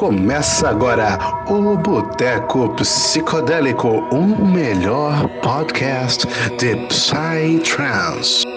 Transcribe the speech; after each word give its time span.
Começa 0.00 0.70
agora 0.70 1.18
o 1.46 1.76
Boteco 1.76 2.70
Psicodélico, 2.70 3.98
o 4.10 4.46
melhor 4.46 5.28
podcast 5.42 6.26
de 6.56 6.74
Psytrance. 6.86 8.49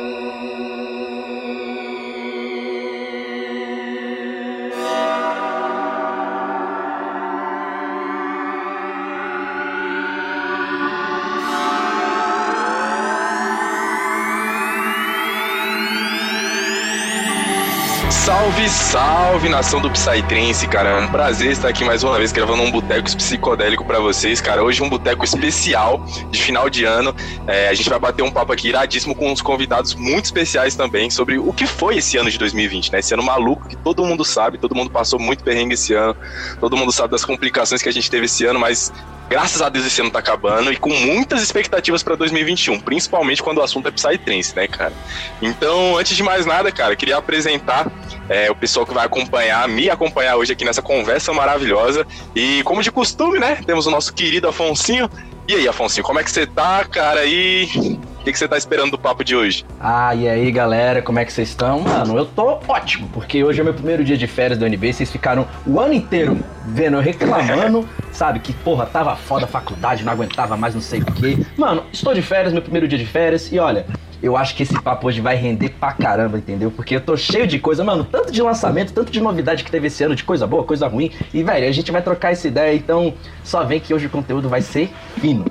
Salve, 18.64 18.70
salve, 18.70 19.50
nação 19.50 19.82
do 19.82 19.90
Psytrance, 19.90 20.68
cara. 20.68 20.90
É 20.90 21.00
um 21.02 21.08
prazer 21.08 21.52
estar 21.52 21.68
aqui 21.68 21.84
mais 21.84 22.04
uma 22.04 22.18
vez 22.18 22.32
gravando 22.32 22.62
um 22.62 22.72
boteco 22.72 23.16
psicodélico 23.16 23.84
para 23.84 24.00
vocês, 24.00 24.40
cara. 24.40 24.64
Hoje 24.64 24.82
um 24.82 24.90
boteco 24.90 25.26
especial 25.26 26.06
de 26.30 26.42
final 26.42 26.70
de 26.70 26.86
ano. 26.86 27.16
É, 27.48 27.68
a 27.68 27.74
gente 27.74 27.90
vai 27.90 28.00
bater 28.00 28.22
um 28.22 28.32
papo 28.32 28.54
aqui 28.54 28.70
iradíssimo 28.70 29.16
com 29.16 29.32
uns 29.32 29.42
convidados 29.42 29.96
muito 29.96 30.26
especiais 30.26 30.76
também 30.76 31.10
sobre 31.10 31.38
o 31.38 31.52
que 31.52 31.66
foi 31.66 31.98
esse 31.98 32.18
ano 32.18 32.30
de 32.30 32.38
2020, 32.38 32.92
né? 32.92 33.00
Esse 33.00 33.14
ano 33.14 33.24
maluco 33.24 33.68
que 33.68 33.76
todo 33.76 34.06
mundo 34.06 34.24
sabe, 34.24 34.58
todo 34.58 34.76
mundo 34.76 34.90
passou 34.90 35.20
muito 35.20 35.44
perrengue 35.44 35.74
esse 35.74 35.94
ano, 35.94 36.16
todo 36.60 36.78
mundo 36.78 36.92
sabe 36.92 37.12
das 37.12 37.26
complicações 37.26 37.82
que 37.82 37.90
a 37.90 37.94
gente 37.94 38.10
teve 38.10 38.26
esse 38.26 38.46
ano, 38.46 38.60
mas 38.60 38.94
graças 39.34 39.64
a 39.64 39.70
Deus 39.70 39.84
esse 39.84 40.00
ano 40.00 40.12
tá 40.12 40.20
acabando 40.20 40.72
e 40.72 40.78
com 40.78 40.92
muitas 40.92 41.42
expectativas 41.42 42.04
para 42.04 42.16
2021, 42.16 42.80
principalmente 42.80 43.42
quando 43.42 43.58
o 43.58 43.64
assunto 43.64 43.88
é 43.88 43.92
Psytrance, 43.92 44.56
né, 44.56 44.68
cara? 44.68 44.94
Então, 45.42 45.98
antes 45.98 46.16
de 46.16 46.22
mais 46.22 46.46
nada, 46.46 46.72
cara, 46.72 46.96
queria 46.96 47.18
apresentar 47.18 47.92
é, 48.30 48.52
o 48.52 48.56
pessoal 48.56 48.86
que 48.86 48.94
vai 48.94 49.04
acompanhar, 49.04 49.68
me 49.68 49.90
acompanhar 49.90 50.36
hoje 50.36 50.54
aqui 50.54 50.64
nessa 50.64 50.84
conversa 50.84 51.34
maravilhosa. 51.34 52.06
E 52.36 52.62
como 52.62 52.84
de 52.84 52.92
costume, 52.92 53.40
né, 53.40 53.58
temos 53.66 53.88
o 53.88 53.90
nosso 53.90 54.14
querido 54.14 54.48
Afonsinho. 54.48 55.10
E 55.48 55.56
aí, 55.56 55.68
Afonsinho, 55.68 56.06
como 56.06 56.20
é 56.20 56.24
que 56.24 56.30
você 56.30 56.46
tá, 56.46 56.86
cara? 56.86 57.26
E 57.26 58.00
o 58.24 58.26
que, 58.26 58.32
que 58.32 58.40
você 58.40 58.48
tá 58.48 58.58
esperando 58.58 58.92
do 58.92 58.98
papo 58.98 59.22
de 59.22 59.36
hoje? 59.36 59.66
Ah, 59.82 60.16
e 60.16 60.30
aí, 60.30 60.50
galera, 60.50 61.02
como 61.02 61.20
é 61.20 61.26
que 61.26 61.34
vocês 61.34 61.50
estão? 61.50 61.82
Mano, 61.82 62.18
eu 62.18 62.26
tô 62.26 62.58
ótimo, 62.70 63.10
porque 63.14 63.44
hoje 63.44 63.60
é 63.60 63.64
meu 63.66 63.74
primeiro 63.74 64.02
dia 64.02 64.16
de 64.16 64.28
férias 64.28 64.58
da 64.58 64.66
UNB, 64.66 64.94
vocês 64.94 65.12
ficaram 65.12 65.46
o 65.68 65.78
ano 65.78 65.94
inteiro 65.94 66.40
vendo 66.66 66.96
eu 66.96 67.02
reclamando, 67.02 67.86
sabe, 68.14 68.40
que 68.40 68.54
porra, 68.54 68.86
tava 68.86 69.14
foda 69.18 69.44
a 69.44 69.48
faculdade, 69.48 70.06
não 70.06 70.14
aguentava 70.14 70.56
mais 70.56 70.74
não 70.74 70.82
sei 70.82 71.02
o 71.02 71.06
quê. 71.06 71.38
Mano, 71.58 71.84
estou 71.92 72.14
de 72.14 72.22
férias, 72.22 72.54
meu 72.54 72.62
primeiro 72.62 72.88
dia 72.88 72.98
de 72.98 73.06
férias, 73.06 73.52
e 73.52 73.60
olha, 73.60 73.86
eu 74.22 74.38
acho 74.38 74.56
que 74.56 74.64
esse 74.64 74.82
papo 74.82 75.08
hoje 75.08 75.20
vai 75.20 75.36
render 75.36 75.72
pra 75.78 75.92
caramba, 75.92 76.38
entendeu? 76.38 76.72
Porque 76.72 76.96
eu 76.96 77.02
tô 77.02 77.18
cheio 77.18 77.46
de 77.46 77.60
coisa, 77.60 77.84
mano, 77.84 78.06
tanto 78.06 78.32
de 78.32 78.42
lançamento, 78.42 78.94
tanto 78.94 79.12
de 79.12 79.20
novidade 79.20 79.66
que 79.66 79.70
teve 79.70 79.88
esse 79.88 80.02
ano, 80.02 80.16
de 80.16 80.24
coisa 80.24 80.48
boa, 80.48 80.64
coisa 80.64 80.88
ruim. 80.88 81.12
E, 81.34 81.44
velho, 81.44 81.68
a 81.68 81.72
gente 81.74 81.92
vai 81.92 82.02
trocar 82.02 82.32
essa 82.32 82.48
ideia, 82.48 82.74
então 82.74 83.14
só 83.44 83.66
vem 83.66 83.82
que 83.82 83.94
hoje 83.94 84.06
o 84.06 84.10
conteúdo 84.10 84.48
vai 84.48 84.62
ser 84.62 84.90
fino. 85.20 85.44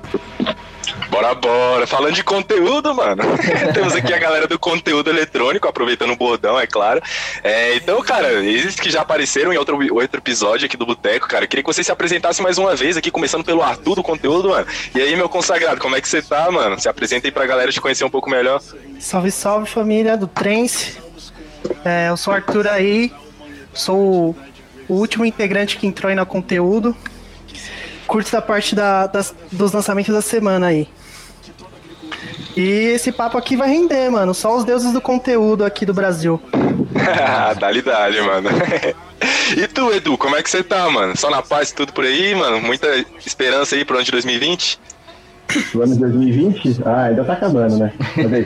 Bora, 1.13 1.35
bora. 1.35 1.85
Falando 1.85 2.15
de 2.15 2.23
conteúdo, 2.23 2.91
mano. 2.95 3.21
Temos 3.71 3.93
aqui 3.93 4.11
a 4.11 4.17
galera 4.17 4.47
do 4.47 4.57
conteúdo 4.57 5.11
eletrônico, 5.11 5.67
aproveitando 5.67 6.11
o 6.11 6.15
bordão, 6.15 6.59
é 6.59 6.65
claro. 6.65 6.99
É, 7.43 7.75
então, 7.75 8.01
cara, 8.01 8.31
eles 8.43 8.79
que 8.79 8.89
já 8.89 9.01
apareceram 9.01 9.53
em 9.53 9.57
outro, 9.57 9.77
outro 9.93 10.19
episódio 10.19 10.65
aqui 10.65 10.75
do 10.75 10.87
Boteco, 10.87 11.27
cara, 11.27 11.45
queria 11.45 11.61
que 11.61 11.71
vocês 11.71 11.85
se 11.85 11.91
apresentassem 11.91 12.41
mais 12.41 12.57
uma 12.57 12.75
vez 12.75 12.97
aqui, 12.97 13.11
começando 13.11 13.45
pelo 13.45 13.61
Arthur 13.61 13.93
do 13.93 14.01
conteúdo, 14.01 14.49
mano. 14.49 14.65
E 14.95 15.01
aí, 15.01 15.15
meu 15.15 15.29
consagrado, 15.29 15.79
como 15.79 15.95
é 15.95 16.01
que 16.01 16.09
você 16.09 16.19
tá, 16.19 16.49
mano? 16.49 16.79
Se 16.79 16.89
apresenta 16.89 17.27
aí 17.27 17.31
pra 17.31 17.45
galera 17.45 17.71
te 17.71 17.79
conhecer 17.79 18.03
um 18.03 18.09
pouco 18.09 18.27
melhor. 18.27 18.59
Salve, 18.99 19.29
salve, 19.29 19.69
família 19.69 20.17
do 20.17 20.25
Trance. 20.25 20.97
É, 21.85 22.09
eu 22.09 22.17
sou 22.17 22.33
o 22.33 22.35
Arthur 22.35 22.67
aí, 22.67 23.13
sou 23.71 24.35
o 24.89 24.95
último 24.95 25.23
integrante 25.25 25.77
que 25.77 25.85
entrou 25.85 26.09
aí 26.09 26.15
no 26.15 26.25
conteúdo. 26.25 26.97
Curto 28.07 28.31
da 28.31 28.41
parte 28.41 28.73
da, 28.73 29.05
das, 29.05 29.33
dos 29.51 29.71
lançamentos 29.71 30.11
da 30.11 30.21
semana 30.21 30.67
aí. 30.67 30.87
E 32.55 32.91
esse 32.93 33.11
papo 33.11 33.37
aqui 33.37 33.55
vai 33.55 33.69
render, 33.69 34.09
mano. 34.09 34.33
Só 34.33 34.55
os 34.55 34.63
deuses 34.63 34.91
do 34.91 35.01
conteúdo 35.01 35.63
aqui 35.65 35.85
do 35.85 35.93
Brasil. 35.93 36.39
dali, 37.59 37.81
dali, 37.81 38.21
mano. 38.21 38.49
e 39.57 39.67
tu, 39.67 39.91
Edu, 39.91 40.17
como 40.17 40.35
é 40.35 40.43
que 40.43 40.49
você 40.49 40.63
tá, 40.63 40.89
mano? 40.89 41.17
Só 41.17 41.29
na 41.29 41.41
paz 41.41 41.71
tudo 41.71 41.93
por 41.93 42.05
aí, 42.05 42.35
mano? 42.35 42.61
Muita 42.61 42.87
esperança 43.25 43.75
aí 43.75 43.83
pro 43.83 43.95
ano 43.95 44.05
de 44.05 44.11
2020? 44.11 44.79
O 45.75 45.81
ano 45.81 45.93
de 45.93 45.99
2020? 45.99 46.81
Ah, 46.85 47.03
ainda 47.03 47.23
tá 47.23 47.33
acabando, 47.33 47.77
né? 47.77 47.93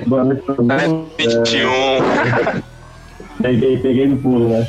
Boa 0.05 0.23
noite 0.23 0.41
pra 0.43 0.55
todo 0.55 0.65
mundo. 0.65 1.09
É, 1.19 1.23
21. 1.23 1.69
É... 1.69 2.77
Peguei, 3.41 3.77
peguei 3.77 4.07
no 4.07 4.17
pulo, 4.17 4.49
né? 4.49 4.67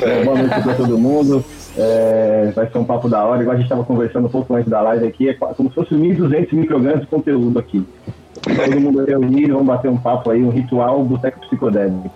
É. 0.00 0.24
Boa 0.24 0.38
noite 0.38 0.62
pra 0.62 0.74
todo 0.74 0.98
mundo. 0.98 1.44
É, 1.76 2.50
vai 2.54 2.68
ser 2.70 2.78
um 2.78 2.84
papo 2.84 3.08
da 3.08 3.22
hora, 3.24 3.42
igual 3.42 3.54
a 3.54 3.56
gente 3.56 3.66
estava 3.66 3.84
conversando 3.84 4.26
um 4.26 4.30
pouco 4.30 4.54
antes 4.54 4.68
da 4.68 4.80
live 4.80 5.06
aqui, 5.06 5.28
é 5.28 5.34
como 5.34 5.68
se 5.68 5.74
fosse 5.74 5.94
1.200 5.94 6.52
microgramas 6.52 7.02
de 7.02 7.06
conteúdo 7.06 7.58
aqui. 7.58 7.84
Todo 8.40 8.80
mundo 8.80 9.04
reunido, 9.04 9.54
vamos 9.54 9.66
bater 9.66 9.90
um 9.90 9.96
papo 9.96 10.30
aí, 10.30 10.42
um 10.42 10.50
ritual 10.50 11.02
boteco 11.04 11.40
psicodélico. 11.40 12.10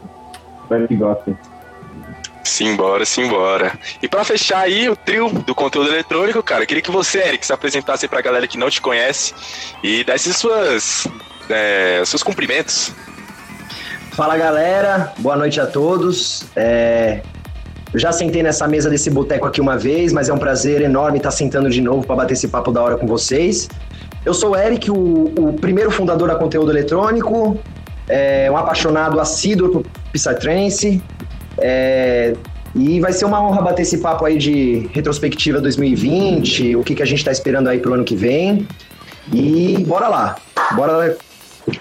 Espero 0.62 0.88
que 0.88 0.97
gostem. 0.97 1.37
Simbora, 2.44 3.05
simbora. 3.05 3.78
E 4.03 4.09
para 4.09 4.25
fechar 4.25 4.61
aí 4.61 4.88
o 4.88 4.97
trio 4.97 5.28
do 5.31 5.55
conteúdo 5.55 5.88
eletrônico, 5.91 6.43
cara, 6.43 6.66
queria 6.66 6.82
que 6.82 6.91
você, 6.91 7.19
Eric, 7.21 7.47
se 7.47 7.53
apresentasse 7.53 8.09
pra 8.09 8.21
galera 8.21 8.47
que 8.47 8.59
não 8.59 8.69
te 8.69 8.81
conhece 8.81 9.32
e 9.82 10.05
desse 10.05 10.34
suas, 10.34 11.06
é, 11.49 12.03
seus 12.05 12.22
cumprimentos. 12.22 12.93
Fala 14.12 14.37
galera, 14.37 15.12
boa 15.19 15.37
noite 15.37 15.61
a 15.61 15.66
todos. 15.66 16.44
É, 16.55 17.22
eu 17.93 17.99
já 17.99 18.12
sentei 18.12 18.43
nessa 18.43 18.66
mesa 18.66 18.91
desse 18.91 19.11
boteco 19.11 19.47
aqui 19.47 19.61
uma 19.61 19.78
vez, 19.78 20.12
mas 20.12 20.28
é 20.28 20.32
um 20.32 20.38
prazer 20.38 20.82
enorme 20.82 21.19
estar 21.19 21.31
sentando 21.31 21.71
de 21.71 21.81
novo 21.81 22.06
para 22.06 22.16
bater 22.16 22.34
esse 22.34 22.49
papo 22.49 22.72
da 22.72 22.82
hora 22.82 22.97
com 22.97 23.06
vocês. 23.06 23.69
Eu 24.25 24.33
sou 24.33 24.50
o 24.50 24.56
Eric, 24.56 24.91
o, 24.91 24.94
o 24.94 25.53
primeiro 25.60 25.91
fundador 25.91 26.28
da 26.28 26.37
Conteúdo 26.37 26.71
Eletrônico, 26.71 27.59
é, 28.09 28.49
um 28.50 28.56
apaixonado 28.56 29.19
assíduo 29.19 29.71
por 29.71 29.84
Psytrance. 30.12 31.03
É, 31.59 32.34
e 32.75 33.00
vai 33.00 33.12
ser 33.12 33.25
uma 33.25 33.43
honra 33.43 33.61
bater 33.61 33.82
esse 33.82 33.99
papo 33.99 34.25
aí 34.25 34.38
de 34.38 34.88
retrospectiva 34.93 35.61
2020, 35.61 36.77
o 36.77 36.84
que, 36.84 36.94
que 36.94 37.03
a 37.03 37.06
gente 37.06 37.19
está 37.19 37.32
esperando 37.32 37.69
aí 37.69 37.78
pro 37.78 37.94
ano 37.94 38.05
que 38.05 38.15
vem. 38.15 38.66
E 39.32 39.84
bora 39.87 40.09
lá, 40.09 40.37
bora 40.75 41.16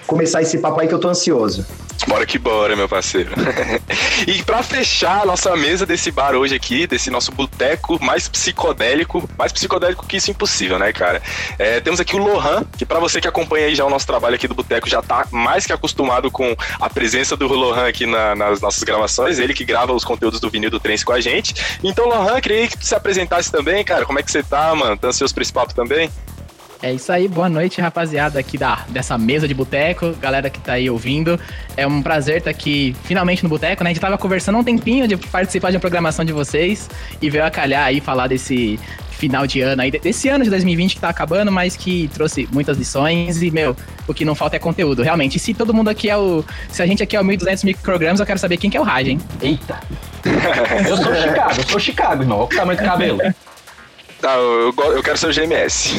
começar 0.06 0.42
esse 0.42 0.58
papo 0.58 0.80
aí 0.80 0.88
que 0.88 0.94
eu 0.94 0.98
tô 0.98 1.08
ansioso. 1.08 1.64
Bora 2.06 2.26
que 2.26 2.38
bora, 2.38 2.74
meu 2.74 2.88
parceiro. 2.88 3.30
e 4.26 4.42
para 4.42 4.62
fechar 4.62 5.22
a 5.22 5.26
nossa 5.26 5.56
mesa 5.56 5.86
desse 5.86 6.10
bar 6.10 6.34
hoje 6.34 6.54
aqui, 6.54 6.86
desse 6.86 7.10
nosso 7.10 7.30
boteco 7.32 8.02
mais 8.02 8.28
psicodélico, 8.28 9.28
mais 9.38 9.52
psicodélico 9.52 10.06
que 10.06 10.16
isso 10.16 10.30
impossível, 10.30 10.78
né, 10.78 10.92
cara? 10.92 11.22
É, 11.58 11.80
temos 11.80 12.00
aqui 12.00 12.16
o 12.16 12.18
Lohan, 12.18 12.64
que 12.76 12.84
para 12.84 12.98
você 12.98 13.20
que 13.20 13.28
acompanha 13.28 13.66
aí 13.66 13.74
já 13.74 13.84
o 13.84 13.90
nosso 13.90 14.06
trabalho 14.06 14.34
aqui 14.34 14.48
do 14.48 14.54
boteco, 14.54 14.88
já 14.88 15.00
tá 15.00 15.26
mais 15.30 15.64
que 15.64 15.72
acostumado 15.72 16.30
com 16.30 16.54
a 16.80 16.90
presença 16.90 17.36
do 17.36 17.46
Lohan 17.46 17.86
aqui 17.86 18.04
na, 18.04 18.34
nas 18.34 18.60
nossas 18.60 18.82
gravações, 18.82 19.38
ele 19.38 19.54
que 19.54 19.64
grava 19.64 19.92
os 19.92 20.04
conteúdos 20.04 20.40
do 20.40 20.50
vinil 20.50 20.70
do 20.70 20.80
Trance 20.80 21.04
com 21.04 21.12
a 21.12 21.20
gente. 21.20 21.54
Então, 21.82 22.08
Lohan, 22.08 22.40
queria 22.40 22.68
que 22.68 22.78
tu 22.78 22.84
se 22.84 22.94
apresentasse 22.94 23.50
também, 23.50 23.84
cara. 23.84 24.04
Como 24.04 24.18
é 24.18 24.22
que 24.22 24.30
você 24.30 24.42
tá, 24.42 24.74
mano? 24.74 24.96
Tá 24.96 25.08
ansioso 25.08 25.32
pra 25.32 25.42
esse 25.42 25.52
papo 25.52 25.74
também? 25.74 26.10
É 26.82 26.92
isso 26.92 27.12
aí, 27.12 27.28
boa 27.28 27.48
noite, 27.48 27.80
rapaziada, 27.80 28.40
aqui 28.40 28.58
da, 28.58 28.84
dessa 28.88 29.16
mesa 29.16 29.46
de 29.46 29.54
boteco, 29.54 30.12
galera 30.20 30.50
que 30.50 30.58
tá 30.58 30.72
aí 30.72 30.90
ouvindo. 30.90 31.38
É 31.76 31.86
um 31.86 32.02
prazer 32.02 32.38
estar 32.38 32.46
tá 32.46 32.50
aqui 32.50 32.96
finalmente 33.04 33.44
no 33.44 33.48
boteco, 33.48 33.84
né? 33.84 33.90
A 33.90 33.92
gente 33.92 34.02
tava 34.02 34.18
conversando 34.18 34.58
um 34.58 34.64
tempinho 34.64 35.06
de 35.06 35.16
participar 35.16 35.70
de 35.70 35.76
uma 35.76 35.80
programação 35.80 36.24
de 36.24 36.32
vocês 36.32 36.90
e 37.20 37.30
veio 37.30 37.44
a 37.44 37.50
calhar 37.52 37.86
aí 37.86 38.00
falar 38.00 38.26
desse 38.26 38.80
final 39.12 39.46
de 39.46 39.60
ano 39.60 39.80
aí, 39.80 39.92
desse 39.92 40.28
ano 40.28 40.42
de 40.42 40.50
2020 40.50 40.96
que 40.96 41.00
tá 41.00 41.08
acabando, 41.08 41.52
mas 41.52 41.76
que 41.76 42.10
trouxe 42.12 42.48
muitas 42.50 42.76
lições 42.76 43.40
e, 43.40 43.52
meu, 43.52 43.76
o 44.08 44.12
que 44.12 44.24
não 44.24 44.34
falta 44.34 44.56
é 44.56 44.58
conteúdo, 44.58 45.02
realmente. 45.02 45.36
E 45.36 45.38
se 45.38 45.54
todo 45.54 45.72
mundo 45.72 45.88
aqui 45.88 46.10
é 46.10 46.16
o. 46.16 46.44
Se 46.68 46.82
a 46.82 46.86
gente 46.86 47.00
aqui 47.00 47.14
é 47.14 47.20
o 47.20 47.24
1200 47.24 47.62
microgramas, 47.62 48.18
eu 48.18 48.26
quero 48.26 48.40
saber 48.40 48.56
quem 48.56 48.68
que 48.68 48.76
é 48.76 48.80
o 48.80 48.82
Raj, 48.82 49.06
hein? 49.06 49.20
Eita! 49.40 49.78
eu 50.88 50.96
sou 50.96 51.14
Chicago, 51.14 51.54
eu 51.56 51.68
sou 51.68 51.78
Chicago, 51.78 52.22
irmão. 52.24 52.38
Olha 52.38 52.46
o 52.46 52.48
tamanho 52.48 52.78
do 52.80 52.84
cabelo. 52.84 53.20
Tá, 54.22 54.36
eu, 54.36 54.72
eu 54.94 55.02
quero 55.02 55.18
ser 55.18 55.26
o 55.26 55.34
GMS. 55.34 55.94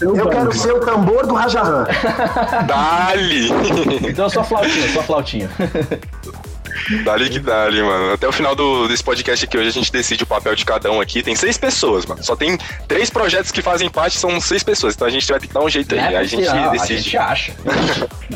eu 0.00 0.28
quero 0.28 0.52
ser 0.52 0.72
o 0.72 0.80
tambor 0.80 1.24
do 1.24 1.34
Rajahan. 1.34 1.86
Dali! 2.66 3.48
Então 4.08 4.28
sua 4.28 4.42
flautinha, 4.42 4.92
sua 4.92 5.04
flautinha. 5.04 5.48
Dali 7.04 7.30
que 7.30 7.38
dali, 7.38 7.80
mano. 7.80 8.12
Até 8.12 8.26
o 8.26 8.32
final 8.32 8.56
do, 8.56 8.88
desse 8.88 9.04
podcast 9.04 9.44
aqui 9.44 9.56
hoje 9.56 9.68
a 9.68 9.72
gente 9.72 9.92
decide 9.92 10.24
o 10.24 10.26
papel 10.26 10.56
de 10.56 10.64
cada 10.64 10.90
um 10.90 11.00
aqui. 11.00 11.22
Tem 11.22 11.36
seis 11.36 11.56
pessoas, 11.56 12.04
mano. 12.04 12.24
Só 12.24 12.34
tem 12.34 12.58
três 12.88 13.08
projetos 13.08 13.52
que 13.52 13.62
fazem 13.62 13.88
parte, 13.88 14.18
são 14.18 14.40
seis 14.40 14.64
pessoas. 14.64 14.96
Então 14.96 15.06
a 15.06 15.10
gente 15.10 15.28
vai 15.28 15.38
ter 15.38 15.46
que 15.46 15.54
dar 15.54 15.60
um 15.60 15.70
jeito 15.70 15.94
aí. 15.94 16.00
É, 16.00 16.16
a 16.16 16.24
gente 16.24 16.42
decide. 16.72 16.94
A 16.94 16.96
gente 16.96 17.16
acha. 17.16 17.52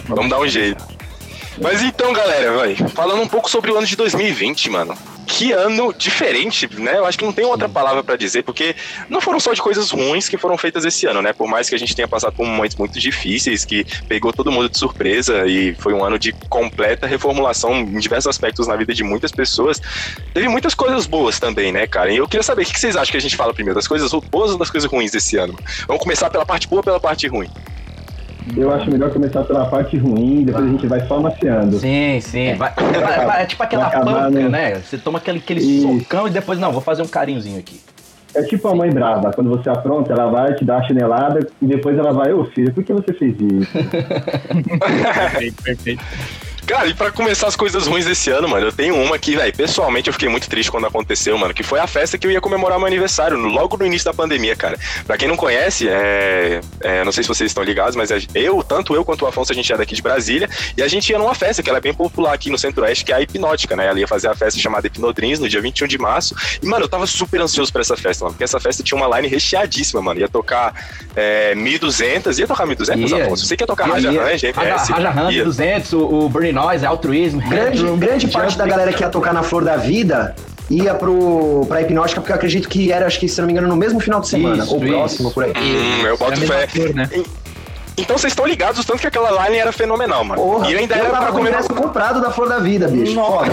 Vamos 0.06 0.30
dar 0.30 0.38
um 0.38 0.46
jeito. 0.46 0.84
Mas 1.60 1.82
então, 1.82 2.12
galera, 2.12 2.56
vai. 2.56 2.76
Falando 2.76 3.20
um 3.20 3.28
pouco 3.28 3.50
sobre 3.50 3.72
o 3.72 3.76
ano 3.76 3.86
de 3.86 3.96
2020, 3.96 4.70
mano. 4.70 4.96
Que 5.30 5.52
ano 5.52 5.94
diferente, 5.96 6.68
né? 6.76 6.98
Eu 6.98 7.06
acho 7.06 7.16
que 7.16 7.24
não 7.24 7.32
tem 7.32 7.44
outra 7.44 7.68
palavra 7.68 8.02
para 8.02 8.16
dizer, 8.16 8.42
porque 8.42 8.74
não 9.08 9.20
foram 9.20 9.38
só 9.38 9.52
de 9.52 9.62
coisas 9.62 9.90
ruins 9.90 10.28
que 10.28 10.36
foram 10.36 10.58
feitas 10.58 10.84
esse 10.84 11.06
ano, 11.06 11.22
né? 11.22 11.32
Por 11.32 11.46
mais 11.46 11.68
que 11.68 11.74
a 11.74 11.78
gente 11.78 11.94
tenha 11.94 12.08
passado 12.08 12.34
por 12.34 12.44
momentos 12.44 12.76
muito 12.76 12.98
difíceis, 12.98 13.64
que 13.64 13.86
pegou 14.08 14.32
todo 14.32 14.50
mundo 14.50 14.68
de 14.68 14.76
surpresa 14.76 15.46
e 15.46 15.72
foi 15.76 15.94
um 15.94 16.04
ano 16.04 16.18
de 16.18 16.32
completa 16.48 17.06
reformulação 17.06 17.78
em 17.78 17.98
diversos 18.00 18.28
aspectos 18.28 18.66
na 18.66 18.74
vida 18.74 18.92
de 18.92 19.04
muitas 19.04 19.30
pessoas, 19.30 19.80
teve 20.34 20.48
muitas 20.48 20.74
coisas 20.74 21.06
boas 21.06 21.38
também, 21.38 21.72
né, 21.72 21.86
cara? 21.86 22.12
E 22.12 22.16
eu 22.16 22.26
queria 22.26 22.42
saber 22.42 22.62
o 22.62 22.66
que 22.66 22.78
vocês 22.78 22.96
acham 22.96 23.12
que 23.12 23.18
a 23.18 23.20
gente 23.20 23.36
fala 23.36 23.54
primeiro, 23.54 23.76
das 23.76 23.86
coisas 23.86 24.10
boas 24.10 24.50
ou 24.50 24.58
das 24.58 24.68
coisas 24.68 24.90
ruins 24.90 25.12
desse 25.12 25.36
ano? 25.36 25.56
Vamos 25.86 26.02
começar 26.02 26.28
pela 26.28 26.44
parte 26.44 26.66
boa 26.66 26.80
ou 26.80 26.84
pela 26.84 26.98
parte 26.98 27.28
ruim? 27.28 27.48
Eu 28.56 28.72
acho 28.72 28.90
melhor 28.90 29.10
começar 29.12 29.44
pela 29.44 29.66
parte 29.66 29.96
ruim, 29.96 30.44
depois 30.44 30.64
a 30.64 30.68
gente 30.68 30.86
vai 30.86 31.00
só 31.06 31.20
maciando. 31.20 31.78
Sim, 31.78 32.20
sim. 32.20 32.54
Vai, 32.54 32.72
vai- 32.76 33.26
vai- 33.26 33.42
é 33.42 33.46
tipo 33.46 33.62
aquela 33.62 33.88
Vai 33.88 34.04
panca, 34.04 34.40
no- 34.40 34.48
né? 34.50 34.74
Você 34.76 34.98
toma 34.98 35.18
aquele, 35.18 35.38
aquele 35.38 35.60
socão 35.82 36.26
e 36.26 36.30
depois, 36.30 36.58
não, 36.58 36.72
vou 36.72 36.80
fazer 36.80 37.02
um 37.02 37.08
carinhozinho 37.08 37.58
aqui. 37.58 37.80
É 38.34 38.42
tipo 38.44 38.68
a 38.68 38.74
mãe 38.76 38.90
brava, 38.90 39.32
quando 39.32 39.50
você 39.50 39.68
apronta, 39.68 40.12
ela 40.12 40.30
vai 40.30 40.54
te 40.54 40.64
dar 40.64 40.78
a 40.78 40.82
chinelada 40.84 41.40
e 41.60 41.66
depois 41.66 41.98
ela 41.98 42.12
vai, 42.12 42.32
ô 42.32 42.44
filho, 42.46 42.72
por 42.72 42.84
que 42.84 42.92
você 42.92 43.12
fez 43.12 43.34
isso? 43.40 43.70
Perfeito, 45.18 45.62
perfeito. 45.62 46.04
Cara, 46.70 46.86
e 46.86 46.94
pra 46.94 47.10
começar 47.10 47.48
as 47.48 47.56
coisas 47.56 47.88
ruins 47.88 48.04
desse 48.04 48.30
ano, 48.30 48.48
mano, 48.48 48.66
eu 48.66 48.72
tenho 48.72 48.94
uma 48.94 49.18
que, 49.18 49.34
velho, 49.34 49.52
pessoalmente 49.52 50.06
eu 50.08 50.12
fiquei 50.12 50.28
muito 50.28 50.48
triste 50.48 50.70
quando 50.70 50.86
aconteceu, 50.86 51.36
mano, 51.36 51.52
que 51.52 51.64
foi 51.64 51.80
a 51.80 51.86
festa 51.88 52.16
que 52.16 52.24
eu 52.24 52.30
ia 52.30 52.40
comemorar 52.40 52.78
meu 52.78 52.86
aniversário, 52.86 53.36
logo 53.36 53.76
no 53.76 53.84
início 53.84 54.04
da 54.04 54.14
pandemia, 54.14 54.54
cara. 54.54 54.78
Pra 55.04 55.18
quem 55.18 55.26
não 55.26 55.36
conhece, 55.36 55.88
é, 55.88 56.60
é, 56.80 57.02
não 57.02 57.10
sei 57.10 57.24
se 57.24 57.28
vocês 57.28 57.50
estão 57.50 57.64
ligados, 57.64 57.96
mas 57.96 58.08
eu, 58.36 58.62
tanto 58.62 58.94
eu 58.94 59.04
quanto 59.04 59.24
o 59.24 59.26
Afonso, 59.26 59.50
a 59.50 59.54
gente 59.54 59.72
é 59.72 59.76
daqui 59.76 59.96
de 59.96 60.00
Brasília, 60.00 60.48
e 60.76 60.82
a 60.82 60.86
gente 60.86 61.10
ia 61.10 61.18
numa 61.18 61.34
festa 61.34 61.60
que 61.60 61.68
ela 61.68 61.78
é 61.78 61.80
bem 61.80 61.92
popular 61.92 62.34
aqui 62.34 62.50
no 62.50 62.56
Centro-Oeste, 62.56 63.04
que 63.04 63.12
é 63.12 63.16
a 63.16 63.20
Hipnótica, 63.20 63.74
né? 63.74 63.88
Ela 63.88 63.98
ia 63.98 64.06
fazer 64.06 64.28
a 64.28 64.34
festa 64.36 64.60
chamada 64.60 64.86
Hipnodreams 64.86 65.40
no 65.40 65.48
dia 65.48 65.60
21 65.60 65.88
de 65.88 65.98
março. 65.98 66.36
E, 66.62 66.66
mano, 66.66 66.84
eu 66.84 66.88
tava 66.88 67.04
super 67.04 67.40
ansioso 67.40 67.72
pra 67.72 67.80
essa 67.80 67.96
festa, 67.96 68.24
mano, 68.24 68.34
porque 68.34 68.44
essa 68.44 68.60
festa 68.60 68.84
tinha 68.84 68.96
uma 68.96 69.16
line 69.16 69.26
recheadíssima, 69.26 70.00
mano. 70.00 70.20
Ia 70.20 70.28
tocar 70.28 70.72
é, 71.16 71.52
1.200, 71.56 72.38
ia 72.38 72.46
tocar 72.46 72.64
1.200, 72.64 73.08
Ia. 73.10 73.24
Afonso? 73.24 73.44
Você 73.44 73.56
que 73.56 73.64
ia 73.64 73.66
tocar 73.66 73.88
Raja 73.88 74.12
Ia- 74.12 74.22
Range, 74.22 74.50
Raja? 74.52 74.76
Raja 74.94 75.10
Range, 75.10 75.36
Ia. 75.36 75.44
200, 75.44 75.92
o, 75.94 75.98
o 76.04 76.28
Burning 76.28 76.59
Noise, 76.60 76.86
Altruismo, 76.86 77.40
Grande, 77.40 77.78
Headroom, 77.78 77.98
grande 77.98 78.28
parte 78.28 78.56
da 78.58 78.66
galera 78.66 78.92
que 78.92 79.02
ia 79.02 79.08
tocar 79.08 79.32
na 79.32 79.42
Flor 79.42 79.64
da 79.64 79.76
Vida 79.76 80.34
ia 80.70 80.94
pro, 80.94 81.66
pra 81.66 81.82
hipnótica, 81.82 82.20
porque 82.20 82.32
eu 82.32 82.36
acredito 82.36 82.68
que 82.68 82.92
era, 82.92 83.04
acho 83.06 83.18
que, 83.18 83.28
se 83.28 83.40
não 83.40 83.46
me 83.46 83.52
engano, 83.52 83.66
no 83.66 83.76
mesmo 83.76 83.98
final 83.98 84.20
de 84.20 84.28
semana, 84.28 84.62
Isso, 84.62 84.72
ou 84.74 84.80
próximo, 84.80 85.28
isso. 85.28 85.34
por 85.34 85.44
aí. 85.44 85.52
Hum, 85.56 86.06
eu 86.06 86.16
boto 86.16 86.32
a 86.32 86.36
fé. 86.36 86.66
cor, 86.68 86.94
né? 86.94 87.10
Então 88.00 88.16
vocês 88.16 88.32
estão 88.32 88.46
ligados, 88.46 88.84
tanto 88.84 89.00
que 89.00 89.06
aquela 89.06 89.44
line 89.44 89.58
era 89.58 89.72
fenomenal, 89.72 90.24
mano. 90.24 90.40
Porra, 90.40 90.70
e 90.70 90.76
ainda 90.76 90.94
era 90.94 91.10
pra 91.10 91.26
comemorar. 91.26 91.64
comprado 91.64 92.20
da 92.20 92.30
Flor 92.30 92.48
da 92.48 92.58
Vida, 92.58 92.88
bicho. 92.88 93.14
Foda, 93.14 93.50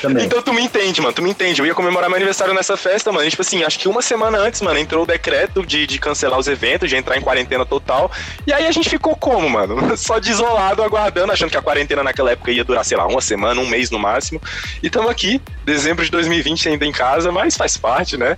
foda. 0.00 0.22
Então 0.22 0.42
tu 0.42 0.52
me 0.52 0.62
entende, 0.62 1.00
mano, 1.00 1.12
tu 1.12 1.22
me 1.22 1.30
entende. 1.30 1.60
Eu 1.60 1.66
ia 1.66 1.74
comemorar 1.74 2.08
meu 2.08 2.16
aniversário 2.16 2.54
nessa 2.54 2.76
festa, 2.76 3.10
mano. 3.10 3.26
E, 3.26 3.30
tipo 3.30 3.42
assim, 3.42 3.62
acho 3.62 3.78
que 3.78 3.88
uma 3.88 4.02
semana 4.02 4.38
antes, 4.38 4.60
mano, 4.60 4.78
entrou 4.78 5.04
o 5.04 5.06
decreto 5.06 5.64
de, 5.64 5.86
de 5.86 5.98
cancelar 5.98 6.38
os 6.38 6.46
eventos, 6.46 6.88
de 6.88 6.96
entrar 6.96 7.16
em 7.16 7.20
quarentena 7.20 7.64
total. 7.64 8.10
E 8.46 8.52
aí 8.52 8.66
a 8.66 8.72
gente 8.72 8.88
ficou 8.90 9.16
como, 9.16 9.48
mano? 9.48 9.96
Só 9.96 10.18
desolado, 10.20 10.82
aguardando, 10.82 11.32
achando 11.32 11.50
que 11.50 11.56
a 11.56 11.62
quarentena 11.62 12.02
naquela 12.02 12.32
época 12.32 12.50
ia 12.50 12.64
durar, 12.64 12.84
sei 12.84 12.96
lá, 12.96 13.06
uma 13.06 13.20
semana, 13.20 13.60
um 13.60 13.66
mês 13.66 13.90
no 13.90 13.98
máximo. 13.98 14.40
E 14.82 14.90
tamo 14.90 15.08
aqui, 15.08 15.40
dezembro 15.64 16.04
de 16.04 16.10
2020 16.10 16.68
ainda 16.68 16.84
em 16.84 16.92
casa, 16.92 17.32
mas 17.32 17.56
faz 17.56 17.76
parte, 17.76 18.16
né? 18.16 18.36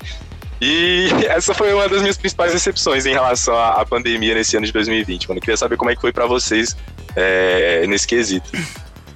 E 0.65 1.11
essa 1.29 1.53
foi 1.53 1.75
uma 1.75 1.87
das 1.87 2.01
minhas 2.01 2.17
principais 2.17 2.53
decepções 2.53 3.05
em 3.05 3.13
relação 3.13 3.55
à, 3.55 3.85
pandemia 3.85 4.35
nesse 4.35 4.57
ano 4.57 4.65
de 4.65 4.73
2020, 4.73 5.29
mano. 5.29 5.39
Eu 5.39 5.43
queria 5.43 5.57
saber 5.59 5.77
como 5.77 5.91
é 5.91 5.95
que 5.95 6.01
foi 6.01 6.11
pra 6.11 6.25
vocês 6.27 6.75
é, 7.15 7.87
nesse 7.87 8.07
quesito. 8.07 8.51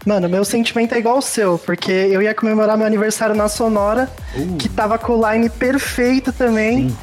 Mano, 0.05 0.29
meu 0.29 0.45
sentimento 0.45 0.95
é 0.95 0.99
igual 0.99 1.17
ao 1.17 1.23
seu, 1.23 1.59
porque 1.59 1.91
eu 1.91 2.21
ia 2.21 2.35
comemorar 2.35 2.77
meu 2.77 2.87
aniversário 2.87 3.35
na 3.35 3.49
Sonora, 3.49 4.11
que 4.59 4.69
tava 4.69 4.99
com 4.99 5.19
o 5.19 5.31
line 5.31 5.49
perfeito 5.49 6.33
também. 6.33 6.95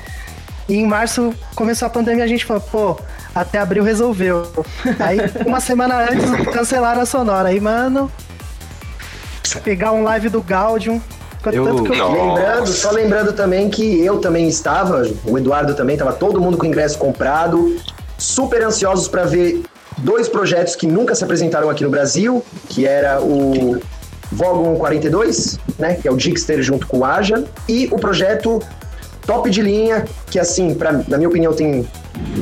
E 0.70 0.76
em 0.76 0.88
março 0.88 1.34
começou 1.56 1.88
a 1.88 1.90
pandemia, 1.90 2.24
a 2.24 2.28
gente 2.28 2.46
falou, 2.46 2.62
pô, 2.62 3.00
até 3.34 3.60
abril 3.60 3.84
resolveu. 3.84 4.52
Aí, 5.00 5.18
uma 5.46 5.60
semana 5.60 6.08
antes, 6.10 6.30
cancelaram 6.54 7.02
a 7.02 7.06
Sonora. 7.06 7.50
Aí, 7.50 7.60
mano, 7.60 8.12
pegar 9.64 9.92
um 9.92 10.04
live 10.04 10.30
do 10.30 10.42
Gaudium. 10.42 11.02
Eu- 11.52 11.66
Tanto 11.66 11.84
que 11.84 11.98
eu. 11.98 12.12
Lembrando, 12.12 12.68
só 12.68 12.92
lembrando 12.92 13.34
também 13.34 13.70
que 13.70 14.00
eu 14.04 14.18
também 14.20 14.48
estava, 14.48 15.08
o 15.26 15.38
Eduardo 15.38 15.74
também, 15.74 15.98
tava 15.98 16.14
todo 16.14 16.40
mundo 16.42 16.58
com 16.58 16.66
ingresso 16.66 16.98
comprado, 16.98 17.76
super 18.18 18.64
ansiosos 18.64 19.08
para 19.08 19.24
ver 19.24 19.64
dois 19.98 20.28
projetos 20.28 20.76
que 20.76 20.88
nunca 20.88 21.16
se 21.16 21.24
apresentaram 21.24 21.70
aqui 21.70 21.84
no 21.84 21.90
Brasil, 21.90 22.44
que 22.70 22.86
era 22.86 23.22
o 23.22 23.78
Vogon 24.32 24.76
42, 24.76 25.60
né, 25.80 25.96
que 25.96 26.08
é 26.08 26.12
o 26.12 26.16
Digster 26.18 26.62
junto 26.62 26.88
com 26.88 27.00
o 27.00 27.06
Aja, 27.06 27.44
e 27.68 27.88
o 27.92 27.98
projeto 27.98 28.62
top 29.26 29.50
de 29.50 29.62
linha, 29.62 30.06
que 30.30 30.38
assim, 30.40 30.74
pra, 30.74 30.92
na 31.08 31.18
minha 31.18 31.30
opinião 31.30 31.54
tem 31.54 31.88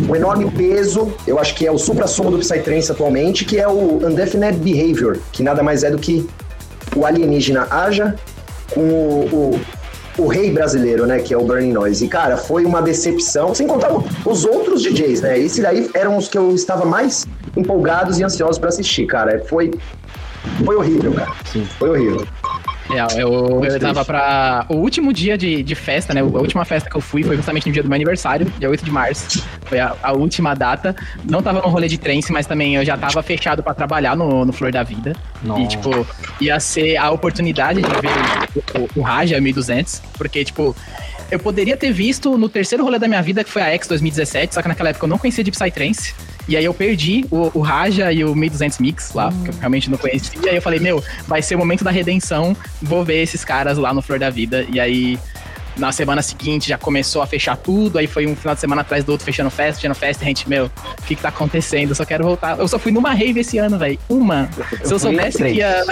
um 0.10 0.16
enorme 0.16 0.50
peso, 0.52 1.14
eu 1.28 1.40
acho 1.40 1.56
que 1.56 1.66
é 1.66 1.72
o 1.72 1.78
supra-sumo 1.78 2.32
do 2.32 2.40
Psytrance 2.40 2.92
atualmente, 2.92 3.46
que 3.46 3.58
é 3.60 3.68
o 3.68 4.06
Undefined 4.06 4.58
Behavior, 4.58 5.18
que 5.32 5.44
nada 5.44 5.62
mais 5.64 5.84
é 5.84 5.92
do 5.92 5.98
que 5.98 6.28
o 6.96 7.06
alienígena 7.06 7.68
Aja 7.72 8.16
com 8.74 8.82
o, 8.82 9.52
o, 10.18 10.24
o 10.24 10.28
rei 10.28 10.52
brasileiro, 10.52 11.06
né, 11.06 11.20
que 11.20 11.34
é 11.34 11.38
o 11.38 11.44
Burning 11.44 11.74
Noise. 11.74 12.06
E, 12.06 12.08
cara, 12.08 12.38
foi 12.38 12.66
uma 12.66 12.82
decepção, 12.82 13.54
sem 13.54 13.68
contar 13.68 13.92
os 14.26 14.46
outros 14.46 14.82
DJs, 14.82 15.22
né? 15.22 15.40
Esse 15.40 15.62
daí 15.62 15.90
eram 15.94 16.18
os 16.18 16.28
que 16.28 16.38
eu 16.38 16.54
estava 16.54 16.86
mais 16.86 17.26
empolgados 17.56 18.20
e 18.20 18.24
ansiosos 18.24 18.58
pra 18.58 18.70
assistir, 18.70 19.06
cara. 19.06 19.44
Foi, 19.46 19.72
foi 20.66 20.76
horrível, 20.76 21.14
cara. 21.14 21.32
Sim. 21.46 21.66
Foi 21.78 21.90
horrível. 21.90 22.28
É, 22.90 23.22
eu, 23.22 23.64
eu 23.64 23.80
tava 23.80 24.04
pra. 24.04 24.66
O 24.70 24.76
último 24.76 25.14
dia 25.14 25.38
de, 25.38 25.64
de 25.64 25.76
festa, 25.76 26.14
né? 26.14 26.22
A 26.22 26.24
última 26.24 26.66
festa 26.66 26.90
que 26.90 26.96
eu 26.96 27.02
fui 27.02 27.24
foi 27.24 27.36
justamente 27.36 27.68
no 27.68 27.74
dia 27.74 27.84
do 27.84 27.90
meu 27.90 27.96
aniversário, 27.96 28.46
dia 28.60 28.70
8 28.70 28.84
de 28.84 28.92
março. 28.92 29.44
Foi 29.66 29.80
a, 29.80 29.96
a 30.02 30.12
última 30.12 30.54
data. 30.54 30.96
Não 31.24 31.42
tava 31.42 31.62
no 31.62 31.68
rolê 31.68 31.88
de 31.88 31.98
trance, 31.98 32.32
mas 32.32 32.46
também 32.46 32.76
eu 32.76 32.84
já 32.84 32.98
tava 32.98 33.22
fechado 33.24 33.64
pra 33.64 33.74
trabalhar 33.74 34.16
no, 34.16 34.46
no 34.46 34.52
Flor 34.54 34.72
da 34.72 34.84
Vida. 34.84 35.16
Nossa. 35.42 35.62
E, 35.62 35.68
tipo, 35.68 36.08
ia 36.42 36.60
ser 36.60 36.98
a 36.98 37.10
oportunidade 37.12 37.82
de 37.82 37.90
ver 37.90 38.78
o, 38.78 38.80
o, 38.80 38.90
o 39.00 39.02
Raja 39.02 39.40
1200, 39.40 40.02
porque, 40.18 40.44
tipo. 40.44 40.76
Eu 41.34 41.40
poderia 41.40 41.76
ter 41.76 41.92
visto 41.92 42.38
no 42.38 42.48
terceiro 42.48 42.84
rolê 42.84 43.00
da 43.00 43.08
minha 43.08 43.20
vida, 43.20 43.44
que 43.44 43.50
foi 43.50 43.64
a 43.64 43.70
X 43.70 43.88
2017, 43.88 44.54
só 44.54 44.62
que 44.62 44.68
naquela 44.68 44.90
época 44.90 45.06
eu 45.06 45.10
não 45.10 45.18
conhecia 45.18 45.44
de 45.44 45.50
Psytrance. 45.50 46.14
E 46.48 46.56
aí 46.56 46.64
eu 46.64 46.76
perdi 46.76 47.26
o, 47.32 47.50
o 47.58 47.62
Raja 47.62 48.14
e 48.14 48.24
o 48.24 48.36
1200 48.36 48.78
Mix 48.78 49.14
lá, 49.16 49.34
que 49.44 49.50
eu 49.50 49.54
realmente 49.60 49.90
não 49.90 49.98
conhecia. 49.98 50.40
E 50.44 50.50
aí 50.50 50.56
eu 50.58 50.62
falei, 50.62 50.80
meu, 50.80 51.04
vai 51.28 51.42
ser 51.42 51.56
o 51.56 51.58
momento 51.58 51.84
da 51.84 51.90
redenção, 51.90 52.56
vou 52.80 53.04
ver 53.04 53.24
esses 53.24 53.44
caras 53.44 53.80
lá 53.80 53.92
no 53.96 54.00
Flor 54.04 54.20
da 54.20 54.30
Vida. 54.30 54.64
E 54.72 54.80
aí, 54.80 55.18
na 55.78 55.92
semana 55.92 56.22
seguinte, 56.22 56.70
já 56.70 56.78
começou 56.78 57.22
a 57.22 57.28
fechar 57.28 57.56
tudo. 57.58 57.98
Aí 57.98 58.08
foi 58.08 58.26
um 58.28 58.36
final 58.36 58.56
de 58.56 58.62
semana 58.62 58.82
atrás 58.82 59.04
do 59.04 59.12
outro, 59.12 59.26
fechando 59.26 59.50
festa, 59.50 59.76
fechando 59.82 59.96
festa. 59.96 60.24
E 60.24 60.26
a 60.26 60.28
gente, 60.30 60.48
meu, 60.50 60.66
o 60.66 61.02
que 61.06 61.16
que 61.16 61.22
tá 61.22 61.30
acontecendo? 61.30 61.90
Eu 61.90 61.96
só 61.96 62.06
quero 62.06 62.24
voltar. 62.24 62.58
Eu 62.60 62.68
só 62.68 62.78
fui 62.80 62.92
numa 62.92 63.14
rave 63.14 63.40
esse 63.40 63.58
ano, 63.58 63.78
velho. 63.78 63.98
Uma. 64.10 64.50
Se 64.84 64.94
eu 64.94 65.00
soubesse 65.00 65.38
que 65.40 65.50
ia... 65.50 65.84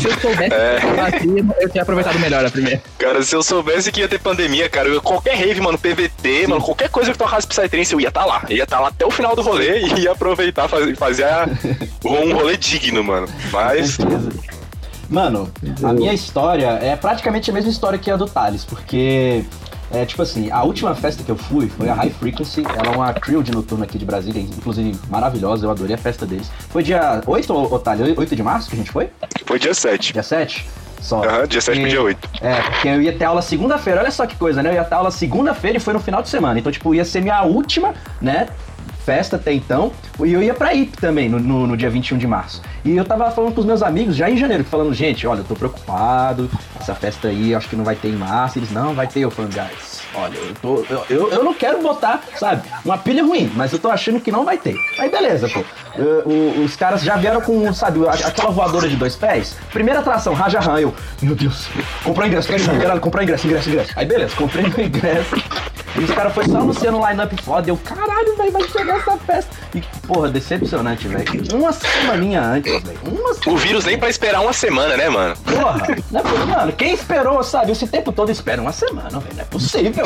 Se 0.00 0.08
eu 0.08 0.20
soubesse 0.20 0.50
que 0.50 1.26
ia 1.28 1.42
bater, 1.42 1.62
eu 1.62 1.68
tinha 1.70 1.82
aproveitado 1.82 2.18
melhor 2.18 2.44
a 2.44 2.50
primeira. 2.50 2.82
Cara, 2.98 3.22
se 3.22 3.34
eu 3.34 3.42
soubesse 3.42 3.90
que 3.92 4.00
ia 4.00 4.08
ter 4.08 4.18
pandemia, 4.18 4.68
cara, 4.68 4.88
eu- 4.88 5.00
qualquer 5.02 5.36
rave, 5.36 5.60
mano, 5.60 5.78
PVT, 5.78 6.46
mano, 6.46 6.60
qualquer 6.62 6.88
coisa 6.88 7.12
que 7.12 7.18
tocasse 7.18 7.46
Psytrance, 7.46 7.92
eu 7.92 8.00
ia 8.00 8.08
estar 8.08 8.24
lá. 8.24 8.44
Eu 8.48 8.56
ia 8.56 8.64
estar 8.64 8.80
lá 8.80 8.88
até 8.88 9.04
o 9.06 9.10
final 9.10 9.34
do 9.36 9.42
rolê 9.42 9.80
e 9.96 10.00
ia 10.00 10.12
aproveitar 10.12 10.68
e 10.88 10.94
fazer 10.94 11.24
a- 11.24 11.48
um 12.04 12.32
rolê 12.34 12.56
digno, 12.56 13.02
mano. 13.04 13.28
Mas. 13.52 13.98
Mano, 15.08 15.48
a 15.82 15.92
minha 15.92 16.12
história 16.12 16.66
é 16.82 16.96
praticamente 16.96 17.50
a 17.50 17.54
mesma 17.54 17.70
história 17.70 17.98
que 17.98 18.10
a 18.10 18.16
do 18.16 18.26
Thales, 18.26 18.64
porque 18.64 19.44
é 19.90 20.04
tipo 20.04 20.20
assim, 20.22 20.50
a 20.50 20.62
última 20.64 20.94
festa 20.96 21.22
que 21.22 21.30
eu 21.30 21.36
fui 21.36 21.68
foi 21.68 21.88
a 21.88 21.94
High 21.94 22.10
Frequency, 22.10 22.64
ela 22.76 22.92
é 22.92 22.96
uma 22.96 23.12
trio 23.12 23.42
de 23.42 23.52
noturno 23.52 23.84
aqui 23.84 23.98
de 23.98 24.04
Brasília, 24.04 24.40
inclusive 24.42 24.98
maravilhosa, 25.08 25.64
eu 25.66 25.70
adorei 25.70 25.94
a 25.94 25.98
festa 25.98 26.26
deles. 26.26 26.50
Foi 26.70 26.82
dia 26.82 27.20
8, 27.24 27.52
ô, 27.54 27.78
Thales? 27.78 28.16
8 28.18 28.34
de 28.34 28.42
março 28.42 28.68
que 28.68 28.74
a 28.74 28.78
gente 28.78 28.90
foi? 28.90 29.10
Foi 29.44 29.58
dia 29.58 29.72
7. 29.74 30.12
Dia 30.12 30.22
7? 30.24 30.66
Só. 31.00 31.22
Aham, 31.22 31.46
dia 31.46 31.60
7 31.60 31.78
pro 31.78 31.86
E- 31.86 31.90
dia 31.90 32.02
8. 32.02 32.28
É, 32.40 32.54
porque 32.62 32.88
eu 32.88 33.00
ia 33.02 33.12
ter 33.16 33.24
aula 33.24 33.40
segunda-feira, 33.42 34.00
olha 34.00 34.10
só 34.10 34.26
que 34.26 34.34
coisa, 34.34 34.60
né? 34.60 34.70
Eu 34.70 34.74
ia 34.74 34.84
ter 34.84 34.94
aula 34.96 35.10
segunda-feira 35.12 35.76
e 35.76 35.80
foi 35.80 35.92
no 35.94 36.00
final 36.00 36.20
de 36.20 36.28
semana. 36.28 36.58
Então, 36.58 36.72
tipo, 36.72 36.92
ia 36.94 37.04
ser 37.04 37.20
minha 37.20 37.42
última, 37.44 37.94
né? 38.20 38.48
Festa 39.06 39.36
até 39.36 39.52
então. 39.52 39.92
E 40.24 40.32
eu 40.32 40.42
ia 40.42 40.52
pra 40.52 40.74
IP 40.74 40.96
também, 40.96 41.28
no, 41.28 41.38
no, 41.38 41.64
no 41.64 41.76
dia 41.76 41.88
21 41.88 42.18
de 42.18 42.26
março. 42.26 42.60
E 42.84 42.96
eu 42.96 43.04
tava 43.04 43.30
falando 43.30 43.52
pros 43.54 43.64
meus 43.64 43.80
amigos 43.80 44.16
já 44.16 44.28
em 44.28 44.36
janeiro, 44.36 44.64
falando, 44.64 44.92
gente, 44.92 45.24
olha, 45.28 45.38
eu 45.40 45.44
tô 45.44 45.54
preocupado, 45.54 46.50
essa 46.80 46.92
festa 46.92 47.28
aí 47.28 47.54
acho 47.54 47.68
que 47.68 47.76
não 47.76 47.84
vai 47.84 47.94
ter 47.94 48.08
em 48.08 48.16
março. 48.16 48.58
Eles, 48.58 48.72
não, 48.72 48.94
vai 48.94 49.06
ter. 49.06 49.20
Eu 49.20 49.30
falando, 49.30 49.54
guys, 49.54 50.00
olha, 50.12 50.36
eu 50.36 50.54
tô. 50.60 50.84
Eu, 50.90 51.04
eu, 51.08 51.30
eu 51.30 51.44
não 51.44 51.54
quero 51.54 51.80
botar, 51.80 52.20
sabe, 52.36 52.62
uma 52.84 52.98
pilha 52.98 53.22
ruim, 53.24 53.48
mas 53.54 53.72
eu 53.72 53.78
tô 53.78 53.88
achando 53.88 54.18
que 54.20 54.32
não 54.32 54.44
vai 54.44 54.58
ter. 54.58 54.74
Aí 54.98 55.08
beleza, 55.08 55.48
pô. 55.48 55.60
O- 56.26 56.64
os 56.64 56.74
caras 56.74 57.00
já 57.02 57.14
vieram 57.16 57.40
com, 57.40 57.72
sabe, 57.72 58.00
aquela 58.08 58.50
voadora 58.50 58.88
de 58.88 58.96
dois 58.96 59.14
pés. 59.14 59.56
Primeira 59.72 60.00
atração, 60.00 60.34
Raja 60.34 60.58
Han, 60.60 60.80
eu, 60.80 60.94
meu 61.22 61.36
Deus, 61.36 61.68
comprou 62.02 62.26
ingresso, 62.26 62.48
quero 62.48 62.60
ir, 62.60 62.80
caralho, 62.80 63.00
comprou 63.00 63.22
ingresso, 63.22 63.46
ingresso, 63.46 63.68
ingresso. 63.70 63.92
Aí 63.94 64.04
beleza, 64.04 64.34
comprei 64.34 64.66
meu 64.68 64.84
ingresso. 64.84 65.36
E 65.98 66.04
os 66.04 66.10
caras 66.10 66.34
foram 66.34 66.48
só 66.50 66.58
anunciando 66.58 66.98
um 66.98 67.08
line-up 67.08 67.42
foda. 67.42 67.70
Eu, 67.70 67.76
caralho, 67.78 68.36
velho, 68.36 68.52
vai 68.52 68.68
chegar 68.68 68.95
essa 68.96 69.16
festa. 69.18 69.50
E, 69.74 69.82
porra, 70.06 70.28
decepcionante, 70.30 71.06
velho. 71.08 71.24
Uma 71.54 71.72
semaninha 71.72 72.42
antes, 72.42 72.72
velho. 72.82 72.98
Uma 73.06 73.52
O 73.52 73.56
vírus 73.56 73.84
nem 73.84 73.98
pra 73.98 74.08
esperar 74.08 74.40
uma 74.40 74.52
semana, 74.52 74.96
né, 74.96 75.08
mano? 75.08 75.36
Porra, 75.44 75.86
não 76.10 76.20
é 76.20 76.22
possível, 76.22 76.46
mano. 76.46 76.72
Quem 76.72 76.94
esperou, 76.94 77.42
sabe? 77.42 77.72
Esse 77.72 77.86
tempo 77.86 78.12
todo 78.12 78.30
espera 78.30 78.60
uma 78.62 78.72
semana, 78.72 79.20
velho. 79.20 79.34
Não 79.34 79.42
é 79.42 79.44
possível. 79.46 80.04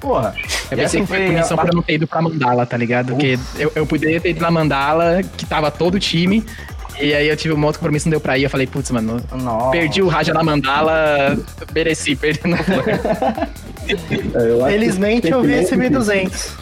Porra. 0.00 0.34
Eu 0.70 0.76
pensei 0.78 0.84
essa 0.84 1.00
que 1.00 1.06
foi 1.06 1.26
punição 1.26 1.58
a- 1.58 1.62
pra 1.62 1.70
não 1.74 1.82
ter 1.82 1.94
ido 1.94 2.06
pra 2.06 2.20
Mandala, 2.22 2.66
tá 2.66 2.76
ligado? 2.76 3.08
Porque 3.12 3.38
eu, 3.58 3.72
eu 3.74 3.86
poderia 3.86 4.20
ter 4.20 4.30
ido 4.30 4.40
na 4.40 4.50
Mandala, 4.50 5.20
que 5.36 5.46
tava 5.46 5.70
todo 5.70 5.94
o 5.96 6.00
time, 6.00 6.44
e 7.00 7.14
aí 7.14 7.28
eu 7.28 7.36
tive 7.36 7.54
um 7.54 7.64
outro 7.64 7.78
compromisso, 7.80 8.06
não 8.06 8.10
deu 8.12 8.20
pra 8.20 8.36
ir. 8.38 8.44
Eu 8.44 8.50
falei, 8.50 8.66
putz, 8.66 8.90
mano, 8.90 9.22
Nossa. 9.32 9.70
perdi 9.70 10.02
o 10.02 10.08
Raja 10.08 10.32
na 10.34 10.42
Mandala, 10.42 11.36
mereci, 11.74 12.14
perdi. 12.16 12.40
Não 12.44 12.56
foi. 12.58 12.82
É, 13.84 14.70
Felizmente 14.70 15.28
eu 15.28 15.42
vi 15.42 15.54
esse 15.54 15.70
sentimento 15.70 15.98
1200. 15.98 16.52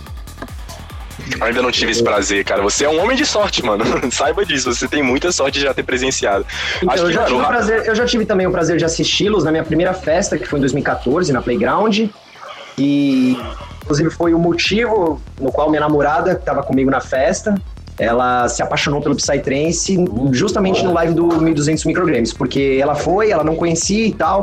Ainda 1.40 1.62
não 1.62 1.70
tive 1.70 1.90
esse 1.92 2.02
prazer, 2.02 2.44
cara. 2.44 2.62
Você 2.62 2.84
é 2.84 2.88
um 2.88 3.00
homem 3.02 3.16
de 3.16 3.24
sorte, 3.26 3.64
mano. 3.64 3.84
Saiba 4.10 4.44
disso. 4.44 4.72
Você 4.72 4.88
tem 4.88 5.02
muita 5.02 5.30
sorte 5.32 5.58
de 5.58 5.64
já 5.64 5.74
ter 5.74 5.82
presenciado. 5.82 6.44
Então, 6.82 6.92
Acho 6.94 7.02
eu, 7.04 7.08
que, 7.08 7.12
já 7.14 7.24
tive 7.24 7.40
o 7.40 7.46
prazer, 7.46 7.86
eu 7.86 7.94
já 7.94 8.04
tive 8.06 8.24
também 8.26 8.46
o 8.46 8.50
prazer 8.50 8.76
de 8.76 8.84
assisti-los 8.84 9.44
na 9.44 9.50
minha 9.50 9.64
primeira 9.64 9.92
festa, 9.94 10.36
que 10.38 10.46
foi 10.46 10.58
em 10.58 10.60
2014, 10.60 11.32
na 11.32 11.40
Playground. 11.42 12.08
E, 12.78 13.36
inclusive, 13.82 14.10
foi 14.10 14.32
o 14.34 14.38
motivo 14.38 15.20
no 15.40 15.52
qual 15.52 15.68
minha 15.68 15.80
namorada, 15.80 16.34
que 16.34 16.40
estava 16.40 16.62
comigo 16.62 16.90
na 16.90 17.00
festa, 17.00 17.54
ela 17.98 18.48
se 18.48 18.62
apaixonou 18.62 19.02
pelo 19.02 19.14
Psytrance 19.14 19.98
justamente 20.32 20.82
no 20.82 20.92
live 20.94 21.12
do 21.12 21.26
1200 21.26 21.84
Microgrames, 21.84 22.32
porque 22.32 22.78
ela 22.80 22.94
foi, 22.94 23.30
ela 23.30 23.44
não 23.44 23.54
conhecia 23.56 24.06
e 24.06 24.12
tal. 24.14 24.42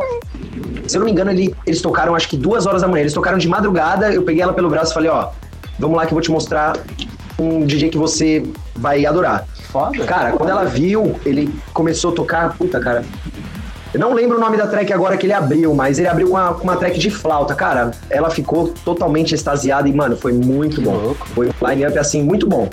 Se 0.88 0.96
eu 0.96 1.00
não 1.00 1.06
me 1.06 1.12
engano, 1.12 1.32
ele- 1.32 1.56
eles 1.65 1.82
tocaram 1.82 2.13
acho 2.13 2.27
que 2.29 2.38
duas 2.38 2.67
horas 2.67 2.84
da 2.84 2.88
manhã. 2.88 3.01
Eles 3.01 3.13
tocaram 3.13 3.38
de 3.39 3.48
madrugada, 3.48 4.13
eu 4.13 4.22
peguei 4.22 4.44
ela 4.44 4.53
pelo 4.53 4.70
braço 4.70 4.91
e 4.91 4.94
falei, 4.94 5.10
ó, 5.10 5.29
vamos 5.79 5.98
lá 5.98 6.05
que 6.05 6.12
eu 6.12 6.15
vou 6.15 6.22
te 6.22 6.31
mostrar 6.31 6.77
um 7.39 7.65
DJ 7.65 7.89
que 7.89 7.98
você 7.98 8.43
vai 8.75 9.05
adorar. 9.05 9.46
Foda. 9.72 10.05
Cara, 10.05 10.31
quando 10.31 10.50
ela 10.50 10.65
viu, 10.65 11.19
ele 11.25 11.53
começou 11.74 12.12
a 12.12 12.15
tocar, 12.15 12.57
puta, 12.57 12.79
cara. 12.79 13.03
Eu 13.93 14.00
não 14.00 14.13
lembro 14.13 14.38
o 14.38 14.39
nome 14.39 14.57
da 14.57 14.67
track 14.67 14.91
agora 14.91 15.17
que 15.17 15.25
ele 15.25 15.34
abriu, 15.34 15.74
mas 15.74 15.98
ele 15.98 16.07
abriu 16.07 16.27
com 16.27 16.34
uma, 16.34 16.51
uma 16.51 16.75
track 16.75 17.00
de 17.00 17.10
flauta. 17.10 17.55
Cara, 17.55 17.91
ela 18.10 18.29
ficou 18.29 18.69
totalmente 18.84 19.34
extasiada 19.34 19.88
e, 19.88 19.93
mano, 19.93 20.17
foi 20.17 20.34
muito 20.34 20.81
bom. 20.81 21.15
Foi 21.34 21.48
um 21.48 21.67
line-up 21.67 21.98
assim, 21.98 22.22
muito 22.22 22.48
bom. 22.48 22.69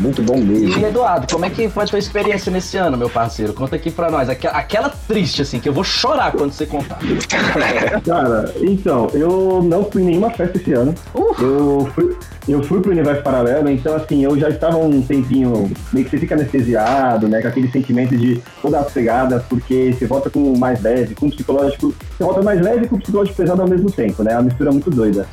Muito 0.00 0.22
bom 0.22 0.36
mesmo. 0.36 0.78
E 0.78 0.84
Eduardo, 0.84 1.26
como 1.30 1.44
é 1.44 1.50
que 1.50 1.68
foi 1.68 1.84
a 1.84 1.86
tua 1.86 1.98
experiência 1.98 2.50
nesse 2.50 2.76
ano, 2.76 2.96
meu 2.96 3.08
parceiro? 3.08 3.52
Conta 3.52 3.76
aqui 3.76 3.90
pra 3.90 4.10
nós. 4.10 4.28
Aquela, 4.28 4.54
aquela 4.56 4.88
triste, 4.88 5.42
assim, 5.42 5.60
que 5.60 5.68
eu 5.68 5.72
vou 5.72 5.84
chorar 5.84 6.32
quando 6.32 6.52
você 6.52 6.66
contar. 6.66 6.98
Cara, 8.04 8.52
então, 8.60 9.08
eu 9.12 9.62
não 9.62 9.84
fui 9.84 10.02
em 10.02 10.06
nenhuma 10.06 10.30
festa 10.30 10.58
esse 10.58 10.72
ano. 10.72 10.94
Eu 11.14 11.90
fui, 11.94 12.16
eu 12.48 12.62
fui 12.62 12.80
pro 12.80 12.90
universo 12.90 13.22
paralelo, 13.22 13.70
então 13.70 13.94
assim, 13.94 14.24
eu 14.24 14.38
já 14.38 14.48
estava 14.48 14.76
um 14.76 15.00
tempinho, 15.02 15.70
meio 15.92 16.04
que 16.04 16.10
você 16.10 16.18
fica 16.18 16.34
anestesiado, 16.34 17.28
né? 17.28 17.40
Com 17.40 17.48
aquele 17.48 17.70
sentimento 17.70 18.16
de 18.16 18.42
toda 18.60 18.80
a 18.80 18.84
pegada, 18.84 19.44
porque 19.48 19.92
você 19.92 20.06
volta 20.06 20.28
com 20.28 20.52
o 20.52 20.58
mais 20.58 20.82
leve, 20.82 21.14
com 21.14 21.30
psicológico. 21.30 21.94
Você 22.16 22.24
volta 22.24 22.42
mais 22.42 22.60
leve 22.60 22.86
e 22.86 22.88
com 22.88 22.98
psicológico 22.98 23.36
pesado 23.36 23.62
ao 23.62 23.68
mesmo 23.68 23.90
tempo, 23.90 24.22
né? 24.22 24.32
É 24.32 24.36
uma 24.36 24.42
mistura 24.42 24.72
muito 24.72 24.90
doida. 24.90 25.26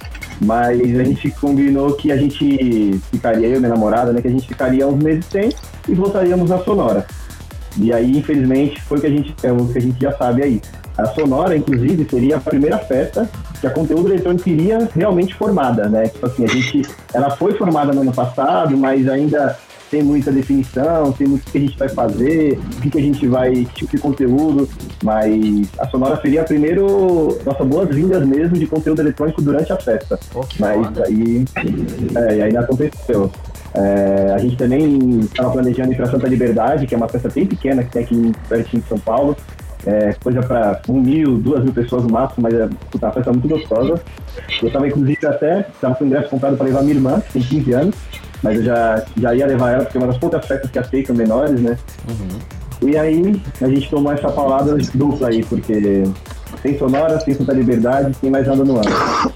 Mas 0.44 1.00
a 1.00 1.04
gente 1.04 1.30
combinou 1.32 1.94
que 1.94 2.12
a 2.12 2.18
gente 2.18 3.00
ficaria, 3.12 3.48
eu 3.48 3.58
e 3.58 3.60
minha 3.60 3.70
namorada, 3.70 4.12
né? 4.12 4.22
Que 4.22 4.28
a 4.28 4.32
gente 4.32 4.48
ficaria 4.48 4.88
uns 4.88 5.02
meses 5.02 5.26
sem 5.26 5.50
e 5.88 5.94
voltaríamos 5.94 6.50
na 6.50 6.58
Sonora. 6.60 7.06
E 7.78 7.94
aí, 7.94 8.18
infelizmente, 8.18 8.82
foi 8.82 8.98
o 8.98 9.02
que 9.02 9.08
a 9.08 9.10
gente, 9.10 9.36
é 9.44 9.52
o 9.52 9.68
que 9.68 9.78
a 9.78 9.82
gente 9.82 10.02
já 10.02 10.12
sabe 10.14 10.44
aí. 10.44 10.62
A 10.98 11.06
Sonora, 11.06 11.56
inclusive, 11.56 12.08
seria 12.10 12.38
a 12.38 12.40
primeira 12.40 12.78
festa 12.80 13.30
que 13.60 13.68
a 13.68 13.70
conteúdo 13.70 14.10
eletrônico 14.10 14.50
iria 14.50 14.90
realmente 14.96 15.36
formada, 15.36 15.88
né? 15.88 16.08
Tipo 16.08 16.26
assim, 16.26 16.44
a 16.44 16.48
gente, 16.48 16.82
ela 17.14 17.30
foi 17.30 17.54
formada 17.54 17.94
no 17.94 18.02
ano 18.02 18.12
passado, 18.12 18.76
mas 18.76 19.08
ainda 19.08 19.58
tem 19.92 20.02
muita 20.02 20.32
definição, 20.32 21.12
tem 21.12 21.28
muito 21.28 21.46
o 21.46 21.52
que 21.52 21.58
a 21.58 21.62
gente 21.62 21.78
vai 21.78 21.90
fazer, 21.90 22.58
o 22.78 22.90
que, 22.90 22.98
a 22.98 23.02
gente 23.02 23.28
vai, 23.28 23.66
tipo 23.76 23.92
de 23.92 24.02
conteúdo, 24.02 24.68
mas 25.04 25.70
a 25.78 25.86
Sonora 25.90 26.20
seria 26.22 26.42
a 26.42 26.44
primeiro, 26.46 27.38
nossa, 27.46 27.66
boas-vindas 27.66 28.26
mesmo 28.26 28.58
de 28.58 28.66
conteúdo 28.66 29.02
eletrônico 29.02 29.42
durante 29.42 29.74
a 29.74 29.78
festa. 29.78 30.18
Que 30.50 30.62
Mas 30.62 30.88
foda. 30.88 31.04
aí, 31.06 31.46
é, 32.16 32.38
e 32.38 32.42
aí 32.42 32.54
não 32.54 32.62
aconteceu. 32.62 33.30
É, 33.74 34.34
a 34.34 34.38
gente 34.38 34.56
também 34.56 35.20
estava 35.20 35.52
planejando 35.52 35.92
ir 35.92 35.98
para 35.98 36.10
Santa 36.10 36.28
Liberdade, 36.28 36.88
que 36.88 36.96
é 36.96 36.98
uma 36.98 37.10
festa 37.10 37.28
bem 37.28 37.46
pequena 37.46 37.84
que 37.84 37.92
tem 37.92 38.04
aqui 38.04 38.32
pertinho 38.48 38.82
de 38.82 38.88
São 38.88 38.98
Paulo. 38.98 39.36
É, 39.86 40.14
coisa 40.24 40.42
para 40.42 40.80
um 40.88 41.02
mil, 41.02 41.38
duas 41.38 41.64
mil 41.64 41.74
pessoas 41.74 42.04
no 42.04 42.12
máximo, 42.12 42.44
mas 42.44 42.54
é 42.54 42.70
puta, 42.90 43.08
uma 43.08 43.14
festa 43.14 43.32
muito 43.32 43.48
gostosa. 43.48 44.02
Eu 44.62 44.68
estava 44.68 44.88
inclusive 44.88 45.26
até, 45.26 45.62
estava 45.62 45.96
com 45.96 46.04
o 46.06 46.08
ingresso 46.08 46.30
comprado 46.30 46.56
para 46.56 46.66
levar 46.66 46.82
minha 46.82 46.94
irmã, 46.94 47.20
que 47.20 47.34
tem 47.34 47.42
15 47.42 47.74
anos, 47.74 47.96
mas 48.42 48.58
eu 48.58 48.64
já, 48.64 49.06
já 49.18 49.36
ia 49.36 49.46
levar 49.46 49.72
ela, 49.72 49.84
porque 49.84 49.98
é 49.98 50.02
uma 50.02 50.08
das 50.08 50.18
poucas 50.18 50.46
festas 50.46 50.70
que 50.70 50.80
aceitam 50.80 51.16
menores, 51.16 51.60
né? 51.60 51.78
E 52.82 52.98
aí 52.98 53.42
a 53.62 53.68
gente 53.68 53.90
tomou 53.90 54.12
essa 54.12 54.30
palavra 54.32 54.76
dupla 54.94 55.30
aí, 55.30 55.44
porque 55.44 56.04
tem 56.62 56.78
Sonora, 56.78 57.18
tem 57.20 57.34
Santa 57.34 57.54
Liberdade, 57.54 58.16
tem 58.20 58.30
mais 58.30 58.48
nada 58.48 58.64
no 58.64 58.78
ano. 58.78 59.34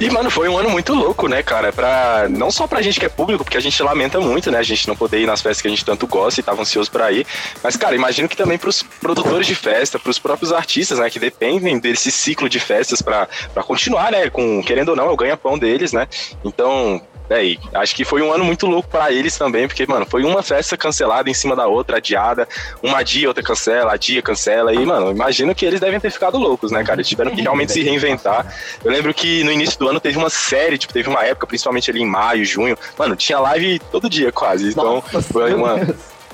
E, 0.00 0.10
mano, 0.10 0.28
foi 0.28 0.48
um 0.48 0.58
ano 0.58 0.70
muito 0.70 0.92
louco, 0.92 1.28
né, 1.28 1.42
cara? 1.42 1.72
Pra, 1.72 2.26
não 2.28 2.50
só 2.50 2.66
pra 2.66 2.82
gente 2.82 2.98
que 2.98 3.06
é 3.06 3.08
público, 3.08 3.44
porque 3.44 3.56
a 3.56 3.60
gente 3.60 3.80
lamenta 3.82 4.20
muito, 4.20 4.50
né? 4.50 4.58
A 4.58 4.62
gente 4.62 4.88
não 4.88 4.96
poder 4.96 5.20
ir 5.20 5.26
nas 5.26 5.40
festas 5.40 5.62
que 5.62 5.68
a 5.68 5.70
gente 5.70 5.84
tanto 5.84 6.06
gosta 6.06 6.40
e 6.40 6.42
tava 6.42 6.60
ansioso 6.60 6.90
pra 6.90 7.12
ir. 7.12 7.26
Mas, 7.62 7.76
cara, 7.76 7.94
imagino 7.94 8.28
que 8.28 8.36
também 8.36 8.58
pros 8.58 8.82
produtores 8.82 9.46
de 9.46 9.54
festa, 9.54 9.98
pros 9.98 10.18
próprios 10.18 10.52
artistas, 10.52 10.98
né, 10.98 11.08
que 11.08 11.18
dependem 11.18 11.78
desse 11.78 12.10
ciclo 12.10 12.48
de 12.48 12.58
festas 12.58 13.00
pra, 13.00 13.28
pra 13.52 13.62
continuar, 13.62 14.10
né? 14.10 14.28
Com, 14.30 14.62
querendo 14.62 14.90
ou 14.90 14.96
não, 14.96 15.06
é 15.06 15.10
o 15.10 15.16
ganha-pão 15.16 15.58
deles, 15.58 15.92
né? 15.92 16.08
Então. 16.44 17.00
Véi, 17.28 17.58
acho 17.72 17.96
que 17.96 18.04
foi 18.04 18.20
um 18.20 18.32
ano 18.32 18.44
muito 18.44 18.66
louco 18.66 18.88
pra 18.88 19.10
eles 19.10 19.36
também, 19.38 19.66
porque, 19.66 19.86
mano, 19.86 20.04
foi 20.04 20.24
uma 20.24 20.42
festa 20.42 20.76
cancelada 20.76 21.30
em 21.30 21.34
cima 21.34 21.56
da 21.56 21.66
outra, 21.66 21.96
adiada, 21.96 22.46
uma 22.82 23.02
dia, 23.02 23.28
outra 23.28 23.42
cancela, 23.42 23.94
adia, 23.94 24.20
cancela, 24.20 24.74
e, 24.74 24.84
mano, 24.84 25.10
imagino 25.10 25.54
que 25.54 25.64
eles 25.64 25.80
devem 25.80 25.98
ter 25.98 26.10
ficado 26.10 26.36
loucos, 26.36 26.70
né, 26.70 26.84
cara? 26.84 26.96
Eles 26.96 27.08
tiveram 27.08 27.34
que 27.34 27.40
realmente 27.40 27.72
se 27.72 27.82
reinventar. 27.82 28.46
Eu 28.84 28.90
lembro 28.90 29.14
que 29.14 29.42
no 29.42 29.50
início 29.50 29.78
do 29.78 29.88
ano 29.88 30.00
teve 30.00 30.18
uma 30.18 30.28
série, 30.28 30.76
tipo, 30.76 30.92
teve 30.92 31.08
uma 31.08 31.24
época, 31.24 31.46
principalmente 31.46 31.90
ali 31.90 32.02
em 32.02 32.06
maio, 32.06 32.44
junho, 32.44 32.76
mano, 32.98 33.16
tinha 33.16 33.38
live 33.38 33.78
todo 33.90 34.10
dia 34.10 34.30
quase. 34.30 34.68
Então, 34.68 35.02
foi 35.32 35.54
uma. 35.54 35.76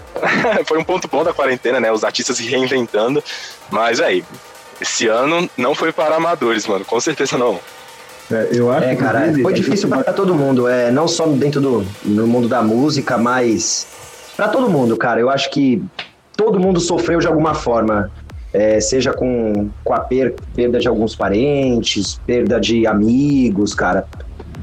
foi 0.66 0.76
um 0.76 0.84
ponto 0.84 1.06
bom 1.06 1.22
da 1.22 1.32
quarentena, 1.32 1.78
né? 1.78 1.92
Os 1.92 2.02
artistas 2.02 2.36
se 2.36 2.46
reinventando. 2.48 3.22
Mas 3.70 4.00
aí, 4.00 4.24
esse 4.80 5.06
ano 5.06 5.48
não 5.56 5.74
foi 5.74 5.92
para 5.92 6.16
amadores, 6.16 6.66
mano. 6.66 6.84
Com 6.84 6.98
certeza 7.00 7.38
não. 7.38 7.60
É, 8.30 8.48
eu 8.52 8.70
acho 8.70 8.86
É, 8.86 8.94
cara, 8.96 9.18
inclusive, 9.20 9.42
foi 9.42 9.52
difícil 9.52 9.88
vai- 9.88 10.04
pra 10.04 10.12
todo 10.12 10.34
mundo, 10.34 10.68
é, 10.68 10.90
não 10.90 11.08
só 11.08 11.26
dentro 11.26 11.60
do 11.60 11.86
no 12.04 12.26
mundo 12.26 12.48
da 12.48 12.62
música, 12.62 13.18
mas 13.18 13.88
pra 14.36 14.48
todo 14.48 14.70
mundo, 14.70 14.96
cara. 14.96 15.20
Eu 15.20 15.28
acho 15.28 15.50
que 15.50 15.84
todo 16.36 16.58
mundo 16.60 16.80
sofreu 16.80 17.18
de 17.18 17.26
alguma 17.26 17.54
forma, 17.54 18.10
é, 18.52 18.80
seja 18.80 19.12
com, 19.12 19.70
com 19.84 19.94
a 19.94 20.00
per- 20.00 20.36
perda 20.54 20.78
de 20.78 20.88
alguns 20.88 21.14
parentes, 21.16 22.20
perda 22.24 22.60
de 22.60 22.86
amigos, 22.86 23.74
cara. 23.74 24.06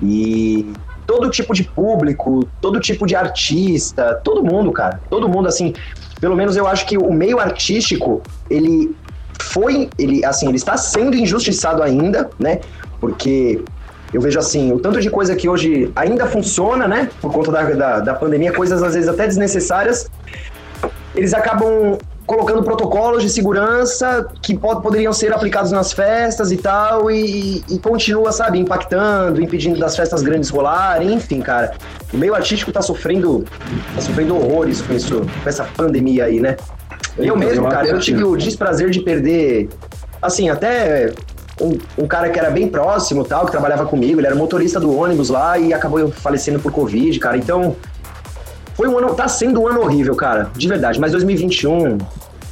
E 0.01 0.73
todo 1.05 1.29
tipo 1.29 1.53
de 1.53 1.63
público, 1.63 2.49
todo 2.61 2.79
tipo 2.79 3.05
de 3.05 3.15
artista, 3.15 4.19
todo 4.23 4.43
mundo, 4.43 4.71
cara. 4.71 5.01
Todo 5.09 5.27
mundo, 5.29 5.47
assim, 5.47 5.73
pelo 6.19 6.35
menos 6.35 6.55
eu 6.55 6.67
acho 6.67 6.85
que 6.85 6.97
o 6.97 7.11
meio 7.11 7.39
artístico, 7.39 8.25
ele 8.49 8.95
foi, 9.39 9.91
ele, 9.97 10.25
assim, 10.25 10.47
ele 10.47 10.57
está 10.57 10.75
sendo 10.77 11.15
injustiçado 11.15 11.83
ainda, 11.83 12.31
né? 12.39 12.59
Porque 12.99 13.61
eu 14.13 14.21
vejo 14.21 14.39
assim, 14.39 14.71
o 14.71 14.79
tanto 14.79 14.99
de 15.01 15.09
coisa 15.09 15.35
que 15.35 15.47
hoje 15.49 15.91
ainda 15.95 16.25
funciona, 16.25 16.87
né? 16.87 17.09
Por 17.21 17.31
conta 17.31 17.51
da, 17.51 17.63
da, 17.63 17.99
da 17.99 18.13
pandemia, 18.13 18.51
coisas 18.53 18.81
às 18.81 18.93
vezes 18.93 19.09
até 19.09 19.27
desnecessárias, 19.27 20.09
eles 21.15 21.33
acabam 21.33 21.97
colocando 22.25 22.61
protocolos 22.61 23.23
de 23.23 23.29
segurança 23.29 24.27
que 24.41 24.57
pod- 24.57 24.81
poderiam 24.81 25.13
ser 25.13 25.31
aplicados 25.33 25.71
nas 25.71 25.93
festas 25.93 26.51
e 26.51 26.57
tal, 26.57 27.09
e, 27.09 27.63
e 27.69 27.79
continua, 27.79 28.33
sabe, 28.33 28.59
impactando, 28.59 29.41
impedindo 29.41 29.79
das 29.79 29.95
festas 29.95 30.21
grandes 30.21 30.49
rolarem, 30.49 31.13
enfim, 31.13 31.39
cara. 31.39 31.73
O 32.13 32.17
meio 32.17 32.35
artístico 32.35 32.69
tá 32.69 32.81
sofrendo, 32.81 33.45
tá 33.95 34.01
sofrendo 34.01 34.35
horrores 34.35 34.81
com 34.81 34.93
isso, 34.93 35.21
com 35.41 35.49
essa 35.49 35.63
pandemia 35.63 36.25
aí, 36.25 36.41
né? 36.41 36.57
Eu 37.17 37.23
Então, 37.25 37.37
mesmo, 37.37 37.65
eu 37.65 37.69
cara, 37.69 37.83
acho 37.85 37.95
eu 37.95 37.99
tive 37.99 38.23
o 38.25 38.35
desprazer 38.35 38.89
de 38.89 38.99
perder, 38.99 39.69
assim, 40.21 40.49
até 40.49 41.13
um, 41.61 42.03
um 42.03 42.07
cara 42.07 42.29
que 42.29 42.39
era 42.39 42.49
bem 42.49 42.67
próximo, 42.67 43.23
tal, 43.23 43.45
que 43.45 43.51
trabalhava 43.51 43.85
comigo, 43.85 44.19
ele 44.19 44.27
era 44.27 44.35
motorista 44.35 44.79
do 44.79 44.95
ônibus 44.95 45.29
lá 45.29 45.57
e 45.57 45.73
acabou 45.73 46.11
falecendo 46.11 46.59
por 46.59 46.71
Covid, 46.71 47.17
cara. 47.19 47.37
Então, 47.37 47.75
foi 48.75 48.87
um 48.87 48.97
ano, 48.97 49.13
tá 49.15 49.27
sendo 49.27 49.61
um 49.61 49.67
ano 49.67 49.81
horrível, 49.81 50.15
cara, 50.15 50.51
de 50.55 50.67
verdade. 50.67 50.99
Mas 50.99 51.11
2021, 51.11 51.97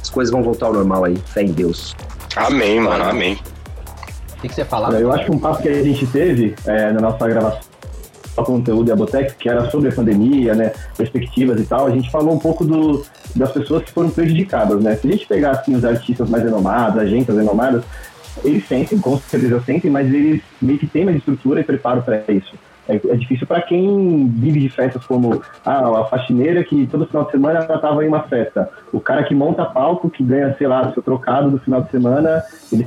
as 0.02 0.10
coisas 0.10 0.32
vão 0.32 0.42
voltar 0.42 0.66
ao 0.66 0.72
normal 0.72 1.04
aí, 1.04 1.16
fé 1.26 1.42
em 1.42 1.52
Deus. 1.52 1.94
Amém, 2.34 2.80
mano, 2.80 3.04
amém. 3.04 3.38
O 4.36 4.40
que, 4.40 4.48
que 4.48 4.54
você 4.54 4.64
falava? 4.64 4.98
Eu 4.98 5.12
acho 5.12 5.24
que 5.24 5.30
um 5.30 5.38
passo 5.38 5.62
que 5.62 5.68
a 5.68 5.82
gente 5.82 6.06
teve 6.08 6.54
é, 6.66 6.92
na 6.92 7.00
nossa 7.00 7.26
gravação 7.26 7.60
do 8.36 8.44
conteúdo 8.44 8.84
da 8.84 8.94
Botex, 8.96 9.34
que 9.34 9.48
era 9.48 9.70
sobre 9.70 9.88
a 9.88 9.92
pandemia, 9.92 10.54
né, 10.54 10.72
perspectivas 10.96 11.58
e 11.60 11.64
tal, 11.64 11.86
a 11.86 11.90
gente 11.90 12.10
falou 12.10 12.34
um 12.34 12.38
pouco 12.38 12.64
do, 12.64 13.02
das 13.34 13.50
pessoas 13.52 13.84
que 13.84 13.90
foram 13.90 14.10
prejudicadas, 14.10 14.82
né? 14.82 14.94
Se 14.96 15.08
a 15.08 15.10
gente 15.10 15.26
pegar 15.26 15.52
assim, 15.52 15.74
os 15.74 15.84
artistas 15.84 16.28
mais 16.28 16.44
renomados, 16.44 17.00
agências 17.00 17.36
renomadas, 17.36 17.82
eles 18.44 18.66
sentem, 18.66 18.98
com 18.98 19.16
certeza 19.18 19.60
sentem, 19.60 19.90
mas 19.90 20.12
eles 20.12 20.42
meio 20.60 20.78
que 20.78 20.86
têm 20.86 21.04
mais 21.04 21.16
estrutura 21.18 21.60
e 21.60 21.64
preparo 21.64 22.02
para 22.02 22.22
isso. 22.28 22.54
É, 22.88 22.94
é 22.94 23.16
difícil 23.16 23.46
para 23.46 23.60
quem 23.62 24.28
vive 24.28 24.60
de 24.60 24.68
festas 24.68 25.04
como 25.04 25.42
ah, 25.64 26.00
a 26.00 26.04
faxineira 26.04 26.62
que 26.62 26.86
todo 26.86 27.06
final 27.06 27.24
de 27.24 27.32
semana 27.32 27.64
ela 27.64 27.74
estava 27.74 28.04
em 28.04 28.08
uma 28.08 28.22
festa. 28.22 28.70
O 28.92 29.00
cara 29.00 29.24
que 29.24 29.34
monta 29.34 29.64
palco, 29.64 30.08
que 30.08 30.22
ganha, 30.22 30.54
sei 30.56 30.68
lá, 30.68 30.92
seu 30.92 31.02
trocado 31.02 31.50
do 31.50 31.58
final 31.58 31.82
de 31.82 31.90
semana, 31.90 32.44
ele 32.72 32.86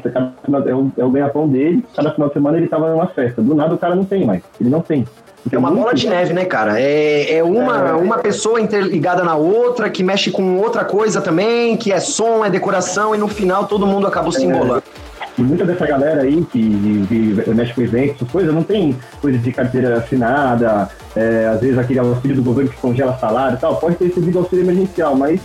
é 0.68 0.74
o, 0.74 0.91
é 0.98 1.03
o 1.03 1.10
ganha-pão 1.10 1.48
dele, 1.48 1.84
cada 1.94 2.12
final 2.12 2.29
de 2.29 2.34
semana 2.34 2.58
ele 2.58 2.65
estava 2.65 2.88
em 2.89 2.94
uma 2.94 3.08
festa. 3.08 3.41
Do 3.41 3.53
nada 3.53 3.75
o 3.75 3.77
cara 3.77 3.96
não 3.96 4.06
tem 4.06 4.25
mais, 4.25 4.41
ele 4.60 4.70
não 4.70 4.82
tem. 4.82 5.06
É 5.51 5.58
uma 5.58 5.72
bola 5.72 5.94
de 5.94 6.08
neve, 6.08 6.34
né, 6.34 6.46
cara? 6.46 6.79
É, 6.79 7.38
é 7.38 7.44
uma, 7.44 7.96
uma 7.96 8.18
pessoa 8.18 8.60
interligada 8.60 9.24
na 9.24 9.36
outra, 9.36 9.89
que 9.89 10.03
mexe 10.03 10.32
com 10.32 10.58
outra 10.58 10.84
coisa 10.84 11.22
também, 11.22 11.77
que 11.77 11.91
é 11.91 12.00
som, 12.00 12.44
é 12.46 12.50
decoração, 12.50 13.15
e 13.15 13.18
no 13.18 13.27
final 13.27 13.65
todo 13.65 13.88
mundo 13.88 14.06
acaba 14.06 14.32
se 14.32 14.46
embolando. 14.46 14.84
E 15.39 15.41
muita 15.41 15.63
dessa 15.63 15.88
galera 15.88 16.24
aí 16.24 16.46
que, 16.51 17.05
que 17.08 17.50
mexe 17.55 17.74
com 17.74 17.81
eventos, 17.81 18.29
coisa, 18.29 18.51
não 18.51 18.62
tem 18.62 18.93
coisa 19.22 19.38
de 19.38 19.51
carteira 19.53 19.98
assinada, 19.98 20.89
é, 21.15 21.48
às 21.48 21.62
vezes 21.62 21.77
aquele 21.77 22.00
auxílio 22.00 22.36
do 22.36 22.43
governo 22.43 22.69
que 22.69 22.77
congela 22.77 23.17
salário 23.17 23.55
e 23.55 23.60
tal, 23.60 23.77
pode 23.77 23.96
ter 23.96 24.08
recebido 24.08 24.39
auxílio 24.39 24.65
emergencial, 24.65 25.15
mas 25.15 25.39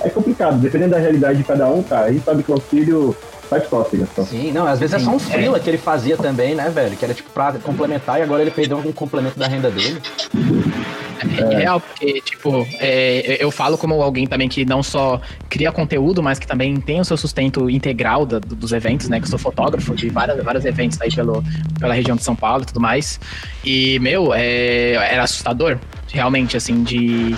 é 0.00 0.08
complicado, 0.08 0.58
dependendo 0.58 0.92
da 0.92 0.98
realidade 0.98 1.38
de 1.38 1.44
cada 1.44 1.68
um, 1.68 1.82
cara, 1.82 2.06
a 2.06 2.12
gente 2.12 2.24
sabe 2.24 2.42
que 2.42 2.50
o 2.50 2.54
auxílio 2.54 3.14
faz 3.48 3.66
cócegas. 3.66 4.08
Só. 4.14 4.24
Sim, 4.24 4.52
não, 4.52 4.66
às 4.66 4.78
vezes 4.78 4.94
é 4.94 4.98
só 4.98 5.10
um 5.10 5.18
frila 5.18 5.58
que 5.58 5.68
ele 5.68 5.78
fazia 5.78 6.16
também, 6.16 6.54
né, 6.54 6.68
velho? 6.70 6.96
Que 6.96 7.04
era 7.04 7.14
tipo 7.14 7.30
pra 7.30 7.52
complementar 7.52 8.20
e 8.20 8.22
agora 8.22 8.42
ele 8.42 8.50
perdeu 8.50 8.76
algum 8.76 8.92
complemento 8.92 9.38
da 9.38 9.46
renda 9.48 9.70
dele. 9.70 10.00
É 11.36 11.56
real, 11.56 11.80
porque, 11.80 12.20
tipo, 12.20 12.66
é, 12.78 13.36
eu 13.42 13.50
falo 13.50 13.76
como 13.76 14.00
alguém 14.00 14.26
também 14.26 14.48
que 14.48 14.64
não 14.64 14.82
só 14.82 15.20
cria 15.48 15.72
conteúdo, 15.72 16.22
mas 16.22 16.38
que 16.38 16.46
também 16.46 16.76
tem 16.76 17.00
o 17.00 17.04
seu 17.04 17.16
sustento 17.16 17.68
integral 17.68 18.24
da, 18.24 18.38
dos 18.38 18.72
eventos, 18.72 19.08
né? 19.08 19.18
Que 19.18 19.26
eu 19.26 19.30
sou 19.30 19.38
fotógrafo 19.38 19.94
de 19.94 20.08
vários, 20.10 20.42
vários 20.44 20.64
eventos 20.64 21.00
aí 21.00 21.12
pelo, 21.12 21.42
pela 21.80 21.94
região 21.94 22.16
de 22.16 22.22
São 22.22 22.36
Paulo 22.36 22.62
e 22.62 22.66
tudo 22.66 22.80
mais. 22.80 23.18
E, 23.64 23.98
meu, 23.98 24.32
é, 24.32 24.92
era 24.92 25.24
assustador, 25.24 25.78
realmente, 26.08 26.56
assim, 26.56 26.84
de 26.84 27.36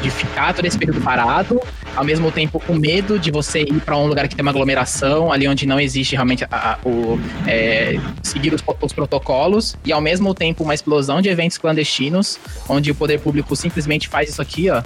de 0.00 0.10
ficar 0.10 0.54
todo 0.54 0.64
esse 0.64 0.78
período 0.78 1.00
parado, 1.00 1.60
ao 1.96 2.04
mesmo 2.04 2.30
tempo 2.30 2.58
com 2.60 2.74
medo 2.74 3.18
de 3.18 3.30
você 3.30 3.62
ir 3.62 3.80
para 3.80 3.96
um 3.96 4.06
lugar 4.06 4.28
que 4.28 4.34
tem 4.34 4.42
uma 4.42 4.50
aglomeração, 4.50 5.32
ali 5.32 5.46
onde 5.46 5.66
não 5.66 5.78
existe 5.78 6.14
realmente 6.14 6.44
a, 6.44 6.48
a, 6.50 6.78
o 6.88 7.18
é, 7.46 7.98
seguir 8.22 8.54
os, 8.54 8.62
os, 8.80 8.92
protocolos, 8.92 9.76
e 9.84 9.92
ao 9.92 10.00
mesmo 10.00 10.34
tempo 10.34 10.64
uma 10.64 10.74
explosão 10.74 11.20
de 11.20 11.28
eventos 11.28 11.58
clandestinos, 11.58 12.38
onde 12.68 12.90
o 12.90 12.94
poder 12.94 13.20
público 13.20 13.54
simplesmente 13.54 14.08
faz 14.08 14.30
isso 14.30 14.40
aqui, 14.40 14.70
ó, 14.70 14.82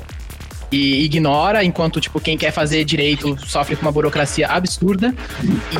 e 0.70 1.04
ignora, 1.04 1.64
enquanto, 1.64 2.00
tipo, 2.00 2.20
quem 2.20 2.36
quer 2.36 2.50
fazer 2.50 2.84
direito 2.84 3.36
sofre 3.46 3.76
com 3.76 3.82
uma 3.82 3.92
burocracia 3.92 4.48
absurda 4.48 5.14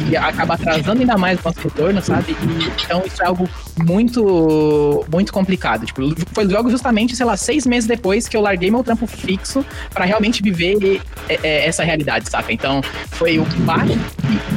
e 0.09 0.17
acaba 0.17 0.55
atrasando 0.55 1.01
ainda 1.01 1.17
mais 1.19 1.39
o 1.41 1.43
nosso 1.45 1.61
retorno, 1.61 2.01
sabe? 2.01 2.33
E, 2.33 2.85
então 2.85 3.03
isso 3.05 3.23
é 3.23 3.27
algo 3.27 3.49
muito, 3.79 5.05
muito 5.11 5.33
complicado. 5.33 5.87
Tipo, 5.87 6.03
foi 6.33 6.45
logo 6.45 6.71
justamente, 6.71 7.17
sei 7.17 7.27
lá, 7.27 7.37
seis 7.37 7.67
meses 7.67 7.89
depois 7.89 8.29
que 8.29 8.37
eu 8.37 8.41
larguei 8.41 8.71
meu 8.71 8.85
trampo 8.85 9.07
fixo 9.07 9.65
para 9.93 10.05
realmente 10.05 10.43
viver 10.43 11.03
essa 11.43 11.83
realidade, 11.83 12.29
saca? 12.31 12.53
Então, 12.53 12.81
foi 13.11 13.39
o 13.39 13.45
baixo 13.45 13.99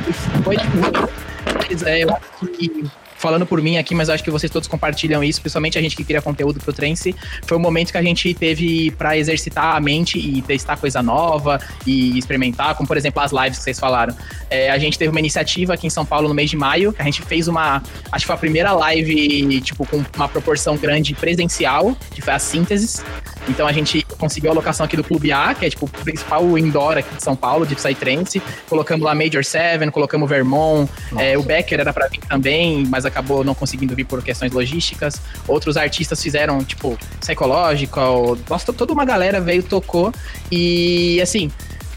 e 0.08 0.14
foi, 0.44 0.58
tipo, 0.58 1.86
é, 1.86 2.04
eu 2.04 2.10
acho 2.10 2.48
que 2.54 2.90
falando 3.20 3.46
por 3.46 3.62
mim 3.62 3.78
aqui, 3.78 3.94
mas 3.94 4.10
acho 4.10 4.24
que 4.24 4.32
vocês 4.32 4.52
todos 4.52 4.68
compartilham 4.68 5.24
isso, 5.24 5.42
principalmente 5.42 5.78
a 5.78 5.82
gente 5.82 5.96
que 5.96 6.04
cria 6.04 6.22
conteúdo 6.22 6.60
pro 6.60 6.72
Trance, 6.72 7.14
foi 7.46 7.58
um 7.58 7.60
momento 7.60 7.92
que 7.92 7.98
a 7.98 8.02
gente 8.02 8.34
teve 8.34 8.92
para 8.92 9.18
exercitar 9.18 9.76
a 9.76 9.80
mente 9.80 10.18
e 10.18 10.42
testar 10.42 10.78
coisa 10.78 11.04
nova 11.04 11.60
e 11.86 12.18
experimentar, 12.18 12.76
como 12.76 12.88
por 12.88 12.96
exemplo 12.96 13.22
as 13.22 13.32
lives 13.32 13.58
que 13.58 13.64
vocês 13.66 13.80
falaram. 13.80 14.16
É, 14.50 14.72
a 14.72 14.78
gente 14.80 14.98
teve 14.98 15.12
uma 15.12 15.20
iniciativa 15.20 15.74
aqui 15.74 15.86
em 15.86 15.90
São 15.90 16.06
Paulo 16.06 16.30
no 16.30 16.34
mês 16.34 16.50
de 16.50 16.56
maio, 16.56 16.94
que 16.94 17.02
a 17.02 17.06
gente 17.06 17.22
fez 17.22 17.48
uma, 17.48 17.84
acho 18.12 18.24
que 18.24 18.28
foi 18.28 18.36
a 18.36 18.40
primeira 18.40 18.72
live, 18.72 19.62
tipo, 19.62 19.86
com 19.86 20.04
uma 20.16 20.30
proporção 20.30 20.78
grande 20.78 21.14
presencial, 21.14 21.96
que 22.12 22.22
foi 22.22 22.34
a 22.34 22.40
síntese. 22.40 23.04
Então 23.50 23.68
a 23.68 23.72
gente 23.72 24.06
conseguiu 24.18 24.51
a 24.51 24.53
locação 24.53 24.86
aqui 24.86 24.96
do 24.96 25.03
Clube 25.03 25.32
A, 25.32 25.53
que 25.53 25.65
é 25.65 25.70
tipo 25.70 25.86
o 25.86 25.89
principal 25.89 26.58
indoor 26.58 26.98
aqui 26.98 27.15
de 27.15 27.24
São 27.24 27.36
Paulo, 27.36 27.65
de 27.65 27.75
Psytrance. 27.75 28.41
Colocamos 28.70 29.03
lá 29.03 29.15
Major 29.15 29.44
Seven, 29.44 29.89
colocamos 29.89 30.29
Vermont, 30.29 30.89
é, 31.18 31.38
o 31.38 31.44
Becker 31.44 31.79
era 31.79 31.91
para 31.91 32.08
vir 32.08 32.20
também, 32.20 32.86
mas 32.88 33.06
acabou 33.06 33.44
não 33.44 33.56
conseguindo 33.56 33.96
vir 33.96 34.06
por 34.06 34.24
questões 34.24 34.51
logísticas. 34.51 35.20
Outros 35.48 35.75
artistas 35.77 36.22
fizeram, 36.22 36.63
tipo, 36.63 36.98
Psychological. 37.20 38.38
Nossa, 38.50 38.72
toda 38.72 38.94
uma 38.94 39.06
galera 39.06 39.41
veio, 39.41 39.63
tocou. 39.63 40.12
E 40.51 41.20
assim, 41.22 41.51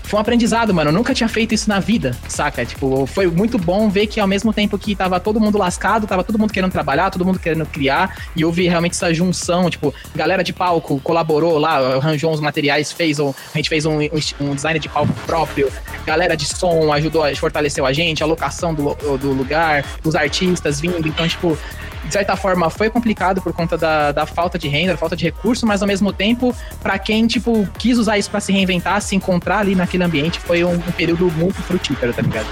foi 0.05 0.19
um 0.19 0.21
aprendizado, 0.21 0.75
mano. 0.75 0.91
Eu 0.91 0.95
nunca 0.95 1.15
tinha 1.15 1.29
feito 1.29 1.55
isso 1.55 1.69
na 1.69 1.81
vida, 1.81 2.17
saca? 2.29 2.65
Tipo, 2.65 3.07
foi 3.07 3.27
muito 3.27 3.59
bom 3.59 3.89
ver 3.89 4.07
que 4.07 4.21
ao 4.21 4.27
mesmo 4.27 4.53
tempo 4.53 4.79
que 4.79 4.95
tava 4.95 5.19
todo 5.21 5.41
mundo 5.41 5.59
lascado, 5.59 6.07
tava 6.07 6.25
todo 6.25 6.39
mundo 6.39 6.53
querendo 6.53 6.71
trabalhar, 6.71 7.11
todo 7.11 7.25
mundo 7.25 7.39
querendo 7.39 7.65
criar, 7.67 8.17
e 8.37 8.45
houve 8.45 8.69
realmente 8.69 8.93
essa 8.93 9.13
junção, 9.13 9.71
tipo, 9.71 9.95
galera 10.15 10.43
de 10.43 10.53
palco 10.53 11.01
colaborou 11.01 11.59
lá, 11.59 11.77
arranjou 11.97 12.33
uns 12.33 12.41
materiais, 12.41 12.93
fez 12.93 13.19
um, 13.19 13.33
a 13.55 13.57
gente 13.57 13.69
fez 13.69 13.87
um, 13.87 13.99
um 14.41 14.55
design 14.55 14.79
de 14.79 14.89
palco 14.89 15.13
próprio, 15.27 15.71
galera 16.05 16.37
de 16.37 16.47
som 16.47 16.93
ajudou, 16.93 17.23
fortaleceu 17.37 17.87
a 17.87 17.93
gente, 17.93 18.23
a 18.23 18.27
locação 18.27 18.75
do, 18.75 18.95
do 19.17 19.33
lugar, 19.33 19.85
os 20.05 20.15
artistas 20.15 20.81
vindo, 20.81 21.07
então, 21.07 21.27
tipo, 21.27 21.57
de 22.05 22.13
certa 22.13 22.37
forma, 22.37 22.69
foi 22.71 22.91
complicado 22.91 23.41
por 23.41 23.53
conta 23.53 23.77
da, 23.77 24.13
da 24.13 24.27
falta 24.27 24.59
de 24.59 24.69
renda, 24.69 24.93
da 24.93 24.99
falta 24.99 25.17
de 25.17 25.25
recurso, 25.25 25.67
mas 25.67 25.83
ao 25.83 25.89
mesmo 25.89 26.13
tempo, 26.13 26.55
para 26.83 26.99
quem, 26.99 27.27
tipo, 27.27 27.67
quis 27.79 27.99
usar 27.99 28.19
isso 28.19 28.31
para 28.31 28.41
se 28.41 28.53
reinventar, 28.53 29.01
se 29.01 29.15
encontrar 29.15 29.59
ali 29.59 29.75
naquele 29.75 30.05
ambiente, 30.05 30.41
foi 30.41 30.65
um, 30.65 30.75
um 30.75 30.93
período 30.93 31.31
muito 31.33 31.61
frutífero, 31.63 32.13
tá 32.13 32.23
ligado? 32.23 32.47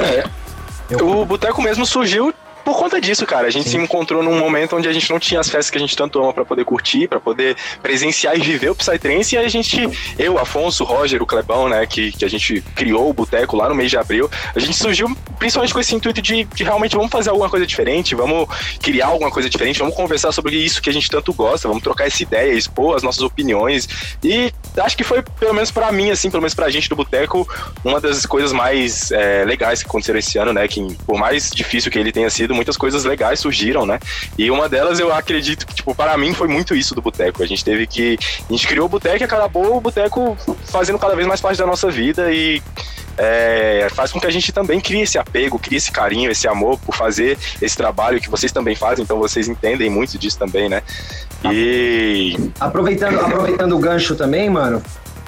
É. 0.00 0.40
O 1.02 1.24
Boteco 1.24 1.62
mesmo 1.62 1.86
surgiu 1.86 2.34
por 2.64 2.76
conta 2.76 3.00
disso, 3.00 3.26
cara. 3.26 3.46
A 3.46 3.50
gente 3.50 3.64
Sim. 3.64 3.70
se 3.70 3.76
encontrou 3.78 4.22
num 4.22 4.38
momento 4.38 4.76
onde 4.76 4.88
a 4.88 4.92
gente 4.92 5.10
não 5.10 5.18
tinha 5.18 5.40
as 5.40 5.48
festas 5.48 5.70
que 5.70 5.78
a 5.78 5.80
gente 5.80 5.96
tanto 5.96 6.20
ama 6.20 6.32
para 6.32 6.44
poder 6.44 6.64
curtir, 6.64 7.08
para 7.08 7.20
poder 7.20 7.56
presenciar 7.82 8.36
e 8.36 8.40
viver 8.40 8.70
o 8.70 8.74
Psytrance, 8.74 9.34
e 9.34 9.38
a 9.38 9.48
gente, 9.48 9.88
eu, 10.18 10.38
Afonso, 10.38 10.84
Roger, 10.84 11.22
o 11.22 11.26
Clebão, 11.26 11.68
né, 11.68 11.86
que, 11.86 12.12
que 12.12 12.24
a 12.24 12.28
gente 12.28 12.62
criou 12.74 13.10
o 13.10 13.12
Boteco 13.12 13.56
lá 13.56 13.68
no 13.68 13.74
mês 13.74 13.90
de 13.90 13.96
abril, 13.96 14.30
a 14.54 14.58
gente 14.58 14.76
surgiu 14.76 15.16
principalmente 15.38 15.72
com 15.72 15.80
esse 15.80 15.94
intuito 15.94 16.20
de, 16.20 16.44
de 16.44 16.64
realmente 16.64 16.96
vamos 16.96 17.10
fazer 17.10 17.30
alguma 17.30 17.48
coisa 17.48 17.66
diferente, 17.66 18.14
vamos 18.14 18.48
criar 18.80 19.06
alguma 19.06 19.30
coisa 19.30 19.48
diferente, 19.48 19.78
vamos 19.78 19.94
conversar 19.94 20.32
sobre 20.32 20.56
isso 20.56 20.82
que 20.82 20.90
a 20.90 20.92
gente 20.92 21.10
tanto 21.10 21.32
gosta, 21.32 21.66
vamos 21.66 21.82
trocar 21.82 22.06
essa 22.06 22.22
ideia, 22.22 22.52
expor 22.52 22.96
as 22.96 23.02
nossas 23.02 23.22
opiniões, 23.22 23.88
e 24.22 24.52
acho 24.78 24.96
que 24.96 25.04
foi, 25.04 25.22
pelo 25.22 25.54
menos 25.54 25.70
para 25.70 25.90
mim, 25.90 26.10
assim, 26.10 26.30
pelo 26.30 26.42
menos 26.42 26.54
pra 26.54 26.70
gente 26.70 26.88
do 26.88 26.96
Boteco, 26.96 27.48
uma 27.84 28.00
das 28.00 28.26
coisas 28.26 28.52
mais 28.52 29.10
é, 29.10 29.44
legais 29.44 29.82
que 29.82 29.88
aconteceram 29.88 30.18
esse 30.18 30.38
ano, 30.38 30.52
né, 30.52 30.66
que 30.68 30.94
por 31.06 31.18
mais 31.18 31.50
difícil 31.50 31.90
que 31.90 31.98
ele 31.98 32.12
tenha 32.12 32.28
sido, 32.30 32.54
muitas 32.60 32.76
coisas 32.76 33.04
legais 33.04 33.40
surgiram, 33.40 33.86
né? 33.86 33.98
E 34.36 34.50
uma 34.50 34.68
delas 34.68 35.00
eu 35.00 35.12
acredito 35.12 35.66
que, 35.66 35.74
tipo, 35.74 35.94
para 35.94 36.16
mim 36.18 36.34
foi 36.34 36.46
muito 36.46 36.74
isso 36.74 36.94
do 36.94 37.00
boteco. 37.00 37.42
A 37.42 37.46
gente 37.46 37.64
teve 37.64 37.86
que. 37.86 38.18
A 38.48 38.52
gente 38.52 38.68
criou 38.68 38.84
o 38.84 38.88
boteco 38.88 39.22
e 39.22 39.24
acabou 39.24 39.78
o 39.78 39.80
boteco 39.80 40.36
fazendo 40.66 40.98
cada 40.98 41.16
vez 41.16 41.26
mais 41.26 41.40
parte 41.40 41.58
da 41.58 41.66
nossa 41.66 41.90
vida 41.90 42.30
e. 42.30 42.62
É, 43.22 43.88
faz 43.92 44.12
com 44.12 44.20
que 44.20 44.26
a 44.26 44.30
gente 44.30 44.50
também 44.50 44.80
crie 44.80 45.02
esse 45.02 45.18
apego, 45.18 45.58
crie 45.58 45.76
esse 45.76 45.92
carinho, 45.92 46.30
esse 46.30 46.48
amor 46.48 46.78
por 46.78 46.94
fazer 46.94 47.36
esse 47.60 47.76
trabalho 47.76 48.18
que 48.18 48.30
vocês 48.30 48.50
também 48.50 48.74
fazem, 48.74 49.02
então 49.02 49.18
vocês 49.18 49.46
entendem 49.46 49.90
muito 49.90 50.16
disso 50.16 50.38
também, 50.38 50.68
né? 50.68 50.82
E. 51.50 52.34
Aproveitando, 52.58 53.20
aproveitando 53.20 53.76
o 53.76 53.78
gancho 53.78 54.14
também, 54.14 54.48
mano, 54.48 54.82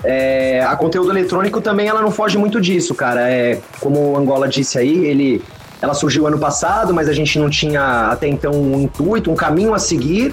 é, 0.05 0.63
a 0.65 0.75
conteúdo 0.75 1.11
eletrônico 1.11 1.61
também 1.61 1.87
ela 1.87 2.01
não 2.01 2.11
foge 2.11 2.39
muito 2.39 2.61
disso, 2.61 2.95
cara. 2.95 3.31
É, 3.31 3.59
como 3.81 4.13
o 4.13 4.17
Angola 4.17 4.49
disse 4.49 4.79
aí, 4.79 5.05
ele 5.07 5.43
ela 5.83 5.95
surgiu 5.95 6.29
ano 6.29 6.39
passado, 6.39 6.95
mas 6.95 7.09
a 7.09 7.13
gente 7.13 7.37
não 7.41 7.51
tinha 7.51 8.09
até 8.09 8.29
então 8.29 8.53
um 8.53 8.81
intuito, 8.81 9.33
um 9.33 9.35
caminho 9.35 9.75
a 9.75 9.81
seguir. 9.81 10.33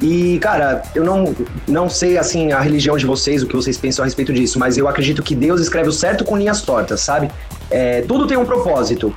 E, 0.00 0.38
cara, 0.38 0.82
eu 0.94 1.04
não, 1.04 1.34
não 1.68 1.90
sei, 1.90 2.16
assim, 2.16 2.50
a 2.52 2.60
religião 2.60 2.96
de 2.96 3.04
vocês, 3.04 3.42
o 3.42 3.46
que 3.46 3.54
vocês 3.54 3.76
pensam 3.76 4.02
a 4.02 4.06
respeito 4.06 4.32
disso, 4.32 4.58
mas 4.58 4.78
eu 4.78 4.88
acredito 4.88 5.22
que 5.22 5.34
Deus 5.34 5.60
escreve 5.60 5.90
o 5.90 5.92
certo 5.92 6.24
com 6.24 6.34
linhas 6.34 6.62
tortas, 6.62 7.02
sabe? 7.02 7.30
É, 7.70 8.00
tudo 8.08 8.26
tem 8.26 8.38
um 8.38 8.46
propósito. 8.46 9.14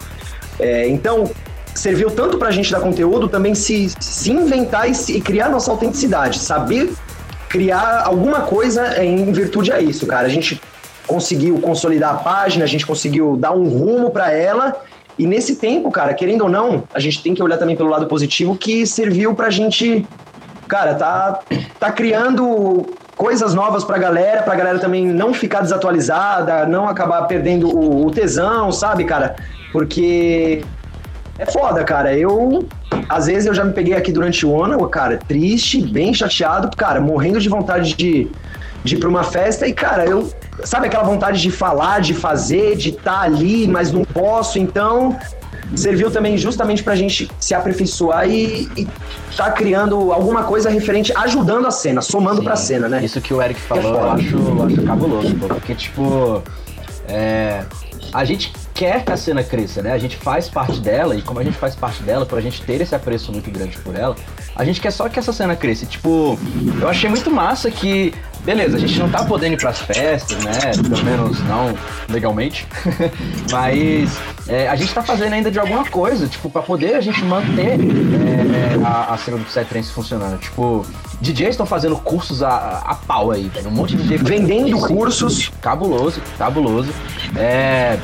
É, 0.60 0.86
então, 0.90 1.32
serviu 1.74 2.12
tanto 2.12 2.38
pra 2.38 2.52
gente 2.52 2.70
dar 2.70 2.82
conteúdo, 2.82 3.30
também 3.30 3.56
se, 3.56 3.90
se 4.02 4.32
inventar 4.32 4.90
e, 4.90 4.94
se, 4.94 5.16
e 5.16 5.22
criar 5.22 5.48
nossa 5.48 5.72
autenticidade, 5.72 6.40
saber 6.40 6.92
criar 7.48 8.04
alguma 8.04 8.42
coisa 8.42 9.02
em 9.02 9.32
virtude 9.32 9.72
a 9.72 9.80
isso, 9.80 10.06
cara. 10.06 10.28
A 10.28 10.30
gente 10.30 10.62
conseguiu 11.08 11.60
consolidar 11.60 12.16
a 12.16 12.18
página, 12.18 12.66
a 12.66 12.68
gente 12.68 12.86
conseguiu 12.86 13.38
dar 13.38 13.54
um 13.54 13.70
rumo 13.70 14.12
para 14.12 14.32
ela 14.32 14.76
e 15.18 15.28
nesse 15.28 15.58
tempo, 15.58 15.92
cara, 15.92 16.14
querendo 16.14 16.42
ou 16.42 16.50
não, 16.50 16.84
a 16.94 17.00
gente 17.00 17.22
tem 17.22 17.34
que 17.34 17.44
olhar 17.44 17.58
também 17.58 17.76
pelo 17.76 17.90
lado 17.90 18.08
positivo 18.08 18.56
que 18.56 18.86
serviu 18.86 19.36
pra 19.36 19.50
gente, 19.50 20.06
cara, 20.68 20.96
tá, 20.96 21.40
tá 21.80 21.92
criando 21.92 22.86
coisas 23.16 23.54
novas 23.54 23.84
pra 23.84 23.98
galera, 23.98 24.42
pra 24.42 24.56
galera 24.56 24.80
também 24.80 25.06
não 25.06 25.34
ficar 25.34 25.62
desatualizada, 25.62 26.66
não 26.66 26.88
acabar 26.88 27.22
perdendo 27.24 27.68
o, 27.68 28.08
o 28.08 28.12
tesão, 28.12 28.72
sabe, 28.72 29.04
cara? 29.04 29.36
Porque 29.72 30.64
é 31.38 31.46
foda, 31.46 31.84
cara. 31.84 32.18
Eu, 32.18 32.66
às 33.08 33.28
vezes, 33.28 33.46
eu 33.46 33.54
já 33.54 33.64
me 33.64 33.74
peguei 33.74 33.96
aqui 33.96 34.12
durante 34.12 34.46
o 34.46 34.62
ano, 34.62 34.88
cara, 34.90 35.20
triste, 35.28 35.82
bem 35.82 36.14
chateado, 36.14 36.76
cara, 36.76 37.00
morrendo 37.00 37.40
de 37.40 37.50
vontade 37.50 37.96
de, 37.96 38.28
de 38.84 38.96
ir 38.96 39.00
pra 39.00 39.10
uma 39.10 39.24
festa 39.24 39.68
e, 39.68 39.74
cara, 39.74 40.06
eu 40.06 40.28
sabe 40.64 40.88
aquela 40.88 41.04
vontade 41.04 41.42
de 41.42 41.52
falar, 41.52 42.02
de 42.02 42.14
fazer, 42.14 42.76
de 42.76 42.90
estar 42.90 43.12
tá 43.12 43.22
ali, 43.22 43.68
mas 43.68 43.92
não 43.92 44.04
posso, 44.04 44.60
então 44.60 45.18
serviu 45.76 46.12
também 46.12 46.38
justamente 46.38 46.84
pra 46.84 46.96
gente 46.96 47.30
se 47.40 47.54
aperfeiçoar 47.54 48.30
e, 48.30 48.70
e 48.78 48.88
tá 49.36 49.52
criando 49.52 50.12
alguma 50.12 50.44
coisa 50.44 50.70
referente, 50.70 51.12
ajudando 51.16 51.66
a 51.66 51.72
cena, 51.72 52.02
somando 52.02 52.38
Sim, 52.38 52.44
pra 52.44 52.56
cena, 52.56 52.88
né? 52.88 53.04
Isso 53.04 53.20
que 53.22 53.34
o 53.34 53.42
Eric 53.42 53.60
falou, 53.62 53.96
é 53.96 54.02
eu, 54.02 54.12
acho, 54.12 54.38
eu 54.38 54.66
acho 54.66 54.84
cabuloso, 54.84 55.36
pô, 55.36 55.48
porque, 55.48 55.74
tipo, 55.74 56.44
é, 57.08 57.64
a 58.14 58.24
gente 58.24 58.54
quer 58.74 59.04
que 59.04 59.12
a 59.12 59.18
cena 59.18 59.44
cresça, 59.44 59.82
né? 59.82 59.92
A 59.92 59.98
gente 59.98 60.18
faz 60.18 60.50
parte 60.50 60.80
dela, 60.80 61.16
e 61.16 61.22
como 61.22 61.40
a 61.40 61.44
gente 61.44 61.58
faz 61.58 61.76
parte 61.76 62.02
dela, 62.04 62.26
por 62.26 62.38
a 62.38 62.42
gente 62.42 62.62
ter 62.62 62.82
esse 62.82 62.94
apreço 62.94 63.32
muito 63.32 63.50
grande 63.50 63.78
por 63.80 63.96
ela, 63.96 64.16
a 64.56 64.64
gente 64.64 64.80
quer 64.80 64.92
só 64.92 65.10
que 65.10 65.18
essa 65.18 65.34
cena 65.34 65.56
cresça. 65.56 65.86
Tipo, 65.86 66.38
eu 66.80 66.88
achei 66.88 67.10
muito 67.10 67.32
massa 67.32 67.72
que 67.72 68.14
beleza, 68.44 68.78
a 68.78 68.80
gente 68.80 69.00
não 69.00 69.10
tá 69.10 69.24
podendo 69.24 69.54
ir 69.54 69.58
pras 69.58 69.80
festas, 69.80 70.44
né? 70.44 70.72
Pelo 70.90 71.04
menos 71.04 71.40
não 71.46 71.78
legalmente. 72.10 72.68
Mas 73.52 74.18
é, 74.48 74.68
a 74.68 74.76
gente 74.76 74.94
tá 74.94 75.02
fazendo 75.02 75.34
ainda 75.34 75.50
de 75.50 75.60
alguma 75.60 75.86
coisa, 75.86 76.28
tipo, 76.28 76.50
pra 76.50 76.62
poder 76.62 76.96
a 76.96 77.02
gente 77.02 77.24
manter 77.24 77.80
é, 77.80 78.76
é 78.76 78.86
a, 78.86 79.14
a 79.14 79.18
cena 79.18 79.38
do 79.38 79.46
Psytrance 79.46 79.92
funcionando. 79.92 80.40
Tipo, 80.40 80.86
DJs 81.22 81.52
estão 81.52 81.66
fazendo 81.66 81.96
cursos 81.98 82.44
a, 82.44 82.84
a 82.86 82.96
pau 82.96 83.32
aí, 83.32 83.48
velho. 83.48 83.70
Um 83.70 83.72
monte 83.72 83.96
de 83.96 84.04
DJ 84.04 84.18
vendendo 84.18 84.78
cursos. 84.80 85.50
Cabuloso, 85.62 86.22
cabuloso. 86.38 86.90
É, 87.38 87.98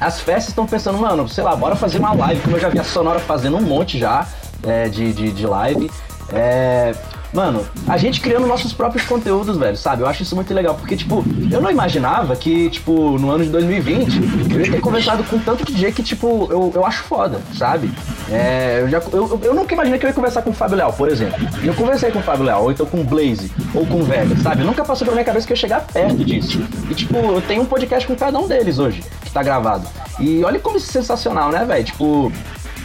as 0.00 0.20
festas 0.20 0.48
estão 0.48 0.66
pensando, 0.66 0.98
mano, 0.98 1.28
sei 1.28 1.44
lá, 1.44 1.54
bora 1.54 1.76
fazer 1.76 1.98
uma 1.98 2.12
live, 2.12 2.40
como 2.42 2.56
eu 2.56 2.60
já 2.60 2.68
vi 2.68 2.78
a 2.78 2.84
Sonora 2.84 3.20
fazendo 3.20 3.56
um 3.56 3.62
monte 3.62 3.98
já 3.98 4.26
é, 4.62 4.88
de, 4.88 5.12
de, 5.12 5.30
de 5.30 5.46
live. 5.46 5.90
É, 6.32 6.94
Mano, 7.34 7.66
a 7.88 7.96
gente 7.96 8.20
criando 8.20 8.46
nossos 8.46 8.72
próprios 8.72 9.04
conteúdos, 9.04 9.56
velho, 9.56 9.76
sabe? 9.76 10.02
Eu 10.02 10.06
acho 10.06 10.22
isso 10.22 10.36
muito 10.36 10.54
legal, 10.54 10.76
porque, 10.76 10.96
tipo, 10.96 11.24
eu 11.50 11.60
não 11.60 11.68
imaginava 11.68 12.36
que, 12.36 12.70
tipo, 12.70 13.18
no 13.18 13.28
ano 13.28 13.44
de 13.44 13.50
2020, 13.50 14.52
eu 14.52 14.60
ia 14.60 14.70
ter 14.70 14.80
conversado 14.80 15.24
com 15.24 15.36
tanto 15.40 15.64
DJ 15.64 15.90
que, 15.90 16.02
tipo, 16.02 16.46
eu, 16.48 16.70
eu 16.72 16.86
acho 16.86 17.02
foda, 17.02 17.40
sabe? 17.58 17.90
É, 18.30 18.78
eu, 18.82 18.88
já, 18.88 19.02
eu, 19.12 19.40
eu 19.42 19.52
nunca 19.52 19.74
imaginei 19.74 19.98
que 19.98 20.06
eu 20.06 20.10
ia 20.10 20.14
conversar 20.14 20.42
com 20.42 20.50
o 20.50 20.52
Fábio 20.52 20.76
Leal, 20.76 20.92
por 20.92 21.08
exemplo. 21.08 21.36
Eu 21.64 21.74
conversei 21.74 22.12
com 22.12 22.20
o 22.20 22.22
Fábio 22.22 22.44
Leal, 22.44 22.62
ou 22.62 22.70
então 22.70 22.86
com 22.86 23.00
o 23.00 23.04
Blaze, 23.04 23.50
ou 23.74 23.84
com 23.84 24.00
o 24.00 24.04
Vega, 24.04 24.36
sabe? 24.36 24.62
Nunca 24.62 24.84
passou 24.84 25.04
pela 25.04 25.16
minha 25.16 25.24
cabeça 25.24 25.44
que 25.44 25.52
eu 25.52 25.56
ia 25.56 25.60
chegar 25.60 25.80
perto 25.80 26.24
disso. 26.24 26.62
E, 26.88 26.94
tipo, 26.94 27.16
eu 27.16 27.42
tenho 27.42 27.62
um 27.62 27.66
podcast 27.66 28.06
com 28.06 28.14
cada 28.14 28.38
um 28.38 28.46
deles 28.46 28.78
hoje, 28.78 29.02
que 29.24 29.32
tá 29.32 29.42
gravado. 29.42 29.88
E 30.20 30.44
olha 30.44 30.60
como 30.60 30.76
isso 30.76 30.88
é 30.88 30.92
sensacional, 31.02 31.50
né, 31.50 31.64
velho? 31.64 31.84
Tipo, 31.84 32.32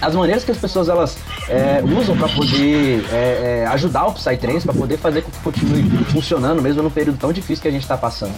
as 0.02 0.16
maneiras 0.16 0.44
que 0.44 0.52
as 0.52 0.58
pessoas 0.58 0.90
elas 0.90 1.18
é, 1.48 1.82
usam 1.84 2.18
para 2.18 2.30
poder 2.30 3.06
é, 3.12 3.62
é, 3.64 3.66
ajudar 3.68 4.08
o 4.08 4.14
Psytrance, 4.14 4.66
para 4.66 4.74
poder 4.74 4.98
fazer 4.98 5.22
com 5.22 5.32
que 5.32 5.40
continue 5.40 5.84
funcionando, 6.06 6.62
mesmo 6.62 6.82
no 6.82 6.92
período 6.92 7.18
tão 7.18 7.34
difícil 7.34 7.62
que 7.62 7.68
a 7.68 7.72
gente 7.72 7.82
está 7.82 7.98
passando. 7.98 8.34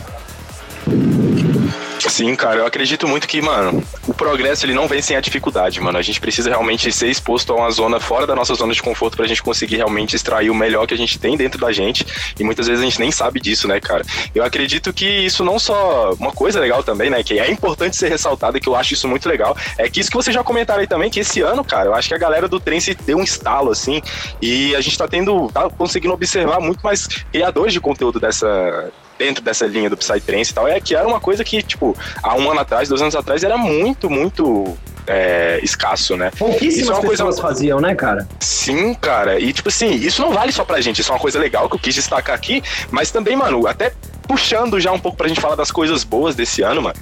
Sim, 2.10 2.36
cara, 2.36 2.60
eu 2.60 2.66
acredito 2.66 3.08
muito 3.08 3.28
que, 3.28 3.42
mano, 3.42 3.84
o 4.08 4.14
progresso 4.14 4.66
ele 4.66 4.74
não 4.74 4.88
vem 4.88 5.02
sem 5.02 5.16
a 5.16 5.22
dificuldade, 5.22 5.80
mano. 5.80 5.98
A 5.98 6.02
gente 6.02 6.20
precisa 6.20 6.50
realmente 6.50 6.92
ser 6.92 7.10
exposto 7.10 7.54
a 7.54 7.56
uma 7.56 7.72
zona 7.72 8.00
fora 8.00 8.28
da 8.28 8.36
nossa 8.36 8.54
zona 8.54 8.74
de 8.74 8.82
conforto 8.82 9.18
pra 9.18 9.28
gente 9.28 9.42
conseguir 9.42 9.78
realmente 9.78 10.16
extrair 10.16 10.50
o 10.50 10.56
melhor 10.56 10.88
que 10.88 10.94
a 10.94 10.98
gente 10.98 11.20
tem 11.20 11.38
dentro 11.38 11.60
da 11.60 11.72
gente. 11.72 12.06
E 12.40 12.44
muitas 12.44 12.68
vezes 12.68 12.82
a 12.82 12.86
gente 12.86 13.00
nem 13.00 13.12
sabe 13.12 13.40
disso, 13.40 13.68
né, 13.68 13.80
cara? 13.80 14.04
Eu 14.34 14.44
acredito 14.44 14.94
que 14.94 15.06
isso 15.06 15.44
não 15.44 15.58
só. 15.60 16.14
Uma 16.20 16.32
coisa 16.32 16.60
legal 16.60 16.84
também, 16.84 17.10
né, 17.10 17.24
que 17.24 17.40
é 17.40 17.50
importante 17.50 17.96
ser 17.96 18.10
ressaltada, 18.10 18.60
que 18.60 18.68
eu 18.68 18.76
acho 18.76 18.94
isso 18.94 19.08
muito 19.08 19.28
legal, 19.28 19.56
é 19.78 19.90
que 19.90 20.00
isso 20.00 20.10
que 20.10 20.18
vocês 20.18 20.34
já 20.34 20.44
comentaram 20.44 20.82
aí 20.82 20.88
também, 20.88 21.10
que 21.10 21.20
esse 21.20 21.42
ano, 21.42 21.64
cara, 21.64 21.90
eu 21.90 21.96
acho 21.96 22.08
que 22.08 22.16
a 22.16 22.18
galera 22.18 22.48
do 22.48 22.60
trem 22.60 22.80
se 22.80 22.94
deu 22.94 23.18
um 23.18 23.24
estalo, 23.24 23.72
assim, 23.72 24.02
e 24.42 24.76
a 24.76 24.82
gente 24.82 24.98
tá 24.98 25.08
tendo. 25.08 25.50
tá 25.54 25.70
conseguindo 25.70 26.14
observar 26.14 26.60
muito 26.60 26.82
mais 26.82 27.08
criadores 27.08 27.74
de 27.74 27.80
conteúdo 27.80 28.20
dessa 28.20 28.92
dentro 29.22 29.44
dessa 29.44 29.68
linha 29.68 29.88
do 29.88 29.96
Psytrance 29.96 30.52
e 30.52 30.54
tal, 30.54 30.68
é 30.68 30.80
que 30.82 30.96
era 30.96 31.08
uma 31.08 31.20
coisa 31.20 31.44
que, 31.44 31.62
tipo, 31.62 31.96
há 32.24 32.36
um 32.36 32.50
ano 32.50 32.60
atrás, 32.60 32.90
dois 32.90 33.02
anos 33.04 33.16
atrás, 33.16 33.44
era 33.44 33.56
muito, 33.56 34.10
muito 34.10 34.76
é, 35.12 35.60
escasso, 35.62 36.16
né? 36.16 36.32
Pouquíssimas 36.38 36.98
é 36.98 37.02
pessoas 37.02 37.20
coisa... 37.20 37.42
faziam, 37.42 37.82
né, 37.82 37.94
cara? 37.94 38.26
Sim, 38.40 38.94
cara. 38.94 39.40
E, 39.40 39.52
tipo 39.52 39.68
assim, 39.68 39.92
isso 39.92 40.22
não 40.22 40.32
vale 40.32 40.54
só 40.54 40.64
pra 40.64 40.80
gente. 40.80 41.02
Isso 41.02 41.12
é 41.12 41.16
uma 41.16 41.20
coisa 41.20 41.38
legal 41.38 41.70
que 41.70 41.76
eu 41.76 41.80
quis 41.80 41.94
destacar 41.94 42.34
aqui. 42.34 42.64
Mas 42.90 43.12
também, 43.12 43.36
mano, 43.36 43.68
até 43.68 43.92
puxando 44.32 44.80
já 44.80 44.94
um 44.94 45.00
pouco 45.00 45.18
pra 45.18 45.28
gente 45.28 45.42
falar 45.42 45.56
das 45.56 45.72
coisas 45.72 46.06
boas 46.06 46.36
desse 46.36 46.62
ano, 46.62 46.82
mano. 46.82 46.96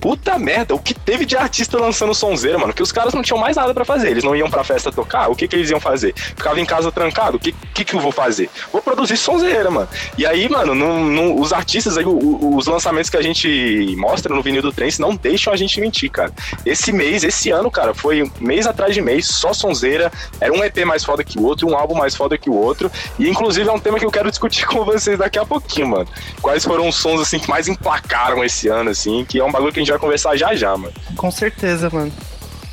Puta 0.00 0.38
merda, 0.38 0.72
o 0.72 0.78
que 0.78 0.94
teve 0.94 1.24
de 1.24 1.36
artista 1.36 1.76
lançando 1.80 2.14
sonzeira, 2.14 2.58
mano? 2.58 2.72
Que 2.72 2.82
os 2.82 2.92
caras 2.92 3.12
não 3.12 3.22
tinham 3.22 3.38
mais 3.38 3.56
nada 3.56 3.74
para 3.74 3.84
fazer. 3.84 4.10
Eles 4.10 4.22
não 4.22 4.36
iam 4.36 4.48
pra 4.48 4.62
festa 4.62 4.92
tocar, 4.92 5.28
o 5.28 5.34
que 5.34 5.48
que 5.48 5.56
eles 5.56 5.68
iam 5.68 5.80
fazer? 5.80 6.14
Ficava 6.14 6.60
em 6.60 6.64
casa 6.64 6.92
trancado, 6.92 7.38
o 7.38 7.40
que, 7.40 7.50
que 7.50 7.84
que 7.84 7.94
eu 7.94 7.98
vou 7.98 8.12
fazer? 8.12 8.48
Vou 8.72 8.80
produzir 8.80 9.16
sonzeira, 9.16 9.68
mano. 9.68 9.88
E 10.16 10.24
aí, 10.24 10.48
mano, 10.48 10.76
não, 10.76 11.04
não, 11.04 11.40
os 11.40 11.52
artistas 11.52 11.98
aí, 11.98 12.04
o, 12.04 12.56
os 12.56 12.66
lançamentos 12.68 13.10
que 13.10 13.16
a 13.16 13.22
gente 13.22 13.96
mostra 13.96 14.32
no 14.32 14.40
vinil 14.40 14.62
do 14.62 14.72
Trance 14.72 15.00
não 15.00 15.16
deixam 15.16 15.52
a 15.52 15.56
gente 15.56 15.80
mentir, 15.80 16.08
cara. 16.08 16.32
Esse 16.64 16.92
mês, 16.92 17.24
esse 17.24 17.50
ano, 17.50 17.55
cara, 17.70 17.94
foi 17.94 18.30
mês 18.40 18.66
atrás 18.66 18.94
de 18.94 19.00
mês, 19.00 19.26
só 19.26 19.52
sonzeira. 19.52 20.10
Era 20.40 20.52
um 20.52 20.62
EP 20.64 20.84
mais 20.84 21.04
foda 21.04 21.24
que 21.24 21.38
o 21.38 21.44
outro, 21.44 21.68
um 21.68 21.76
álbum 21.76 21.94
mais 21.94 22.14
foda 22.14 22.36
que 22.38 22.50
o 22.50 22.54
outro. 22.54 22.90
E 23.18 23.28
inclusive 23.28 23.68
é 23.68 23.72
um 23.72 23.78
tema 23.78 23.98
que 23.98 24.06
eu 24.06 24.10
quero 24.10 24.28
discutir 24.30 24.66
com 24.66 24.84
vocês 24.84 25.18
daqui 25.18 25.38
a 25.38 25.44
pouquinho, 25.44 25.88
mano. 25.88 26.08
Quais 26.40 26.64
foram 26.64 26.88
os 26.88 26.96
sons, 26.96 27.20
assim, 27.20 27.38
que 27.38 27.48
mais 27.48 27.68
emplacaram 27.68 28.44
esse 28.44 28.68
ano, 28.68 28.90
assim, 28.90 29.24
que 29.24 29.38
é 29.38 29.44
um 29.44 29.52
bagulho 29.52 29.72
que 29.72 29.80
a 29.80 29.82
gente 29.82 29.90
vai 29.90 30.00
conversar 30.00 30.36
já 30.36 30.54
já, 30.54 30.76
mano. 30.76 30.92
Com 31.16 31.30
certeza, 31.30 31.90
mano. 31.90 32.12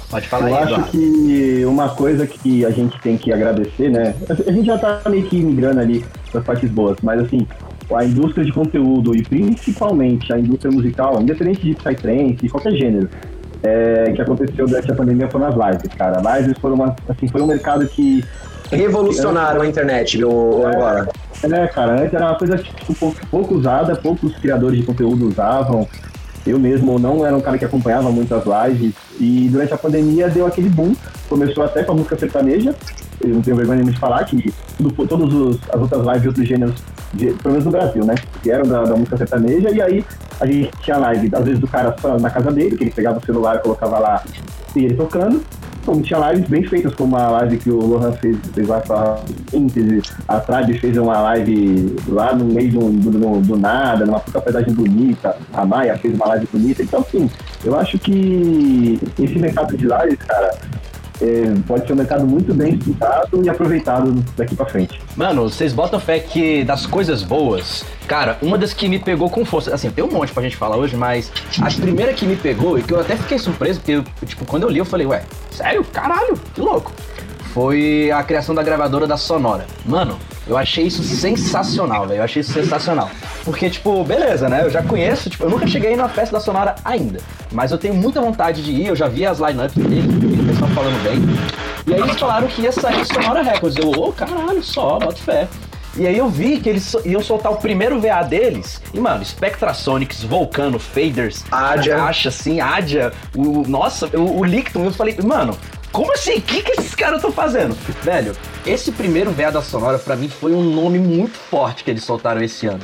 Pode 0.09 0.27
falar 0.27 0.49
Eu 0.49 0.57
aí, 0.57 0.73
acho 0.75 0.91
que 0.91 1.65
uma 1.65 1.89
coisa 1.89 2.27
que 2.27 2.63
a 2.63 2.69
gente 2.69 2.99
tem 3.01 3.17
que 3.17 3.33
agradecer, 3.33 3.89
né? 3.89 4.15
A 4.29 4.51
gente 4.51 4.67
já 4.67 4.77
tá 4.77 5.01
meio 5.09 5.23
que 5.23 5.41
migrando 5.41 5.79
ali 5.79 6.05
para 6.31 6.39
partes 6.39 6.69
boas, 6.69 6.97
mas 7.01 7.19
assim, 7.19 7.47
a 7.91 8.05
indústria 8.05 8.45
de 8.45 8.51
conteúdo 8.51 9.15
e 9.15 9.23
principalmente 9.23 10.31
a 10.31 10.37
indústria 10.37 10.71
musical, 10.71 11.19
independente 11.19 11.61
de 11.61 11.73
psytrance, 11.73 12.47
qualquer 12.47 12.73
gênero, 12.73 13.09
é, 13.63 14.11
que 14.11 14.21
aconteceu 14.21 14.67
durante 14.67 14.91
a 14.91 14.95
pandemia 14.95 15.29
foram 15.29 15.47
as 15.47 15.55
lives, 15.55 15.95
cara. 15.97 16.21
Lives 16.37 16.57
foram 16.59 16.75
uma, 16.75 16.95
assim, 17.07 17.27
foi 17.27 17.41
um 17.41 17.47
mercado 17.47 17.87
que 17.87 18.23
revolucionaram 18.71 19.61
a 19.61 19.67
internet, 19.67 20.17
viu, 20.17 20.67
agora. 20.67 21.07
É, 21.43 21.67
cara, 21.67 22.01
antes 22.01 22.13
era 22.13 22.25
uma 22.25 22.37
coisa 22.37 22.57
tipo, 22.57 22.93
pouco, 22.93 23.27
pouco 23.27 23.55
usada, 23.55 23.95
poucos 23.95 24.35
criadores 24.37 24.79
de 24.79 24.85
conteúdo 24.85 25.27
usavam. 25.27 25.87
Eu 26.45 26.59
mesmo 26.59 26.99
não 26.99 27.25
era 27.25 27.35
um 27.35 27.41
cara 27.41 27.57
que 27.57 27.63
acompanhava 27.63 28.11
muitas 28.11 28.43
lives 28.45 28.93
e 29.17 29.47
durante 29.49 29.73
a 29.73 29.77
pandemia 29.77 30.27
deu 30.27 30.45
aquele 30.45 30.69
boom. 30.69 30.93
Começou 31.29 31.63
até 31.63 31.83
com 31.83 31.93
a 31.93 31.95
música 31.95 32.17
sertaneja. 32.17 32.75
Eu 33.23 33.35
não 33.35 33.41
tenho 33.41 33.55
vergonha 33.55 33.83
de 33.83 33.97
falar 33.97 34.23
que 34.25 34.53
todas 35.07 35.59
as 35.69 35.81
outras 35.81 36.05
lives 36.05 36.27
outros 36.27 36.47
gêneros, 36.47 36.75
de, 37.13 37.27
pelo 37.27 37.51
menos 37.51 37.65
no 37.65 37.71
Brasil, 37.71 38.05
né? 38.05 38.15
Que 38.41 38.51
eram 38.51 38.67
da, 38.67 38.83
da, 38.83 38.95
música 38.95 39.17
sertaneja. 39.17 39.69
E 39.71 39.81
aí 39.81 40.05
a 40.39 40.45
gente 40.45 40.71
tinha 40.81 40.97
live, 40.97 41.29
às 41.33 41.45
vezes, 41.45 41.59
do 41.59 41.67
cara 41.67 41.95
só 41.99 42.17
na 42.19 42.29
casa 42.29 42.51
dele, 42.51 42.75
que 42.75 42.83
ele 42.83 42.91
pegava 42.91 43.19
o 43.19 43.25
celular 43.25 43.55
e 43.55 43.59
colocava 43.59 43.99
lá 43.99 44.23
e 44.75 44.85
ele 44.85 44.95
tocando 44.95 45.41
como 45.85 46.01
tinha 46.01 46.31
lives 46.31 46.47
bem 46.47 46.63
feitas, 46.63 46.93
como 46.95 47.15
a 47.17 47.29
live 47.29 47.57
que 47.57 47.69
o 47.69 47.85
Lohan 47.85 48.13
fez, 48.13 48.37
fez 48.53 48.67
lá 48.67 48.81
com 48.81 48.93
a 48.93 49.19
síntese, 49.49 50.01
a 50.27 50.39
Tribe 50.39 50.79
fez 50.79 50.97
uma 50.97 51.19
live 51.21 51.95
lá 52.07 52.33
no 52.33 52.45
meio 52.45 52.71
do, 52.71 52.89
do, 52.89 53.41
do, 53.41 53.57
nada, 53.57 54.05
numa 54.05 54.19
puta 54.19 54.41
paisagem 54.41 54.73
bonita, 54.73 55.35
a 55.53 55.65
Maia 55.65 55.97
fez 55.97 56.15
uma 56.15 56.27
live 56.27 56.47
bonita, 56.51 56.83
então 56.83 57.01
assim, 57.01 57.29
eu 57.63 57.77
acho 57.77 57.99
que 57.99 58.99
esse 59.19 59.37
mercado 59.37 59.75
de 59.75 59.85
lives, 59.85 60.19
cara, 60.25 60.55
é, 61.23 61.53
pode 61.65 61.87
ser 61.87 61.93
um 61.93 61.95
mercado 61.95 62.25
muito 62.25 62.53
bem 62.53 62.75
estudado 62.75 63.41
e 63.43 63.49
aproveitado 63.49 64.23
daqui 64.35 64.55
para 64.55 64.65
frente. 64.65 64.99
Mano, 65.15 65.43
vocês 65.43 65.71
botam 65.73 65.99
fé 65.99 66.19
que 66.19 66.63
das 66.63 66.85
coisas 66.85 67.23
boas, 67.23 67.85
cara, 68.07 68.37
uma 68.41 68.57
das 68.57 68.73
que 68.73 68.89
me 68.89 68.99
pegou 68.99 69.29
com 69.29 69.45
força, 69.45 69.73
assim, 69.73 69.89
tem 69.89 70.03
um 70.03 70.11
monte 70.11 70.33
pra 70.33 70.43
gente 70.43 70.57
falar 70.57 70.75
hoje, 70.75 70.97
mas 70.97 71.31
a 71.61 71.71
primeira 71.71 72.13
que 72.13 72.25
me 72.25 72.35
pegou 72.35 72.77
e 72.77 72.83
que 72.83 72.93
eu 72.93 72.99
até 72.99 73.15
fiquei 73.15 73.39
surpreso, 73.39 73.79
porque, 73.79 74.03
tipo, 74.25 74.45
quando 74.45 74.63
eu 74.63 74.69
li, 74.69 74.79
eu 74.79 74.85
falei, 74.85 75.07
ué, 75.07 75.23
sério? 75.51 75.83
Caralho, 75.85 76.37
que 76.53 76.59
louco. 76.59 76.91
Foi 77.53 78.11
a 78.11 78.23
criação 78.23 78.53
da 78.53 78.63
gravadora 78.63 79.05
da 79.05 79.15
Sonora. 79.15 79.65
Mano, 79.85 80.17
eu 80.45 80.57
achei 80.57 80.85
isso 80.85 81.03
sensacional, 81.03 82.07
velho. 82.07 82.19
Eu 82.19 82.23
achei 82.23 82.41
isso 82.41 82.51
sensacional. 82.51 83.09
Porque, 83.45 83.69
tipo, 83.69 84.03
beleza, 84.03 84.49
né? 84.49 84.63
Eu 84.63 84.69
já 84.69 84.83
conheço, 84.83 85.29
tipo, 85.29 85.45
eu 85.45 85.49
nunca 85.49 85.65
cheguei 85.67 85.95
numa 85.95 86.09
festa 86.09 86.37
da 86.37 86.39
Sonora 86.39 86.75
ainda. 86.83 87.19
Mas 87.51 87.71
eu 87.71 87.77
tenho 87.77 87.93
muita 87.93 88.19
vontade 88.19 88.63
de 88.63 88.71
ir, 88.71 88.87
eu 88.87 88.95
já 88.95 89.07
vi 89.07 89.25
as 89.25 89.39
lineups 89.39 89.75
deles, 89.75 90.05
vi 90.05 90.41
o 90.41 90.47
pessoal 90.47 90.69
falando 90.71 91.03
bem. 91.03 91.19
E 91.85 91.93
aí 91.93 92.01
eles 92.01 92.19
falaram 92.19 92.47
que 92.47 92.61
ia 92.61 92.71
sair 92.71 93.05
Sonora 93.05 93.41
Records. 93.41 93.77
Eu, 93.77 93.89
ô, 93.89 94.09
oh, 94.09 94.11
caralho, 94.11 94.63
só, 94.63 94.99
boto 94.99 95.21
fé. 95.21 95.47
E 95.95 96.07
aí 96.07 96.17
eu 96.17 96.27
vi 96.27 96.59
que 96.59 96.69
eles 96.69 96.95
iam 97.05 97.21
soltar 97.21 97.51
o 97.51 97.57
primeiro 97.57 97.99
VA 97.99 98.23
deles. 98.23 98.81
E, 98.93 98.99
mano, 98.99 99.23
Spectrasonics, 99.23 100.23
Volcano, 100.23 100.79
Faders, 100.79 101.45
Adia. 101.51 101.95
Caixa, 101.95 102.29
assim, 102.29 102.59
Adia, 102.59 103.13
o. 103.35 103.63
Nossa, 103.67 104.07
o, 104.17 104.39
o 104.39 104.43
Licton, 104.43 104.85
eu 104.85 104.91
falei, 104.91 105.15
mano, 105.23 105.55
como 105.93 106.11
assim? 106.11 106.37
O 106.37 106.41
que, 106.41 106.63
que 106.63 106.71
esses 106.71 106.95
caras 106.95 107.17
estão 107.17 107.31
fazendo? 107.31 107.75
Velho, 108.01 108.35
esse 108.65 108.91
primeiro 108.91 109.31
VA 109.31 109.51
da 109.51 109.61
Sonora, 109.61 109.99
para 109.99 110.15
mim, 110.15 110.27
foi 110.27 110.51
um 110.51 110.63
nome 110.63 110.97
muito 110.97 111.37
forte 111.37 111.83
que 111.83 111.91
eles 111.91 112.03
soltaram 112.03 112.41
esse 112.41 112.65
ano. 112.65 112.81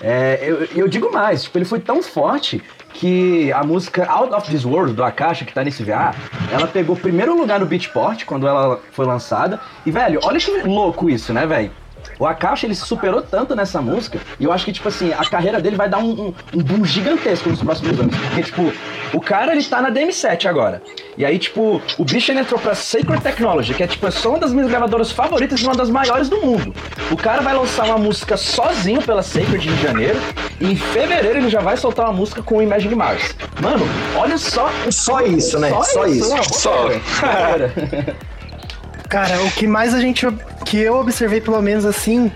É, 0.00 0.40
eu, 0.42 0.68
eu, 0.74 0.88
digo 0.88 1.12
mais, 1.12 1.44
tipo, 1.44 1.56
ele 1.56 1.64
foi 1.64 1.78
tão 1.78 2.02
forte 2.02 2.62
que 2.92 3.52
a 3.52 3.62
música 3.62 4.04
Out 4.06 4.34
of 4.34 4.50
This 4.50 4.64
World, 4.64 4.92
do 4.92 5.04
Akasha, 5.04 5.44
que 5.44 5.54
tá 5.54 5.62
nesse 5.62 5.84
VA, 5.84 6.12
ela 6.50 6.66
pegou 6.66 6.96
primeiro 6.96 7.36
lugar 7.36 7.60
no 7.60 7.66
Beatport, 7.66 8.24
quando 8.24 8.46
ela 8.46 8.80
foi 8.90 9.06
lançada. 9.06 9.60
E, 9.86 9.90
velho, 9.92 10.18
olha 10.24 10.40
que 10.40 10.50
louco 10.62 11.08
isso, 11.08 11.32
né, 11.32 11.46
velho? 11.46 11.70
O 12.18 12.26
Akashi, 12.26 12.66
ele 12.66 12.74
se 12.74 12.84
superou 12.84 13.22
tanto 13.22 13.54
nessa 13.54 13.80
música, 13.80 14.18
e 14.38 14.44
eu 14.44 14.52
acho 14.52 14.64
que, 14.64 14.72
tipo 14.72 14.88
assim, 14.88 15.12
a 15.12 15.24
carreira 15.24 15.60
dele 15.60 15.76
vai 15.76 15.88
dar 15.88 15.98
um, 15.98 16.10
um, 16.10 16.34
um 16.54 16.62
boom 16.62 16.84
gigantesco 16.84 17.48
nos 17.48 17.62
próximos 17.62 17.98
anos. 17.98 18.16
Porque, 18.16 18.42
tipo, 18.42 18.72
o 19.12 19.20
cara, 19.20 19.52
ele 19.52 19.62
tá 19.64 19.80
na 19.80 19.90
DM7 19.90 20.46
agora. 20.46 20.82
E 21.16 21.24
aí, 21.24 21.38
tipo, 21.38 21.82
o 21.96 22.04
bicho 22.04 22.30
ele 22.30 22.40
entrou 22.40 22.60
pra 22.60 22.74
Sacred 22.74 23.22
Technology, 23.22 23.74
que 23.74 23.82
é, 23.82 23.86
tipo, 23.86 24.06
é 24.06 24.10
só 24.10 24.30
uma 24.30 24.38
das 24.38 24.52
minhas 24.52 24.68
gravadoras 24.68 25.10
favoritas 25.10 25.60
e 25.60 25.64
uma 25.64 25.74
das 25.74 25.90
maiores 25.90 26.28
do 26.28 26.40
mundo. 26.40 26.74
O 27.10 27.16
cara 27.16 27.42
vai 27.42 27.54
lançar 27.54 27.86
uma 27.86 27.98
música 27.98 28.36
sozinho 28.36 29.02
pela 29.02 29.22
Sacred 29.22 29.68
em 29.68 29.76
janeiro, 29.78 30.20
e 30.60 30.72
em 30.72 30.76
fevereiro 30.76 31.38
ele 31.38 31.48
já 31.50 31.60
vai 31.60 31.76
soltar 31.76 32.06
uma 32.06 32.14
música 32.14 32.42
com 32.42 32.58
o 32.58 32.62
Imagine 32.62 32.94
Mars. 32.94 33.34
Mano, 33.60 33.84
olha 34.16 34.38
só... 34.38 34.70
Só 34.90 35.20
isso, 35.22 35.58
né? 35.58 35.70
Só 35.70 36.06
isso. 36.06 36.30
uma 36.30 36.42
Só. 36.44 36.88
carreira. 37.20 37.72
Cara, 39.08 39.42
o 39.42 39.50
que 39.52 39.66
mais 39.66 39.94
a 39.94 40.00
gente. 40.00 40.26
Que 40.68 40.78
eu 40.78 40.96
observei, 40.96 41.40
pelo 41.40 41.60
menos 41.62 41.84
assim, 41.86 42.30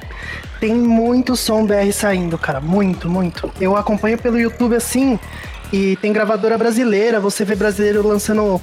tem 0.58 0.74
muito 0.74 1.36
som 1.36 1.66
BR 1.66 1.92
saindo, 1.92 2.38
cara. 2.38 2.60
Muito, 2.60 3.08
muito. 3.08 3.50
Eu 3.60 3.76
acompanho 3.76 4.16
pelo 4.16 4.38
YouTube 4.38 4.74
assim. 4.74 5.18
E 5.72 5.96
tem 5.96 6.12
gravadora 6.12 6.58
brasileira, 6.58 7.18
você 7.18 7.46
vê 7.46 7.54
brasileiro 7.54 8.06
lançando 8.06 8.60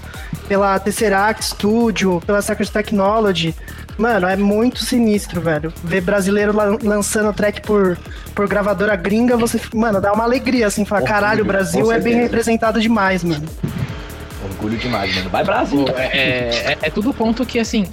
pela 0.47 0.77
Tesseract 0.79 1.43
Studio, 1.43 2.21
pela 2.25 2.39
Sacred 2.39 2.71
Technology. 2.71 3.55
Mano, 3.97 4.27
é 4.27 4.36
muito 4.36 4.79
sinistro, 4.86 5.41
velho. 5.41 5.73
Ver 5.84 6.01
brasileiro 6.01 6.55
lan- 6.55 6.77
lançando 6.84 7.34
track 7.34 7.62
por, 7.62 7.97
por 8.36 8.47
gravadora 8.47 8.95
gringa, 8.95 9.36
você, 9.36 9.60
mano, 9.73 9.99
dá 9.99 10.13
uma 10.13 10.23
alegria, 10.23 10.67
assim, 10.67 10.86
falar, 10.86 11.01
caralho, 11.01 11.43
o 11.43 11.47
Brasil 11.47 11.91
é 11.91 11.99
bem 11.99 12.13
representado 12.21 12.79
demais, 12.79 13.23
mano. 13.23 13.47
Orgulho 14.43 14.78
demais, 14.78 15.13
mano. 15.15 15.30
Vai 15.30 15.43
Brasil. 15.43 15.86
É, 15.95 16.73
é, 16.73 16.78
é 16.82 16.89
tudo 16.89 17.13
ponto 17.13 17.45
que, 17.45 17.60
assim, 17.60 17.86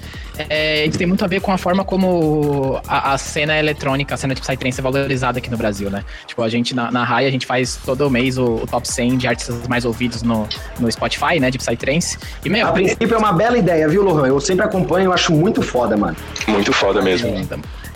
é, 0.49 0.85
isso 0.85 0.97
tem 0.97 1.07
muito 1.07 1.23
a 1.25 1.27
ver 1.27 1.41
com 1.41 1.51
a 1.51 1.57
forma 1.57 1.83
como 1.83 2.79
a, 2.87 3.13
a 3.13 3.17
cena 3.17 3.57
eletrônica, 3.57 4.13
a 4.13 4.17
cena 4.17 4.33
de 4.33 4.41
Psytrance 4.41 4.79
é 4.79 4.83
valorizada 4.83 5.39
aqui 5.39 5.49
no 5.49 5.57
Brasil, 5.57 5.89
né? 5.89 6.03
Tipo, 6.25 6.43
a 6.43 6.49
gente, 6.49 6.75
na, 6.75 6.91
na 6.91 7.03
RAI, 7.03 7.25
a 7.25 7.31
gente 7.31 7.45
faz 7.45 7.79
todo 7.83 8.09
mês 8.09 8.37
o, 8.37 8.55
o 8.55 8.67
top 8.67 8.87
100 8.87 9.17
de 9.17 9.27
artistas 9.27 9.67
mais 9.67 9.83
ouvidos 9.85 10.23
no, 10.23 10.47
no 10.79 10.91
Spotify, 10.91 11.39
né, 11.39 11.51
de 11.51 11.57
Psytrance. 11.57 12.17
E, 12.45 12.49
meu, 12.49 12.67
A 12.67 12.71
princípio 12.71 13.15
é 13.15 13.17
uma 13.17 13.33
bela 13.33 13.57
ideia, 13.57 13.87
viu, 13.87 14.03
Lohan? 14.03 14.27
Eu 14.27 14.39
sempre 14.39 14.65
acompanho, 14.65 15.05
eu 15.05 15.13
acho 15.13 15.33
muito 15.33 15.61
foda, 15.61 15.97
mano. 15.97 16.15
Muito 16.47 16.71
foda 16.71 17.01
mesmo. 17.01 17.27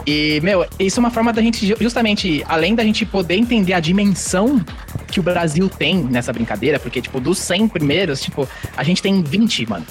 E, 0.05 0.39
meu, 0.41 0.65
isso 0.79 0.99
é 0.99 1.01
uma 1.01 1.11
forma 1.11 1.31
da 1.31 1.41
gente, 1.41 1.65
ju- 1.65 1.75
justamente, 1.79 2.43
além 2.47 2.73
da 2.75 2.83
gente 2.83 3.05
poder 3.05 3.35
entender 3.35 3.73
a 3.73 3.79
dimensão 3.79 4.59
que 5.11 5.19
o 5.19 5.23
Brasil 5.23 5.69
tem 5.69 6.03
nessa 6.03 6.33
brincadeira, 6.33 6.79
porque, 6.79 7.01
tipo, 7.01 7.19
dos 7.19 7.37
100 7.37 7.67
primeiros, 7.67 8.21
tipo, 8.21 8.47
a 8.75 8.83
gente 8.83 9.01
tem 9.01 9.21
20, 9.21 9.69
mano. 9.69 9.85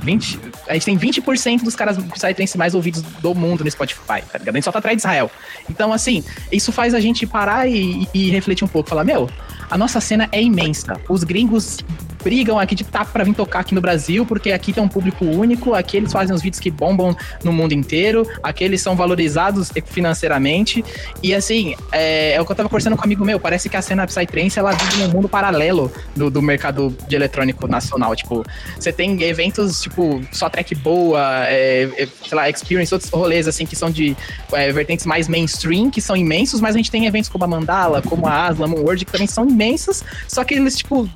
20, 0.00 0.40
a 0.66 0.72
gente 0.74 0.84
tem 0.86 0.98
20% 0.98 1.62
dos 1.62 1.76
caras 1.76 1.96
psytrance 1.96 2.58
mais 2.58 2.74
ouvidos 2.74 3.02
do 3.02 3.34
mundo 3.36 3.62
no 3.62 3.70
Spotify, 3.70 4.20
tá 4.32 4.38
ligado? 4.38 4.48
A 4.48 4.58
gente 4.58 4.64
só 4.64 4.72
tá 4.72 4.80
atrás 4.80 4.96
de 4.96 5.00
Israel. 5.00 5.30
Então, 5.70 5.92
assim, 5.92 6.24
isso 6.50 6.72
faz 6.72 6.92
a 6.92 6.98
gente 6.98 7.24
parar 7.24 7.68
e, 7.68 8.08
e 8.12 8.30
refletir 8.30 8.64
um 8.64 8.68
pouco. 8.68 8.88
Falar, 8.88 9.04
meu, 9.04 9.30
a 9.70 9.78
nossa 9.78 10.00
cena 10.00 10.28
é 10.32 10.42
imensa. 10.42 11.00
Os 11.08 11.22
gringos 11.22 11.78
brigam 12.22 12.58
aqui 12.58 12.74
de 12.74 12.84
tá 12.84 13.04
pra 13.04 13.24
vir 13.24 13.34
tocar 13.34 13.60
aqui 13.60 13.74
no 13.74 13.80
Brasil, 13.80 14.24
porque 14.24 14.52
aqui 14.52 14.72
tem 14.72 14.82
um 14.82 14.88
público 14.88 15.24
único, 15.24 15.74
aqui 15.74 15.96
eles 15.96 16.12
fazem 16.12 16.34
os 16.34 16.42
vídeos 16.42 16.60
que 16.60 16.70
bombam 16.70 17.16
no 17.42 17.52
mundo 17.52 17.72
inteiro, 17.72 18.26
aqui 18.42 18.64
eles 18.64 18.80
são 18.80 18.94
valorizados 18.96 19.70
financeiramente. 19.86 20.84
E 21.22 21.34
assim, 21.34 21.74
é, 21.90 22.34
é 22.34 22.40
o 22.40 22.44
que 22.44 22.52
eu 22.52 22.56
tava 22.56 22.68
conversando 22.68 22.96
com 22.96 23.02
um 23.02 23.04
amigo 23.04 23.24
meu, 23.24 23.38
parece 23.40 23.68
que 23.68 23.76
a 23.76 23.82
cena 23.82 24.06
Psytrance 24.06 24.58
ela 24.58 24.72
vive 24.72 25.02
num 25.02 25.08
mundo 25.08 25.28
paralelo 25.28 25.92
do, 26.14 26.30
do 26.30 26.40
mercado 26.40 26.96
de 27.08 27.16
eletrônico 27.16 27.66
nacional. 27.66 28.14
Tipo, 28.14 28.44
você 28.78 28.92
tem 28.92 29.20
eventos, 29.22 29.80
tipo, 29.80 30.20
só 30.32 30.48
track 30.48 30.74
boa, 30.74 31.46
é, 31.46 31.88
é, 31.96 32.06
sei 32.06 32.36
lá, 32.36 32.48
experience, 32.48 32.92
outros 32.92 33.10
rolês 33.10 33.48
assim 33.48 33.66
que 33.66 33.76
são 33.76 33.90
de 33.90 34.16
é, 34.52 34.70
vertentes 34.72 35.06
mais 35.06 35.28
mainstream, 35.28 35.90
que 35.90 36.00
são 36.00 36.16
imensos, 36.16 36.60
mas 36.60 36.74
a 36.74 36.78
gente 36.78 36.90
tem 36.90 37.06
eventos 37.06 37.28
como 37.28 37.44
a 37.44 37.48
Mandala, 37.48 38.02
como 38.02 38.26
a 38.26 38.46
Aslam, 38.46 38.72
World, 38.74 39.04
que 39.04 39.12
também 39.12 39.26
são 39.26 39.48
imensos, 39.48 40.02
só 40.28 40.44
que 40.44 40.54
eles, 40.54 40.76
tipo, 40.76 41.08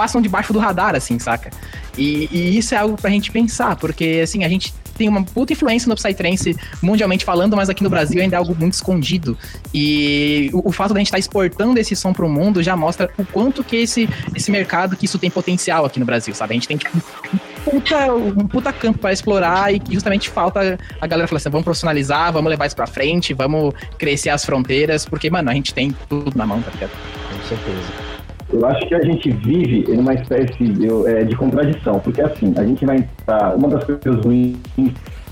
passam 0.00 0.22
debaixo 0.22 0.50
do 0.50 0.58
radar, 0.58 0.96
assim, 0.96 1.18
saca? 1.18 1.50
E, 1.98 2.26
e 2.32 2.56
isso 2.56 2.74
é 2.74 2.78
algo 2.78 2.96
pra 2.96 3.10
gente 3.10 3.30
pensar, 3.30 3.76
porque, 3.76 4.20
assim, 4.24 4.44
a 4.44 4.48
gente 4.48 4.72
tem 4.96 5.10
uma 5.10 5.22
puta 5.22 5.52
influência 5.52 5.90
no 5.90 5.94
Psytrance 5.94 6.56
mundialmente 6.82 7.22
falando, 7.22 7.54
mas 7.54 7.68
aqui 7.68 7.82
no 7.82 7.90
Brasil 7.90 8.22
ainda 8.22 8.36
é 8.36 8.38
algo 8.38 8.56
muito 8.58 8.72
escondido. 8.72 9.36
E 9.74 10.48
o, 10.54 10.70
o 10.70 10.72
fato 10.72 10.94
da 10.94 11.00
gente 11.00 11.08
estar 11.08 11.18
exportando 11.18 11.78
esse 11.78 11.94
som 11.94 12.14
pro 12.14 12.26
mundo 12.30 12.62
já 12.62 12.74
mostra 12.74 13.10
o 13.18 13.26
quanto 13.26 13.62
que 13.62 13.76
esse, 13.76 14.08
esse 14.34 14.50
mercado, 14.50 14.96
que 14.96 15.04
isso 15.04 15.18
tem 15.18 15.28
potencial 15.28 15.84
aqui 15.84 16.00
no 16.00 16.06
Brasil, 16.06 16.34
sabe? 16.34 16.52
A 16.52 16.54
gente 16.54 16.68
tem, 16.68 16.78
tipo, 16.78 16.96
um 16.96 17.38
puta, 17.62 18.14
um 18.14 18.48
puta 18.48 18.72
campo 18.72 19.00
pra 19.00 19.12
explorar 19.12 19.74
e 19.74 19.82
justamente 19.90 20.30
falta 20.30 20.78
a 20.98 21.06
galera 21.06 21.28
falar 21.28 21.36
assim, 21.36 21.50
vamos 21.50 21.64
profissionalizar, 21.64 22.32
vamos 22.32 22.48
levar 22.48 22.64
isso 22.64 22.76
pra 22.76 22.86
frente, 22.86 23.34
vamos 23.34 23.74
crescer 23.98 24.30
as 24.30 24.46
fronteiras, 24.46 25.04
porque, 25.04 25.28
mano, 25.28 25.50
a 25.50 25.54
gente 25.54 25.74
tem 25.74 25.94
tudo 26.08 26.32
na 26.34 26.46
mão, 26.46 26.62
tá 26.62 26.70
ligado? 26.70 26.92
Com 27.30 27.48
certeza. 27.48 28.09
Eu 28.52 28.66
acho 28.66 28.86
que 28.86 28.94
a 28.94 29.02
gente 29.02 29.30
vive 29.30 29.84
em 29.88 29.98
uma 29.98 30.14
espécie 30.14 30.64
de, 30.64 30.88
é, 31.06 31.24
de 31.24 31.36
contradição, 31.36 32.00
porque 32.00 32.20
assim, 32.20 32.52
a 32.56 32.64
gente 32.64 32.84
vai 32.84 32.96
entrar. 32.96 33.56
Uma 33.56 33.68
das 33.68 33.84
coisas 33.84 34.24
ruins 34.24 34.56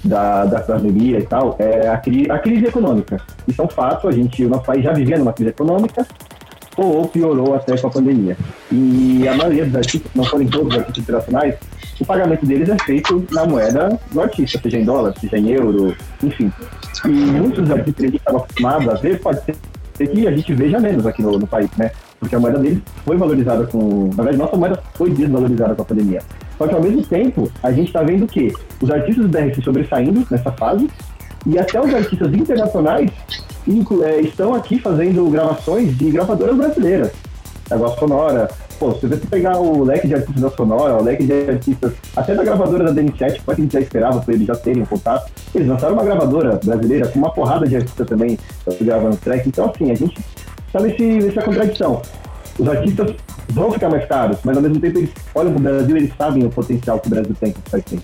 da, 0.04 0.44
da 0.44 0.60
pandemia 0.60 1.18
e 1.18 1.22
tal 1.22 1.56
é 1.58 1.88
a, 1.88 1.96
cri, 1.96 2.30
a 2.30 2.38
crise 2.38 2.66
econômica. 2.66 3.20
Isso 3.46 3.60
é 3.60 3.64
um 3.64 3.68
fato, 3.68 4.08
a 4.08 4.12
gente, 4.12 4.44
o 4.44 4.48
nosso 4.48 4.64
país 4.64 4.84
já 4.84 4.92
vivia 4.92 5.18
numa 5.18 5.32
crise 5.32 5.50
econômica, 5.50 6.06
ou 6.76 7.08
piorou 7.08 7.54
até 7.54 7.76
com 7.76 7.88
a 7.88 7.90
pandemia. 7.90 8.36
E 8.70 9.26
a 9.26 9.34
maioria 9.34 9.64
dos 9.64 9.74
artistas, 9.74 10.10
não 10.14 10.24
forem 10.24 10.46
todos 10.46 10.68
os 10.68 10.78
artistas 10.78 11.02
internacionais, 11.02 11.56
o 12.00 12.04
pagamento 12.04 12.46
deles 12.46 12.68
é 12.68 12.78
feito 12.84 13.26
na 13.32 13.44
moeda 13.44 13.98
do 14.12 14.20
artista, 14.20 14.60
seja 14.62 14.78
em 14.78 14.84
dólar, 14.84 15.12
seja 15.18 15.36
em 15.36 15.50
euro, 15.50 15.96
enfim. 16.22 16.52
E 17.04 17.08
muitos 17.08 17.64
dos 17.64 17.70
artistas 17.72 17.94
que 17.96 18.02
a 18.02 18.06
gente 18.06 18.18
estava 18.18 18.38
acostumado 18.38 18.90
a 18.90 18.94
ver, 18.94 19.20
pode 19.20 19.42
ser 19.42 19.56
que 20.06 20.28
a 20.28 20.30
gente 20.30 20.54
veja 20.54 20.78
menos 20.78 21.04
aqui 21.04 21.20
no, 21.22 21.36
no 21.36 21.46
país, 21.46 21.68
né? 21.76 21.90
Porque 22.20 22.34
a 22.34 22.40
moeda 22.40 22.58
deles 22.58 22.80
foi 23.04 23.16
valorizada 23.16 23.66
com. 23.66 24.10
Na 24.16 24.24
verdade, 24.24 24.38
nossa 24.38 24.56
moeda 24.56 24.82
foi 24.94 25.10
desvalorizada 25.10 25.74
com 25.74 25.82
a 25.82 25.84
pandemia. 25.84 26.22
Só 26.56 26.66
que 26.66 26.74
ao 26.74 26.82
mesmo 26.82 27.02
tempo, 27.04 27.50
a 27.62 27.70
gente 27.70 27.88
está 27.88 28.02
vendo 28.02 28.26
que 28.26 28.52
os 28.82 28.90
artistas 28.90 29.24
do 29.24 29.28
BR 29.30 29.54
se 29.54 29.62
sobressaindo 29.62 30.26
nessa 30.28 30.50
fase, 30.52 30.88
e 31.46 31.58
até 31.58 31.80
os 31.80 31.94
artistas 31.94 32.32
internacionais 32.34 33.10
é, 34.04 34.20
estão 34.20 34.54
aqui 34.54 34.78
fazendo 34.78 35.28
gravações 35.30 35.96
de 35.96 36.10
gravadoras 36.10 36.56
brasileiras. 36.56 37.12
Agora 37.70 37.96
Sonora. 37.98 38.48
Pô, 38.78 38.92
se 38.92 39.08
você 39.08 39.16
pegar 39.26 39.58
o 39.58 39.82
leque 39.82 40.06
de 40.06 40.14
artistas 40.14 40.40
da 40.40 40.50
Sonora, 40.50 40.94
o 40.94 41.02
leque 41.02 41.24
de 41.24 41.32
artistas 41.50 41.92
até 42.14 42.34
da 42.34 42.44
gravadora 42.44 42.92
da 42.92 43.02
DN7, 43.02 43.40
que 43.44 43.50
a 43.50 43.54
gente 43.54 43.72
já 43.72 43.80
esperava 43.80 44.20
por 44.20 44.32
eles 44.32 44.46
já 44.46 44.54
terem 44.54 44.84
contato, 44.84 45.32
eles 45.52 45.66
lançaram 45.66 45.94
uma 45.94 46.04
gravadora 46.04 46.60
brasileira 46.64 47.08
com 47.08 47.18
uma 47.18 47.32
porrada 47.32 47.66
de 47.66 47.74
artistas 47.74 48.06
também 48.06 48.38
gravando 48.80 49.16
track. 49.16 49.48
Então, 49.48 49.72
assim, 49.74 49.90
a 49.90 49.96
gente 49.96 50.16
tá 50.72 50.80
nesse, 50.80 51.02
nessa 51.02 51.42
contradição. 51.42 52.02
Os 52.58 52.68
artistas 52.68 53.14
vão 53.50 53.70
ficar 53.72 53.88
mais 53.88 54.06
caros, 54.06 54.38
mas 54.44 54.56
ao 54.56 54.62
mesmo 54.62 54.80
tempo 54.80 54.98
eles 54.98 55.10
olham 55.34 55.52
pro 55.52 55.62
Brasil 55.62 55.96
e 55.96 56.00
eles 56.00 56.12
sabem 56.16 56.44
o 56.44 56.50
potencial 56.50 56.98
que 56.98 57.06
o 57.06 57.10
Brasil 57.10 57.34
tem 57.40 57.52
que 57.52 57.70
faz 57.70 57.84
tempo. 57.84 58.02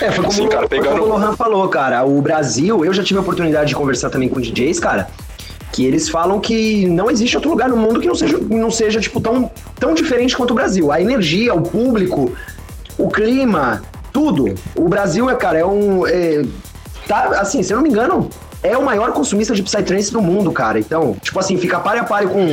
É, 0.00 0.10
foi 0.10 0.24
como, 0.24 0.32
Sim, 0.32 0.48
cara, 0.48 0.66
pegando- 0.68 1.00
como 1.00 1.02
o 1.04 1.08
Lohan 1.18 1.36
falou, 1.36 1.68
cara. 1.68 2.04
O 2.04 2.22
Brasil, 2.22 2.84
eu 2.84 2.92
já 2.92 3.02
tive 3.02 3.18
a 3.18 3.22
oportunidade 3.22 3.68
de 3.68 3.74
conversar 3.74 4.08
também 4.08 4.28
com 4.28 4.40
DJs, 4.40 4.80
cara, 4.80 5.08
que 5.72 5.84
eles 5.84 6.08
falam 6.08 6.40
que 6.40 6.86
não 6.86 7.10
existe 7.10 7.36
outro 7.36 7.50
lugar 7.50 7.68
no 7.68 7.76
mundo 7.76 8.00
que 8.00 8.06
não 8.06 8.14
seja, 8.14 8.38
não 8.38 8.70
seja 8.70 9.00
tipo, 9.00 9.20
tão, 9.20 9.50
tão 9.78 9.92
diferente 9.92 10.36
quanto 10.36 10.52
o 10.52 10.54
Brasil. 10.54 10.90
A 10.90 11.00
energia, 11.00 11.52
o 11.52 11.60
público, 11.60 12.32
o 12.96 13.08
clima, 13.08 13.82
tudo. 14.12 14.54
O 14.76 14.88
Brasil, 14.88 15.28
é, 15.28 15.34
cara, 15.34 15.58
é 15.58 15.66
um. 15.66 16.06
é, 16.06 16.44
tá, 17.06 17.40
assim, 17.40 17.62
se 17.62 17.72
eu 17.72 17.76
não 17.76 17.82
me 17.82 17.90
engano, 17.90 18.30
é 18.64 18.76
o 18.78 18.84
maior 18.84 19.12
consumista 19.12 19.54
de 19.54 19.62
Psytrance 19.62 20.10
do 20.10 20.22
mundo, 20.22 20.50
cara. 20.50 20.78
Então, 20.78 21.14
tipo 21.22 21.38
assim, 21.38 21.58
fica 21.58 21.78
pare 21.78 22.00
a 22.00 22.04
pare 22.04 22.26
com, 22.26 22.48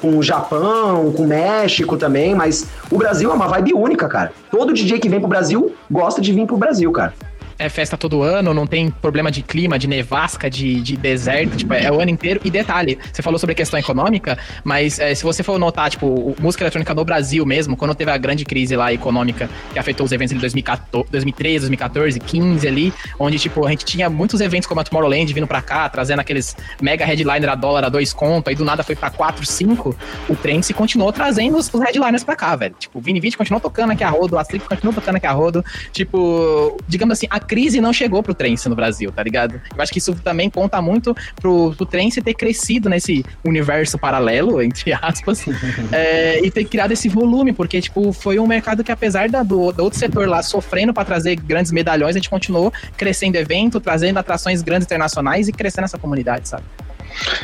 com 0.00 0.16
o 0.16 0.22
Japão, 0.22 1.12
com 1.12 1.24
o 1.24 1.26
México 1.26 1.96
também, 1.96 2.36
mas 2.36 2.68
o 2.88 2.96
Brasil 2.96 3.30
é 3.32 3.34
uma 3.34 3.48
vibe 3.48 3.74
única, 3.74 4.08
cara. 4.08 4.32
Todo 4.48 4.72
DJ 4.72 5.00
que 5.00 5.08
vem 5.08 5.18
pro 5.18 5.28
Brasil 5.28 5.74
gosta 5.90 6.20
de 6.20 6.32
vir 6.32 6.46
pro 6.46 6.56
Brasil, 6.56 6.90
cara. 6.92 7.12
É 7.58 7.68
festa 7.68 7.96
todo 7.96 8.22
ano, 8.22 8.52
não 8.52 8.66
tem 8.66 8.90
problema 8.90 9.30
de 9.30 9.42
clima, 9.42 9.78
de 9.78 9.86
nevasca, 9.86 10.50
de, 10.50 10.80
de 10.80 10.96
deserto, 10.96 11.56
tipo, 11.56 11.72
é 11.74 11.90
o 11.90 12.00
ano 12.00 12.10
inteiro. 12.10 12.40
E 12.44 12.50
detalhe, 12.50 12.98
você 13.12 13.22
falou 13.22 13.38
sobre 13.38 13.52
a 13.52 13.56
questão 13.56 13.78
econômica, 13.78 14.38
mas 14.64 14.98
é, 14.98 15.14
se 15.14 15.22
você 15.24 15.42
for 15.42 15.58
notar, 15.58 15.88
tipo, 15.90 16.06
o- 16.06 16.36
música 16.40 16.62
eletrônica 16.64 16.92
no 16.94 17.04
Brasil 17.04 17.44
mesmo, 17.46 17.76
quando 17.76 17.94
teve 17.94 18.10
a 18.10 18.16
grande 18.18 18.44
crise 18.44 18.76
lá 18.76 18.92
econômica 18.92 19.48
que 19.72 19.78
afetou 19.78 20.04
os 20.04 20.12
eventos 20.12 20.32
em 20.32 20.38
2014, 20.38 21.10
2013, 21.10 21.58
2014, 21.60 22.20
15 22.20 22.68
ali, 22.68 22.92
onde, 23.18 23.38
tipo, 23.38 23.66
a 23.66 23.70
gente 23.70 23.84
tinha 23.84 24.10
muitos 24.10 24.40
eventos 24.40 24.66
como 24.66 24.80
a 24.80 24.84
Tomorrowland 24.84 25.32
vindo 25.32 25.46
pra 25.46 25.62
cá, 25.62 25.88
trazendo 25.88 26.20
aqueles 26.20 26.56
mega 26.80 27.04
headliner 27.04 27.48
a 27.50 27.54
dólar 27.54 27.84
a 27.84 27.88
dois 27.88 28.12
conto, 28.12 28.48
aí 28.48 28.54
do 28.54 28.64
nada 28.64 28.82
foi 28.82 28.94
pra 28.96 29.10
4, 29.10 29.44
5, 29.46 29.96
o 30.28 30.36
Trance 30.36 30.74
continuou 30.74 31.12
trazendo 31.12 31.56
os, 31.56 31.72
os 31.72 31.80
headliners 31.80 32.22
pra 32.24 32.36
cá, 32.36 32.54
velho. 32.56 32.74
Tipo, 32.78 32.98
o 32.98 33.00
Vini 33.02 33.20
Vici 33.20 33.36
continuou 33.36 33.60
tocando 33.60 33.92
aqui 33.92 34.04
a 34.04 34.10
rodo, 34.10 34.36
a 34.36 34.40
Astrid 34.42 34.62
continuou 34.64 34.94
tocando 34.94 35.16
aqui 35.16 35.26
a 35.26 35.32
rodo, 35.32 35.64
tipo, 35.92 36.76
digamos 36.86 37.12
assim, 37.18 37.26
a 37.30 37.40
crise 37.46 37.80
não 37.80 37.92
chegou 37.92 38.22
pro 38.22 38.34
trance 38.34 38.68
no 38.68 38.74
Brasil, 38.74 39.10
tá 39.12 39.22
ligado? 39.22 39.60
Eu 39.74 39.82
acho 39.82 39.92
que 39.92 39.98
isso 39.98 40.14
também 40.16 40.50
conta 40.50 40.80
muito 40.82 41.14
pro, 41.40 41.72
pro 41.74 41.86
trance 41.86 42.20
ter 42.20 42.34
crescido 42.34 42.88
nesse 42.88 43.24
universo 43.44 43.98
paralelo, 43.98 44.60
entre 44.60 44.92
aspas, 44.92 45.44
é, 45.92 46.44
e 46.44 46.50
ter 46.50 46.64
criado 46.64 46.92
esse 46.92 47.08
volume, 47.08 47.52
porque, 47.52 47.80
tipo, 47.80 48.12
foi 48.12 48.38
um 48.38 48.46
mercado 48.46 48.82
que, 48.82 48.92
apesar 48.92 49.28
da, 49.28 49.42
do, 49.42 49.72
do 49.72 49.82
outro 49.82 49.98
setor 49.98 50.28
lá 50.28 50.42
sofrendo 50.42 50.92
para 50.92 51.04
trazer 51.04 51.36
grandes 51.36 51.72
medalhões, 51.72 52.16
a 52.16 52.18
gente 52.18 52.30
continuou 52.30 52.72
crescendo 52.96 53.36
evento, 53.36 53.80
trazendo 53.80 54.18
atrações 54.18 54.62
grandes 54.62 54.86
internacionais 54.86 55.48
e 55.48 55.52
crescendo 55.52 55.84
essa 55.84 55.98
comunidade, 55.98 56.48
sabe? 56.48 56.64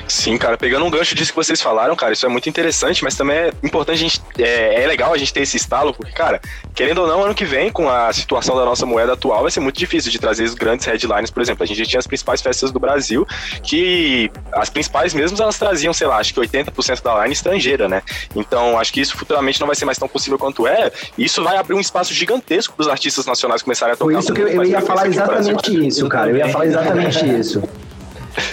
Sim, 0.07 0.37
cara, 0.37 0.57
pegando 0.57 0.85
um 0.85 0.91
gancho 0.91 1.15
disso 1.15 1.33
que 1.33 1.37
vocês 1.37 1.61
falaram, 1.61 1.95
cara, 1.97 2.13
isso 2.13 2.27
é 2.27 2.29
muito 2.29 2.49
interessante, 2.49 3.03
mas 3.03 3.15
também 3.15 3.37
é 3.37 3.53
importante 3.63 3.97
a 3.97 4.01
gente. 4.01 4.23
É, 4.39 4.83
é, 4.83 4.87
legal 4.87 5.13
a 5.13 5.19
gente 5.19 5.33
ter 5.33 5.41
esse 5.41 5.57
estalo, 5.57 5.95
porque, 5.95 6.13
cara, 6.13 6.41
querendo 6.75 6.99
ou 7.03 7.07
não, 7.07 7.25
ano 7.25 7.35
que 7.35 7.45
vem, 7.45 7.71
com 7.71 7.89
a 7.89 8.13
situação 8.13 8.57
da 8.57 8.65
nossa 8.65 8.85
moeda 8.85 9.13
atual, 9.15 9.43
vai 9.43 9.51
ser 9.51 9.61
muito 9.61 9.79
difícil 9.79 10.11
de 10.11 10.19
trazer 10.19 10.45
os 10.45 10.55
grandes 10.55 10.87
headlines, 10.87 11.31
por 11.31 11.43
exemplo. 11.43 11.63
A 11.63 11.67
gente 11.67 11.83
tinha 11.87 11.99
as 11.99 12.07
principais 12.07 12.41
festas 12.41 12.71
do 12.71 12.79
Brasil, 12.79 13.27
que 13.63 14.31
as 14.53 14.69
principais 14.69 15.15
mesmo 15.15 15.41
elas 15.43 15.59
traziam, 15.59 15.93
sei 15.93 16.07
lá, 16.07 16.19
acho 16.19 16.35
que 16.35 16.41
80% 16.41 17.03
da 17.03 17.23
line 17.23 17.33
estrangeira, 17.33 17.89
né? 17.89 18.03
Então, 18.35 18.79
acho 18.79 18.93
que 18.93 19.01
isso 19.01 19.17
futuramente 19.17 19.61
não 19.61 19.67
vai 19.67 19.77
ser 19.77 19.85
mais 19.85 19.99
tão 19.99 20.09
possível 20.09 20.39
quanto 20.39 20.67
é. 20.67 20.91
E 21.17 21.25
isso 21.25 21.43
vai 21.43 21.57
abrir 21.57 21.75
um 21.75 21.81
espaço 21.81 22.13
gigantesco 22.13 22.75
para 22.75 22.83
os 22.83 22.89
artistas 22.89 23.27
nacionais 23.27 23.63
começarem 23.63 23.95
a 23.95 23.97
tocar. 23.97 24.13
Por 24.13 24.21
isso 24.21 24.33
que 24.33 24.41
eu, 24.41 24.49
eu 24.49 24.65
ia 24.65 24.81
falar 24.81 25.07
exatamente 25.07 25.87
isso, 25.87 26.09
cara. 26.09 26.31
Eu 26.31 26.37
ia 26.37 26.49
falar 26.49 26.67
exatamente 26.67 27.41
isso. 27.41 27.63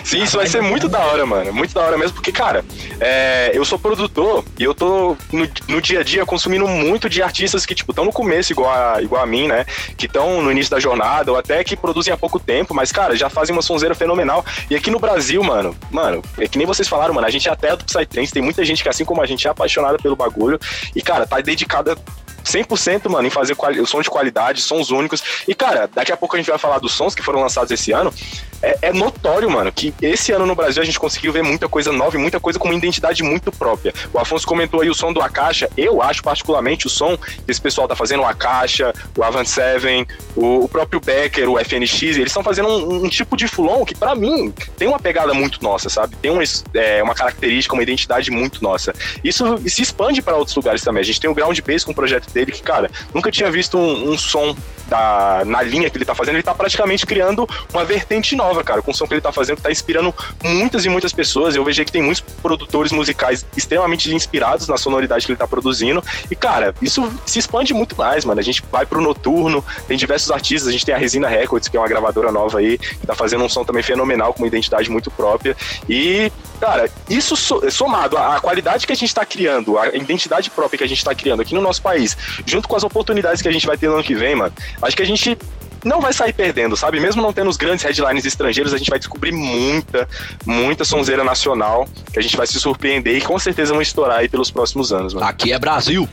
Sim, 0.03 0.23
isso 0.23 0.37
vai 0.37 0.47
ser 0.47 0.61
muito 0.61 0.87
da 0.87 0.99
hora, 0.99 1.25
mano. 1.25 1.53
Muito 1.53 1.73
da 1.73 1.81
hora 1.81 1.97
mesmo, 1.97 2.13
porque, 2.13 2.31
cara, 2.31 2.63
é, 2.99 3.51
eu 3.53 3.63
sou 3.63 3.79
produtor 3.79 4.43
e 4.57 4.63
eu 4.63 4.73
tô 4.73 5.15
no, 5.31 5.49
no, 5.67 5.81
dia 5.81 5.99
a 5.99 6.03
dia 6.03 6.25
consumindo 6.25 6.67
muito 6.67 7.09
de 7.09 7.21
artistas 7.21 7.65
que, 7.65 7.75
tipo, 7.75 7.91
estão 7.91 8.05
no 8.05 8.11
começo, 8.11 8.51
igual 8.51 8.69
a, 8.69 9.01
igual 9.01 9.21
a 9.21 9.25
mim, 9.25 9.47
né? 9.47 9.65
Que 9.97 10.05
estão 10.05 10.41
no 10.41 10.51
início 10.51 10.71
da 10.71 10.79
jornada, 10.79 11.31
ou 11.31 11.37
até 11.37 11.63
que 11.63 11.75
produzem 11.75 12.13
há 12.13 12.17
pouco 12.17 12.39
tempo, 12.39 12.73
mas, 12.73 12.91
cara, 12.91 13.15
já 13.15 13.29
fazem 13.29 13.55
uma 13.55 13.61
sonzeira 13.61 13.95
fenomenal. 13.95 14.45
E 14.69 14.75
aqui 14.75 14.91
no 14.91 14.99
Brasil, 14.99 15.43
mano, 15.43 15.75
mano, 15.91 16.21
é 16.37 16.47
que 16.47 16.57
nem 16.57 16.67
vocês 16.67 16.87
falaram, 16.87 17.13
mano, 17.13 17.27
a 17.27 17.31
gente 17.31 17.47
é 17.47 17.51
até 17.51 17.75
do 17.75 17.85
Psytrance, 17.85 18.33
tem 18.33 18.41
muita 18.41 18.63
gente 18.65 18.83
que, 18.83 18.89
assim 18.89 19.05
como 19.05 19.21
a 19.21 19.25
gente, 19.25 19.47
é 19.47 19.49
apaixonada 19.49 19.97
pelo 19.97 20.15
bagulho 20.15 20.59
e, 20.95 21.01
cara, 21.01 21.25
tá 21.25 21.39
dedicada 21.41 21.97
100%, 22.43 23.09
mano, 23.09 23.27
em 23.27 23.31
fazer 23.31 23.55
o 23.81 23.85
som 23.85 24.01
de 24.01 24.09
qualidade, 24.09 24.61
sons 24.61 24.91
únicos. 24.91 25.23
E, 25.47 25.53
cara, 25.53 25.89
daqui 25.93 26.11
a 26.11 26.17
pouco 26.17 26.35
a 26.35 26.39
gente 26.39 26.49
vai 26.49 26.59
falar 26.59 26.79
dos 26.79 26.93
sons 26.93 27.15
que 27.15 27.23
foram 27.23 27.41
lançados 27.41 27.71
esse 27.71 27.91
ano. 27.91 28.13
É, 28.61 28.77
é, 28.81 28.93
notório, 28.93 29.49
mano, 29.49 29.71
que 29.71 29.93
esse 30.01 30.31
ano 30.31 30.45
no 30.45 30.53
Brasil 30.53 30.81
a 30.81 30.85
gente 30.85 30.99
conseguiu 30.99 31.31
ver 31.31 31.41
muita 31.41 31.69
coisa 31.69 31.91
nova 31.91 32.17
e 32.17 32.19
muita 32.19 32.39
coisa 32.39 32.59
com 32.59 32.67
uma 32.67 32.75
identidade 32.75 33.23
muito 33.23 33.51
própria. 33.51 33.93
O 34.13 34.19
Afonso 34.19 34.45
comentou 34.45 34.81
aí 34.81 34.89
o 34.89 34.93
som 34.93 35.13
do 35.13 35.21
Akasha. 35.21 35.69
Eu 35.77 36.01
acho 36.01 36.21
particularmente 36.21 36.85
o 36.85 36.89
som 36.89 37.17
que 37.17 37.49
esse 37.49 37.61
pessoal 37.61 37.87
tá 37.87 37.95
fazendo, 37.95 38.21
o 38.21 38.25
Akasha, 38.25 38.93
o 39.17 39.23
Avant 39.23 39.45
Seven, 39.45 40.05
o, 40.35 40.65
o 40.65 40.69
próprio 40.69 40.99
Becker, 40.99 41.49
o 41.49 41.57
FNX, 41.57 42.01
eles 42.01 42.27
estão 42.27 42.43
fazendo 42.43 42.67
um, 42.67 43.05
um, 43.05 43.09
tipo 43.09 43.37
de 43.37 43.47
fulon 43.47 43.85
que, 43.85 43.95
para 43.95 44.13
mim, 44.13 44.53
tem 44.77 44.87
uma 44.87 44.99
pegada 44.99 45.33
muito 45.33 45.63
nossa, 45.63 45.89
sabe? 45.89 46.15
Tem 46.17 46.29
uma, 46.29 46.43
é, 46.73 47.01
uma 47.01 47.15
característica, 47.15 47.73
uma 47.73 47.83
identidade 47.83 48.29
muito 48.29 48.61
nossa. 48.61 48.93
Isso 49.23 49.57
se 49.69 49.81
expande 49.81 50.21
para 50.21 50.35
outros 50.35 50.55
lugares 50.55 50.81
também. 50.81 51.01
A 51.01 51.05
gente 51.05 51.19
tem 51.19 51.29
o 51.29 51.33
Ground 51.33 51.57
Bass 51.61 51.83
com 51.85 51.91
o 51.91 51.95
projeto 51.95 52.28
dele 52.33 52.51
que, 52.51 52.61
cara, 52.61 52.89
nunca 53.13 53.31
tinha 53.31 53.51
visto 53.51 53.77
um, 53.77 54.11
um 54.11 54.17
som 54.17 54.55
da, 54.89 55.43
na 55.45 55.61
linha 55.61 55.89
que 55.89 55.97
ele 55.97 56.03
tá 56.03 56.15
fazendo, 56.15 56.35
ele 56.35 56.43
tá 56.43 56.53
praticamente 56.53 57.05
criando 57.05 57.47
uma 57.71 57.85
vertente 57.85 58.35
nova, 58.35 58.63
cara, 58.63 58.81
com 58.81 58.91
o 58.91 58.93
som 58.93 59.07
que 59.07 59.13
ele 59.13 59.21
tá 59.21 59.31
fazendo, 59.31 59.57
que 59.57 59.61
tá 59.61 59.71
inspirando 59.71 60.13
muitas 60.43 60.83
e 60.83 60.89
muitas 60.89 61.13
pessoas. 61.13 61.55
Eu 61.55 61.63
vejo 61.63 61.85
que 61.85 61.91
tem 61.91 62.01
muitos 62.01 62.21
produtores 62.41 62.91
musicais 62.91 63.45
extremamente 63.55 64.13
inspirados 64.13 64.67
na 64.67 64.77
sonoridade 64.77 65.25
que 65.25 65.31
ele 65.31 65.39
tá 65.39 65.47
produzindo. 65.47 66.03
E, 66.29 66.35
cara, 66.35 66.73
isso 66.81 67.11
se 67.25 67.39
expande 67.39 67.73
muito 67.73 67.95
mais, 67.95 68.25
mano. 68.25 68.39
A 68.39 68.43
gente 68.43 68.63
vai 68.71 68.85
pro 68.85 68.99
noturno, 68.99 69.63
tem 69.87 69.97
diversos 69.97 70.31
artistas, 70.31 70.67
a 70.67 70.71
gente 70.71 70.85
tem 70.85 70.95
a 70.95 70.97
Resina 70.97 71.27
Records, 71.27 71.69
que 71.69 71.77
é 71.77 71.79
uma 71.79 71.87
gravadora 71.87 72.31
nova 72.31 72.59
aí, 72.59 72.77
que 72.77 73.05
tá 73.05 73.15
fazendo 73.15 73.43
um 73.43 73.49
som 73.49 73.63
também 73.63 73.83
fenomenal, 73.83 74.33
com 74.33 74.41
uma 74.41 74.47
identidade 74.47 74.89
muito 74.89 75.11
própria. 75.11 75.55
E, 75.87 76.31
cara, 76.59 76.89
isso 77.09 77.35
somado 77.69 78.17
à 78.17 78.39
qualidade 78.39 78.87
que 78.87 78.93
a 78.93 78.95
gente 78.95 79.13
tá 79.13 79.25
criando, 79.25 79.77
a 79.77 79.87
identidade 79.89 80.49
própria 80.49 80.79
que 80.79 80.83
a 80.83 80.87
gente 80.87 81.03
tá 81.03 81.13
criando 81.13 81.41
aqui 81.41 81.53
no 81.53 81.61
nosso 81.61 81.81
país, 81.81 82.17
junto 82.45 82.67
com 82.67 82.75
as 82.75 82.83
oportunidades 82.83 83.41
que 83.41 83.47
a 83.47 83.51
gente 83.51 83.65
vai 83.65 83.77
ter 83.77 83.87
no 83.87 83.95
ano 83.95 84.03
que 84.03 84.15
vem, 84.15 84.35
mano, 84.35 84.53
acho 84.81 84.95
que 84.95 85.03
a 85.03 85.05
gente 85.05 85.37
não 85.83 86.01
vai 86.01 86.13
sair 86.13 86.33
perdendo, 86.33 86.75
sabe? 86.75 86.99
Mesmo 86.99 87.21
não 87.21 87.31
tendo 87.31 87.49
os 87.49 87.57
grandes 87.57 87.83
headlines 87.83 88.25
estrangeiros, 88.25 88.73
a 88.73 88.77
gente 88.77 88.89
vai 88.89 88.99
descobrir 88.99 89.31
muita, 89.31 90.07
muita 90.45 90.83
sonzeira 90.83 91.23
nacional 91.23 91.87
que 92.11 92.19
a 92.19 92.21
gente 92.21 92.35
vai 92.35 92.47
se 92.47 92.59
surpreender 92.59 93.15
e 93.15 93.21
com 93.21 93.37
certeza 93.39 93.71
vão 93.71 93.81
estourar 93.81 94.19
aí 94.19 94.29
pelos 94.29 94.51
próximos 94.51 94.91
anos, 94.91 95.13
mano. 95.13 95.25
Aqui 95.25 95.53
é 95.53 95.59
Brasil! 95.59 96.07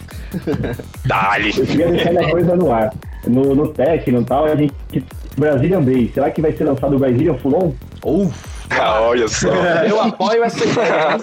Dali! 1.05 1.53
Eu 1.57 1.66
queria 1.66 1.88
deixar 1.90 2.11
uma 2.11 2.31
coisa 2.31 2.57
no 2.57 2.73
ar. 2.73 2.92
No, 3.27 3.55
no 3.55 3.69
Tecno 3.69 4.21
e 4.21 4.25
tal, 4.25 4.45
a 4.45 4.55
gente. 4.55 4.73
Brazilian 5.37 5.83
Base. 5.83 6.12
Será 6.14 6.31
que 6.31 6.40
vai 6.40 6.53
ser 6.53 6.64
lançado 6.64 6.97
o 6.97 6.99
Brazilian 6.99 7.35
Fulon? 7.35 7.73
Uh, 8.05 8.33
ah, 8.71 9.01
olha 9.03 9.29
só. 9.29 9.49
Eu 9.49 10.01
apoio 10.01 10.45
essa 10.45 10.64
ideia. 10.64 11.21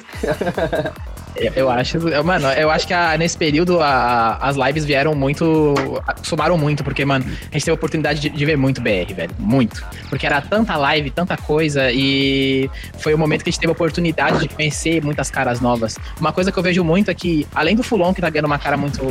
Eu 1.36 1.70
acho, 1.70 1.98
mano, 2.24 2.48
eu 2.50 2.70
acho 2.70 2.86
que 2.86 2.94
a, 2.94 3.18
nesse 3.18 3.38
período 3.38 3.82
a, 3.82 4.38
as 4.38 4.56
lives 4.56 4.86
vieram 4.86 5.16
muito. 5.16 5.74
somaram 6.22 6.58
muito, 6.58 6.84
porque, 6.84 7.04
mano, 7.04 7.26
a 7.26 7.54
gente 7.54 7.66
teve 7.66 7.72
a 7.72 7.74
oportunidade 7.74 8.20
de, 8.20 8.30
de, 8.30 8.46
ver 8.46 8.58
muito 8.58 8.82
BR, 8.82 9.14
velho. 9.16 9.32
Muito. 9.40 9.84
Porque 10.10 10.26
era 10.26 10.42
tanta 10.42 10.76
live, 10.76 11.10
tanta 11.10 11.36
coisa, 11.36 11.92
e 11.92 12.70
foi 13.00 13.14
o 13.14 13.18
momento 13.18 13.44
que 13.44 13.50
a 13.50 13.52
gente 13.52 13.60
teve 13.60 13.72
a 13.72 13.74
oportunidade 13.74 14.40
de 14.40 14.48
conhecer 14.48 15.04
muitas 15.04 15.32
caras 15.32 15.60
novas. 15.60 15.98
Uma 16.20 16.32
coisa 16.32 16.52
que 16.52 16.58
eu 16.58 16.64
vejo 16.64 16.84
muito 16.84 17.10
é 17.10 17.14
que, 17.14 17.48
além 17.54 17.76
do 17.76 17.84
Fulon, 17.84 18.14
que 18.14 18.22
tá 18.22 18.30
ganhando 18.30 18.46
uma 18.46 18.60
cara 18.60 18.78
muito, 18.78 19.02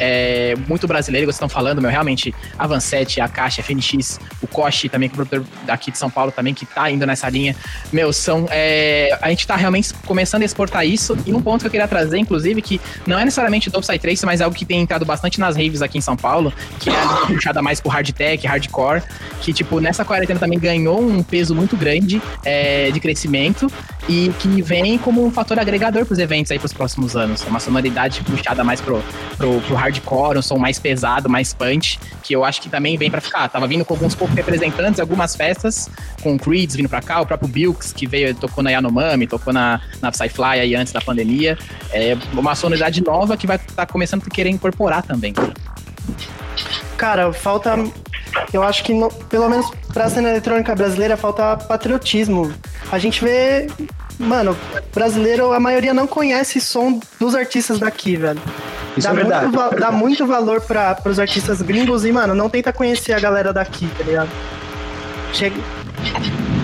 é, 0.00 0.54
muito 0.66 0.86
brasileira, 0.86 1.26
vocês 1.26 1.36
estão 1.36 1.48
falando, 1.48 1.82
meu, 1.82 1.90
realmente, 1.90 2.34
a 2.58 2.66
Vansette, 2.66 3.20
a 3.20 3.28
Caixa, 3.28 3.60
a 3.60 3.64
FNX, 3.64 4.18
o 4.40 4.46
Koshi 4.46 4.88
também, 4.88 5.08
que 5.08 5.18
é 5.18 5.22
o 5.22 5.26
produtor 5.26 5.56
daqui 5.66 5.90
de 5.90 5.98
São 5.98 6.08
Paulo 6.08 6.32
também, 6.32 6.54
que 6.54 6.64
tá 6.64 6.90
indo 6.90 7.04
nessa 7.06 7.28
linha. 7.28 7.54
Meu, 7.92 8.12
são. 8.12 8.46
É, 8.50 9.18
a 9.20 9.28
gente 9.28 9.46
tá 9.46 9.56
realmente 9.56 9.92
começando 10.06 10.42
a 10.42 10.44
exportar 10.44 10.86
isso, 10.86 11.16
e 11.26 11.34
um 11.34 11.42
ponto 11.42 11.65
que 11.66 11.76
eu 11.76 11.80
queria 11.80 11.88
trazer, 11.88 12.18
inclusive, 12.18 12.62
que 12.62 12.80
não 13.06 13.18
é 13.18 13.24
necessariamente 13.24 13.70
do 13.70 13.80
Psytrance, 13.80 14.24
mas 14.24 14.40
é 14.40 14.44
algo 14.44 14.56
que 14.56 14.64
tem 14.64 14.80
entrado 14.80 15.04
bastante 15.04 15.40
nas 15.40 15.56
raves 15.56 15.82
aqui 15.82 15.98
em 15.98 16.00
São 16.00 16.16
Paulo, 16.16 16.52
que 16.78 16.90
é 16.90 17.26
puxada 17.26 17.60
mais 17.60 17.80
pro 17.80 17.90
hard 17.90 18.10
tech, 18.12 18.46
hardcore, 18.46 19.02
que, 19.40 19.52
tipo, 19.52 19.80
nessa 19.80 20.04
quarentena 20.04 20.38
também 20.38 20.58
ganhou 20.58 21.00
um 21.00 21.22
peso 21.22 21.54
muito 21.54 21.76
grande 21.76 22.22
é, 22.44 22.90
de 22.90 23.00
crescimento 23.00 23.70
e 24.08 24.32
que 24.38 24.62
vem 24.62 24.96
como 24.98 25.24
um 25.24 25.30
fator 25.30 25.58
agregador 25.58 26.06
pros 26.06 26.18
eventos 26.18 26.50
aí 26.52 26.58
pros 26.58 26.72
próximos 26.72 27.16
anos. 27.16 27.44
É 27.44 27.48
uma 27.48 27.60
sonoridade 27.60 28.20
puxada 28.22 28.62
mais 28.62 28.80
pro, 28.80 29.02
pro, 29.36 29.60
pro 29.60 29.74
hardcore, 29.74 30.38
um 30.38 30.42
som 30.42 30.58
mais 30.58 30.78
pesado, 30.78 31.28
mais 31.28 31.52
punch, 31.52 31.98
que 32.22 32.34
eu 32.34 32.44
acho 32.44 32.60
que 32.60 32.68
também 32.68 32.96
vem 32.96 33.10
para 33.10 33.20
ficar. 33.20 33.48
Tava 33.48 33.66
vindo 33.66 33.84
com 33.84 33.94
alguns 33.94 34.14
poucos 34.14 34.36
representantes, 34.36 35.00
algumas 35.00 35.34
festas, 35.34 35.90
com 36.22 36.34
o 36.34 36.38
Creeds 36.38 36.76
vindo 36.76 36.88
pra 36.88 37.00
cá, 37.00 37.20
o 37.20 37.26
próprio 37.26 37.48
Bilks, 37.48 37.92
que 37.92 38.06
veio, 38.06 38.34
tocou 38.34 38.62
na 38.62 38.70
Yanomami, 38.70 39.26
tocou 39.26 39.52
na, 39.52 39.80
na 40.00 40.10
Psyfly 40.10 40.60
aí 40.60 40.74
antes 40.74 40.92
da 40.92 41.00
pandemia. 41.00 41.55
É 41.92 42.16
uma 42.32 42.54
sonoridade 42.54 43.02
nova 43.02 43.36
que 43.36 43.46
vai 43.46 43.56
estar 43.56 43.74
tá 43.74 43.86
começando 43.86 44.22
a 44.26 44.30
querer 44.30 44.50
incorporar 44.50 45.02
também. 45.02 45.34
Cara, 46.96 47.32
falta. 47.32 47.76
Eu 48.52 48.62
acho 48.62 48.84
que, 48.84 48.92
no, 48.92 49.08
pelo 49.08 49.48
menos 49.48 49.70
pra 49.92 50.08
cena 50.08 50.30
eletrônica 50.30 50.74
brasileira, 50.74 51.16
falta 51.16 51.56
patriotismo. 51.56 52.52
A 52.90 52.98
gente 52.98 53.22
vê. 53.24 53.66
Mano, 54.18 54.56
brasileiro, 54.94 55.52
a 55.52 55.60
maioria 55.60 55.92
não 55.92 56.06
conhece 56.06 56.58
som 56.58 56.98
dos 57.20 57.34
artistas 57.34 57.78
daqui, 57.78 58.16
velho. 58.16 58.40
Isso 58.96 59.06
dá, 59.06 59.12
é 59.12 59.16
verdade. 59.16 59.46
muito, 59.46 59.76
dá 59.78 59.92
muito 59.92 60.26
valor 60.26 60.62
para 60.62 60.94
pros 60.94 61.18
artistas 61.18 61.60
gringos 61.60 62.04
e, 62.06 62.12
mano, 62.12 62.34
não 62.34 62.48
tenta 62.48 62.72
conhecer 62.72 63.12
a 63.12 63.20
galera 63.20 63.52
daqui, 63.52 63.86
tá 63.98 64.04
ligado? 64.04 64.30
Chega... 65.34 65.56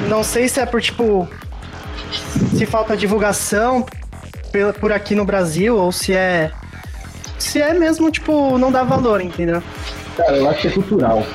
Não 0.08 0.24
sei 0.24 0.48
se 0.48 0.60
é 0.60 0.66
por, 0.66 0.80
tipo, 0.80 1.28
se 2.56 2.64
falta 2.64 2.96
divulgação 2.96 3.84
por 4.78 4.92
aqui 4.92 5.14
no 5.14 5.24
Brasil 5.24 5.76
ou 5.76 5.90
se 5.90 6.14
é. 6.14 6.50
Se 7.38 7.60
é 7.60 7.74
mesmo, 7.74 8.10
tipo, 8.10 8.56
não 8.56 8.70
dá 8.70 8.84
valor, 8.84 9.20
entendeu? 9.20 9.62
Cara, 10.16 10.36
eu 10.36 10.48
acho 10.48 10.60
que 10.60 10.68
é 10.68 10.70
cultural. 10.70 11.26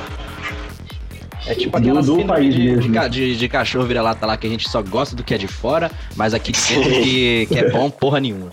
É 1.48 1.56
tipo 1.56 1.78
aquela 1.78 2.02
do, 2.02 2.18
do 2.18 2.26
país 2.26 2.54
de, 2.54 2.72
mesmo. 2.72 2.92
de, 2.92 3.10
de, 3.10 3.38
de 3.38 3.50
cachorro 3.50 3.86
vira-lata 3.86 4.26
lá 4.26 4.36
que 4.38 4.46
a 4.46 4.50
gente 4.50 4.70
só 4.70 4.82
gosta 4.82 5.16
do 5.16 5.24
que 5.24 5.34
é 5.34 5.38
de 5.38 5.48
fora, 5.48 5.90
mas 6.16 6.34
aqui 6.34 6.52
dentro 6.52 6.92
que, 6.92 7.48
que 7.52 7.58
é 7.58 7.70
bom 7.72 7.90
porra 7.90 8.20
nenhuma. 8.20 8.52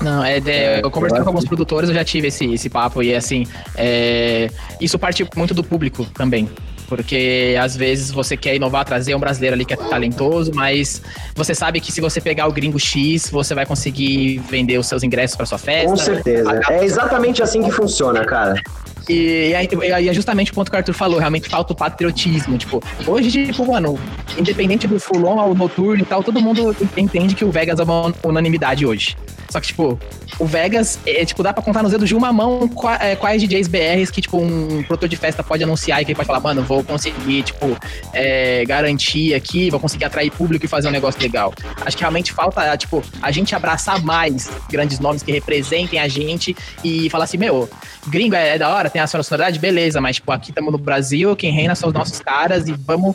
Não, 0.00 0.24
é, 0.24 0.38
é 0.38 0.80
eu 0.82 0.90
conversei 0.90 1.20
com 1.22 1.28
alguns 1.28 1.44
produtores, 1.44 1.88
eu 1.88 1.94
já 1.94 2.04
tive 2.04 2.28
esse, 2.28 2.52
esse 2.52 2.68
papo 2.68 3.02
e 3.02 3.14
assim, 3.14 3.46
é, 3.76 4.50
isso 4.80 4.98
parte 4.98 5.26
muito 5.36 5.54
do 5.54 5.62
público 5.62 6.04
também. 6.06 6.48
Porque 6.88 7.56
às 7.60 7.76
vezes 7.76 8.10
você 8.10 8.36
quer 8.36 8.54
inovar, 8.54 8.84
trazer 8.84 9.14
um 9.14 9.20
brasileiro 9.20 9.54
ali 9.54 9.64
que 9.64 9.74
é 9.74 9.76
talentoso, 9.76 10.52
mas 10.54 11.00
você 11.34 11.54
sabe 11.54 11.80
que 11.80 11.90
se 11.90 12.00
você 12.00 12.20
pegar 12.20 12.46
o 12.46 12.52
gringo 12.52 12.78
X, 12.78 13.30
você 13.30 13.54
vai 13.54 13.66
conseguir 13.66 14.38
vender 14.50 14.78
os 14.78 14.86
seus 14.86 15.02
ingressos 15.02 15.36
para 15.36 15.46
sua 15.46 15.58
festa. 15.58 15.90
Com 15.90 15.96
certeza. 15.96 16.60
É 16.68 16.84
exatamente 16.84 17.42
assim 17.42 17.62
que 17.62 17.70
funciona, 17.70 18.24
cara. 18.24 18.60
E, 19.08 19.54
aí 19.54 20.08
é 20.08 20.14
justamente 20.14 20.50
o 20.50 20.54
ponto 20.54 20.70
que 20.70 20.76
o 20.76 20.78
Arthur 20.78 20.94
falou, 20.94 21.18
realmente 21.18 21.48
falta 21.48 21.72
o 21.72 21.76
patriotismo. 21.76 22.56
Tipo, 22.56 22.82
hoje, 23.06 23.46
tipo, 23.46 23.66
mano, 23.66 23.98
independente 24.38 24.86
do 24.86 24.98
Fulon 24.98 25.38
ao 25.38 25.54
noturno 25.54 26.02
e 26.02 26.06
tal, 26.06 26.22
todo 26.22 26.40
mundo 26.40 26.74
entende 26.96 27.34
que 27.34 27.44
o 27.44 27.50
Vegas 27.50 27.78
é 27.78 27.82
uma 27.82 28.12
unanimidade 28.22 28.86
hoje. 28.86 29.16
Só 29.54 29.60
que, 29.60 29.68
tipo, 29.68 29.96
o 30.40 30.46
Vegas, 30.46 30.98
é, 31.06 31.24
tipo, 31.24 31.40
dá 31.40 31.52
pra 31.52 31.62
contar 31.62 31.80
nos 31.80 31.92
dedos 31.92 32.08
de 32.08 32.14
uma 32.16 32.32
mão 32.32 32.66
qua- 32.66 32.98
é, 33.00 33.14
quais 33.14 33.40
DJs 33.40 33.68
BRs 33.68 34.10
que, 34.10 34.20
tipo, 34.20 34.36
um 34.36 34.82
produtor 34.82 35.08
de 35.08 35.16
festa 35.16 35.44
pode 35.44 35.62
anunciar 35.62 36.02
e 36.02 36.04
que 36.04 36.10
ele 36.10 36.16
pode 36.16 36.26
falar, 36.26 36.40
mano, 36.40 36.60
vou 36.64 36.82
conseguir, 36.82 37.44
tipo, 37.44 37.76
é, 38.12 38.64
garantir 38.66 39.32
aqui, 39.32 39.70
vou 39.70 39.78
conseguir 39.78 40.06
atrair 40.06 40.32
público 40.32 40.64
e 40.64 40.68
fazer 40.68 40.88
um 40.88 40.90
negócio 40.90 41.22
legal. 41.22 41.54
Acho 41.86 41.96
que 41.96 42.02
realmente 42.02 42.32
falta, 42.32 42.76
tipo, 42.76 43.00
a 43.22 43.30
gente 43.30 43.54
abraçar 43.54 44.02
mais 44.02 44.50
grandes 44.68 44.98
nomes 44.98 45.22
que 45.22 45.30
representem 45.30 46.00
a 46.00 46.08
gente 46.08 46.56
e 46.82 47.08
falar 47.10 47.22
assim, 47.24 47.36
meu, 47.38 47.70
gringo 48.08 48.34
é, 48.34 48.56
é 48.56 48.58
da 48.58 48.68
hora, 48.74 48.90
tem 48.90 49.00
a 49.00 49.06
sua 49.06 49.18
nacionalidade, 49.18 49.60
beleza, 49.60 50.00
mas, 50.00 50.16
tipo, 50.16 50.32
aqui 50.32 50.50
estamos 50.50 50.72
no 50.72 50.78
Brasil, 50.78 51.36
quem 51.36 51.52
reina 51.52 51.76
são 51.76 51.90
os 51.90 51.94
nossos 51.94 52.18
caras 52.18 52.66
e 52.66 52.72
vamos 52.72 53.14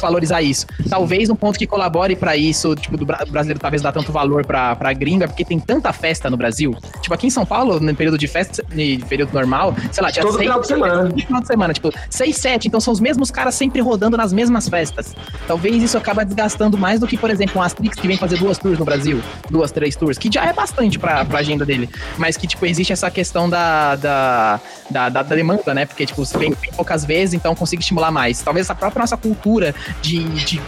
valorizar 0.00 0.40
isso. 0.42 0.66
Talvez 0.88 1.30
um 1.30 1.36
ponto 1.36 1.58
que 1.58 1.66
colabore 1.66 2.14
pra 2.16 2.36
isso, 2.36 2.74
tipo, 2.76 2.96
do 2.96 3.04
bra- 3.06 3.24
brasileiro 3.28 3.58
talvez 3.60 3.82
dar 3.82 3.92
tanto 3.92 4.12
valor 4.12 4.44
pra, 4.44 4.74
pra 4.76 4.92
gringa, 4.92 5.26
porque 5.26 5.44
tem 5.44 5.58
tanta 5.66 5.92
festa 5.92 6.30
no 6.30 6.36
Brasil. 6.36 6.76
Tipo, 7.00 7.14
aqui 7.14 7.26
em 7.26 7.30
São 7.30 7.44
Paulo, 7.44 7.80
no 7.80 7.94
período 7.94 8.18
de 8.18 8.26
festa, 8.26 8.64
de 8.74 9.04
período 9.08 9.32
normal, 9.32 9.74
sei 9.92 10.02
lá, 10.02 10.10
tinha 10.10 10.24
Todo 10.24 10.38
final 10.38 10.60
de 10.60 10.66
semana. 10.66 11.08
Todo 11.08 11.20
final 11.20 11.40
de 11.40 11.46
semana, 11.46 11.74
tipo, 11.74 11.92
seis, 12.10 12.36
sete, 12.36 12.68
então 12.68 12.80
são 12.80 12.92
os 12.92 13.00
mesmos 13.00 13.30
caras 13.30 13.54
sempre 13.54 13.80
rodando 13.80 14.16
nas 14.16 14.32
mesmas 14.32 14.68
festas. 14.68 15.14
Talvez 15.46 15.82
isso 15.82 15.98
acaba 15.98 16.24
desgastando 16.24 16.76
mais 16.76 17.00
do 17.00 17.06
que, 17.06 17.16
por 17.16 17.30
exemplo, 17.30 17.60
um 17.60 17.62
Astrix 17.62 17.96
que 17.96 18.06
vem 18.06 18.16
fazer 18.16 18.38
duas 18.38 18.58
tours 18.58 18.78
no 18.78 18.84
Brasil, 18.84 19.22
duas, 19.50 19.70
três 19.72 19.96
tours, 19.96 20.18
que 20.18 20.30
já 20.32 20.44
é 20.44 20.52
bastante 20.52 20.98
pra, 20.98 21.24
pra 21.24 21.40
agenda 21.40 21.64
dele. 21.64 21.88
Mas 22.18 22.36
que, 22.36 22.46
tipo, 22.46 22.64
existe 22.66 22.92
essa 22.92 23.10
questão 23.10 23.48
da, 23.48 23.96
da, 23.96 24.60
da, 24.90 25.08
da 25.08 25.22
demanda, 25.22 25.74
né? 25.74 25.86
Porque, 25.86 26.06
tipo, 26.06 26.24
vem, 26.38 26.52
vem 26.52 26.72
poucas 26.72 27.04
vezes, 27.04 27.34
então 27.34 27.54
consigo 27.54 27.80
estimular 27.80 28.10
mais. 28.10 28.42
Talvez 28.42 28.66
essa 28.66 28.74
própria 28.74 29.00
nossa 29.00 29.16
cultura 29.16 29.74
de, 30.00 30.22
de 30.44 30.60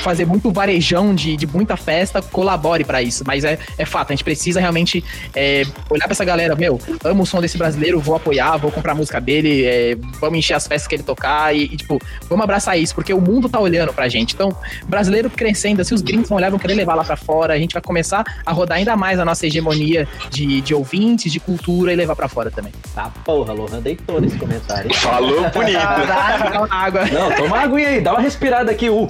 fazer 0.00 0.26
muito 0.26 0.50
varejão, 0.50 1.14
de, 1.14 1.36
de 1.36 1.46
muita 1.46 1.76
festa, 1.76 2.20
colabore 2.22 2.84
pra 2.84 3.02
isso. 3.02 3.24
Mas 3.26 3.44
é, 3.44 3.58
é 3.78 3.84
fato, 3.84 4.12
a 4.12 4.14
gente 4.14 4.24
precisa 4.24 4.60
realmente 4.60 5.04
é, 5.34 5.64
olhar 5.90 6.04
pra 6.04 6.12
essa 6.12 6.24
galera, 6.24 6.54
meu, 6.54 6.80
amo 7.04 7.22
o 7.22 7.26
som 7.26 7.40
desse 7.40 7.58
brasileiro, 7.58 8.00
vou 8.00 8.14
apoiar, 8.14 8.56
vou 8.56 8.70
comprar 8.70 8.92
a 8.92 8.94
música 8.94 9.20
dele, 9.20 9.64
é, 9.64 9.96
vamos 10.20 10.38
encher 10.38 10.54
as 10.54 10.66
festas 10.66 10.86
que 10.86 10.94
ele 10.94 11.02
tocar 11.02 11.54
e, 11.54 11.64
e, 11.64 11.76
tipo, 11.76 12.00
vamos 12.28 12.44
abraçar 12.44 12.78
isso, 12.78 12.94
porque 12.94 13.12
o 13.12 13.20
mundo 13.20 13.48
tá 13.48 13.58
olhando 13.60 13.92
pra 13.92 14.08
gente. 14.08 14.34
Então, 14.34 14.54
brasileiro 14.86 15.30
crescendo, 15.30 15.80
assim, 15.80 15.94
os 15.94 16.02
gringos 16.02 16.28
vão 16.28 16.38
olhar, 16.38 16.50
vão 16.50 16.58
querer 16.58 16.74
levar 16.74 16.94
lá 16.94 17.04
pra 17.04 17.16
fora, 17.16 17.54
a 17.54 17.58
gente 17.58 17.72
vai 17.72 17.82
começar 17.82 18.24
a 18.44 18.52
rodar 18.52 18.78
ainda 18.78 18.96
mais 18.96 19.18
a 19.18 19.24
nossa 19.24 19.46
hegemonia 19.46 20.08
de, 20.30 20.60
de 20.60 20.74
ouvintes, 20.74 21.32
de 21.32 21.40
cultura 21.40 21.92
e 21.92 21.96
levar 21.96 22.16
pra 22.16 22.28
fora 22.28 22.50
também. 22.50 22.72
Tá, 22.94 23.10
porra, 23.24 23.52
Lohan 23.52 23.80
deitou 23.80 24.20
nesse 24.20 24.36
comentário. 24.36 24.92
Falou 24.94 25.48
bonito. 25.50 25.76
Caralho, 26.06 26.52
dá 26.52 26.58
uma 26.62 26.74
água. 26.74 27.06
Não, 27.06 27.30
toma 27.32 27.46
uma 27.46 27.60
aguinha 27.60 27.88
aí, 27.88 28.00
dá 28.00 28.12
uma 28.12 28.20
respirada 28.20 28.70
aqui. 28.70 28.88
Uh. 28.88 29.06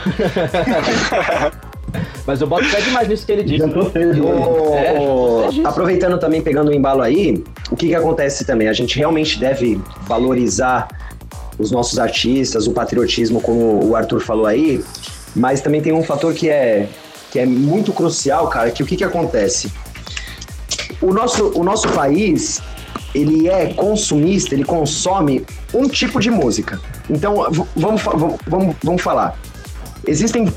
Mas 2.26 2.40
eu 2.40 2.46
boto 2.46 2.64
fé 2.66 2.80
demais 2.80 3.08
nisso 3.08 3.26
que 3.26 3.32
ele 3.32 3.42
disse. 3.42 3.68
Cedo. 3.92 4.22
né? 4.22 4.84
É, 4.84 4.94
é 4.94 5.66
aproveitando 5.66 6.18
também, 6.18 6.40
pegando 6.40 6.70
o 6.70 6.74
embalo 6.74 7.02
aí, 7.02 7.42
o 7.70 7.76
que, 7.76 7.88
que 7.88 7.94
acontece 7.94 8.44
também? 8.44 8.68
A 8.68 8.72
gente 8.72 8.96
realmente 8.96 9.38
deve 9.38 9.80
valorizar 10.02 10.88
os 11.58 11.70
nossos 11.70 11.98
artistas, 11.98 12.66
o 12.66 12.72
patriotismo, 12.72 13.40
como 13.40 13.84
o 13.84 13.96
Arthur 13.96 14.20
falou 14.20 14.46
aí, 14.46 14.82
mas 15.34 15.60
também 15.60 15.80
tem 15.80 15.92
um 15.92 16.02
fator 16.02 16.32
que 16.32 16.48
é, 16.48 16.88
que 17.30 17.38
é 17.38 17.46
muito 17.46 17.92
crucial, 17.92 18.48
cara, 18.48 18.70
que 18.70 18.82
o 18.82 18.86
que, 18.86 18.96
que 18.96 19.04
acontece? 19.04 19.70
O 21.00 21.12
nosso, 21.12 21.52
o 21.58 21.64
nosso 21.64 21.88
país, 21.88 22.62
ele 23.14 23.48
é 23.48 23.72
consumista, 23.74 24.54
ele 24.54 24.64
consome 24.64 25.44
um 25.74 25.88
tipo 25.88 26.20
de 26.20 26.30
música. 26.30 26.80
Então, 27.08 27.46
vamos, 27.76 28.02
vamos, 28.46 28.76
vamos 28.82 29.02
falar. 29.02 29.38
Existem 30.06 30.52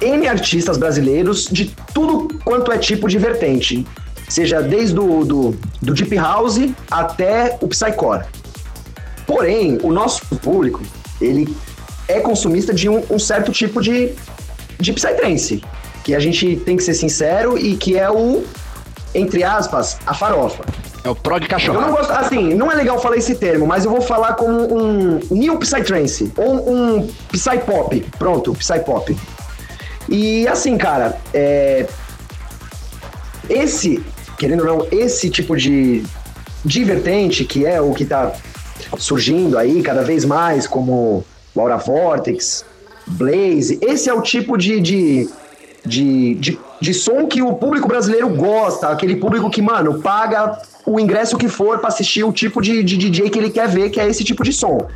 N 0.00 0.28
artistas 0.28 0.76
brasileiros 0.76 1.46
de 1.50 1.74
tudo 1.94 2.28
quanto 2.44 2.72
é 2.72 2.78
tipo 2.78 3.08
de 3.08 3.18
vertente. 3.18 3.86
Seja 4.28 4.62
desde 4.62 4.98
o 4.98 5.24
do, 5.24 5.56
do 5.82 5.92
Deep 5.94 6.14
House 6.16 6.60
até 6.90 7.58
o 7.60 7.68
Psycore. 7.68 8.24
Porém, 9.26 9.78
o 9.82 9.92
nosso 9.92 10.24
público, 10.36 10.80
ele 11.20 11.54
é 12.08 12.20
consumista 12.20 12.72
de 12.72 12.88
um, 12.88 13.02
um 13.10 13.18
certo 13.18 13.52
tipo 13.52 13.80
de, 13.80 14.12
de 14.78 14.92
Psytrance. 14.92 15.62
Que 16.02 16.14
a 16.14 16.20
gente 16.20 16.56
tem 16.56 16.76
que 16.76 16.82
ser 16.82 16.94
sincero 16.94 17.58
e 17.58 17.76
que 17.76 17.96
é 17.96 18.10
o, 18.10 18.44
entre 19.14 19.44
aspas, 19.44 19.98
a 20.06 20.14
farofa. 20.14 20.64
É 21.02 21.08
o 21.08 21.14
prog 21.14 21.36
Eu 21.36 21.40
não 21.40 21.48
cachorro. 21.48 21.90
gosto, 21.92 22.10
assim, 22.12 22.54
não 22.54 22.70
é 22.70 22.74
legal 22.74 23.00
falar 23.00 23.16
esse 23.16 23.34
termo, 23.34 23.66
mas 23.66 23.84
eu 23.84 23.90
vou 23.90 24.00
falar 24.00 24.34
como 24.34 24.74
um 24.74 25.20
New 25.30 25.58
Psytrance 25.58 26.30
ou 26.36 26.70
um 26.70 27.08
Psypop. 27.32 28.00
Pronto, 28.18 28.52
Psypop. 28.54 29.16
E 30.08 30.46
assim, 30.46 30.76
cara, 30.76 31.18
é... 31.32 31.86
esse, 33.48 34.04
querendo 34.38 34.60
ou 34.60 34.66
não, 34.66 34.86
esse 34.90 35.30
tipo 35.30 35.56
de, 35.56 36.04
de 36.64 36.84
vertente, 36.84 37.44
que 37.44 37.64
é 37.64 37.80
o 37.80 37.94
que 37.94 38.04
tá 38.04 38.32
surgindo 38.98 39.56
aí 39.56 39.82
cada 39.82 40.02
vez 40.02 40.24
mais, 40.24 40.66
como 40.66 41.24
Laura 41.54 41.76
Vortex, 41.76 42.64
Blaze, 43.06 43.78
esse 43.82 44.08
é 44.08 44.14
o 44.14 44.20
tipo 44.20 44.56
de, 44.58 44.80
de, 44.80 45.28
de, 45.84 46.34
de, 46.34 46.58
de 46.80 46.94
som 46.94 47.26
que 47.26 47.42
o 47.42 47.54
público 47.54 47.88
brasileiro 47.88 48.28
gosta, 48.28 48.88
aquele 48.88 49.16
público 49.16 49.48
que, 49.50 49.62
mano, 49.62 50.00
paga 50.00 50.58
o 50.86 50.98
ingresso 51.00 51.36
que 51.38 51.48
for 51.48 51.78
pra 51.78 51.88
assistir 51.88 52.24
o 52.24 52.32
tipo 52.32 52.60
de, 52.60 52.82
de 52.82 52.96
DJ 52.96 53.30
que 53.30 53.38
ele 53.38 53.50
quer 53.50 53.68
ver, 53.68 53.90
que 53.90 54.00
é 54.00 54.08
esse 54.08 54.22
tipo 54.24 54.42
de 54.44 54.52
som. 54.52 54.88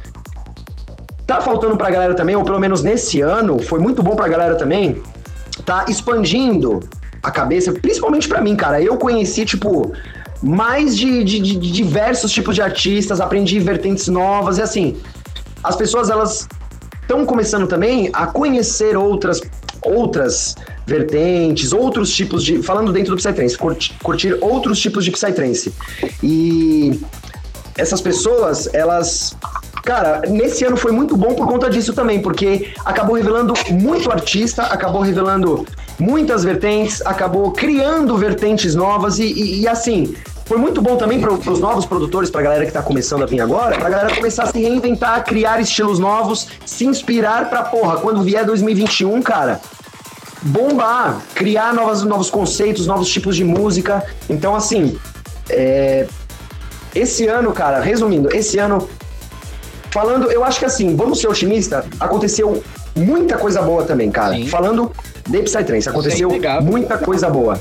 Tá 1.27 1.41
faltando 1.41 1.77
pra 1.77 1.91
galera 1.91 2.15
também, 2.15 2.37
ou 2.37 2.45
pelo 2.45 2.61
menos 2.61 2.83
nesse 2.83 3.21
ano, 3.21 3.59
foi 3.59 3.81
muito 3.81 4.03
bom 4.03 4.15
pra 4.15 4.29
galera 4.29 4.57
também, 4.57 5.01
tá 5.65 5.87
expandindo 5.89 6.81
a 7.23 7.31
cabeça, 7.31 7.73
principalmente 7.73 8.29
pra 8.29 8.41
mim, 8.43 8.55
cara. 8.55 8.81
Eu 8.83 8.99
conheci, 8.99 9.47
tipo, 9.47 9.93
mais 10.43 10.95
de- 10.95 11.25
de- 11.25 11.41
de 11.41 11.57
diversos 11.73 12.31
tipos 12.31 12.55
de 12.55 12.61
artistas, 12.61 13.21
aprendi 13.23 13.59
vertentes 13.59 14.09
novas, 14.09 14.59
e 14.59 14.63
assim, 14.63 14.97
as 15.63 15.75
pessoas, 15.77 16.11
elas 16.11 16.47
estão 17.01 17.25
começando 17.25 17.67
também 17.67 18.11
a 18.13 18.27
conhecer 18.27 18.97
outras 18.97 19.41
outras 19.87 20.55
vertentes, 20.87 21.73
outros 21.73 22.11
tipos 22.15 22.45
de, 22.45 22.63
falando 22.63 22.93
dentro 22.93 23.15
do 23.15 23.17
Psytrance, 23.21 23.57
curtir, 23.57 23.95
curtir 24.03 24.37
outros 24.41 24.79
tipos 24.79 25.05
de 25.05 25.11
Psytrance. 25.11 25.73
E 26.23 27.01
essas 27.77 28.01
pessoas, 28.01 28.69
elas. 28.73 29.37
Cara, 29.85 30.23
nesse 30.29 30.65
ano 30.65 30.79
foi 30.79 30.93
muito 30.93 31.15
bom 31.15 31.35
por 31.35 31.47
conta 31.47 31.69
disso 31.69 31.93
também, 31.93 32.23
porque 32.23 32.73
acabou 32.87 33.17
revelando 33.17 33.53
muito 33.71 34.11
artista, 34.11 34.63
acabou 34.63 35.03
revelando 35.03 35.67
muitas 35.99 36.43
vertentes, 36.43 37.03
acabou 37.05 37.51
criando 37.53 38.17
vertentes 38.17 38.75
novas 38.75 39.19
e, 39.19 39.25
e- 39.25 39.61
e, 39.63 39.69
assim. 39.69 40.15
Foi 40.47 40.59
muito 40.59 40.83
bom 40.83 40.97
também 40.97 41.19
para 41.23 41.33
os 41.33 41.59
novos 41.59 41.87
produtores, 41.87 42.29
pra 42.29 42.43
galera 42.43 42.67
que 42.67 42.73
tá 42.73 42.83
começando 42.83 43.23
a 43.23 43.27
vir 43.27 43.41
agora, 43.41 43.79
pra 43.79 43.89
galera 43.89 44.15
começar 44.15 44.43
a 44.43 44.47
se 44.49 44.61
reinventar, 44.61 45.25
criar 45.25 45.59
estilos 45.59 45.99
novos, 45.99 46.49
se 46.67 46.85
inspirar 46.85 47.49
pra, 47.49 47.63
porra, 47.63 47.97
quando 47.97 48.23
vier 48.23 48.45
2021, 48.45 49.23
cara, 49.23 49.59
bombar, 50.45 51.23
criar 51.35 51.73
novas, 51.73 52.03
novos 52.03 52.31
conceitos, 52.31 52.87
novos 52.87 53.09
tipos 53.09 53.35
de 53.35 53.43
música. 53.43 54.05
Então, 54.29 54.55
assim, 54.55 54.99
é, 55.49 56.07
esse 56.95 57.27
ano, 57.27 57.53
cara, 57.53 57.81
resumindo, 57.81 58.35
esse 58.35 58.59
ano, 58.59 58.89
falando, 59.91 60.31
eu 60.31 60.45
acho 60.45 60.59
que 60.59 60.65
assim, 60.65 60.95
vamos 60.95 61.21
ser 61.21 61.29
otimista, 61.29 61.85
aconteceu 61.99 62.63
muita 62.95 63.37
coisa 63.39 63.63
boa 63.63 63.85
também, 63.85 64.11
cara. 64.11 64.35
Sim. 64.35 64.47
Falando 64.49 64.93
de 65.27 65.43
Psytrance, 65.43 65.89
aconteceu 65.89 66.31
muita 66.63 66.99
coisa 66.99 67.29
boa. 67.29 67.61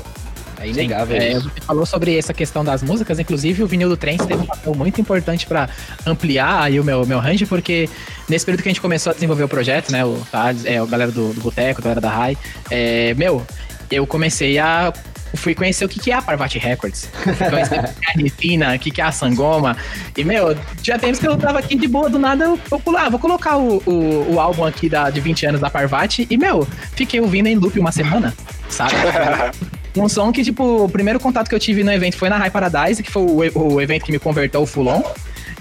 É 0.64 0.68
inegável 0.68 1.16
É, 1.16 1.34
você 1.34 1.60
falou 1.60 1.84
sobre 1.84 2.16
essa 2.16 2.32
questão 2.32 2.64
das 2.64 2.82
músicas, 2.82 3.18
inclusive 3.18 3.62
o 3.62 3.66
vinil 3.66 3.88
do 3.88 3.96
Trance 3.96 4.26
teve 4.26 4.42
um 4.42 4.46
papel 4.46 4.74
muito 4.74 5.00
importante 5.00 5.46
para 5.46 5.68
ampliar 6.06 6.62
aí 6.62 6.80
o 6.80 6.84
meu, 6.84 7.04
meu 7.04 7.18
range, 7.18 7.44
porque 7.44 7.88
nesse 8.28 8.46
período 8.46 8.62
que 8.62 8.68
a 8.68 8.72
gente 8.72 8.80
começou 8.80 9.10
a 9.10 9.14
desenvolver 9.14 9.44
o 9.44 9.48
projeto, 9.48 9.92
né, 9.92 10.04
o 10.04 10.16
Thales, 10.32 10.64
é, 10.64 10.80
o 10.80 10.86
galera 10.86 11.12
do, 11.12 11.34
do 11.34 11.40
Boteco, 11.42 11.80
a 11.80 11.84
galera 11.84 12.00
da 12.00 12.10
Rai, 12.10 12.36
é, 12.70 13.12
meu, 13.14 13.46
eu 13.90 14.06
comecei 14.06 14.58
a 14.58 14.92
fui 15.36 15.52
conhecer 15.52 15.84
o 15.84 15.88
que 15.88 15.98
que 15.98 16.12
é 16.12 16.14
a 16.14 16.22
Parvati 16.22 16.58
Records, 16.58 17.08
fui 17.12 17.50
conhecer 17.50 17.80
o 17.80 17.82
que 17.82 17.88
é 17.88 18.10
a 18.10 18.22
Refina, 18.22 18.74
o 18.74 18.78
que 18.78 18.90
que 18.90 19.00
é 19.00 19.04
a 19.04 19.12
Sangoma, 19.12 19.76
e 20.16 20.24
meu, 20.24 20.56
já 20.82 20.96
tempos 20.96 21.18
que 21.18 21.26
eu 21.26 21.36
tava 21.36 21.58
aqui 21.58 21.76
de 21.76 21.88
boa, 21.88 22.08
do 22.08 22.18
nada 22.18 22.44
eu 22.44 22.58
vou 22.70 22.78
pular, 22.78 23.10
vou 23.10 23.18
colocar 23.18 23.56
o, 23.56 23.82
o, 23.84 24.34
o 24.34 24.40
álbum 24.40 24.64
aqui 24.64 24.88
da, 24.88 25.10
de 25.10 25.20
20 25.20 25.46
anos 25.46 25.60
da 25.60 25.68
Parvati, 25.68 26.26
e 26.30 26.36
meu, 26.36 26.66
fiquei 26.94 27.20
ouvindo 27.20 27.48
em 27.48 27.56
loop 27.56 27.78
uma 27.78 27.92
semana, 27.92 28.32
sabe? 28.68 28.94
Um 29.96 30.08
som 30.08 30.32
que, 30.32 30.42
tipo, 30.42 30.84
o 30.84 30.88
primeiro 30.88 31.20
contato 31.20 31.48
que 31.48 31.54
eu 31.54 31.60
tive 31.60 31.84
no 31.84 31.92
evento 31.92 32.16
foi 32.16 32.28
na 32.28 32.36
High 32.36 32.50
Paradise, 32.50 33.02
que 33.02 33.10
foi 33.10 33.22
o, 33.22 33.74
o 33.74 33.80
evento 33.80 34.04
que 34.04 34.12
me 34.12 34.18
converteu 34.18 34.60
ao 34.60 34.66
Fulon. 34.66 35.02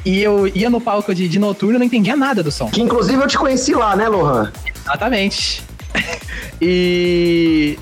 E 0.05 0.21
eu 0.21 0.47
ia 0.47 0.69
no 0.69 0.81
palco 0.81 1.13
de, 1.13 1.29
de 1.29 1.39
noturno 1.39 1.75
e 1.75 1.79
não 1.79 1.85
entendia 1.85 2.15
nada 2.15 2.43
do 2.43 2.51
som. 2.51 2.69
Que 2.69 2.81
inclusive 2.81 3.21
eu 3.21 3.27
te 3.27 3.37
conheci 3.37 3.73
lá, 3.73 3.95
né, 3.95 4.07
Lohan? 4.07 4.51
Exatamente. 4.83 5.63
e. 6.61 7.77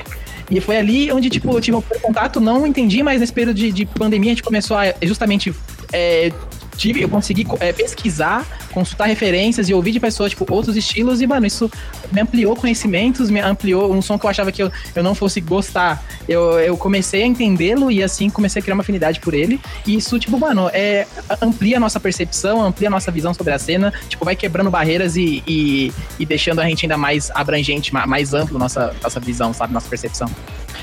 E 0.50 0.60
foi 0.60 0.76
ali 0.76 1.10
onde, 1.14 1.30
tipo, 1.30 1.50
eu 1.50 1.62
tive 1.62 1.78
primeiro 1.82 2.06
contato, 2.06 2.42
não 2.42 2.68
entendi, 2.68 3.02
mas 3.02 3.22
nesse 3.22 3.32
período 3.32 3.56
de, 3.56 3.72
de 3.72 3.86
pandemia 3.86 4.32
a 4.32 4.34
gente 4.34 4.44
começou 4.44 4.76
a 4.76 4.94
justamente. 5.02 5.54
é, 5.94 6.32
tive, 6.78 7.02
eu 7.02 7.10
consegui 7.10 7.46
é, 7.60 7.72
pesquisar 7.74 8.46
consultar 8.72 9.06
referências 9.06 9.68
e 9.70 9.74
ouvir 9.74 9.92
de 9.92 10.00
pessoas, 10.00 10.32
tipo, 10.32 10.46
outros 10.52 10.76
estilos. 10.78 11.22
E, 11.22 11.28
mano, 11.28 11.46
isso 11.46 11.70
me 12.12 12.22
ampliou 12.22 12.56
conhecimentos, 12.56 13.30
me 13.30 13.40
ampliou 13.40 13.94
um 13.94 14.02
som 14.02 14.18
que 14.18 14.26
eu 14.26 14.30
achava 14.30 14.52
que 14.52 14.64
eu, 14.64 14.72
eu 14.96 15.04
não 15.04 15.14
fosse 15.14 15.42
gostar. 15.42 16.04
Eu, 16.28 16.58
eu 16.60 16.78
comecei 16.78 17.24
a 17.24 17.26
entendê-lo 17.28 17.92
e 17.92 18.02
assim 18.02 18.30
comecei 18.30 18.62
a 18.62 18.64
criar 18.64 18.76
uma 18.76 18.82
afinidade 18.82 19.20
por 19.20 19.34
ele. 19.34 19.60
E 19.86 19.96
isso, 19.96 20.18
tipo, 20.18 20.40
mano, 20.40 20.70
é, 20.74 21.06
amplia 21.42 21.78
a 21.78 21.80
nossa 21.80 22.00
percepção, 22.00 22.62
amplia 22.64 22.88
a 22.88 22.92
nossa 22.92 23.12
visão 23.12 23.34
sobre 23.34 23.54
a 23.54 23.60
cena, 23.60 23.94
tipo, 24.08 24.24
vai 24.24 24.36
quebrando 24.36 24.72
barreiras 24.72 25.16
e, 25.18 25.44
e, 25.46 25.92
e 26.18 26.26
deixando 26.26 26.60
a 26.62 26.66
gente 26.66 26.86
ainda 26.86 26.98
mais 26.98 27.30
abrangente, 27.32 27.94
ma- 27.94 28.08
mais 28.08 28.34
amplo 28.34 28.58
nossa, 28.58 28.96
nossa 29.04 29.20
visão, 29.20 29.54
sabe? 29.54 29.74
Nossa 29.74 29.90
percepção. 29.90 30.30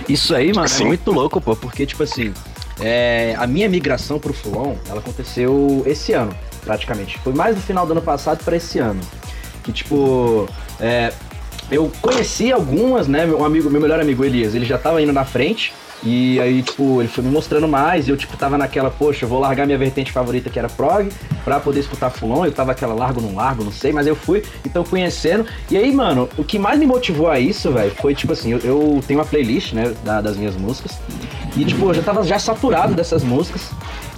Isso 0.08 0.34
aí, 0.34 0.52
mano, 0.52 0.68
Sim. 0.68 0.84
é 0.84 0.86
muito 0.88 1.10
louco, 1.10 1.40
pô, 1.40 1.56
porque, 1.56 1.86
tipo 1.86 2.02
assim, 2.02 2.32
é, 2.80 3.34
a 3.38 3.46
minha 3.46 3.68
migração 3.68 4.18
pro 4.18 4.32
Fulon, 4.32 4.74
ela 4.88 5.00
aconteceu 5.00 5.82
esse 5.86 6.12
ano, 6.12 6.32
praticamente. 6.64 7.18
Foi 7.18 7.32
mais 7.32 7.56
no 7.56 7.62
final 7.62 7.86
do 7.86 7.92
ano 7.92 8.02
passado 8.02 8.44
pra 8.44 8.56
esse 8.56 8.78
ano. 8.78 9.00
Que, 9.64 9.72
tipo, 9.72 10.48
é, 10.80 11.12
eu 11.70 11.90
conheci 12.00 12.52
algumas, 12.52 13.06
né, 13.08 13.26
meu 13.26 13.44
amigo, 13.44 13.68
meu 13.70 13.80
melhor 13.80 14.00
amigo 14.00 14.24
Elias, 14.24 14.54
ele 14.54 14.64
já 14.64 14.78
tava 14.78 15.02
indo 15.02 15.12
na 15.12 15.24
frente, 15.24 15.72
e 16.02 16.40
aí, 16.40 16.62
tipo, 16.62 17.02
ele 17.02 17.08
foi 17.08 17.24
me 17.24 17.30
mostrando 17.30 17.66
mais, 17.66 18.06
e 18.06 18.10
eu, 18.10 18.16
tipo, 18.16 18.36
tava 18.36 18.56
naquela, 18.56 18.88
poxa, 18.88 19.24
eu 19.24 19.28
vou 19.28 19.40
largar 19.40 19.66
minha 19.66 19.76
vertente 19.76 20.12
favorita, 20.12 20.48
que 20.48 20.56
era 20.58 20.68
prog, 20.68 21.08
pra 21.44 21.58
poder 21.58 21.80
escutar 21.80 22.08
Fulon, 22.08 22.46
eu 22.46 22.52
tava 22.52 22.70
aquela 22.70 22.94
largo, 22.94 23.20
não 23.20 23.34
largo, 23.34 23.64
não 23.64 23.72
sei, 23.72 23.92
mas 23.92 24.06
eu 24.06 24.14
fui, 24.14 24.42
então 24.64 24.84
conhecendo, 24.84 25.44
e 25.70 25.76
aí, 25.76 25.92
mano, 25.92 26.28
o 26.38 26.44
que 26.44 26.56
mais 26.58 26.78
me 26.78 26.86
motivou 26.86 27.28
a 27.28 27.40
isso, 27.40 27.72
velho, 27.72 27.92
foi, 28.00 28.14
tipo 28.14 28.32
assim, 28.32 28.52
eu, 28.52 28.58
eu 28.60 29.00
tenho 29.06 29.18
uma 29.18 29.26
playlist, 29.26 29.72
né, 29.72 29.92
da- 30.04 30.20
das 30.20 30.36
minhas 30.36 30.54
músicas, 30.56 30.98
e, 31.58 31.64
tipo, 31.64 31.90
eu 31.90 31.94
já 31.94 32.02
tava 32.02 32.22
já 32.22 32.38
saturado 32.38 32.94
dessas 32.94 33.24
músicas, 33.24 33.70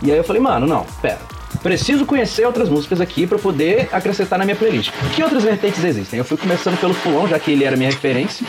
e 0.03 0.13
aí 0.13 0.19
eu 0.19 0.25
falei, 0.25 0.43
mano, 0.43 0.67
não, 0.67 0.87
pera, 1.01 1.19
preciso 1.63 2.05
conhecer 2.05 2.45
outras 2.45 2.69
músicas 2.69 3.01
aqui 3.01 3.27
pra 3.27 3.39
poder 3.39 3.89
acrescentar 3.91 4.39
na 4.39 4.45
minha 4.45 4.57
playlist. 4.57 4.93
Que 5.15 5.23
outras 5.23 5.43
vertentes 5.43 5.83
existem? 5.83 6.19
Eu 6.19 6.25
fui 6.25 6.37
começando 6.37 6.79
pelo 6.79 6.95
Fulon, 6.95 7.27
já 7.27 7.39
que 7.39 7.51
ele 7.51 7.65
era 7.65 7.77
minha 7.77 7.91
referência, 7.91 8.47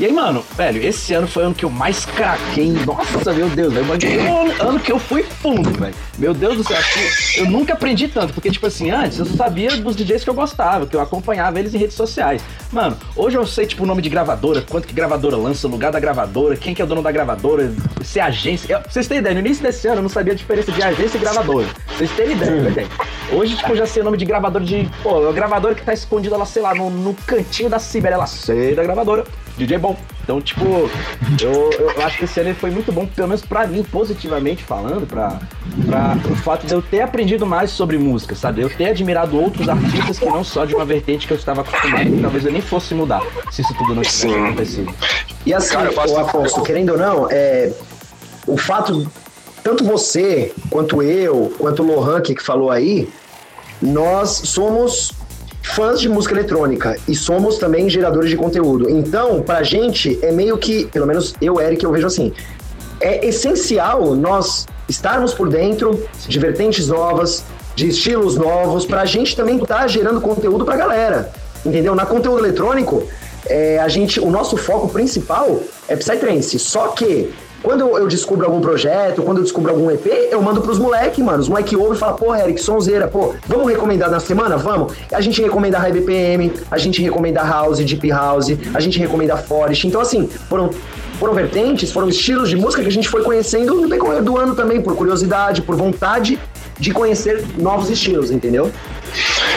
e 0.00 0.04
aí, 0.06 0.12
mano, 0.12 0.44
velho, 0.56 0.80
esse 0.86 1.12
ano 1.12 1.26
foi 1.26 1.42
o 1.42 1.46
ano 1.46 1.54
que 1.54 1.64
eu 1.64 1.70
mais 1.70 2.04
craquei. 2.06 2.70
Nossa, 2.86 3.32
meu 3.32 3.48
Deus, 3.48 3.72
velho. 3.72 3.84
Foi 3.86 3.96
o 4.64 4.68
ano- 4.68 4.78
que 4.80 4.92
eu 4.92 4.98
fui 4.98 5.22
fundo, 5.24 5.70
velho. 5.78 5.94
Meu 6.16 6.32
Deus 6.32 6.56
do 6.56 6.64
céu, 6.64 6.76
que 7.34 7.40
eu 7.40 7.46
nunca 7.50 7.72
aprendi 7.72 8.06
tanto. 8.06 8.32
Porque, 8.32 8.48
tipo 8.50 8.66
assim, 8.66 8.90
antes 8.90 9.18
eu 9.18 9.24
só 9.26 9.34
sabia 9.36 9.76
dos 9.76 9.96
DJs 9.96 10.22
que 10.22 10.30
eu 10.30 10.34
gostava, 10.34 10.86
que 10.86 10.94
eu 10.94 11.00
acompanhava 11.00 11.58
eles 11.58 11.74
em 11.74 11.78
redes 11.78 11.96
sociais. 11.96 12.42
Mano, 12.72 12.96
hoje 13.16 13.36
eu 13.36 13.44
sei, 13.46 13.66
tipo, 13.66 13.82
o 13.82 13.86
nome 13.86 14.00
de 14.00 14.08
gravadora, 14.08 14.62
quanto 14.62 14.86
que 14.86 14.94
gravadora 14.94 15.36
lança, 15.36 15.66
o 15.66 15.70
lugar 15.70 15.90
da 15.90 15.98
gravadora, 15.98 16.54
quem 16.56 16.74
que 16.74 16.80
é 16.80 16.84
o 16.84 16.88
dono 16.88 17.02
da 17.02 17.10
gravadora, 17.10 17.72
se 18.04 18.20
é 18.20 18.22
agência. 18.22 18.72
Eu, 18.72 18.80
vocês 18.88 19.08
terem 19.08 19.20
ideia, 19.20 19.34
no 19.34 19.40
início 19.40 19.62
desse 19.64 19.88
ano 19.88 19.96
eu 19.98 20.02
não 20.02 20.08
sabia 20.08 20.32
a 20.32 20.36
diferença 20.36 20.70
de 20.70 20.80
agência 20.82 21.16
e 21.16 21.20
gravadora. 21.20 21.66
Vocês 21.96 22.10
terem 22.12 22.36
ideia, 22.36 22.70
velho. 22.70 22.88
Hoje, 23.32 23.56
tipo, 23.56 23.72
eu 23.72 23.76
já 23.76 23.86
sei 23.86 24.02
o 24.02 24.04
nome 24.04 24.16
de 24.16 24.24
gravadora 24.24 24.64
de. 24.64 24.88
Pô, 25.02 25.28
a 25.28 25.32
gravadora 25.32 25.74
que 25.74 25.82
tá 25.82 25.92
escondida 25.92 26.36
lá, 26.36 26.46
sei 26.46 26.62
lá, 26.62 26.72
no, 26.74 26.88
no 26.88 27.14
cantinho 27.26 27.68
da 27.68 27.78
Sibéria, 27.80 28.14
ela 28.14 28.26
sei 28.26 28.74
da 28.76 28.82
gravadora. 28.84 29.24
DJ 29.58 29.78
bom. 29.78 29.96
Então, 30.22 30.40
tipo, 30.40 30.64
eu, 31.40 31.70
eu 31.72 32.02
acho 32.06 32.18
que 32.18 32.24
esse 32.24 32.40
ano 32.40 32.54
foi 32.54 32.70
muito 32.70 32.92
bom, 32.92 33.06
pelo 33.06 33.28
menos 33.28 33.42
pra 33.42 33.66
mim, 33.66 33.82
positivamente 33.82 34.62
falando, 34.62 35.06
pra, 35.06 35.40
pra, 35.86 36.16
pro 36.22 36.36
fato 36.36 36.66
de 36.66 36.72
eu 36.72 36.82
ter 36.82 37.00
aprendido 37.00 37.46
mais 37.46 37.70
sobre 37.70 37.98
música, 37.98 38.34
sabe? 38.34 38.60
Eu 38.62 38.70
ter 38.70 38.90
admirado 38.90 39.40
outros 39.40 39.68
artistas 39.68 40.18
que 40.18 40.26
não 40.26 40.44
só 40.44 40.64
de 40.64 40.74
uma 40.74 40.84
vertente 40.84 41.26
que 41.26 41.32
eu 41.32 41.36
estava 41.36 41.62
acostumado, 41.62 42.10
que 42.10 42.20
talvez 42.20 42.44
eu 42.44 42.52
nem 42.52 42.62
fosse 42.62 42.94
mudar, 42.94 43.22
se 43.50 43.62
isso 43.62 43.74
tudo 43.74 43.94
não 43.94 44.02
tivesse 44.02 44.28
Sim. 44.28 44.44
acontecido. 44.44 44.94
E 45.46 45.54
assim, 45.54 45.74
Cara, 45.74 45.90
o 45.92 46.18
Afonso, 46.18 46.62
querendo 46.62 46.90
ou 46.90 46.98
não, 46.98 47.26
é, 47.30 47.72
o 48.46 48.56
fato, 48.56 49.10
tanto 49.64 49.84
você, 49.84 50.52
quanto 50.70 51.02
eu, 51.02 51.54
quanto 51.58 51.82
o 51.82 51.86
Lohan 51.86 52.20
que 52.20 52.36
falou 52.42 52.70
aí, 52.70 53.08
nós 53.80 54.30
somos 54.44 55.12
fãs 55.62 56.00
de 56.00 56.08
música 56.08 56.34
eletrônica 56.34 56.96
e 57.06 57.14
somos 57.14 57.58
também 57.58 57.88
geradores 57.88 58.30
de 58.30 58.36
conteúdo. 58.36 58.88
Então, 58.88 59.42
pra 59.42 59.62
gente, 59.62 60.18
é 60.22 60.32
meio 60.32 60.56
que, 60.58 60.86
pelo 60.86 61.06
menos 61.06 61.34
eu, 61.40 61.60
Eric, 61.60 61.84
eu 61.84 61.92
vejo 61.92 62.06
assim, 62.06 62.32
é 63.00 63.26
essencial 63.26 64.14
nós 64.14 64.66
estarmos 64.88 65.34
por 65.34 65.48
dentro 65.48 66.02
de 66.26 66.38
vertentes 66.38 66.88
novas, 66.88 67.44
de 67.74 67.88
estilos 67.88 68.36
novos, 68.36 68.86
pra 68.86 69.04
gente 69.04 69.36
também 69.36 69.56
estar 69.58 69.86
gerando 69.88 70.20
conteúdo 70.20 70.64
pra 70.64 70.76
galera. 70.76 71.30
Entendeu? 71.64 71.94
Na 71.94 72.06
conteúdo 72.06 72.38
eletrônico, 72.38 73.06
é, 73.46 73.78
a 73.78 73.88
gente, 73.88 74.20
o 74.20 74.30
nosso 74.30 74.56
foco 74.56 74.88
principal 74.88 75.60
é 75.86 75.96
Psytrance. 75.96 76.58
Só 76.58 76.88
que 76.88 77.32
quando 77.62 77.80
eu, 77.96 78.06
descubro 78.06 78.46
algum 78.46 78.60
projeto, 78.60 79.22
quando 79.22 79.38
eu 79.38 79.42
descubro 79.42 79.70
algum 79.70 79.90
EP, 79.90 80.06
eu 80.30 80.40
mando 80.40 80.60
pros 80.60 80.78
moleque, 80.78 81.22
mano. 81.22 81.40
Os 81.40 81.48
moleque 81.48 81.76
ouvem 81.76 81.94
e 81.94 81.98
falam, 81.98 82.16
pô, 82.16 82.34
Eric, 82.34 82.60
sonzeira, 82.60 83.08
pô, 83.08 83.34
vamos 83.46 83.68
recomendar 83.68 84.10
na 84.10 84.20
semana? 84.20 84.56
Vamos. 84.56 84.94
A 85.12 85.20
gente 85.20 85.42
recomenda 85.42 85.78
High 85.78 85.92
BPM, 85.92 86.52
a 86.70 86.78
gente 86.78 87.02
recomenda 87.02 87.42
House, 87.42 87.78
Deep 87.78 88.08
House, 88.10 88.56
a 88.72 88.80
gente 88.80 88.98
recomenda 88.98 89.36
Forest. 89.36 89.86
Então, 89.86 90.00
assim, 90.00 90.28
foram 90.48 90.70
foram 91.18 91.34
vertentes, 91.34 91.90
foram 91.90 92.08
estilos 92.08 92.48
de 92.48 92.54
música 92.54 92.80
que 92.80 92.88
a 92.88 92.92
gente 92.92 93.08
foi 93.08 93.24
conhecendo 93.24 93.74
no 93.74 93.88
decorrer 93.88 94.22
do 94.22 94.38
ano 94.38 94.54
também, 94.54 94.80
por 94.80 94.94
curiosidade, 94.94 95.62
por 95.62 95.74
vontade 95.74 96.38
de 96.78 96.92
conhecer 96.92 97.44
novos 97.58 97.90
estilos, 97.90 98.30
entendeu? 98.30 98.70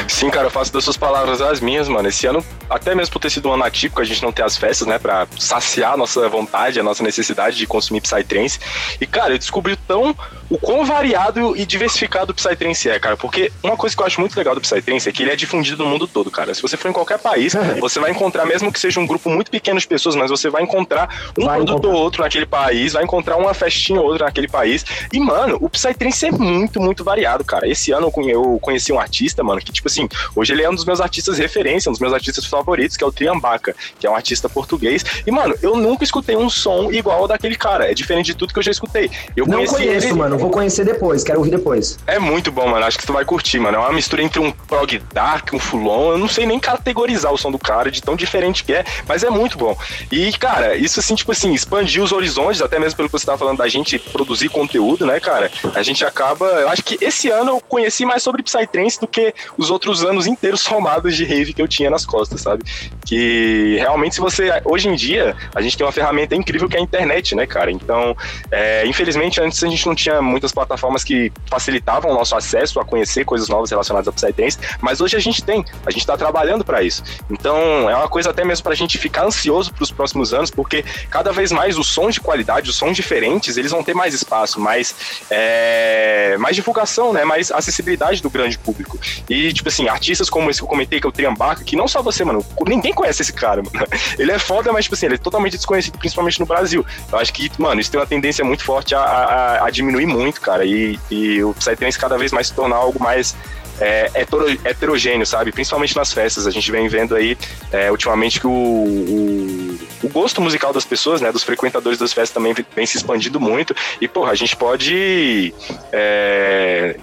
Sim, 0.07 0.29
cara, 0.29 0.47
eu 0.47 0.51
faço 0.51 0.71
das 0.73 0.83
suas 0.83 0.97
palavras 0.97 1.41
as 1.41 1.59
minhas, 1.59 1.87
mano. 1.87 2.07
Esse 2.07 2.27
ano, 2.27 2.43
até 2.69 2.93
mesmo 2.95 3.13
por 3.13 3.19
ter 3.19 3.29
sido 3.29 3.49
um 3.49 3.53
ano 3.53 3.63
atípico, 3.63 4.01
a 4.01 4.03
gente 4.03 4.21
não 4.23 4.31
ter 4.31 4.43
as 4.43 4.57
festas, 4.57 4.87
né, 4.87 4.97
pra 4.97 5.27
saciar 5.37 5.93
a 5.93 5.97
nossa 5.97 6.27
vontade, 6.29 6.79
a 6.79 6.83
nossa 6.83 7.03
necessidade 7.03 7.57
de 7.57 7.67
consumir 7.67 8.01
Psytrance. 8.01 8.59
E, 8.99 9.05
cara, 9.05 9.33
eu 9.33 9.37
descobri 9.37 9.75
tão 9.75 10.15
o 10.49 10.57
quão 10.57 10.83
variado 10.83 11.55
e 11.55 11.65
diversificado 11.65 12.33
o 12.33 12.35
Psytrance 12.35 12.89
é, 12.89 12.99
cara. 12.99 13.15
Porque 13.15 13.51
uma 13.63 13.77
coisa 13.77 13.95
que 13.95 14.01
eu 14.01 14.05
acho 14.05 14.19
muito 14.19 14.35
legal 14.35 14.53
do 14.53 14.59
Psytrance 14.59 15.07
é 15.07 15.11
que 15.11 15.23
ele 15.23 15.31
é 15.31 15.35
difundido 15.35 15.83
no 15.83 15.89
mundo 15.89 16.05
todo, 16.07 16.29
cara. 16.29 16.53
Se 16.53 16.61
você 16.61 16.75
for 16.75 16.89
em 16.89 16.93
qualquer 16.93 17.19
país, 17.19 17.53
você 17.79 17.99
vai 17.99 18.11
encontrar, 18.11 18.45
mesmo 18.45 18.71
que 18.71 18.79
seja 18.79 18.99
um 18.99 19.07
grupo 19.07 19.29
muito 19.29 19.49
pequeno 19.49 19.79
de 19.79 19.87
pessoas, 19.87 20.15
mas 20.15 20.29
você 20.29 20.49
vai 20.49 20.63
encontrar 20.63 21.31
um 21.39 21.45
Vai 21.45 21.57
produto 21.57 21.85
ou 21.85 21.93
outro 21.93 22.23
naquele 22.23 22.45
país, 22.45 22.93
vai 22.93 23.03
encontrar 23.03 23.37
uma 23.37 23.53
festinha 23.53 24.01
ou 24.01 24.07
outra 24.07 24.25
naquele 24.25 24.47
país. 24.47 24.85
E, 25.13 25.19
mano, 25.19 25.57
o 25.61 25.69
Psytrance 25.69 26.25
é 26.25 26.31
muito, 26.31 26.81
muito 26.81 27.03
variado, 27.03 27.45
cara. 27.45 27.67
Esse 27.67 27.91
ano 27.91 28.11
eu 28.27 28.59
conheci 28.61 28.91
um 28.91 28.99
artista, 28.99 29.40
mano, 29.43 29.61
que, 29.61 29.71
tipo 29.71 29.87
assim, 29.87 30.07
hoje 30.35 30.53
ele 30.53 30.63
é 30.63 30.69
um 30.69 30.75
dos 30.75 30.85
meus 30.85 31.01
artistas 31.01 31.37
referência, 31.37 31.89
um 31.89 31.93
dos 31.93 32.01
meus 32.01 32.13
artistas 32.13 32.45
favoritos, 32.45 32.97
que 32.97 33.03
é 33.03 33.07
o 33.07 33.11
Triambaca, 33.11 33.75
que 33.99 34.05
é 34.05 34.09
um 34.09 34.15
artista 34.15 34.49
português. 34.49 35.03
E, 35.25 35.31
mano, 35.31 35.55
eu 35.61 35.75
nunca 35.75 36.03
escutei 36.03 36.35
um 36.35 36.49
som 36.49 36.91
igual 36.91 37.19
ao 37.21 37.27
daquele 37.27 37.55
cara. 37.55 37.89
É 37.89 37.93
diferente 37.93 38.27
de 38.27 38.35
tudo 38.35 38.53
que 38.53 38.59
eu 38.59 38.63
já 38.63 38.71
escutei. 38.71 39.09
Eu 39.35 39.45
Não 39.45 39.65
conheço, 39.65 40.07
ele. 40.07 40.13
mano. 40.13 40.37
Vou 40.37 40.49
conhecer 40.49 40.85
depois, 40.85 41.23
quero 41.23 41.39
ouvir 41.39 41.51
depois. 41.51 41.97
É 42.07 42.19
muito 42.19 42.51
bom, 42.51 42.67
mano. 42.67 42.85
Acho 42.85 42.97
que 42.97 43.05
tu 43.05 43.13
vai 43.13 43.25
curtir, 43.25 43.59
mano. 43.59 43.77
É 43.77 43.79
uma 43.79 43.93
mistura 43.93 44.21
entre 44.21 44.39
um 44.39 44.51
prog 44.51 44.99
dark, 45.13 45.53
um 45.53 45.59
fulon. 45.59 46.11
Eu 46.11 46.17
não 46.17 46.27
sei 46.27 46.45
nem 46.45 46.59
categorizar 46.59 47.31
o 47.33 47.37
som 47.37 47.51
do 47.51 47.59
cara, 47.59 47.91
de 47.91 48.01
tão 48.01 48.15
diferente 48.15 48.63
que 48.63 48.73
é, 48.73 48.83
mas 49.07 49.23
é 49.23 49.29
muito 49.29 49.57
bom. 49.57 49.77
E, 50.11 50.31
cara, 50.33 50.75
isso 50.75 50.99
assim, 50.99 51.15
tipo 51.15 51.31
assim, 51.31 51.53
expandir 51.53 52.01
os 52.01 52.11
horizontes, 52.11 52.61
até 52.61 52.79
mesmo 52.79 52.97
pelo 52.97 53.09
que 53.09 53.13
você 53.13 53.25
tava 53.25 53.37
falando 53.37 53.57
da 53.57 53.67
gente 53.67 53.97
produzir 53.99 54.49
conteúdo, 54.49 55.05
né, 55.05 55.19
cara? 55.19 55.51
A 55.75 55.83
gente 55.83 56.03
acaba. 56.05 56.45
Eu 56.45 56.69
acho 56.69 56.83
que 56.83 56.97
esse 57.01 57.29
ano 57.29 57.51
eu 57.51 57.61
conheci 57.67 58.05
mais 58.05 58.23
sobre 58.23 58.43
Psytrance 58.43 58.99
do 58.99 59.07
que 59.07 59.30
os 59.57 59.69
outros 59.69 60.03
anos 60.03 60.27
inteiros 60.27 60.61
somados 60.61 61.15
de 61.15 61.25
rave 61.25 61.53
que 61.53 61.61
eu 61.61 61.67
tinha 61.67 61.89
nas 61.89 62.05
costas, 62.05 62.41
sabe? 62.41 62.63
Que 63.05 63.77
realmente, 63.77 64.15
se 64.15 64.21
você. 64.21 64.49
Hoje 64.65 64.87
em 64.87 64.95
dia, 64.95 65.35
a 65.53 65.61
gente 65.61 65.77
tem 65.77 65.85
uma 65.85 65.91
ferramenta 65.91 66.35
incrível 66.35 66.67
que 66.67 66.75
é 66.75 66.79
a 66.79 66.83
internet, 66.83 67.35
né, 67.35 67.45
cara? 67.45 67.71
Então, 67.71 68.15
é, 68.51 68.85
infelizmente, 68.85 69.41
antes 69.41 69.63
a 69.63 69.67
gente 69.67 69.85
não 69.85 69.95
tinha 69.95 70.21
muitas 70.21 70.51
plataformas 70.51 71.03
que 71.03 71.31
facilitavam 71.47 72.11
o 72.11 72.13
nosso 72.13 72.35
acesso 72.35 72.79
a 72.79 72.85
conhecer 72.85 73.25
coisas 73.25 73.49
novas 73.49 73.69
relacionadas 73.69 74.07
a 74.07 74.11
Psytrance, 74.11 74.57
mas 74.79 75.01
hoje 75.01 75.15
a 75.15 75.19
gente 75.19 75.43
tem, 75.43 75.65
a 75.85 75.91
gente 75.91 76.01
está 76.01 76.17
trabalhando 76.17 76.63
para 76.63 76.81
isso. 76.81 77.03
Então, 77.29 77.89
é 77.89 77.95
uma 77.95 78.07
coisa 78.07 78.29
até 78.29 78.43
mesmo 78.43 78.63
para 78.63 78.73
a 78.73 78.75
gente 78.75 78.97
ficar 78.97 79.25
ansioso 79.25 79.73
para 79.73 79.83
os 79.83 79.91
próximos 79.91 80.33
anos, 80.33 80.49
porque 80.49 80.83
cada 81.09 81.31
vez 81.31 81.51
mais 81.51 81.77
os 81.77 81.87
sons 81.87 82.13
de 82.13 82.21
qualidade, 82.21 82.69
os 82.69 82.75
sons 82.75 82.95
diferentes, 82.95 83.57
eles 83.57 83.71
vão 83.71 83.83
ter 83.83 83.93
mais 83.93 84.13
espaço, 84.13 84.59
mais, 84.59 84.95
é, 85.29 86.35
mais 86.37 86.55
divulgação, 86.55 87.13
né, 87.13 87.23
mais 87.25 87.51
acessibilidade 87.51 88.21
do 88.21 88.29
grande 88.29 88.57
público. 88.57 88.99
E, 89.29 89.53
tipo 89.53 89.69
assim, 89.69 89.87
artistas 89.87 90.29
como 90.29 90.49
esse 90.49 90.59
que 90.59 90.63
eu 90.65 90.69
comentei, 90.69 90.99
que 90.99 91.05
é 91.05 91.09
o 91.09 91.11
Triambaca, 91.11 91.63
que 91.63 91.75
não 91.75 91.87
só 91.87 92.01
você, 92.01 92.23
mano, 92.23 92.45
ninguém 92.67 92.93
conhece 92.93 93.21
esse 93.21 93.31
cara, 93.33 93.61
mano. 93.73 93.87
Ele 94.19 94.31
é 94.31 94.39
foda, 94.39 94.71
mas, 94.73 94.85
tipo 94.85 94.95
assim, 94.95 95.05
ele 95.05 95.15
é 95.15 95.17
totalmente 95.17 95.55
desconhecido, 95.55 95.97
principalmente 95.97 96.39
no 96.39 96.45
Brasil. 96.45 96.85
Eu 97.11 97.17
acho 97.17 97.31
que, 97.33 97.49
mano, 97.57 97.79
isso 97.79 97.89
tem 97.91 97.99
uma 97.99 98.05
tendência 98.07 98.43
muito 98.43 98.63
forte 98.63 98.93
a, 98.95 98.99
a- 99.01 99.65
a 99.65 99.69
diminuir 99.69 100.05
muito, 100.05 100.41
cara. 100.41 100.65
E, 100.65 100.99
e 101.09 101.43
o 101.43 101.53
Psytrance 101.53 101.97
cada 101.97 102.17
vez 102.17 102.31
mais 102.31 102.47
se 102.47 102.53
tornar 102.53 102.75
algo 102.77 103.01
mais 103.01 103.35
é, 103.79 104.11
hetero- 104.13 104.59
heterogêneo, 104.65 105.25
sabe? 105.25 105.51
Principalmente 105.51 105.95
nas 105.95 106.11
festas. 106.13 106.45
A 106.45 106.51
gente 106.51 106.71
vem 106.71 106.87
vendo 106.87 107.15
aí, 107.15 107.37
é, 107.71 107.89
ultimamente, 107.91 108.39
que 108.39 108.47
o, 108.47 108.51
o, 108.51 109.79
o 110.03 110.09
gosto 110.09 110.41
musical 110.41 110.71
das 110.73 110.85
pessoas, 110.85 111.21
né, 111.21 111.31
dos 111.31 111.43
frequentadores 111.43 111.97
das 111.97 112.13
festas 112.13 112.31
também 112.31 112.53
vem 112.75 112.85
se 112.85 112.97
expandindo 112.97 113.39
muito. 113.39 113.75
E, 113.99 114.07
porra, 114.07 114.31
a 114.31 114.35
gente 114.35 114.55
pode. 114.55 115.53
é, 115.91 116.97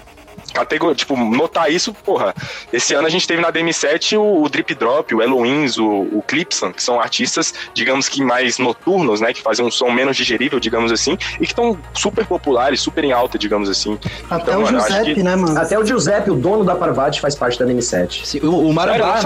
categoria, 0.53 0.95
tipo, 0.95 1.15
notar 1.17 1.71
isso, 1.71 1.93
porra. 1.93 2.33
Esse 2.71 2.93
ano 2.93 3.07
a 3.07 3.09
gente 3.09 3.27
teve 3.27 3.41
na 3.41 3.51
DM7 3.51 4.17
o, 4.17 4.43
o 4.43 4.49
Drip 4.49 4.73
Drop, 4.75 5.13
o 5.13 5.21
Eloins, 5.21 5.77
o, 5.77 5.87
o 5.87 6.23
Clipson, 6.27 6.71
que 6.71 6.81
são 6.83 6.99
artistas, 6.99 7.53
digamos 7.73 8.09
que 8.09 8.23
mais 8.23 8.57
noturnos, 8.57 9.21
né? 9.21 9.33
Que 9.33 9.41
fazem 9.41 9.65
um 9.65 9.71
som 9.71 9.89
menos 9.91 10.15
digerível, 10.17 10.59
digamos 10.59 10.91
assim, 10.91 11.17
e 11.35 11.45
que 11.45 11.51
estão 11.53 11.77
super 11.93 12.25
populares, 12.25 12.81
super 12.81 13.03
em 13.03 13.11
alta, 13.11 13.37
digamos 13.37 13.69
assim. 13.69 13.97
Até 14.29 14.43
Então, 14.43 14.59
o 14.59 14.63
mano, 14.65 14.79
Giuseppe, 14.79 15.13
que- 15.15 15.23
né, 15.23 15.35
mano? 15.35 15.57
Até 15.59 15.77
o 15.77 15.85
Giuseppe, 15.85 16.31
o 16.31 16.35
dono 16.35 16.63
da 16.63 16.75
Parvati, 16.75 17.19
faz 17.21 17.35
parte 17.35 17.57
da 17.59 17.65
DM7. 17.65 18.25
Sim, 18.25 18.39
o, 18.41 18.67
o 18.69 18.73
Marambá. 18.73 19.19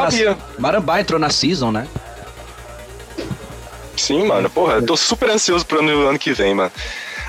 Marambá 0.58 1.00
entrou 1.02 1.20
na 1.20 1.30
season, 1.30 1.72
né? 1.72 1.88
Sim, 3.96 4.26
mano, 4.28 4.50
porra, 4.50 4.74
eu 4.76 4.86
tô 4.86 4.98
super 4.98 5.30
ansioso 5.30 5.66
pro 5.66 5.80
ano, 5.80 6.08
ano 6.08 6.20
que 6.20 6.34
vem, 6.34 6.54
mano. 6.56 6.72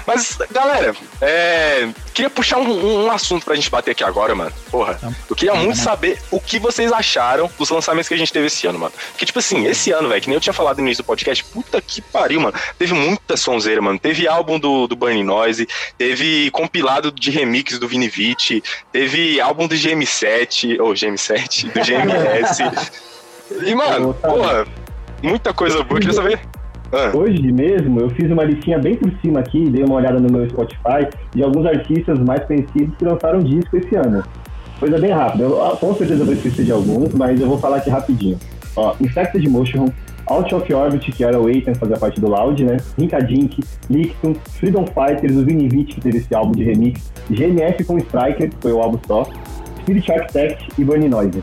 Mas, 0.07 0.39
galera, 0.51 0.95
é, 1.21 1.89
queria 2.13 2.29
puxar 2.29 2.59
um, 2.59 3.05
um 3.05 3.11
assunto 3.11 3.45
pra 3.45 3.55
gente 3.55 3.71
bater 3.71 3.93
aqui 3.93 4.05
agora, 4.05 4.35
mano. 4.35 4.53
Porra, 4.71 4.99
eu 5.29 5.35
queria 5.35 5.55
muito 5.55 5.79
saber 5.79 6.21
o 6.31 6.39
que 6.39 6.59
vocês 6.59 6.93
acharam 6.93 7.51
dos 7.59 7.71
lançamentos 7.71 8.09
que 8.09 8.15
a 8.15 8.17
gente 8.17 8.33
teve 8.33 8.47
esse 8.47 8.67
ano, 8.67 8.79
mano. 8.79 8.93
Porque, 9.11 9.25
tipo 9.25 9.39
assim, 9.39 9.67
esse 9.67 9.91
ano, 9.93 10.09
velho, 10.09 10.21
que 10.21 10.29
nem 10.29 10.35
eu 10.35 10.41
tinha 10.41 10.53
falado 10.53 10.79
no 10.79 10.85
início 10.85 11.03
do 11.03 11.07
podcast, 11.07 11.43
puta 11.45 11.81
que 11.81 12.03
pariu, 12.03 12.41
mano. 12.41 12.55
Teve 12.79 12.93
muita 12.93 13.37
sonzeira, 13.37 13.81
mano. 13.81 13.99
Teve 13.99 14.29
álbum 14.29 14.59
do, 14.59 14.87
do 14.87 14.95
Burning 14.95 15.25
Noise, 15.25 15.67
teve 15.97 16.51
compilado 16.51 17.11
de 17.11 17.31
remix 17.31 17.79
do 17.79 17.89
Vini 17.89 18.09
Vici, 18.09 18.63
teve 18.93 19.41
álbum 19.41 19.67
do 19.67 19.75
GM7, 19.75 20.79
ou 20.81 20.93
GM7, 20.93 21.73
do 21.73 21.81
GMS. 21.81 22.63
e, 23.67 23.75
mano, 23.75 24.15
porra, 24.15 24.67
muita 25.23 25.55
coisa 25.55 25.83
boa. 25.83 25.99
Eu 25.99 26.01
queria 26.01 26.15
saber. 26.15 26.54
Ah. 26.97 27.11
Hoje 27.13 27.51
mesmo 27.51 27.99
eu 27.99 28.09
fiz 28.11 28.31
uma 28.31 28.45
listinha 28.45 28.79
bem 28.79 28.95
por 28.95 29.11
cima 29.21 29.41
aqui, 29.41 29.69
dei 29.69 29.83
uma 29.83 29.97
olhada 29.97 30.21
no 30.21 30.31
meu 30.31 30.49
Spotify 30.49 31.09
de 31.35 31.43
alguns 31.43 31.67
artistas 31.67 32.17
mais 32.21 32.45
conhecidos 32.45 32.97
que 32.97 33.05
lançaram 33.05 33.41
disco 33.41 33.77
esse 33.77 33.97
ano. 33.97 34.23
Coisa 34.79 34.97
bem 34.99 35.11
rápida. 35.11 35.43
Eu, 35.43 35.61
ah, 35.61 35.77
com 35.77 35.93
certeza 35.95 36.25
vou 36.25 36.33
esquecer 36.33 36.65
de 36.65 36.71
alguns, 36.71 37.13
mas 37.13 37.41
eu 37.41 37.49
vou 37.49 37.59
falar 37.59 37.79
aqui 37.79 37.91
rapidinho. 37.91 38.39
Ó, 38.77 38.95
Infected 39.01 39.49
Mushroom, 39.49 39.89
Out 40.27 40.55
of 40.55 40.73
Orbit, 40.73 41.11
que 41.11 41.25
era 41.25 41.41
o 41.41 41.51
Ethan, 41.51 41.75
fazia 41.75 41.97
parte 41.97 42.21
do 42.21 42.29
Loud, 42.29 42.65
né? 42.65 42.77
Rinkadink, 42.97 43.63
Licton, 43.91 44.35
Freedom 44.53 44.85
Fighters, 44.87 45.37
o 45.37 45.45
Vinivit, 45.45 45.97
que 45.97 46.01
teve 46.01 46.19
esse 46.19 46.33
álbum 46.33 46.53
de 46.53 46.63
remix, 46.63 47.13
GNF 47.29 47.83
com 47.85 47.99
Striker, 47.99 48.51
que 48.51 48.57
foi 48.61 48.73
o 48.73 48.81
álbum 48.81 48.99
só, 49.05 49.25
Spirit 49.81 50.13
Architect 50.13 50.69
e 50.79 50.85
Burning 50.85 51.09
Noise. 51.09 51.43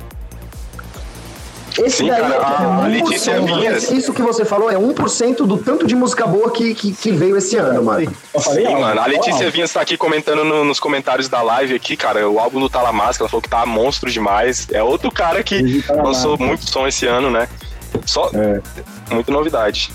Esse 1.79 1.97
Sim, 1.97 2.07
daí 2.07 2.21
cara, 2.21 2.35
a 2.83 2.87
é 2.89 2.89
1%, 2.89 3.03
Letícia. 3.03 3.41
Vinhas- 3.41 3.91
Isso 3.91 4.13
que 4.13 4.21
você 4.21 4.43
falou 4.43 4.69
é 4.69 4.75
1% 4.77 5.45
do 5.45 5.57
tanto 5.57 5.87
de 5.87 5.95
música 5.95 6.27
boa 6.27 6.51
que, 6.51 6.73
que, 6.75 6.91
que 6.91 7.11
veio 7.11 7.37
esse 7.37 7.55
ano, 7.57 7.83
mano. 7.83 8.11
Falei, 8.39 8.65
Sim, 8.67 8.73
mano. 8.75 8.99
A 9.01 9.05
Letícia 9.05 9.49
Vinhas 9.49 9.69
está 9.69 9.81
aqui 9.81 9.95
comentando 9.97 10.43
no- 10.43 10.63
nos 10.65 10.79
comentários 10.79 11.29
da 11.29 11.41
live 11.41 11.73
aqui, 11.75 11.95
cara. 11.95 12.29
O 12.29 12.39
álbum 12.39 12.59
do 12.59 12.69
Talamasca, 12.69 13.23
ela 13.23 13.29
falou 13.29 13.41
que 13.41 13.49
tá 13.49 13.65
monstro 13.65 14.11
demais. 14.11 14.67
É 14.71 14.83
outro 14.83 15.11
cara 15.11 15.43
que 15.43 15.81
tá 15.83 15.93
lançou 15.95 16.37
muito 16.37 16.69
som 16.69 16.87
esse 16.87 17.05
ano, 17.05 17.29
né? 17.31 17.47
Só 18.05 18.29
É. 18.33 18.61
muita 19.13 19.31
novidade. 19.31 19.91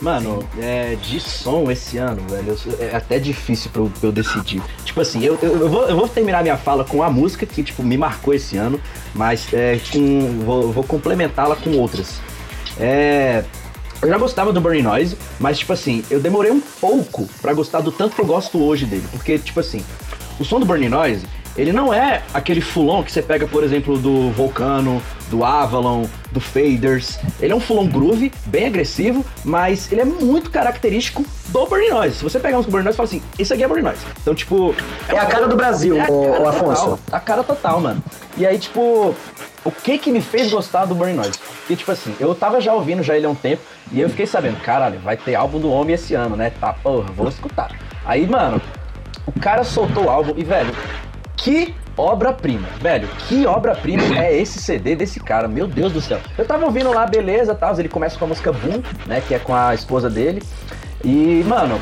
Mano, 0.00 0.48
é, 0.58 0.96
de 1.02 1.18
som 1.18 1.70
esse 1.70 1.98
ano, 1.98 2.22
velho, 2.28 2.56
é 2.78 2.94
até 2.94 3.18
difícil 3.18 3.70
pra 3.70 3.82
eu, 3.82 3.90
pra 3.98 4.08
eu 4.08 4.12
decidir. 4.12 4.62
Tipo 4.84 5.00
assim, 5.00 5.24
eu, 5.24 5.36
eu, 5.42 5.56
eu 5.56 5.68
vou, 5.68 5.88
eu 5.88 5.96
vou 5.96 6.08
terminar 6.08 6.42
minha 6.42 6.56
fala 6.56 6.84
com 6.84 7.02
a 7.02 7.10
música 7.10 7.44
que, 7.44 7.64
tipo, 7.64 7.82
me 7.82 7.96
marcou 7.96 8.32
esse 8.32 8.56
ano, 8.56 8.80
mas 9.12 9.52
é, 9.52 9.80
com, 9.92 10.40
vou, 10.44 10.72
vou 10.72 10.84
complementá-la 10.84 11.56
com 11.56 11.70
outras. 11.76 12.20
É, 12.78 13.44
eu 14.00 14.08
já 14.08 14.16
gostava 14.16 14.52
do 14.52 14.60
Burning 14.60 14.82
Noise, 14.82 15.18
mas, 15.40 15.58
tipo 15.58 15.72
assim, 15.72 16.04
eu 16.08 16.20
demorei 16.20 16.52
um 16.52 16.60
pouco 16.60 17.28
pra 17.42 17.52
gostar 17.52 17.80
do 17.80 17.90
tanto 17.90 18.14
que 18.14 18.20
eu 18.20 18.26
gosto 18.26 18.62
hoje 18.62 18.86
dele. 18.86 19.04
Porque, 19.10 19.36
tipo 19.36 19.58
assim, 19.58 19.84
o 20.38 20.44
som 20.44 20.60
do 20.60 20.66
Burning 20.66 20.88
Noise, 20.88 21.26
ele 21.56 21.72
não 21.72 21.92
é 21.92 22.22
aquele 22.32 22.60
fulon 22.60 23.02
que 23.02 23.10
você 23.10 23.20
pega, 23.20 23.48
por 23.48 23.64
exemplo, 23.64 23.98
do 23.98 24.30
Volcano, 24.30 25.02
do 25.28 25.44
Avalon, 25.44 26.06
do 26.32 26.40
Faders. 26.40 27.18
Ele 27.40 27.52
é 27.52 27.56
um 27.56 27.60
fulon 27.60 27.86
groove, 27.88 28.32
bem 28.46 28.66
agressivo, 28.66 29.24
mas 29.44 29.90
ele 29.90 30.00
é 30.00 30.04
muito 30.04 30.50
característico 30.50 31.24
do 31.48 31.66
Burning 31.66 31.90
Noise. 31.90 32.16
Se 32.16 32.24
você 32.24 32.38
pegar 32.38 32.58
uns 32.58 32.66
Burning 32.66 32.84
Noise 32.84 32.96
fala 32.96 33.08
assim, 33.08 33.22
isso 33.38 33.54
aqui 33.54 33.62
é 33.62 33.68
Burning 33.68 33.84
Noise. 33.84 34.04
Então, 34.20 34.34
tipo... 34.34 34.74
É 35.08 35.18
a 35.18 35.26
cara 35.26 35.48
do 35.48 35.56
Brasil, 35.56 35.96
É 35.96 36.00
cara 36.00 36.12
ô, 36.12 36.48
Afonso. 36.48 36.82
total, 36.82 36.98
a 37.12 37.20
cara 37.20 37.42
total, 37.42 37.80
mano. 37.80 38.02
E 38.36 38.46
aí, 38.46 38.58
tipo, 38.58 39.14
o 39.64 39.70
que 39.70 39.98
que 39.98 40.12
me 40.12 40.20
fez 40.20 40.50
gostar 40.50 40.84
do 40.84 40.94
Burning 40.94 41.14
Noise? 41.14 41.38
Porque, 41.38 41.76
tipo 41.76 41.90
assim, 41.90 42.14
eu 42.20 42.34
tava 42.34 42.60
já 42.60 42.72
ouvindo 42.72 43.02
já 43.02 43.16
ele 43.16 43.26
há 43.26 43.30
um 43.30 43.34
tempo, 43.34 43.62
e 43.90 44.00
eu 44.00 44.08
fiquei 44.10 44.26
sabendo, 44.26 44.60
caralho, 44.60 44.98
vai 45.00 45.16
ter 45.16 45.34
álbum 45.34 45.58
do 45.58 45.70
homem 45.70 45.94
esse 45.94 46.14
ano, 46.14 46.36
né? 46.36 46.50
Tá, 46.60 46.72
porra, 46.72 47.10
vou 47.12 47.28
escutar. 47.28 47.70
Aí, 48.04 48.26
mano, 48.26 48.60
o 49.26 49.40
cara 49.40 49.64
soltou 49.64 50.04
o 50.04 50.10
álbum 50.10 50.34
e, 50.36 50.44
velho, 50.44 50.74
que 51.36 51.74
obra-prima, 51.98 52.68
velho, 52.80 53.08
que 53.28 53.44
obra-prima 53.44 54.18
é 54.18 54.36
esse 54.36 54.60
CD 54.60 54.94
desse 54.94 55.18
cara, 55.20 55.48
meu 55.48 55.66
Deus 55.66 55.92
do 55.92 56.00
céu. 56.00 56.20
Eu 56.38 56.46
tava 56.46 56.64
ouvindo 56.64 56.90
lá, 56.90 57.06
beleza, 57.06 57.54
tal, 57.54 57.78
ele 57.78 57.88
começa 57.88 58.18
com 58.18 58.24
a 58.24 58.28
música 58.28 58.52
Boom, 58.52 58.82
né, 59.06 59.20
que 59.26 59.34
é 59.34 59.38
com 59.38 59.54
a 59.54 59.74
esposa 59.74 60.08
dele. 60.08 60.42
E, 61.04 61.44
mano, 61.46 61.78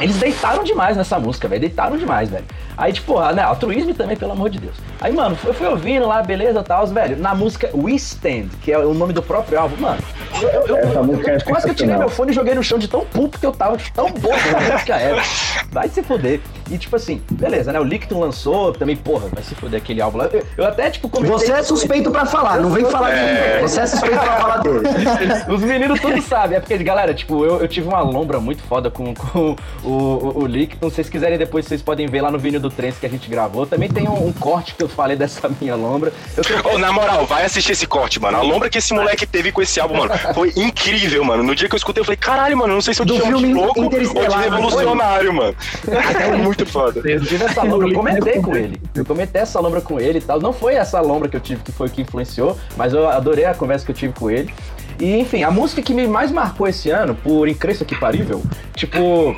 eles 0.00 0.16
deitaram 0.16 0.64
demais 0.64 0.96
nessa 0.96 1.18
música, 1.18 1.46
velho. 1.48 1.60
Deitaram 1.60 1.96
demais, 1.96 2.30
velho. 2.30 2.44
Aí, 2.76 2.92
tipo, 2.92 3.18
ah, 3.18 3.32
né, 3.32 3.42
altruísmo 3.42 3.92
também, 3.92 4.16
pelo 4.16 4.32
amor 4.32 4.48
de 4.48 4.58
Deus. 4.58 4.76
Aí, 5.00 5.12
mano, 5.12 5.36
eu 5.44 5.52
fui 5.52 5.66
ouvindo 5.66 6.06
lá, 6.06 6.22
beleza, 6.22 6.62
tal, 6.62 6.86
velho. 6.86 7.16
Na 7.16 7.34
música 7.34 7.68
We 7.74 7.92
Stand, 7.92 8.48
que 8.62 8.72
é 8.72 8.78
o 8.78 8.94
nome 8.94 9.12
do 9.12 9.22
próprio 9.22 9.58
álbum, 9.58 9.76
mano. 9.80 10.00
Eu, 10.40 10.48
eu, 10.48 10.76
eu, 10.76 11.04
música 11.04 11.32
é 11.32 11.40
quase 11.40 11.66
que 11.66 11.70
eu 11.72 11.74
tirei 11.74 11.96
meu 11.96 12.08
fone 12.08 12.30
e 12.30 12.34
joguei 12.34 12.54
no 12.54 12.62
chão 12.62 12.78
de 12.78 12.88
tão 12.88 13.04
puto 13.04 13.38
que 13.38 13.44
eu 13.44 13.52
tava, 13.52 13.76
de 13.76 13.92
tão 13.92 14.10
boa 14.12 14.34
que 14.36 14.48
a 14.48 14.72
música 14.72 14.96
era. 14.96 15.22
Vai 15.70 15.88
se 15.88 16.02
foder. 16.02 16.40
E, 16.70 16.78
tipo 16.78 16.96
assim, 16.96 17.22
beleza, 17.30 17.72
né? 17.72 17.80
O 17.80 17.84
Licton 17.84 18.20
lançou, 18.20 18.72
também, 18.72 18.96
porra, 18.96 19.28
vai 19.32 19.42
se 19.42 19.54
foder 19.54 19.80
aquele 19.80 20.00
álbum 20.00 20.18
lá. 20.18 20.26
Eu, 20.26 20.44
eu 20.56 20.64
até, 20.66 20.90
tipo, 20.90 21.08
comentei... 21.08 21.38
Você 21.38 21.52
é 21.52 21.62
suspeito 21.62 22.10
pra 22.10 22.26
falar, 22.26 22.60
não 22.60 22.70
vem 22.70 22.84
falar 22.84 23.10
de 23.10 23.20
mim. 23.20 23.62
Você 23.62 23.80
é 23.80 23.86
suspeito 23.86 24.18
pra 24.18 24.36
falar 24.36 24.58
dele. 24.58 24.80
Os 25.48 25.62
meninos 25.62 26.00
tudo 26.00 26.20
sabem. 26.22 26.56
É 26.56 26.60
porque, 26.60 26.76
galera, 26.78 27.14
tipo, 27.14 27.44
eu, 27.44 27.60
eu 27.60 27.68
tive 27.68 27.88
uma 27.88 28.00
lombra 28.00 28.40
muito 28.40 28.62
foda 28.62 28.90
com, 28.90 29.14
com 29.14 29.56
o, 29.84 29.88
o, 29.88 30.42
o 30.42 30.46
Licton. 30.46 30.88
Se 30.90 30.96
vocês 30.96 31.08
quiserem 31.08 31.38
depois, 31.38 31.66
vocês 31.66 31.82
podem 31.82 32.06
ver 32.06 32.20
lá 32.20 32.30
no 32.30 32.38
vídeo 32.38 32.60
do 32.60 32.70
Trance 32.70 32.98
que 32.98 33.06
a 33.06 33.10
gente 33.10 33.28
gravou. 33.28 33.66
Também 33.66 33.88
tem 33.88 34.08
um, 34.08 34.26
um 34.26 34.32
corte 34.32 34.74
que 34.74 34.82
eu 34.82 34.88
falei 34.88 35.16
dessa 35.16 35.48
minha 35.60 35.74
lombra. 35.74 36.12
Eu 36.36 36.44
tô... 36.44 36.74
Ô, 36.74 36.78
na 36.78 36.92
moral, 36.92 37.24
vai 37.26 37.44
assistir 37.44 37.72
esse 37.72 37.86
corte, 37.86 38.20
mano. 38.20 38.38
A 38.38 38.42
lombra 38.42 38.68
que 38.68 38.78
esse 38.78 38.92
moleque 38.92 39.26
teve 39.26 39.52
com 39.52 39.62
esse 39.62 39.80
álbum, 39.80 39.98
mano, 39.98 40.12
foi 40.34 40.52
incrível, 40.56 41.24
mano. 41.24 41.42
No 41.42 41.54
dia 41.54 41.68
que 41.68 41.74
eu 41.74 41.78
escutei, 41.78 42.00
eu 42.00 42.04
falei, 42.04 42.16
caralho, 42.16 42.56
mano, 42.56 42.74
não 42.74 42.80
sei 42.80 42.94
se 42.94 43.00
eu 43.00 43.06
te 43.06 43.12
Do 43.12 43.18
chamo 43.18 43.36
de 43.36 43.44
filme 43.44 43.54
louco 43.54 43.82
ou 43.82 43.88
de 43.88 43.96
revolucionário, 43.96 45.32
mano. 45.32 45.54
Muito 46.42 46.57
foda. 46.66 47.00
Eu 47.04 47.20
tive 47.20 47.44
essa 47.44 47.62
lombra, 47.64 47.88
eu 47.88 47.94
comentei 47.94 48.40
com 48.40 48.56
ele. 48.56 48.80
Eu 48.94 49.04
comentei 49.04 49.42
essa 49.42 49.60
lombra 49.60 49.80
com 49.80 50.00
ele 50.00 50.18
e 50.18 50.22
tal. 50.22 50.40
Não 50.40 50.52
foi 50.52 50.74
essa 50.74 51.00
lombra 51.00 51.28
que 51.28 51.36
eu 51.36 51.40
tive 51.40 51.62
que 51.62 51.72
foi 51.72 51.88
o 51.88 51.90
que 51.90 52.02
influenciou, 52.02 52.58
mas 52.76 52.92
eu 52.92 53.08
adorei 53.08 53.44
a 53.44 53.54
conversa 53.54 53.84
que 53.84 53.90
eu 53.92 53.96
tive 53.96 54.12
com 54.12 54.30
ele. 54.30 54.52
E, 55.00 55.16
enfim, 55.16 55.42
a 55.44 55.50
música 55.50 55.80
que 55.80 55.94
me 55.94 56.06
mais 56.06 56.30
marcou 56.30 56.66
esse 56.66 56.90
ano, 56.90 57.14
por 57.14 57.48
incrível 57.48 57.86
que 57.86 57.96
parível, 57.96 58.42
tipo, 58.74 59.34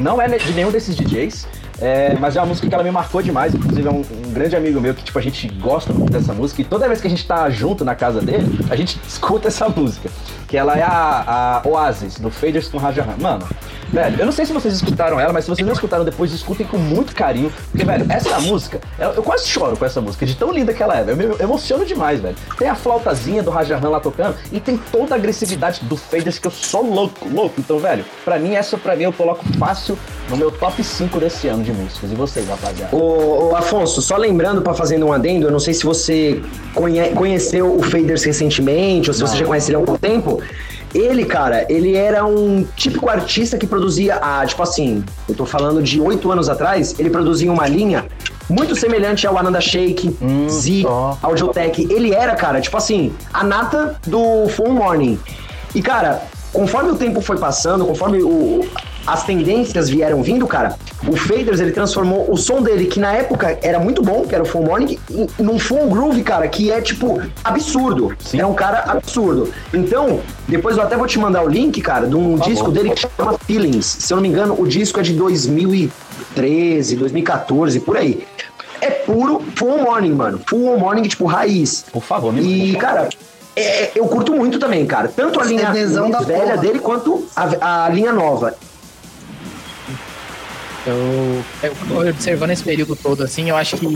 não 0.00 0.20
é 0.20 0.28
de 0.28 0.52
nenhum 0.52 0.70
desses 0.70 0.96
DJs. 0.96 1.46
É, 1.80 2.16
mas 2.18 2.36
é 2.36 2.40
uma 2.40 2.46
música 2.46 2.68
que 2.68 2.74
ela 2.74 2.84
me 2.84 2.90
marcou 2.90 3.20
demais. 3.20 3.54
Inclusive, 3.54 3.86
é 3.86 3.90
um, 3.90 4.00
um 4.00 4.32
grande 4.32 4.56
amigo 4.56 4.80
meu 4.80 4.94
que, 4.94 5.02
tipo, 5.02 5.18
a 5.18 5.22
gente 5.22 5.48
gosta 5.48 5.92
muito 5.92 6.12
dessa 6.12 6.32
música. 6.32 6.62
E 6.62 6.64
toda 6.64 6.88
vez 6.88 7.00
que 7.00 7.06
a 7.06 7.10
gente 7.10 7.26
tá 7.26 7.48
junto 7.50 7.84
na 7.84 7.94
casa 7.94 8.20
dele, 8.20 8.58
a 8.70 8.76
gente 8.76 8.98
escuta 9.06 9.48
essa 9.48 9.68
música. 9.68 10.08
Que 10.46 10.56
ela 10.56 10.78
é 10.78 10.82
a, 10.82 11.62
a 11.64 11.68
Oasis, 11.68 12.18
do 12.18 12.30
Faders 12.30 12.68
com 12.68 12.78
Raja. 12.78 13.04
Mano, 13.20 13.46
velho, 13.92 14.20
eu 14.20 14.24
não 14.24 14.32
sei 14.32 14.46
se 14.46 14.52
vocês 14.52 14.74
escutaram 14.74 15.18
ela, 15.18 15.32
mas 15.32 15.44
se 15.44 15.50
vocês 15.50 15.66
não 15.66 15.74
escutaram 15.74 16.04
depois, 16.04 16.32
escutem 16.32 16.66
com 16.66 16.78
muito 16.78 17.14
carinho. 17.14 17.52
Porque, 17.70 17.84
velho, 17.84 18.06
essa 18.08 18.38
música, 18.40 18.80
eu, 18.98 19.10
eu 19.10 19.22
quase 19.22 19.46
choro 19.46 19.76
com 19.76 19.84
essa 19.84 20.00
música, 20.00 20.24
de 20.24 20.34
tão 20.34 20.52
linda 20.52 20.72
que 20.72 20.82
ela 20.82 20.96
é. 20.96 21.04
velho. 21.04 21.20
Eu 21.22 21.28
me 21.28 21.42
emociono 21.42 21.84
demais, 21.84 22.20
velho. 22.20 22.36
Tem 22.56 22.68
a 22.68 22.74
flautazinha 22.74 23.42
do 23.42 23.50
Raja 23.50 23.76
lá 23.76 24.00
tocando 24.00 24.36
e 24.50 24.60
tem 24.60 24.78
toda 24.78 25.14
a 25.14 25.18
agressividade 25.18 25.80
do 25.84 25.96
Faders 25.96 26.38
que 26.38 26.46
eu 26.46 26.50
sou 26.50 26.82
louco, 26.82 27.28
louco. 27.28 27.54
Então, 27.58 27.78
velho, 27.78 28.04
pra 28.24 28.38
mim, 28.38 28.54
essa 28.54 28.78
pra 28.78 28.96
mim 28.96 29.04
eu 29.04 29.12
coloco 29.12 29.44
fácil 29.58 29.98
no 30.30 30.36
meu 30.36 30.50
top 30.50 30.82
5 30.82 31.18
desse 31.20 31.48
ano 31.48 31.65
de 31.66 31.72
músicas. 31.72 32.10
E 32.10 32.14
vocês, 32.14 32.48
rapaziada? 32.48 32.94
Ô, 32.96 33.50
ô, 33.50 33.56
Afonso, 33.56 34.00
só 34.00 34.16
lembrando, 34.16 34.62
pra 34.62 34.72
fazendo 34.74 35.06
um 35.06 35.12
adendo, 35.12 35.46
eu 35.46 35.50
não 35.50 35.60
sei 35.60 35.74
se 35.74 35.84
você 35.84 36.40
conhe- 36.74 37.10
conheceu 37.10 37.76
o 37.76 37.82
Faders 37.82 38.24
recentemente, 38.24 39.10
ou 39.10 39.14
se 39.14 39.20
você 39.20 39.36
já 39.36 39.44
conhece 39.44 39.70
ele 39.70 39.76
há 39.76 39.80
algum 39.80 39.96
tempo. 39.96 40.40
Ele, 40.94 41.24
cara, 41.26 41.66
ele 41.68 41.94
era 41.94 42.24
um 42.24 42.64
típico 42.74 43.10
artista 43.10 43.58
que 43.58 43.66
produzia, 43.66 44.16
ah, 44.22 44.44
tipo 44.46 44.62
assim, 44.62 45.04
eu 45.28 45.34
tô 45.34 45.44
falando 45.44 45.82
de 45.82 46.00
oito 46.00 46.30
anos 46.32 46.48
atrás, 46.48 46.94
ele 46.98 47.10
produzia 47.10 47.52
uma 47.52 47.66
linha 47.66 48.06
muito 48.48 48.74
semelhante 48.76 49.26
ao 49.26 49.36
Ananda 49.36 49.60
Shake, 49.60 50.16
Z, 50.48 50.82
só. 50.82 51.18
Audiotech. 51.22 51.86
Ele 51.92 52.14
era, 52.14 52.34
cara, 52.36 52.60
tipo 52.60 52.76
assim, 52.76 53.12
a 53.34 53.42
nata 53.44 53.96
do 54.06 54.48
Full 54.50 54.70
Morning. 54.72 55.18
E, 55.74 55.82
cara, 55.82 56.22
conforme 56.52 56.92
o 56.92 56.94
tempo 56.94 57.20
foi 57.20 57.36
passando, 57.36 57.84
conforme 57.84 58.22
o, 58.22 58.64
as 59.06 59.22
tendências 59.24 59.88
vieram 59.88 60.22
vindo, 60.22 60.46
cara, 60.46 60.74
o 61.06 61.14
Faders, 61.16 61.60
ele 61.60 61.70
transformou 61.70 62.30
o 62.30 62.36
som 62.36 62.60
dele, 62.62 62.86
que 62.86 62.98
na 62.98 63.12
época 63.12 63.56
era 63.62 63.78
muito 63.78 64.02
bom, 64.02 64.22
que 64.26 64.34
era 64.34 64.42
o 64.42 64.46
Full 64.46 64.62
Morning, 64.64 64.98
num 65.38 65.58
Full 65.58 65.88
Groove, 65.88 66.22
cara, 66.22 66.48
que 66.48 66.70
é, 66.72 66.80
tipo, 66.80 67.20
absurdo. 67.44 68.16
Sim. 68.18 68.40
É 68.40 68.46
um 68.46 68.54
cara 68.54 68.80
absurdo. 68.90 69.52
Então, 69.72 70.20
depois 70.48 70.76
eu 70.76 70.82
até 70.82 70.96
vou 70.96 71.06
te 71.06 71.18
mandar 71.18 71.42
o 71.44 71.48
link, 71.48 71.80
cara, 71.80 72.06
de 72.06 72.16
um 72.16 72.36
Por 72.36 72.44
disco 72.44 72.64
favor. 72.66 72.72
dele 72.72 72.90
que 72.90 73.00
chama 73.16 73.38
Feelings. 73.46 73.86
Se 73.86 74.12
eu 74.12 74.16
não 74.16 74.22
me 74.22 74.28
engano, 74.28 74.56
o 74.60 74.66
disco 74.66 74.98
é 74.98 75.02
de 75.02 75.12
2013, 75.12 76.96
2014, 76.96 77.80
por 77.80 77.96
aí. 77.96 78.26
é 78.80 78.90
puro 78.90 79.42
full 79.54 79.78
morning, 79.82 80.12
mano. 80.12 80.40
Full 80.48 80.78
morning, 80.78 81.02
tipo, 81.02 81.24
raiz. 81.26 81.84
Por 81.92 82.02
favor, 82.02 82.32
me 82.32 82.72
E, 82.72 82.76
cara, 82.76 83.08
é, 83.54 83.90
eu 83.94 84.04
curto 84.06 84.34
muito 84.34 84.58
também, 84.58 84.84
cara. 84.84 85.08
Tanto 85.08 85.40
a 85.40 85.44
linha 85.44 85.72
velha 85.72 86.10
porra. 86.10 86.56
dele 86.58 86.78
quanto 86.78 87.26
a, 87.34 87.84
a 87.84 87.88
linha 87.88 88.12
nova. 88.12 88.54
Eu, 90.86 91.44
eu 91.62 92.08
observando 92.10 92.50
esse 92.50 92.62
período 92.62 92.94
todo, 92.94 93.24
assim, 93.24 93.50
eu 93.50 93.56
acho 93.56 93.76
que 93.76 93.86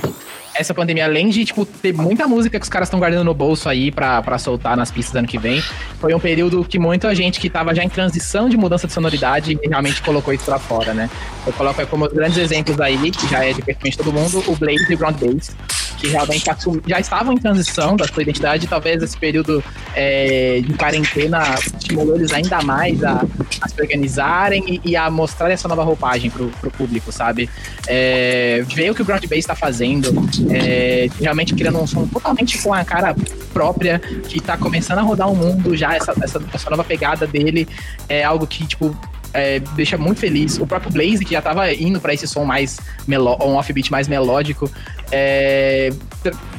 essa 0.55 0.75
pandemia, 0.75 1.05
além 1.05 1.29
de, 1.29 1.45
tipo, 1.45 1.65
ter 1.65 1.93
muita 1.93 2.27
música 2.27 2.59
que 2.59 2.63
os 2.63 2.69
caras 2.69 2.89
estão 2.89 2.99
guardando 2.99 3.25
no 3.25 3.35
bolso 3.35 3.69
aí 3.69 3.91
pra 3.91 4.39
soltar 4.39 4.77
nas 4.77 4.91
pistas 4.91 5.15
ano 5.17 5.29
que 5.29 5.39
vem, 5.39 5.63
foi 6.01 6.15
um 6.15 6.21
período 6.21 6.65
que 6.65 6.79
muita 6.79 7.15
gente 7.15 7.41
que 7.41 7.49
tava 7.49 7.75
já 7.75 7.83
em 7.83 7.89
transição 7.89 8.49
de 8.49 8.57
mudança 8.57 8.87
de 8.87 8.93
sonoridade 8.93 9.59
realmente 9.63 10.03
colocou 10.03 10.35
isso 10.35 10.45
pra 10.45 10.59
fora, 10.59 10.93
né? 10.93 11.09
Eu 11.47 11.53
coloco 11.53 11.85
como 11.87 12.07
os 12.07 12.13
grandes 12.13 12.39
exemplos 12.39 12.81
aí, 12.81 13.11
que 13.11 13.29
já 13.29 13.45
é 13.45 13.53
de 13.53 13.63
praticamente 13.63 13.97
todo 13.97 14.13
mundo, 14.13 14.43
o 14.47 14.57
Blaze 14.57 14.87
e 14.91 14.95
o 14.95 14.99
Ground 14.99 15.17
Bass, 15.17 15.57
que 15.99 16.09
realmente 16.09 16.45
já 16.87 16.99
estavam 16.99 17.33
em 17.35 17.37
transição 17.37 17.97
da 17.97 18.07
sua 18.07 18.23
identidade, 18.23 18.67
talvez 18.67 19.03
esse 19.03 19.17
período 19.17 19.63
é, 19.95 20.61
de 20.65 20.73
quarentena 20.75 21.55
estimulou 21.79 22.17
eles 22.17 22.33
ainda 22.33 22.63
mais 22.63 23.03
a, 23.05 23.25
a 23.61 23.69
se 23.69 23.81
organizarem 23.81 24.81
e, 24.85 24.91
e 24.91 24.97
a 24.97 25.11
mostrar 25.11 25.51
essa 25.51 25.69
nova 25.69 25.83
roupagem 25.83 26.31
pro, 26.31 26.49
pro 26.61 26.71
público, 26.71 27.13
sabe? 27.13 27.49
É, 27.87 28.65
ver 28.75 28.91
o 28.91 28.95
que 28.95 29.03
o 29.03 29.05
Ground 29.05 29.25
Bass 29.27 29.45
tá 29.45 29.55
fazendo, 29.55 30.13
é, 30.51 31.09
realmente 31.21 31.55
criando 31.55 31.81
um 31.81 31.87
som 31.87 32.07
totalmente 32.07 32.59
com 32.63 32.73
a 32.73 32.85
cara 32.85 33.15
própria, 33.53 33.99
que 33.99 34.41
tá 34.41 34.57
começando 34.57 34.99
a 34.99 35.03
rodar 35.03 35.31
o 35.31 35.37
mundo 35.37 35.77
já, 35.77 35.95
essa, 35.95 36.15
essa, 36.23 36.43
essa 36.53 36.71
nova 36.71 36.85
pegada 36.85 37.27
dele, 37.27 37.69
é 38.09 38.25
algo 38.25 38.47
que, 38.47 38.67
tipo, 38.67 38.97
é, 39.33 39.61
deixa 39.75 39.97
muito 39.97 40.21
feliz. 40.21 40.59
O 40.59 40.67
próprio 40.67 40.93
Blaze, 40.93 41.25
que 41.25 41.33
já 41.33 41.43
tava 41.43 41.73
indo 41.73 42.01
pra 42.01 42.13
esse 42.13 42.27
som 42.27 42.45
mais 42.45 42.79
meló 43.07 43.37
um 43.43 43.55
offbeat 43.57 43.91
mais 43.91 44.09
melódico, 44.09 44.71
é, 45.13 45.91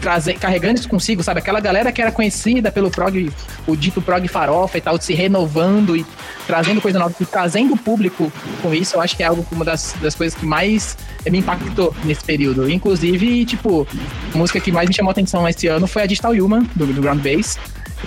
trazer, 0.02 0.36
carregando 0.36 0.80
isso 0.80 0.90
consigo, 0.90 1.24
sabe? 1.24 1.40
Aquela 1.40 1.60
galera 1.60 1.92
que 1.92 2.02
era 2.02 2.12
conhecida 2.12 2.72
pelo 2.72 2.90
prog, 2.90 3.32
o 3.68 3.76
dito 3.76 4.02
prog 4.02 4.28
farofa 4.28 4.78
e 4.78 4.82
tal, 4.82 5.00
se 5.02 5.14
renovando 5.14 5.96
e 5.96 6.06
trazendo 6.48 6.82
coisa 6.82 7.00
nova, 7.00 7.14
e 7.20 7.26
trazendo 7.26 7.74
o 7.74 7.78
público 7.78 8.32
com 8.62 8.74
isso, 8.74 8.96
eu 8.96 9.02
acho 9.02 9.16
que 9.16 9.24
é 9.24 9.28
algo 9.28 9.46
uma 9.52 9.64
das, 9.64 9.96
das 10.02 10.16
coisas 10.16 10.38
que 10.38 10.46
mais 10.46 10.98
me 11.30 11.40
impactou 11.40 11.96
nesse 12.04 12.24
período. 12.24 12.70
Inclusive, 12.70 13.46
tipo, 13.46 13.88
a 14.34 14.38
música 14.38 14.60
que 14.60 14.72
mais 14.72 14.88
me 14.88 14.96
chamou 14.96 15.12
atenção 15.12 15.48
esse 15.48 15.68
ano 15.68 15.88
foi 15.88 16.04
a 16.04 16.06
Digital 16.06 16.32
Human, 16.34 16.64
do, 16.76 16.86
do 16.88 17.02
Ground 17.02 17.22
Bass, 17.22 17.58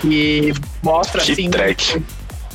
que 0.01 0.53
mostra, 0.83 1.21
Que 1.21 1.31
assim, 1.31 1.49
track. 1.49 2.03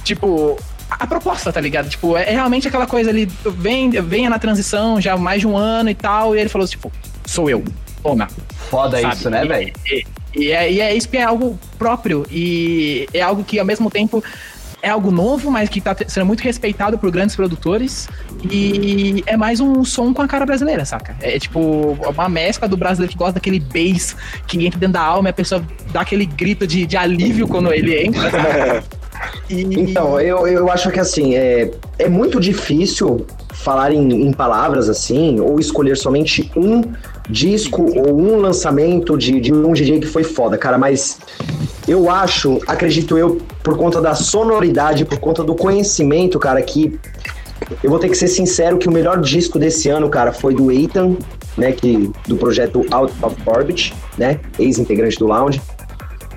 tipo, 0.05 0.57
a 0.91 1.07
proposta, 1.07 1.53
tá 1.53 1.61
ligado? 1.61 1.89
Tipo, 1.89 2.17
é 2.17 2.25
é 2.31 2.33
realmente 2.33 2.67
aquela 2.69 2.87
coisa 2.87 3.11
ali, 3.11 3.27
vem, 3.57 3.91
venha 3.91 4.29
na 4.31 4.39
transição 4.39 5.01
já 5.01 5.15
há 5.15 5.17
mais 5.19 5.41
de 5.41 5.47
um 5.47 5.57
ano 5.57 5.91
e 5.91 5.95
tal, 5.95 6.35
e 6.37 6.41
ele 6.41 6.49
falou, 6.49 6.67
tipo, 6.67 6.91
sou 7.25 7.49
eu, 7.49 7.63
toma. 8.03 8.29
Foda 8.71 9.01
sabe? 9.01 9.15
isso, 9.15 9.31
né, 9.31 9.45
E- 9.45 9.49
velho? 9.49 9.73
E, 9.87 10.07
e 10.37 10.51
é, 10.53 10.73
e 10.73 10.81
é 10.81 10.95
isso 10.95 11.09
que 11.09 11.17
é 11.17 11.23
algo 11.25 11.59
próprio, 11.79 12.27
e 12.31 13.09
é 13.15 13.21
algo 13.21 13.43
que 13.45 13.59
ao 13.59 13.65
mesmo 13.67 13.91
tempo 13.91 14.23
é 14.83 14.89
algo 14.89 15.11
novo, 15.11 15.51
mas 15.51 15.69
que 15.69 15.79
tá 15.81 15.95
te- 15.95 16.11
sendo 16.11 16.25
muito 16.25 16.41
respeitado 16.41 16.97
por 16.99 17.11
grandes 17.11 17.37
produtores, 17.37 18.09
e 18.51 19.23
é 19.27 19.37
mais 19.37 19.61
um 19.61 19.85
som 19.85 20.15
com 20.15 20.23
a 20.23 20.27
cara 20.29 20.47
brasileira, 20.47 20.85
saca? 20.87 21.15
É 21.21 21.39
tipo 21.39 21.99
uma 22.15 22.29
mescla 22.29 22.67
do 22.67 22.77
brasileiro 22.79 23.13
que 23.13 23.19
gosta 23.19 23.35
daquele 23.35 23.61
bass 23.61 24.17
que 24.47 24.65
entra 24.65 24.79
dentro 24.81 24.95
da 24.95 25.03
alma 25.03 25.29
e 25.29 25.31
a 25.31 25.35
pessoa 25.35 25.63
dá 25.93 26.01
aquele 26.01 26.25
grito 26.25 26.67
de, 26.67 26.87
de 26.87 26.97
alívio 26.97 27.47
quando 27.47 27.71
ele 27.73 28.03
entra? 28.07 28.83
E- 29.49 29.63
Então, 29.63 30.21
eu, 30.21 30.47
eu 30.47 30.71
acho 30.71 30.91
que 30.91 31.01
assim, 31.01 31.35
é, 31.35 31.71
é 31.99 32.09
muito 32.09 32.41
difícil 32.41 33.27
falar 33.53 33.93
em, 33.93 34.09
em 34.27 34.33
palavras 34.33 34.89
assim, 34.89 35.39
ou 35.41 35.61
escolher 35.61 35.97
somente 35.97 36.51
um 36.57 36.83
disco 37.29 37.83
ou 37.83 38.19
um 38.19 38.37
lançamento 38.37 39.19
de, 39.19 39.39
de 39.41 39.53
um 39.53 39.73
DJ 39.73 40.01
que 40.01 40.07
foi 40.07 40.25
foda, 40.25 40.57
cara, 40.57 40.79
mas 40.79 41.19
eu 41.87 42.11
acho, 42.11 42.59
acredito 42.67 43.19
eu, 43.19 43.39
por 43.63 43.77
conta 43.77 44.01
da 44.01 44.15
sonoridade, 44.15 45.05
por 45.05 45.19
conta 45.19 45.43
do 45.45 45.55
conhecimento, 45.55 46.39
cara, 46.39 46.63
que 46.63 46.99
eu 47.85 47.91
vou 47.91 47.99
ter 47.99 48.09
que 48.09 48.17
ser 48.17 48.29
sincero 48.29 48.79
que 48.79 48.89
o 48.89 48.93
melhor 48.93 49.21
disco 49.21 49.59
desse 49.59 49.89
ano, 49.91 50.09
cara, 50.09 50.33
foi 50.33 50.55
do 50.55 50.73
Ethan, 50.73 51.17
né, 51.57 51.73
que, 51.73 52.11
do 52.27 52.37
projeto 52.37 52.85
Out 52.91 53.13
of 53.23 53.37
Orbit, 53.47 53.93
né, 54.17 54.41
ex-integrante 54.59 55.19
do 55.19 55.27
Lounge. 55.27 55.61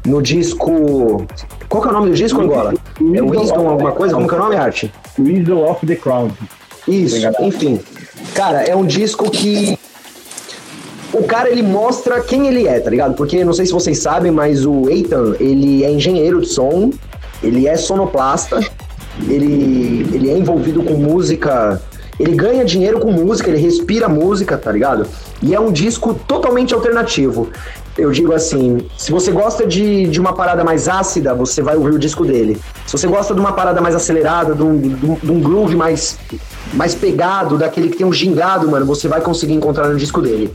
No 0.05 0.21
disco... 0.21 1.25
Qual 1.69 1.81
que 1.81 1.87
é 1.87 1.91
o 1.91 1.93
nome 1.93 2.09
do 2.09 2.15
disco, 2.15 2.41
Angola? 2.41 2.73
É 2.99 3.21
Wisdom 3.21 3.69
alguma 3.69 3.91
coisa? 3.91 4.13
Como 4.15 4.27
que 4.27 4.33
é 4.33 4.37
o 4.37 4.41
nome, 4.41 4.55
Arte? 4.55 4.93
Wisdom 5.17 5.69
of 5.69 5.85
the 5.85 5.95
Crown. 5.95 6.29
Isso, 6.87 7.17
enfim. 7.41 7.79
Cara, 8.33 8.63
é 8.63 8.75
um 8.75 8.85
disco 8.85 9.29
que 9.31 9.77
o 11.13 11.23
cara 11.23 11.49
ele 11.49 11.61
mostra 11.61 12.19
quem 12.21 12.47
ele 12.47 12.67
é, 12.67 12.79
tá 12.79 12.89
ligado? 12.89 13.15
Porque 13.15 13.43
não 13.45 13.53
sei 13.53 13.65
se 13.65 13.71
vocês 13.71 13.99
sabem, 13.99 14.31
mas 14.31 14.65
o 14.65 14.89
Ethan, 14.89 15.35
ele 15.39 15.83
é 15.83 15.91
engenheiro 15.91 16.41
de 16.41 16.47
som, 16.47 16.91
ele 17.41 17.67
é 17.67 17.77
sonoplasta, 17.77 18.59
ele, 19.27 20.07
ele 20.13 20.31
é 20.31 20.37
envolvido 20.37 20.83
com 20.83 20.95
música, 20.95 21.79
ele 22.19 22.35
ganha 22.35 22.65
dinheiro 22.65 22.99
com 22.99 23.11
música, 23.11 23.49
ele 23.49 23.59
respira 23.59 24.09
música, 24.09 24.57
tá 24.57 24.71
ligado? 24.71 25.05
E 25.41 25.53
é 25.53 25.59
um 25.59 25.71
disco 25.71 26.13
totalmente 26.27 26.73
alternativo. 26.73 27.49
Eu 27.95 28.11
digo 28.11 28.33
assim, 28.33 28.79
se 28.97 29.11
você 29.11 29.31
gosta 29.31 29.67
de, 29.67 30.07
de 30.07 30.19
uma 30.19 30.33
parada 30.33 30.63
mais 30.63 30.89
ácida, 30.89 31.35
você 31.35 31.61
vai 31.61 31.75
ouvir 31.75 31.93
o 31.93 31.99
disco 31.99 32.25
dele. 32.25 32.59
Se 32.87 32.97
você 32.97 33.07
gosta 33.07 33.35
de 33.35 33.39
uma 33.39 33.53
parada 33.53 33.79
mais 33.81 33.93
acelerada, 33.93 34.55
de 34.55 34.63
um, 34.63 34.77
de 34.79 35.31
um- 35.31 35.39
groove 35.39 35.75
mais, 35.75 36.17
mais 36.73 36.95
pegado, 36.95 37.55
daquele 37.55 37.89
que 37.89 37.97
tem 37.97 38.05
um 38.05 38.11
gingado, 38.11 38.67
mano, 38.69 38.83
você 38.83 39.07
vai 39.07 39.21
conseguir 39.21 39.53
encontrar 39.53 39.89
no 39.89 39.95
disco 39.97 40.21
dele. 40.23 40.51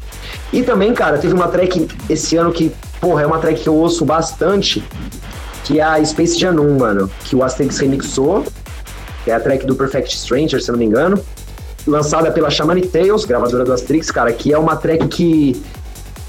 E 0.53 0.65
também, 0.65 0.93
cara, 0.93 1.17
teve 1.19 1.33
uma 1.33 1.47
track 1.47 1.87
esse 2.11 2.37
ano 2.37 2.51
que, 2.51 2.73
porra, 3.01 3.23
é 3.23 3.27
uma 3.27 3.39
track 3.39 3.61
que 3.63 3.69
eu 3.69 3.75
ouço 3.77 4.05
bastante, 4.05 4.83
que 5.63 5.79
é 5.79 5.83
a 5.85 6.05
Space 6.05 6.37
Jam 6.37 6.57
1, 6.61 6.79
mano, 6.79 7.09
que 7.25 7.37
o 7.37 7.45
Asterix 7.45 7.79
remixou, 7.79 8.45
que 9.25 9.31
é 9.31 9.35
a 9.35 9.39
track 9.41 9.65
do 9.65 9.77
Perfect 9.77 10.17
Stranger, 10.17 10.61
se 10.61 10.71
eu 10.71 10.73
não 10.73 10.79
me 10.81 10.87
engano, 10.87 11.21
lançada 11.87 12.33
pela 12.33 12.51
Shamanic 12.51 12.89
Tales, 12.89 13.25
gravadora 13.25 13.65
do 13.65 13.73
Asterix, 13.73 14.11
cara, 14.11 14.33
que 14.33 14.53
é 14.53 14.59
uma 14.59 14.75
track 14.75 15.07
que 15.07 15.63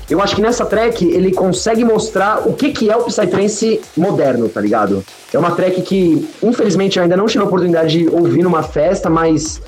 eu 0.09 0.21
acho 0.21 0.35
que 0.35 0.41
nessa 0.41 0.65
track 0.65 1.05
ele 1.05 1.31
consegue 1.31 1.83
mostrar 1.83 2.47
o 2.47 2.53
que, 2.53 2.71
que 2.71 2.89
é 2.89 2.97
o 2.97 3.03
Psytrance 3.03 3.79
moderno, 3.95 4.49
tá 4.49 4.59
ligado? 4.59 5.03
É 5.33 5.37
uma 5.37 5.51
track 5.51 5.81
que, 5.83 6.27
infelizmente, 6.41 6.97
eu 6.97 7.03
ainda 7.03 7.15
não 7.15 7.27
tive 7.27 7.43
a 7.43 7.47
oportunidade 7.47 7.99
de 7.99 8.09
ouvir 8.09 8.41
numa 8.41 8.63
festa, 8.63 9.07
mas 9.09 9.61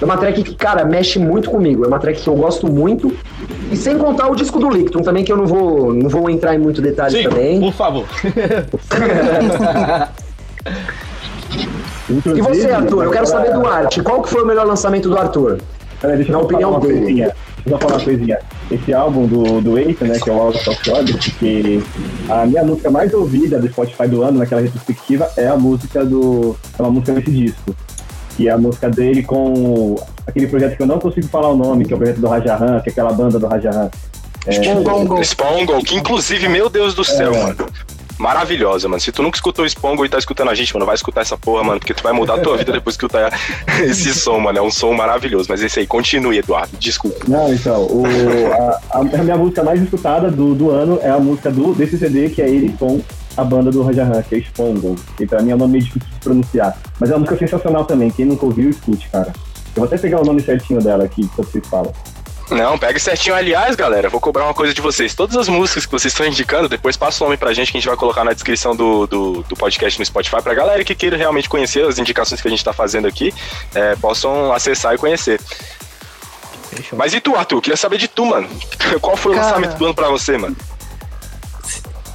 é 0.00 0.04
uma 0.04 0.16
track 0.16 0.44
que, 0.44 0.54
cara, 0.54 0.84
mexe 0.84 1.18
muito 1.18 1.50
comigo. 1.50 1.84
É 1.84 1.88
uma 1.88 1.98
track 1.98 2.22
que 2.22 2.28
eu 2.28 2.36
gosto 2.36 2.70
muito. 2.70 3.12
E 3.72 3.76
sem 3.76 3.98
contar 3.98 4.28
o 4.28 4.36
disco 4.36 4.60
do 4.60 4.70
Licton 4.70 5.00
também, 5.00 5.24
que 5.24 5.32
eu 5.32 5.36
não 5.36 5.46
vou, 5.46 5.92
não 5.92 6.08
vou 6.08 6.30
entrar 6.30 6.54
em 6.54 6.58
muito 6.58 6.80
detalhe 6.80 7.24
também. 7.24 7.58
por 7.60 7.72
favor. 7.72 8.04
E 12.34 12.40
você, 12.40 12.70
Arthur? 12.70 13.04
Eu 13.04 13.10
quero 13.10 13.26
saber 13.26 13.52
do 13.52 13.66
Arte. 13.66 14.02
Qual 14.02 14.22
que 14.22 14.30
foi 14.30 14.42
o 14.42 14.46
melhor 14.46 14.66
lançamento 14.66 15.10
do 15.10 15.18
Arthur? 15.18 15.58
Peraí, 16.00 16.16
deixa 16.16 16.32
eu 16.32 16.40
opinião 16.40 16.72
falar 16.72 16.80
uma 16.80 16.86
dele. 16.86 17.00
coisinha. 17.00 17.34
Deixa 17.56 17.70
eu 17.70 17.78
falar 17.78 17.94
uma 17.96 18.04
coisinha. 18.04 18.38
Esse 18.70 18.94
álbum 18.94 19.26
do, 19.26 19.60
do 19.60 19.78
Ethan, 19.78 20.06
né, 20.06 20.18
que 20.18 20.30
é 20.30 20.32
o 20.32 20.40
Out 20.40 20.70
of 20.70 20.90
Orbit, 20.90 21.30
que 21.32 21.82
a 22.28 22.46
minha 22.46 22.64
música 22.64 22.90
mais 22.90 23.12
ouvida 23.12 23.58
do 23.58 23.68
Spotify 23.68 24.06
do 24.06 24.22
ano, 24.22 24.38
naquela 24.38 24.60
retrospectiva, 24.60 25.30
é 25.36 25.48
a 25.48 25.56
música 25.56 26.04
do. 26.04 26.56
É 26.78 26.82
uma 26.82 26.90
música 26.90 27.12
desse 27.14 27.30
disco. 27.30 27.74
Que 28.36 28.48
é 28.48 28.52
a 28.52 28.58
música 28.58 28.88
dele 28.88 29.22
com 29.24 29.96
aquele 30.26 30.46
projeto 30.46 30.76
que 30.76 30.82
eu 30.82 30.86
não 30.86 31.00
consigo 31.00 31.26
falar 31.26 31.48
o 31.48 31.56
nome, 31.56 31.84
que 31.84 31.92
é 31.92 31.96
o 31.96 31.98
projeto 31.98 32.20
do 32.20 32.28
Rajahan, 32.28 32.80
que 32.80 32.90
é 32.90 32.92
aquela 32.92 33.12
banda 33.12 33.38
do 33.38 33.46
Rajahan. 33.46 33.90
Spongongo. 34.48 35.20
Spongle, 35.22 35.82
que 35.82 35.96
inclusive, 35.96 36.48
meu 36.48 36.70
Deus 36.70 36.94
do 36.94 37.04
céu, 37.04 37.32
mano. 37.32 37.66
Maravilhosa, 38.18 38.88
mano. 38.88 39.00
Se 39.00 39.12
tu 39.12 39.22
nunca 39.22 39.36
escutou 39.36 39.64
o 39.64 39.68
Spongle 39.68 40.06
e 40.06 40.08
tá 40.08 40.18
escutando 40.18 40.50
a 40.50 40.54
gente, 40.54 40.74
mano, 40.74 40.84
vai 40.84 40.94
escutar 40.94 41.20
essa 41.20 41.36
porra, 41.36 41.62
mano, 41.62 41.78
porque 41.78 41.94
tu 41.94 42.02
vai 42.02 42.12
mudar 42.12 42.34
a 42.34 42.40
tua 42.40 42.56
vida 42.56 42.72
depois 42.72 42.96
que 42.96 43.04
escutar 43.04 43.32
esse 43.82 44.12
som, 44.14 44.38
mano. 44.38 44.58
É 44.58 44.62
um 44.62 44.70
som 44.70 44.92
maravilhoso. 44.92 45.46
Mas 45.48 45.62
esse 45.62 45.80
aí, 45.80 45.86
continue, 45.86 46.38
Eduardo. 46.38 46.76
Desculpa. 46.78 47.24
Não, 47.28 47.52
então, 47.52 47.82
o, 47.82 48.04
a, 48.90 48.98
a 48.98 49.22
minha 49.22 49.36
música 49.36 49.62
mais 49.62 49.80
escutada 49.80 50.30
do, 50.30 50.54
do 50.54 50.70
ano 50.70 50.98
é 51.02 51.10
a 51.10 51.18
música 51.18 51.50
do, 51.50 51.74
desse 51.74 51.96
CD, 51.96 52.28
que 52.28 52.42
é 52.42 52.48
ele 52.48 52.74
com 52.78 53.00
a 53.36 53.44
banda 53.44 53.70
do 53.70 53.82
Rajahan, 53.82 54.20
que 54.22 54.34
é 54.34 54.38
Spongle. 54.38 54.96
E 55.20 55.26
pra 55.26 55.40
mim 55.40 55.52
é 55.52 55.54
um 55.54 55.58
nome 55.58 55.78
difícil 55.78 56.00
de 56.00 56.20
pronunciar. 56.20 56.76
Mas 56.98 57.10
é 57.10 57.14
uma 57.14 57.20
música 57.20 57.38
sensacional 57.38 57.84
também. 57.84 58.10
Quem 58.10 58.26
nunca 58.26 58.44
ouviu, 58.44 58.68
escute, 58.68 59.08
cara. 59.10 59.32
Eu 59.76 59.82
vou 59.82 59.84
até 59.84 59.96
pegar 59.96 60.20
o 60.20 60.24
nome 60.24 60.42
certinho 60.42 60.80
dela 60.80 61.04
aqui, 61.04 61.22
enquanto 61.22 61.48
vocês 61.48 61.66
falam. 61.68 61.92
Não, 62.50 62.78
pega 62.78 62.98
certinho. 62.98 63.34
Aliás, 63.34 63.76
galera, 63.76 64.08
vou 64.08 64.20
cobrar 64.20 64.44
uma 64.44 64.54
coisa 64.54 64.72
de 64.72 64.80
vocês. 64.80 65.14
Todas 65.14 65.36
as 65.36 65.48
músicas 65.48 65.84
que 65.84 65.92
vocês 65.92 66.12
estão 66.12 66.26
indicando, 66.26 66.68
depois 66.68 66.96
passa 66.96 67.22
o 67.22 67.26
nome 67.26 67.36
pra 67.36 67.52
gente 67.52 67.70
que 67.70 67.76
a 67.76 67.80
gente 67.80 67.88
vai 67.88 67.96
colocar 67.96 68.24
na 68.24 68.32
descrição 68.32 68.74
do, 68.74 69.06
do, 69.06 69.42
do 69.42 69.56
podcast 69.56 69.98
no 69.98 70.06
Spotify 70.06 70.42
pra 70.42 70.54
galera 70.54 70.82
que 70.82 70.94
queira 70.94 71.16
realmente 71.16 71.48
conhecer 71.48 71.84
as 71.84 71.98
indicações 71.98 72.40
que 72.40 72.48
a 72.48 72.50
gente 72.50 72.64
tá 72.64 72.72
fazendo 72.72 73.06
aqui, 73.06 73.34
é, 73.74 73.96
possam 73.96 74.52
acessar 74.52 74.94
e 74.94 74.98
conhecer. 74.98 75.40
Mas 76.92 77.12
e 77.12 77.20
tu, 77.20 77.34
Arthur? 77.34 77.60
Queria 77.60 77.76
saber 77.76 77.98
de 77.98 78.08
tu, 78.08 78.24
mano. 78.24 78.48
Qual 79.00 79.16
foi 79.16 79.32
o 79.32 79.34
Cara. 79.34 79.46
lançamento 79.48 79.78
do 79.78 79.84
ano 79.84 79.94
pra 79.94 80.08
você, 80.08 80.38
mano? 80.38 80.56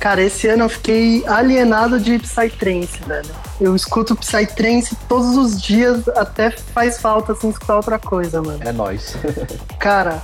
Cara, 0.03 0.21
esse 0.21 0.49
ano 0.49 0.65
eu 0.65 0.69
fiquei 0.69 1.23
alienado 1.25 1.97
de 1.97 2.19
Psytrance, 2.19 3.01
velho. 3.07 3.29
Eu 3.61 3.73
escuto 3.73 4.17
Psytrance 4.17 4.97
todos 5.07 5.37
os 5.37 5.61
dias, 5.61 6.05
até 6.09 6.51
faz 6.51 6.99
falta 6.99 7.31
assim 7.31 7.47
escutar 7.47 7.77
outra 7.77 7.97
coisa, 7.97 8.41
mano. 8.41 8.59
É 8.65 8.73
nóis. 8.73 9.15
Cara, 9.79 10.21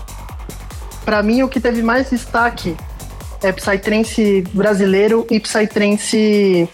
pra 1.06 1.24
mim, 1.24 1.44
o 1.44 1.48
que 1.48 1.62
teve 1.62 1.82
mais 1.82 2.10
destaque 2.10 2.76
é 3.42 3.54
Psytrance 3.54 4.42
brasileiro 4.52 5.26
e 5.32 5.40
Psytrance 5.40 6.68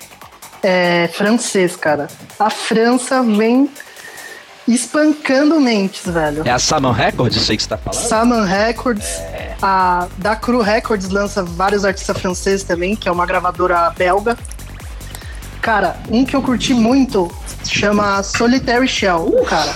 é, 0.64 1.08
francês, 1.14 1.76
cara. 1.76 2.08
A 2.39 2.49
França 2.49 3.22
vem 3.22 3.70
espancando 4.68 5.59
mentes, 5.59 6.05
velho. 6.05 6.43
É 6.45 6.51
a 6.51 6.59
Saman 6.59 6.91
Records, 6.91 7.49
aí 7.49 7.57
que 7.57 7.63
você 7.63 7.70
tá 7.70 7.78
falando? 7.78 8.07
Saman 8.07 8.45
Records, 8.45 9.22
a 9.61 10.07
da 10.18 10.36
Cru 10.36 10.61
Records 10.61 11.09
lança 11.09 11.43
vários 11.43 11.86
artistas 11.86 12.18
franceses 12.18 12.63
também, 12.63 12.95
que 12.95 13.07
é 13.07 13.11
uma 13.11 13.26
gravadora 13.26 13.91
belga. 13.91 14.38
Cara, 15.61 15.97
um 16.09 16.24
que 16.24 16.36
eu 16.36 16.41
curti 16.41 16.74
muito 16.74 17.32
chama 17.66 18.22
Solitary 18.22 18.88
Shell, 18.88 19.32
cara. 19.47 19.74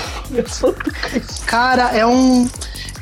Cara, 1.45 1.97
é 1.97 2.05
um 2.05 2.47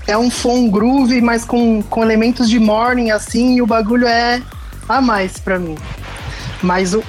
é 0.08 0.18
um 0.18 0.32
phone 0.32 0.70
groove, 0.70 1.20
mas 1.22 1.44
com, 1.44 1.82
com 1.82 2.02
elementos 2.02 2.50
de 2.50 2.60
morning 2.60 3.12
assim, 3.12 3.58
e 3.58 3.62
o 3.62 3.68
bagulho 3.68 4.08
é 4.08 4.42
a 4.88 5.02
mais 5.02 5.38
pra 5.38 5.60
mim. 5.60 5.78
Mas 6.64 6.94
o 6.94 7.04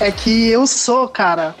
é 0.00 0.10
que 0.10 0.48
eu 0.48 0.66
sou, 0.66 1.06
cara, 1.08 1.54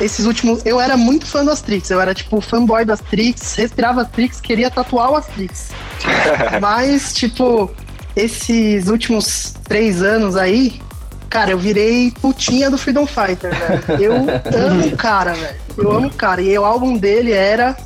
esses 0.00 0.26
últimos. 0.26 0.64
Eu 0.64 0.80
era 0.80 0.96
muito 0.96 1.26
fã 1.26 1.44
do 1.44 1.50
Astrix. 1.50 1.90
Eu 1.90 2.00
era, 2.00 2.14
tipo, 2.14 2.40
fanboy 2.40 2.84
do 2.84 2.92
Astrix, 2.92 3.54
respirava 3.56 4.02
Astrix, 4.02 4.40
queria 4.40 4.70
tatuar 4.70 5.10
o 5.10 5.16
Astrix. 5.16 5.70
Mas, 6.60 7.12
tipo, 7.14 7.70
esses 8.14 8.88
últimos 8.88 9.54
três 9.64 10.02
anos 10.02 10.36
aí, 10.36 10.80
cara, 11.28 11.50
eu 11.50 11.58
virei 11.58 12.10
putinha 12.20 12.70
do 12.70 12.78
Freedom 12.78 13.06
Fighter, 13.06 13.54
velho. 13.54 14.02
Eu 14.02 14.12
amo 14.66 14.86
o 14.86 14.96
cara, 14.96 15.32
velho. 15.34 15.56
Eu 15.76 15.92
amo 15.92 16.06
o 16.08 16.14
cara. 16.14 16.40
E 16.42 16.58
o 16.58 16.64
álbum 16.64 16.96
dele 16.96 17.32
era. 17.32 17.76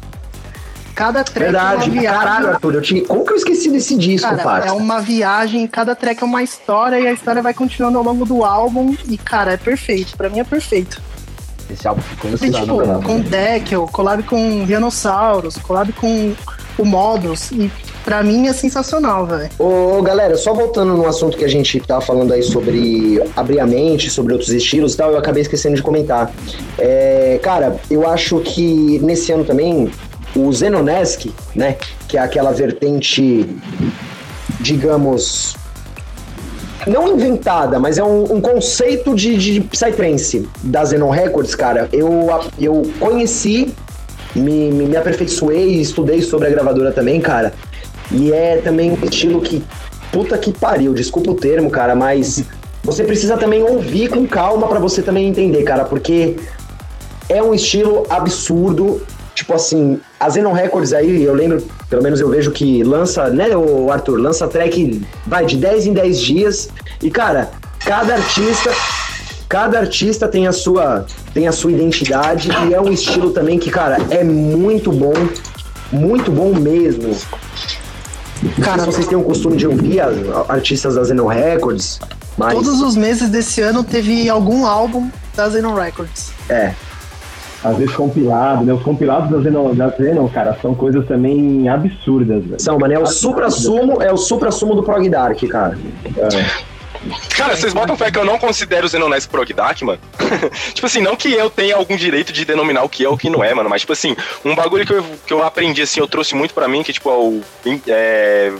Cada 0.94 1.24
track 1.24 1.40
Verdade, 1.52 1.84
é 1.84 1.86
uma 1.86 2.00
viagem. 2.00 2.18
caralho, 2.20 2.48
Arthur. 2.50 2.74
Eu 2.74 2.82
tinha... 2.82 3.04
Como 3.06 3.24
que 3.24 3.32
eu 3.32 3.36
esqueci 3.36 3.70
desse 3.70 3.96
disco, 3.96 4.28
Cara, 4.28 4.42
parça? 4.42 4.68
é 4.68 4.72
uma 4.72 5.00
viagem, 5.00 5.66
cada 5.66 5.94
track 5.94 6.22
é 6.22 6.26
uma 6.26 6.42
história 6.42 7.00
e 7.00 7.06
a 7.06 7.12
história 7.12 7.40
vai 7.40 7.54
continuando 7.54 7.96
ao 7.96 8.04
longo 8.04 8.26
do 8.26 8.44
álbum. 8.44 8.94
E, 9.08 9.16
cara, 9.16 9.54
é 9.54 9.56
perfeito. 9.56 10.14
Pra 10.14 10.28
mim 10.28 10.40
é 10.40 10.44
perfeito. 10.44 11.00
Esse 11.72 11.86
álbum 11.88 12.02
ficou 12.02 12.30
E, 12.30 12.34
insano, 12.34 12.52
tipo, 12.52 12.78
velho. 12.78 13.02
com 13.02 13.20
Deckel, 13.20 13.86
collab 13.92 14.22
com 14.24 14.64
Rhinossauros, 14.64 15.56
collab 15.56 15.92
com 15.92 16.34
o 16.78 16.84
Modus. 16.84 17.50
E 17.52 17.70
pra 18.04 18.22
mim 18.22 18.46
é 18.48 18.52
sensacional, 18.52 19.26
velho. 19.26 19.50
Ô, 19.58 20.02
galera, 20.02 20.36
só 20.36 20.52
voltando 20.54 20.94
no 20.94 21.06
assunto 21.06 21.36
que 21.36 21.44
a 21.44 21.48
gente 21.48 21.78
tava 21.80 22.00
falando 22.00 22.32
aí 22.32 22.42
sobre 22.42 23.22
abrir 23.36 23.60
a 23.60 23.66
mente, 23.66 24.10
sobre 24.10 24.32
outros 24.32 24.50
estilos 24.50 24.94
e 24.94 24.96
tal, 24.96 25.12
eu 25.12 25.18
acabei 25.18 25.42
esquecendo 25.42 25.76
de 25.76 25.82
comentar. 25.82 26.32
É, 26.78 27.38
cara, 27.42 27.76
eu 27.90 28.08
acho 28.08 28.40
que 28.40 28.98
nesse 29.00 29.32
ano 29.32 29.44
também, 29.44 29.90
o 30.34 30.52
Zenonesk, 30.52 31.30
né, 31.54 31.76
que 32.08 32.16
é 32.16 32.20
aquela 32.20 32.52
vertente, 32.52 33.46
digamos, 34.60 35.56
não 36.86 37.08
inventada, 37.08 37.78
mas 37.78 37.98
é 37.98 38.04
um, 38.04 38.36
um 38.36 38.40
conceito 38.40 39.14
de, 39.14 39.36
de 39.36 39.60
Psytrance 39.60 40.48
da 40.62 40.84
Zenon 40.84 41.10
Records, 41.10 41.54
cara, 41.54 41.88
eu, 41.92 42.28
eu 42.58 42.82
conheci, 42.98 43.74
me, 44.34 44.70
me, 44.70 44.86
me 44.86 44.96
aperfeiçoei, 44.96 45.80
estudei 45.80 46.22
sobre 46.22 46.48
a 46.48 46.50
gravadora 46.50 46.92
também, 46.92 47.20
cara, 47.20 47.52
e 48.10 48.32
é 48.32 48.56
também 48.58 48.90
um 48.90 49.04
estilo 49.04 49.40
que, 49.40 49.62
puta 50.10 50.36
que 50.38 50.52
pariu, 50.52 50.94
desculpa 50.94 51.30
o 51.30 51.34
termo, 51.34 51.70
cara, 51.70 51.94
mas 51.94 52.44
você 52.82 53.04
precisa 53.04 53.36
também 53.36 53.62
ouvir 53.62 54.08
com 54.08 54.26
calma 54.26 54.66
pra 54.66 54.78
você 54.78 55.02
também 55.02 55.28
entender, 55.28 55.62
cara, 55.64 55.84
porque 55.84 56.36
é 57.28 57.42
um 57.42 57.54
estilo 57.54 58.06
absurdo. 58.08 59.02
Tipo 59.50 59.58
assim, 59.58 60.00
a 60.20 60.30
Zenon 60.30 60.52
Records 60.52 60.92
aí, 60.92 61.24
eu 61.24 61.34
lembro, 61.34 61.60
pelo 61.88 62.04
menos 62.04 62.20
eu 62.20 62.28
vejo 62.28 62.52
que 62.52 62.84
lança, 62.84 63.30
né, 63.30 63.56
o 63.56 63.90
Arthur, 63.90 64.20
lança 64.20 64.46
track, 64.46 65.02
vai 65.26 65.44
de 65.44 65.56
10 65.56 65.86
em 65.86 65.92
10 65.92 66.20
dias. 66.20 66.68
E 67.02 67.10
cara, 67.10 67.50
cada 67.80 68.14
artista, 68.14 68.70
cada 69.48 69.80
artista 69.80 70.28
tem 70.28 70.46
a 70.46 70.52
sua, 70.52 71.04
tem 71.34 71.48
a 71.48 71.52
sua 71.52 71.72
identidade 71.72 72.48
e 72.68 72.74
é 72.74 72.80
um 72.80 72.92
estilo 72.92 73.32
também 73.32 73.58
que, 73.58 73.72
cara, 73.72 73.96
é 74.10 74.22
muito 74.22 74.92
bom, 74.92 75.14
muito 75.90 76.30
bom 76.30 76.54
mesmo. 76.54 77.16
Cara, 78.62 78.84
vocês 78.84 79.08
têm 79.08 79.18
o 79.18 79.24
costume 79.24 79.56
de 79.56 79.66
ouvir 79.66 79.98
as 80.00 80.16
artistas 80.48 80.94
da 80.94 81.02
Zenon 81.02 81.26
Records, 81.26 81.98
mas 82.38 82.54
Todos 82.54 82.80
os 82.80 82.94
meses 82.94 83.28
desse 83.28 83.60
ano 83.60 83.82
teve 83.82 84.30
algum 84.30 84.64
álbum 84.64 85.10
da 85.34 85.48
Zenon 85.48 85.74
Records. 85.74 86.30
é, 86.48 86.72
Às 87.62 87.76
vezes 87.76 87.94
compilado, 87.94 88.64
né? 88.64 88.72
Os 88.72 88.82
compilados 88.82 89.30
da 89.30 89.38
Zenon, 89.40 89.74
da 89.74 89.88
Zenon, 89.90 90.28
cara, 90.28 90.56
são 90.62 90.74
coisas 90.74 91.06
também 91.06 91.68
absurdas, 91.68 92.44
velho. 92.44 92.60
são, 92.60 92.78
mano, 92.78 92.94
é 92.94 92.98
o 92.98 93.06
supra-sumo, 93.06 94.02
é 94.02 94.12
o 94.12 94.16
supra-sumo 94.16 94.74
do 94.74 94.82
Prog 94.82 95.06
Dark, 95.08 95.38
cara. 95.48 95.76
Cara, 97.34 97.56
vocês 97.56 97.72
botam 97.72 97.96
fé 97.96 98.10
que 98.10 98.18
eu 98.18 98.24
não 98.24 98.38
considero 98.38 98.86
o 98.86 98.88
Xenonesk 98.88 99.30
Prog 99.30 99.50
Dark, 99.52 99.80
mano? 99.82 100.00
tipo 100.74 100.86
assim, 100.86 101.00
não 101.00 101.16
que 101.16 101.32
eu 101.32 101.48
tenha 101.48 101.76
algum 101.76 101.96
direito 101.96 102.32
de 102.32 102.44
denominar 102.44 102.82
o 102.82 102.88
que 102.88 103.04
é 103.04 103.08
ou 103.08 103.14
o 103.14 103.18
que 103.18 103.30
não 103.30 103.42
é, 103.42 103.54
mano, 103.54 103.70
mas 103.70 103.82
tipo 103.82 103.92
assim, 103.92 104.14
um 104.44 104.54
bagulho 104.54 104.86
que 104.86 104.92
eu, 104.92 105.04
que 105.26 105.32
eu 105.32 105.42
aprendi, 105.42 105.82
assim, 105.82 106.00
eu 106.00 106.06
trouxe 106.06 106.34
muito 106.34 106.52
pra 106.52 106.68
mim, 106.68 106.82
que 106.82 106.92
tipo, 106.92 107.08
é 107.08 107.14
o... 107.14 107.40
É, 107.88 108.52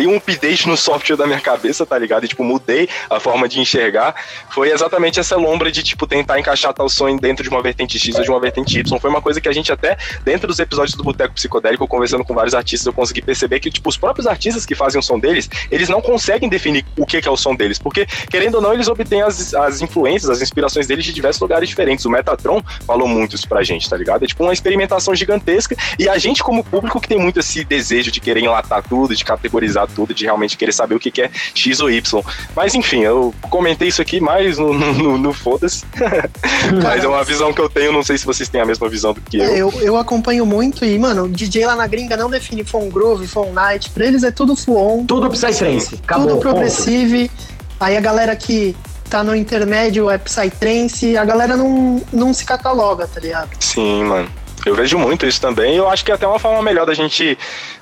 dei 0.00 0.06
um 0.06 0.16
update 0.16 0.66
no 0.66 0.78
software 0.78 1.16
da 1.16 1.26
minha 1.26 1.40
cabeça, 1.40 1.84
tá 1.84 1.98
ligado? 1.98 2.24
E, 2.24 2.28
tipo, 2.28 2.42
mudei 2.42 2.88
a 3.10 3.20
forma 3.20 3.46
de 3.46 3.60
enxergar. 3.60 4.14
Foi 4.48 4.70
exatamente 4.70 5.20
essa 5.20 5.36
lombra 5.36 5.70
de, 5.70 5.82
tipo, 5.82 6.06
tentar 6.06 6.40
encaixar 6.40 6.72
tal 6.72 6.88
sonho 6.88 7.20
dentro 7.20 7.42
de 7.42 7.50
uma 7.50 7.62
vertente 7.62 7.98
X 7.98 8.16
ou 8.16 8.22
de 8.22 8.30
uma 8.30 8.40
vertente 8.40 8.78
Y. 8.78 8.98
Foi 8.98 9.10
uma 9.10 9.20
coisa 9.20 9.42
que 9.42 9.48
a 9.48 9.52
gente 9.52 9.70
até, 9.70 9.98
dentro 10.24 10.46
dos 10.48 10.58
episódios 10.58 10.96
do 10.96 11.04
Boteco 11.04 11.34
Psicodélico, 11.34 11.86
conversando 11.86 12.24
com 12.24 12.34
vários 12.34 12.54
artistas, 12.54 12.86
eu 12.86 12.94
consegui 12.94 13.20
perceber 13.20 13.60
que, 13.60 13.70
tipo, 13.70 13.90
os 13.90 13.98
próprios 13.98 14.26
artistas 14.26 14.64
que 14.64 14.74
fazem 14.74 14.98
o 14.98 15.02
som 15.02 15.18
deles, 15.18 15.50
eles 15.70 15.90
não 15.90 16.00
conseguem 16.00 16.48
definir 16.48 16.86
o 16.96 17.04
que 17.04 17.20
que 17.20 17.28
é 17.28 17.30
o 17.30 17.36
som 17.36 17.54
deles, 17.54 17.78
porque, 17.78 18.06
querendo 18.30 18.54
ou 18.54 18.62
não, 18.62 18.72
eles 18.72 18.88
obtêm 18.88 19.20
as, 19.20 19.52
as 19.52 19.82
influências, 19.82 20.30
as 20.30 20.40
inspirações 20.40 20.86
deles 20.86 21.04
de 21.04 21.12
diversos 21.12 21.42
lugares 21.42 21.68
diferentes. 21.68 22.06
O 22.06 22.10
Metatron 22.10 22.62
falou 22.86 23.06
muito 23.06 23.36
isso 23.36 23.46
pra 23.46 23.62
gente, 23.62 23.90
tá 23.90 23.98
ligado? 23.98 24.24
É, 24.24 24.26
tipo, 24.26 24.42
uma 24.42 24.52
experimentação 24.54 25.14
gigantesca 25.14 25.76
e 25.98 26.08
a 26.08 26.16
gente, 26.16 26.42
como 26.42 26.64
público, 26.64 26.98
que 26.98 27.08
tem 27.08 27.18
muito 27.18 27.40
esse 27.40 27.62
desejo 27.64 28.10
de 28.10 28.18
querer 28.18 28.40
enlatar 28.40 28.82
tudo, 28.82 29.14
de 29.14 29.24
categorizar 29.24 29.89
tudo, 29.90 30.14
de 30.14 30.24
realmente 30.24 30.56
querer 30.56 30.72
saber 30.72 30.94
o 30.94 30.98
que 31.00 31.10
que 31.10 31.22
é 31.22 31.30
X 31.54 31.80
ou 31.80 31.90
Y. 31.90 32.22
Mas 32.56 32.74
enfim, 32.74 33.00
eu 33.02 33.34
comentei 33.50 33.88
isso 33.88 34.00
aqui 34.02 34.20
mais 34.20 34.58
no, 34.58 34.72
no, 34.72 34.92
no- 34.92 35.18
no 35.18 35.32
foda-se. 35.32 35.84
Mas 36.82 37.04
é 37.04 37.08
uma 37.08 37.24
visão 37.24 37.52
que 37.52 37.60
eu 37.60 37.68
tenho, 37.68 37.92
não 37.92 38.02
sei 38.02 38.16
se 38.18 38.24
vocês 38.24 38.48
têm 38.48 38.60
a 38.60 38.66
mesma 38.66 38.88
visão 38.88 39.12
do 39.12 39.20
que 39.20 39.38
eu. 39.38 39.44
É, 39.44 39.58
Eu, 39.58 39.72
eu 39.80 39.96
acompanho 39.96 40.44
muito 40.46 40.84
e, 40.84 40.98
mano, 40.98 41.24
o 41.24 41.28
DJ 41.28 41.66
lá 41.66 41.76
na 41.76 41.86
gringa 41.86 42.16
não 42.16 42.30
define 42.30 42.64
Phone 42.64 42.90
Groove, 42.90 43.26
Phone 43.26 43.52
Night. 43.52 43.90
Pra 43.90 44.06
eles 44.06 44.22
é 44.22 44.30
tudo 44.30 44.54
full 44.56 44.76
on, 45.00 45.04
Tudo 45.06 45.28
Psytrance. 45.30 45.96
Acabou. 46.02 46.28
tudo 46.28 46.40
ponto. 46.40 46.42
progressive. 46.54 47.30
Aí 47.78 47.96
a 47.96 48.00
galera 48.00 48.34
que 48.36 48.76
tá 49.08 49.24
no 49.24 49.34
intermédio 49.34 50.08
é 50.10 50.18
Psytrance, 50.18 51.16
a 51.16 51.24
galera 51.24 51.56
não, 51.56 52.00
não 52.12 52.32
se 52.32 52.44
cataloga, 52.44 53.06
tá 53.06 53.18
ligado? 53.20 53.48
Sim, 53.58 54.04
mano. 54.04 54.28
Eu 54.64 54.74
vejo 54.74 54.98
muito 54.98 55.26
isso 55.26 55.40
também 55.40 55.74
e 55.74 55.76
eu 55.78 55.88
acho 55.88 56.04
que 56.04 56.10
é 56.10 56.14
até 56.14 56.26
uma 56.26 56.38
forma 56.38 56.62
melhor 56.62 56.84
da 56.86 56.94
gente 56.94 57.38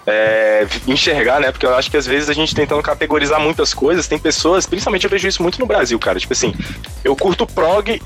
é, 0.06 0.66
enxergar, 0.86 1.40
né? 1.40 1.50
Porque 1.50 1.66
eu 1.66 1.74
acho 1.74 1.90
que 1.90 1.96
às 1.96 2.06
vezes 2.06 2.30
a 2.30 2.32
gente 2.32 2.54
tentando 2.54 2.82
categorizar 2.82 3.40
muitas 3.40 3.74
coisas, 3.74 4.06
tem 4.06 4.18
pessoas, 4.18 4.66
principalmente 4.66 5.04
eu 5.04 5.10
vejo 5.10 5.26
isso 5.26 5.42
muito 5.42 5.58
no 5.58 5.66
Brasil, 5.66 5.98
cara. 5.98 6.18
Tipo 6.18 6.32
assim, 6.32 6.54
eu 7.02 7.16
curto 7.16 7.46
prog 7.46 8.00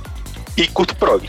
e 0.57 0.67
curto 0.69 0.97
prog. 0.97 1.29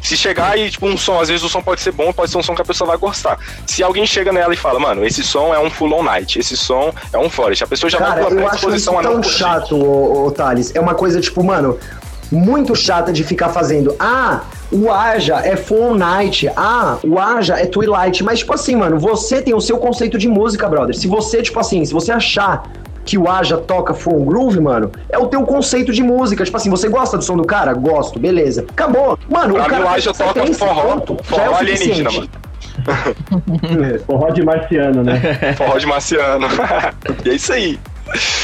Se 0.00 0.18
chegar 0.18 0.58
e, 0.58 0.70
tipo, 0.70 0.86
um 0.86 0.98
som, 0.98 1.18
às 1.18 1.28
vezes 1.28 1.42
o 1.42 1.48
som 1.48 1.62
pode 1.62 1.80
ser 1.80 1.90
bom, 1.90 2.12
pode 2.12 2.30
ser 2.30 2.36
um 2.36 2.42
som 2.42 2.54
que 2.54 2.60
a 2.60 2.64
pessoa 2.64 2.88
vai 2.88 2.98
gostar. 2.98 3.38
Se 3.66 3.82
alguém 3.82 4.04
chega 4.06 4.30
nela 4.32 4.52
e 4.52 4.56
fala, 4.56 4.78
mano, 4.78 5.02
esse 5.02 5.24
som 5.24 5.54
é 5.54 5.58
um 5.58 5.70
full 5.70 5.94
on 5.94 6.02
night, 6.02 6.38
esse 6.38 6.58
som 6.58 6.92
é 7.10 7.16
um 7.16 7.30
forest, 7.30 7.64
a 7.64 7.66
pessoa 7.66 7.88
já 7.88 7.96
Cara, 7.96 8.10
vai 8.10 8.24
com 8.24 8.28
a 8.28 8.42
eu 8.42 8.46
acho 8.48 8.56
isso 8.56 8.66
predisposição 8.66 8.98
a 8.98 9.02
não 9.02 9.12
tão 9.12 9.22
curtir. 9.22 9.38
chato, 9.38 9.76
ô, 9.76 10.26
ô, 10.26 10.30
Thales. 10.30 10.74
É 10.74 10.80
uma 10.80 10.94
coisa, 10.94 11.22
tipo, 11.22 11.42
mano, 11.42 11.78
muito 12.30 12.76
chata 12.76 13.14
de 13.14 13.24
ficar 13.24 13.48
fazendo. 13.48 13.96
Ah, 13.98 14.42
o 14.74 14.90
Aja 14.90 15.36
é 15.44 15.54
Full 15.54 15.94
Night. 15.94 16.50
Ah, 16.56 16.98
o 17.04 17.18
Aja 17.18 17.54
é 17.58 17.64
Twilight. 17.64 18.24
Mas, 18.24 18.40
tipo 18.40 18.52
assim, 18.52 18.74
mano, 18.74 18.98
você 18.98 19.40
tem 19.40 19.54
o 19.54 19.60
seu 19.60 19.78
conceito 19.78 20.18
de 20.18 20.26
música, 20.28 20.68
brother. 20.68 20.96
Se 20.96 21.06
você, 21.06 21.40
tipo 21.42 21.60
assim, 21.60 21.84
se 21.84 21.92
você 21.92 22.10
achar 22.10 22.68
que 23.04 23.16
o 23.16 23.28
Aja 23.30 23.56
toca 23.58 23.94
Full 23.94 24.24
Groove, 24.24 24.60
mano, 24.60 24.90
é 25.08 25.18
o 25.18 25.26
teu 25.26 25.42
conceito 25.44 25.92
de 25.92 26.02
música. 26.02 26.44
Tipo 26.44 26.56
assim, 26.56 26.70
você 26.70 26.88
gosta 26.88 27.16
do 27.16 27.22
som 27.22 27.36
do 27.36 27.44
cara? 27.44 27.72
Gosto, 27.72 28.18
beleza. 28.18 28.64
Acabou. 28.68 29.16
Mano, 29.28 29.54
Pra 29.54 29.64
o 29.64 29.68
cara 29.68 29.84
o 29.84 29.88
Aja 29.88 30.12
toca 30.12 30.40
Psytrance, 30.40 30.58
forró, 30.58 30.82
ponto. 30.96 31.16
forró 31.22 31.40
Já 31.40 31.44
é 31.44 31.50
o 31.50 31.54
alienígena, 31.54 32.10
mano. 32.10 32.28
Forró 34.04 34.30
de 34.30 34.42
marciano, 34.42 35.02
né? 35.04 35.20
Forró 35.56 35.78
de 35.78 35.86
marciano. 35.86 36.46
e 37.24 37.30
é 37.30 37.34
isso 37.34 37.52
aí. 37.52 37.78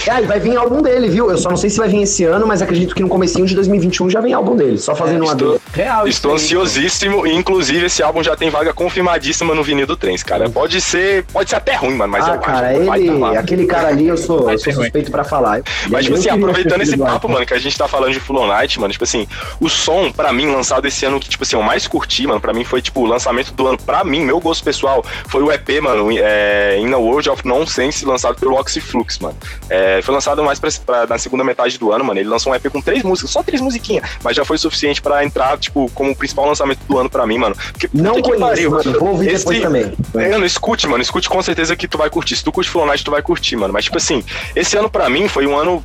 Ah, 0.09 0.21
e 0.21 0.27
vai 0.27 0.41
vir 0.41 0.57
álbum 0.57 0.83
dele, 0.83 1.09
viu? 1.09 1.31
Eu 1.31 1.39
só 1.39 1.51
não 1.51 1.57
sei 1.57 1.71
se 1.71 1.79
vai 1.79 1.89
vir 1.89 2.03
esse 2.03 2.25
ano, 2.25 2.47
mas 2.47 2.62
acredito 2.62 2.95
que 2.95 3.03
no 3.03 3.09
comecinho 3.09 3.47
de 3.47 3.55
2021 3.55 4.11
já 4.11 4.21
vem 4.21 4.33
álbum 4.33 4.57
dele. 4.57 4.79
Só 4.79 4.95
fazendo 4.95 5.25
um 5.25 5.31
adendo. 5.31 5.61
Real, 5.73 6.07
isso 6.07 6.18
Estou 6.18 6.35
ansiosíssimo 6.35 7.27
e 7.27 7.35
inclusive 7.35 7.87
esse 7.87 8.03
álbum 8.03 8.23
já 8.23 8.37
tem 8.37 8.51
vaga 8.51 8.73
confirmadíssima 8.73 9.55
no 9.55 9.62
vinil 9.62 9.87
do 9.87 9.97
Trens, 9.97 10.23
cara. 10.23 10.51
Pode 10.51 10.81
ser, 10.81 11.25
pode 11.33 11.51
ser 11.51 11.57
até 11.57 11.75
ruim, 11.75 11.95
mano, 11.95 12.12
mas 12.12 12.29
ah, 12.29 12.35
eu 12.35 12.41
cara, 12.41 12.68
acho 12.68 12.95
ele, 12.95 13.21
tá 13.21 13.39
aquele 13.39 13.66
cara 13.66 13.89
ali, 13.89 14.07
eu 14.07 14.16
sou, 14.16 14.51
eu 14.51 14.59
sou 14.59 14.73
suspeito 14.73 15.11
pra 15.11 15.25
falar. 15.25 15.62
Mas, 15.89 16.05
tipo 16.05 16.16
assim, 16.16 16.29
aproveitando 16.29 16.83
esse 16.83 16.97
papo, 16.97 17.29
mano, 17.29 17.47
que 17.47 17.55
a 17.55 17.59
gente 17.59 17.77
tá 17.77 17.89
falando 17.89 18.12
de 18.12 18.21
Full 18.21 18.37
On 18.37 18.47
Night, 18.47 18.79
mano, 18.79 18.93
tipo 18.93 19.05
assim, 19.05 19.27
o 19.61 19.68
som, 19.68 20.11
pra 20.12 20.33
mim, 20.33 20.47
lançado 20.47 20.87
esse 20.87 21.05
ano, 21.05 21.18
que, 21.18 21.29
tipo 21.29 21.43
assim, 21.43 21.57
eu 21.57 21.62
mais 21.62 21.87
curti, 21.87 22.27
mano, 22.27 22.41
pra 22.41 22.53
mim 22.53 22.64
foi, 22.64 22.83
tipo, 22.83 23.01
o 23.01 23.07
lançamento 23.07 23.53
do 23.53 23.66
ano, 23.66 23.79
pra 23.79 24.05
mim, 24.05 24.25
meu 24.25 24.41
gosto 24.41 24.62
pessoal, 24.62 25.05
foi 25.29 25.43
o 25.43 25.51
EP, 25.51 25.81
mano, 25.81 26.11
é, 26.12 26.79
In 26.79 26.93
a 26.93 26.99
World 26.99 27.31
of 27.31 27.47
Nonsense, 27.47 28.05
lançado 28.05 28.39
pelo 28.39 28.55
Oxyflux, 28.59 29.18
mano. 29.18 29.37
É, 29.69 30.01
foi 30.03 30.13
lançado 30.15 30.43
mais 30.43 30.59
pra, 30.59 30.71
pra- 30.85 31.07
na 31.07 31.19
segunda 31.19 31.45
metade 31.45 31.79
do 31.79 31.93
ano, 31.93 32.05
mano, 32.05 32.19
ele 32.19 32.29
lançou 32.29 32.53
um 32.53 32.57
EP 32.57 32.69
com 32.71 32.81
três 32.81 33.03
músicas, 33.03 33.31
só 33.31 33.43
três 33.43 33.61
musiquinhas, 33.61 34.05
mas 34.25 34.35
já 34.37 34.45
foi 34.45 34.59
suficiente 34.59 35.01
pra 35.01 35.25
entrar, 35.25 35.57
tipo, 35.59 35.91
como 35.95 36.11
o 36.11 36.17
principal 36.17 36.47
lançamento 36.47 36.81
do 36.89 36.99
ano 36.99 37.09
pra 37.09 37.27
mim, 37.27 37.39
mano. 37.39 37.55
Porque, 37.73 37.89
Não 37.93 38.21
conheço, 38.21 38.41
pariu. 38.41 38.71
mano. 38.73 38.99
Vou 38.99 39.09
ouvir 39.11 39.37
depois 39.37 39.57
Esse- 39.59 39.67
também. 39.67 39.93
Mano, 40.15 40.45
escute, 40.45 40.87
mano, 40.89 41.03
escute 41.03 41.29
com 41.29 41.41
certeza 41.43 41.77
que 41.77 41.87
tu 41.87 41.99
vai 41.99 42.11
curtir. 42.11 42.37
Se 42.37 42.43
tu 42.45 42.51
curte 42.51 42.71
Flow 42.71 42.87
Night, 42.87 43.05
tu 43.05 43.11
vai 43.11 43.23
curtir, 43.23 43.57
mano. 43.57 43.73
Mas, 43.73 43.85
tipo 43.85 43.97
assim, 43.97 44.25
esse 44.57 44.77
ano 44.77 44.91
pra 44.91 45.09
mim 45.09 45.29
foi 45.29 45.47
um 45.47 45.57
ano 45.57 45.85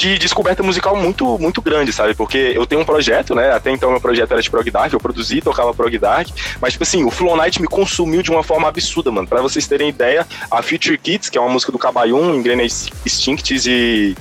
de 0.00 0.18
descoberta 0.18 0.62
musical 0.62 0.96
muito, 0.96 1.38
muito 1.38 1.60
grande, 1.60 1.92
sabe? 1.92 2.14
Porque 2.14 2.52
eu 2.54 2.66
tenho 2.66 2.80
um 2.80 2.84
projeto, 2.84 3.34
né? 3.34 3.52
Até 3.52 3.70
então 3.70 3.90
meu 3.90 4.00
projeto 4.00 4.32
era 4.32 4.40
de 4.40 4.50
prog 4.50 4.70
dark, 4.70 4.92
eu 4.92 4.98
produzi 4.98 5.42
tocava 5.42 5.74
prog 5.74 5.98
dark, 5.98 6.28
mas 6.58 6.72
tipo 6.72 6.84
assim, 6.84 7.04
o 7.04 7.10
Flow 7.10 7.36
Night 7.36 7.60
me 7.60 7.68
consumiu 7.68 8.22
de 8.22 8.30
uma 8.30 8.42
forma 8.42 8.66
absurda, 8.66 9.10
mano. 9.10 9.28
Pra 9.28 9.42
vocês 9.42 9.66
terem 9.66 9.90
ideia, 9.90 10.26
a 10.50 10.62
Future 10.62 10.96
Kids, 10.96 11.28
que 11.28 11.36
é 11.36 11.40
uma 11.40 11.50
música 11.50 11.70
do 11.70 11.78
Cabayun, 11.78 12.34
Engrena 12.34 12.62
Extincts 12.62 13.66
e 13.66 14.16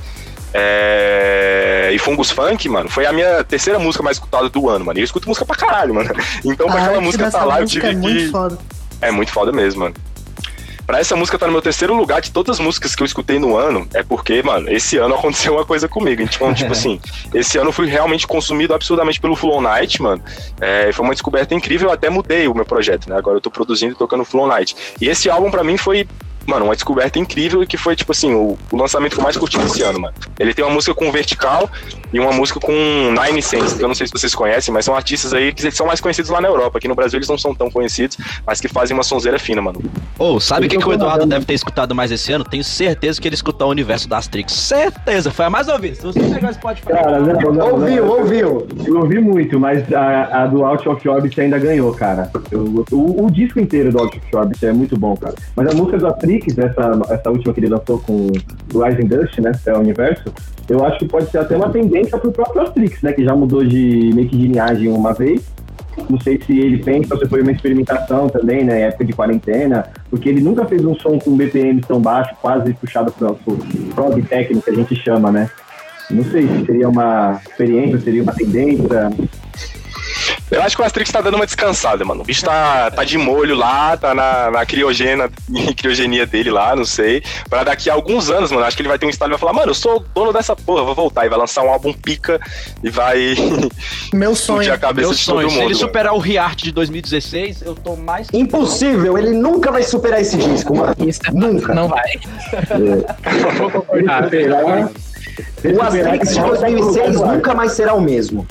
é... 0.54 1.92
e 1.94 2.00
Fungus 2.00 2.30
Funk, 2.30 2.68
mano, 2.68 2.90
foi 2.90 3.06
a 3.06 3.14
minha 3.14 3.42
terceira 3.46 3.80
música 3.80 4.04
mais 4.04 4.18
escutada 4.18 4.50
do 4.50 4.70
ano, 4.70 4.84
mano. 4.84 5.00
E 5.00 5.02
eu 5.02 5.06
escuto 5.06 5.30
música 5.30 5.46
pra 5.46 5.56
caralho, 5.56 5.94
mano. 5.94 6.10
Então, 6.44 6.68
pra 6.68 6.82
A 6.82 6.84
aquela 6.84 7.02
música 7.02 7.32
tá 7.32 7.46
lá, 7.46 7.60
eu 7.60 7.62
música 7.62 7.88
tive 7.88 7.88
é 7.88 7.96
que. 7.96 8.02
muito 8.02 8.32
foda. 8.32 8.58
É 9.02 9.12
muito 9.12 9.32
foda 9.32 9.52
mesmo, 9.54 9.82
mano. 9.82 9.96
Pra 10.90 10.98
essa 10.98 11.16
música 11.16 11.38
tá 11.38 11.46
no 11.46 11.52
meu 11.52 11.62
terceiro 11.62 11.94
lugar 11.94 12.20
de 12.20 12.32
todas 12.32 12.56
as 12.56 12.60
músicas 12.60 12.96
que 12.96 13.04
eu 13.04 13.06
escutei 13.06 13.38
no 13.38 13.56
ano, 13.56 13.88
é 13.94 14.02
porque, 14.02 14.42
mano, 14.42 14.72
esse 14.72 14.98
ano 14.98 15.14
aconteceu 15.22 15.54
uma 15.54 15.64
coisa 15.64 15.88
comigo. 15.88 16.24
Então, 16.24 16.52
tipo 16.52 16.72
assim, 16.74 17.00
esse 17.32 17.60
ano 17.60 17.70
eu 17.70 17.72
fui 17.72 17.86
realmente 17.86 18.26
consumido 18.26 18.74
absurdamente 18.74 19.22
pelo 19.22 19.36
Flow 19.36 19.62
Night, 19.62 20.02
mano. 20.02 20.20
É, 20.60 20.92
foi 20.92 21.06
uma 21.06 21.14
descoberta 21.14 21.54
incrível, 21.54 21.90
eu 21.90 21.94
até 21.94 22.10
mudei 22.10 22.48
o 22.48 22.56
meu 22.56 22.66
projeto, 22.66 23.08
né? 23.08 23.16
Agora 23.16 23.38
eu 23.38 23.42
tô 23.42 23.52
produzindo 23.52 23.94
e 23.94 23.96
tocando 23.96 24.26
Flow 24.26 24.48
Night. 24.48 24.76
E 25.00 25.08
esse 25.08 25.30
álbum 25.30 25.52
pra 25.52 25.64
mim 25.64 25.78
foi, 25.78 26.08
mano, 26.48 26.66
uma 26.66 26.74
descoberta 26.74 27.20
incrível 27.20 27.62
e 27.62 27.68
que 27.68 27.78
foi, 27.78 27.96
tipo 27.96 28.12
assim, 28.12 28.34
o, 28.34 28.58
o 28.72 28.76
lançamento 28.76 29.14
que 29.14 29.20
eu 29.20 29.24
mais 29.24 29.38
curti 29.38 29.60
esse 29.60 29.84
ano, 29.84 30.00
mano. 30.00 30.16
Ele 30.40 30.56
tem 30.56 30.66
uma 30.66 30.74
música 30.74 30.96
com 30.96 31.12
Vertical 31.12 31.70
e 32.12 32.20
uma 32.20 32.32
música 32.32 32.60
com 32.60 32.72
Nine 32.74 33.41
Cents, 33.41 33.74
que 33.74 33.84
eu 33.84 33.88
não 33.88 33.95
sei 33.95 34.07
se 34.07 34.14
vocês 34.14 34.34
conhecem, 34.34 34.74
mas 34.74 34.86
são 34.86 34.95
artistas 34.95 35.34
aí 35.34 35.53
que 35.53 35.70
são 35.72 35.86
mais 35.88 35.99
conhecidos 36.01 36.30
lá 36.32 36.41
na 36.41 36.47
Europa. 36.47 36.78
Aqui 36.78 36.88
no 36.88 36.95
Brasil 36.95 37.18
eles 37.18 37.28
não 37.30 37.38
são 37.38 37.53
tão 37.53 37.70
conhecidos, 37.70 38.18
mas 38.45 38.60
que 38.60 38.68
fazem 38.68 38.95
uma 38.95 39.03
sonzeira 39.03 39.38
fina, 39.39 39.62
mano. 39.62 39.82
Ô, 40.18 40.39
sabe 40.39 40.66
o 40.68 40.70
que, 40.70 40.78
que 40.78 40.88
o 40.88 40.93
Eduardo 40.93 41.26
deve 41.26 41.45
ter 41.45 41.53
escutado 41.53 41.93
mais 41.95 42.12
esse 42.12 42.32
ano? 42.34 42.43
Tenho 42.43 42.64
certeza 42.64 43.22
que 43.22 43.28
ele 43.28 43.36
escutou 43.36 43.68
o 43.68 43.72
universo 43.72 44.07
das 44.10 44.28
Trix. 44.28 44.51
Certeza, 44.53 45.32
foi 45.32 45.45
a 45.45 45.49
mais 45.49 45.68
ouvida. 45.68 45.95
Se 45.95 46.01
você 46.03 46.20
pegar 46.20 46.49
o 46.49 46.53
Spotify. 46.53 46.88
Cara, 46.88 47.20
não, 47.20 47.34
não, 47.34 47.53
não, 47.53 47.72
Ouviu, 47.74 48.05
não. 48.05 48.12
ouviu. 48.20 48.68
Eu 48.86 48.97
ouvi 48.99 49.20
muito, 49.20 49.60
mas 49.60 49.91
a, 49.93 50.43
a 50.43 50.47
do 50.47 50.64
Out 50.66 50.88
of 50.89 51.07
Orbit 51.10 51.39
ainda 51.39 51.57
ganhou, 51.60 51.93
cara. 51.93 52.30
Eu- 52.51 52.86
o, 52.91 53.26
o 53.26 53.32
disco 53.32 53.60
inteiro 53.60 53.91
do 53.91 53.99
Out 53.99 54.18
of 54.18 54.36
Orbit 54.36 54.66
é 54.66 54.72
muito 54.74 54.97
bom, 54.97 55.16
cara. 55.16 55.36
Mas 55.55 55.68
a 55.68 55.74
música 55.74 55.97
do 55.97 56.07
Atrix, 56.07 56.57
essa, 56.57 56.91
essa 57.10 57.30
última 57.30 57.53
que 57.53 57.60
ele 57.60 57.70
lançou 57.70 57.99
com 57.99 58.28
o 58.74 58.84
Rising 58.84 59.07
Dust, 59.07 59.38
né? 59.39 59.51
É 59.66 59.74
o 59.74 59.80
universo. 59.80 60.24
Eu 60.68 60.86
acho 60.86 60.99
que 60.99 61.05
pode 61.05 61.30
ser 61.32 61.39
até 61.39 61.55
uma 61.55 61.70
tendência 61.70 61.99
pro 62.08 62.32
próprio 62.32 62.62
Atrix, 62.62 63.02
né? 63.02 63.14
Que 63.14 63.24
já 63.24 63.36
mudou 63.36 63.64
de 63.64 64.12
meio 64.14 64.28
que 64.28 64.38
de 64.38 64.47
linhagem 64.47 64.89
uma 64.89 65.14
vez. 65.14 65.43
Não 66.10 66.20
sei 66.20 66.39
se 66.39 66.58
ele 66.58 66.78
pensa 66.78 67.18
se 67.18 67.28
foi 67.28 67.41
uma 67.41 67.52
experimentação 67.52 68.30
também, 68.30 68.64
né? 68.64 68.82
Época 68.82 69.06
de 69.06 69.14
quarentena. 69.14 69.86
Porque 70.10 70.30
ele 70.30 70.41
nunca 70.41 70.66
fez 70.66 70.84
um 70.86 70.95
som 70.95 71.20
com 71.20 71.36
BPM 71.36 71.82
tão 71.82 72.00
baixo, 72.00 72.36
quase 72.41 72.74
puxado 72.74 73.12
pro 73.12 73.36
pro 73.36 73.58
prog 73.93 74.22
técnico 74.24 74.64
que 74.64 74.70
a 74.70 74.76
gente 74.76 74.95
chama, 74.95 75.32
né? 75.32 75.50
Não 76.10 76.24
sei 76.24 76.47
se 76.47 76.66
seria 76.66 76.89
uma 76.89 77.39
experiência, 77.47 78.00
seria 78.00 78.24
uma 78.24 78.34
tendência. 78.34 79.12
Eu 80.52 80.64
acho 80.64 80.76
que 80.76 80.82
o 80.82 80.86
Asterix 80.86 81.12
tá 81.12 81.22
dando 81.22 81.36
uma 81.36 81.45
descansada, 81.45 82.04
mano. 82.04 82.22
O 82.22 82.24
bicho 82.26 82.43
tá, 82.43 82.89
tá 82.89 83.04
de 83.04 83.18
molho 83.18 83.56
lá, 83.56 83.95
tá 83.95 84.16
na, 84.16 84.50
na 84.50 84.66
criogena, 84.66 85.30
criogenia 85.78 86.26
dele 86.26 86.50
lá, 86.50 86.76
não 86.76 86.86
sei. 86.86 87.22
Pra 87.50 87.64
daqui 87.64 87.89
a 87.89 87.93
alguns 87.93 88.30
anos, 88.32 88.52
mano, 88.52 88.66
acho 88.66 88.76
que 88.76 88.82
ele 88.82 88.89
vai 88.89 88.97
ter 88.97 89.06
um 89.06 89.10
estalo 89.10 89.30
e 89.32 89.34
vai 89.34 89.39
falar, 89.39 89.54
mano, 89.54 89.70
eu 89.72 89.76
sou 89.76 89.97
o 89.97 90.00
dono 90.00 90.34
dessa 90.34 90.56
porra, 90.56 90.84
vou 90.84 90.95
voltar. 90.95 91.26
E 91.26 91.30
vai 91.30 91.38
lançar 91.38 91.64
um 91.64 91.70
álbum 91.70 91.93
pica 91.93 92.39
e 92.84 92.89
vai 92.89 93.36
Meu 94.14 94.36
sonho. 94.36 94.74
a 94.74 94.78
cabeça 94.78 95.08
Meu 95.10 95.16
de 95.16 95.22
sonho, 95.24 95.41
todo 95.41 95.50
se 95.50 95.56
mundo. 95.56 95.66
ele 95.66 95.74
mano. 95.76 95.86
superar 95.88 96.14
o 96.14 96.20
Riart 96.20 96.64
de 96.64 96.72
2016, 96.72 97.62
eu 97.62 97.76
tô 97.76 97.95
mais. 97.95 98.28
Impossível, 98.34 99.18
ele 99.18 99.32
nunca 99.32 99.72
vai 99.72 99.84
superar 99.84 100.20
esse 100.22 100.36
disco, 100.38 100.76
mano. 100.76 100.95
Isso 101.08 101.22
é 101.28 101.32
Nunca. 101.32 101.74
Não 101.76 101.88
vai. 101.88 102.10
Vou 103.58 103.70
concordar. 103.72 104.24
Superar- 104.24 104.89
O 105.78 105.82
Asterix 105.82 106.34
de 106.34 106.41
2006 106.41 107.22
nunca 107.22 107.54
mais 107.54 107.72
será 107.74 107.93
o 107.93 108.02
mesmo. 108.02 108.47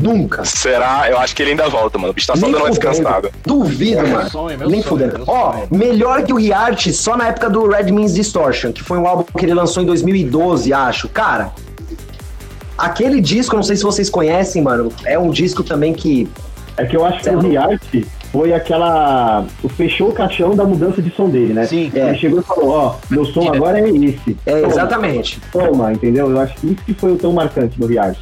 Nunca. 0.00 0.44
Será? 0.44 1.06
Eu 1.10 1.18
acho 1.18 1.34
que 1.34 1.42
ele 1.42 1.50
ainda 1.50 1.68
volta, 1.68 1.98
mano. 1.98 2.10
O 2.10 2.14
bicho 2.14 2.26
tá 2.26 2.36
só 2.36 2.42
Nem 2.42 2.52
dando 2.52 2.62
uma 2.62 2.70
descansada. 2.70 3.30
Duvido, 3.44 4.06
mano. 4.06 4.30
sonho, 4.30 4.58
meu 4.58 4.68
Nem 4.68 4.82
sonho, 4.82 5.08
fudendo. 5.08 5.24
Ó, 5.26 5.52
sonho. 5.52 5.68
melhor 5.70 6.22
que 6.22 6.32
o 6.32 6.36
Riart 6.36 6.88
só 6.92 7.16
na 7.16 7.28
época 7.28 7.50
do 7.50 7.68
Red 7.68 7.90
Means 7.90 8.14
Distortion, 8.14 8.72
que 8.72 8.82
foi 8.82 8.98
um 8.98 9.06
álbum 9.06 9.24
que 9.36 9.44
ele 9.44 9.54
lançou 9.54 9.82
em 9.82 9.86
2012, 9.86 10.72
acho. 10.72 11.08
Cara, 11.08 11.52
aquele 12.76 13.20
disco, 13.20 13.56
não 13.56 13.62
sei 13.62 13.76
se 13.76 13.82
vocês 13.82 14.08
conhecem, 14.08 14.62
mano, 14.62 14.92
é 15.04 15.18
um 15.18 15.30
disco 15.30 15.62
também 15.62 15.92
que. 15.92 16.28
É 16.76 16.86
que 16.86 16.96
eu 16.96 17.04
acho 17.04 17.20
que 17.20 17.28
o 17.30 17.40
Riart 17.40 17.82
foi 18.30 18.52
aquela. 18.52 19.44
O 19.62 19.68
fechou 19.68 20.10
o 20.10 20.12
caixão 20.12 20.54
da 20.54 20.64
mudança 20.64 21.02
de 21.02 21.10
som 21.10 21.28
dele, 21.28 21.52
né? 21.52 21.66
Sim. 21.66 21.90
É. 21.94 22.10
Ele 22.10 22.18
chegou 22.18 22.38
e 22.38 22.42
falou: 22.42 22.70
Ó, 22.70 22.94
meu 23.10 23.24
som 23.24 23.52
agora 23.52 23.80
é 23.80 23.88
esse. 23.90 24.36
É, 24.46 24.60
Toma, 24.60 24.72
exatamente. 24.72 25.40
Toma, 25.50 25.92
entendeu? 25.92 26.30
Eu 26.30 26.40
acho 26.40 26.54
que 26.54 26.68
isso 26.68 26.84
que 26.84 26.94
foi 26.94 27.12
o 27.12 27.16
tão 27.16 27.32
marcante 27.32 27.78
do 27.78 27.86
Riart. 27.86 28.16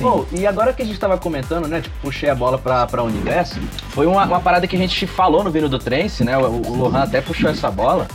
Pô, 0.00 0.24
e 0.32 0.46
agora 0.46 0.72
que 0.72 0.82
a 0.82 0.84
gente 0.84 0.98
tava 0.98 1.18
comentando, 1.18 1.66
né? 1.66 1.80
Tipo, 1.80 1.96
puxei 2.02 2.28
a 2.28 2.34
bola 2.34 2.58
pra, 2.58 2.86
pra 2.86 3.02
Universo. 3.02 3.58
Foi 3.90 4.06
uma, 4.06 4.24
uma 4.24 4.40
parada 4.40 4.66
que 4.66 4.76
a 4.76 4.78
gente 4.78 5.06
falou 5.06 5.42
no 5.42 5.50
Vino 5.50 5.68
do 5.68 5.78
Trance, 5.78 6.22
né? 6.22 6.36
O, 6.38 6.62
o 6.66 6.76
Lohan 6.76 7.02
até 7.02 7.20
puxou 7.20 7.50
essa 7.50 7.70
bola. 7.70 8.06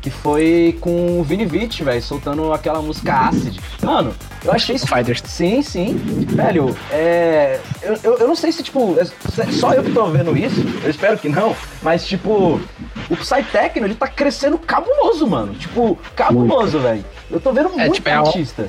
Que 0.00 0.08
foi 0.08 0.78
com 0.80 1.20
o 1.20 1.22
Vini 1.22 1.44
Vitt, 1.44 1.84
velho, 1.84 2.00
soltando 2.02 2.54
aquela 2.54 2.80
música 2.80 3.12
Acid. 3.28 3.58
Mano, 3.82 4.14
eu 4.42 4.50
achei 4.50 4.74
isso. 4.76 4.86
Fighters. 4.86 5.22
Sim, 5.26 5.62
sim. 5.62 5.94
Velho, 6.26 6.74
é. 6.90 7.60
Eu, 7.82 7.98
eu, 8.02 8.18
eu 8.20 8.26
não 8.26 8.34
sei 8.34 8.50
se, 8.50 8.62
tipo, 8.62 8.96
é 8.98 9.04
só 9.52 9.74
eu 9.74 9.82
que 9.82 9.92
tô 9.92 10.06
vendo 10.06 10.34
isso. 10.34 10.58
Eu 10.82 10.88
espero 10.88 11.18
que 11.18 11.28
não. 11.28 11.54
Mas, 11.82 12.06
tipo, 12.06 12.58
o 13.10 13.16
Psytechno, 13.16 13.86
ele 13.86 13.94
tá 13.94 14.08
crescendo 14.08 14.56
cabuloso, 14.56 15.26
mano. 15.26 15.52
Tipo, 15.52 15.98
cabuloso, 16.16 16.78
velho. 16.78 17.04
Eu 17.30 17.40
tô 17.40 17.52
vendo 17.52 17.68
É, 17.68 17.82
muito 17.82 17.94
tipo, 17.94 18.08
é 18.08 18.12
a- 18.12 18.20
artista. 18.20 18.68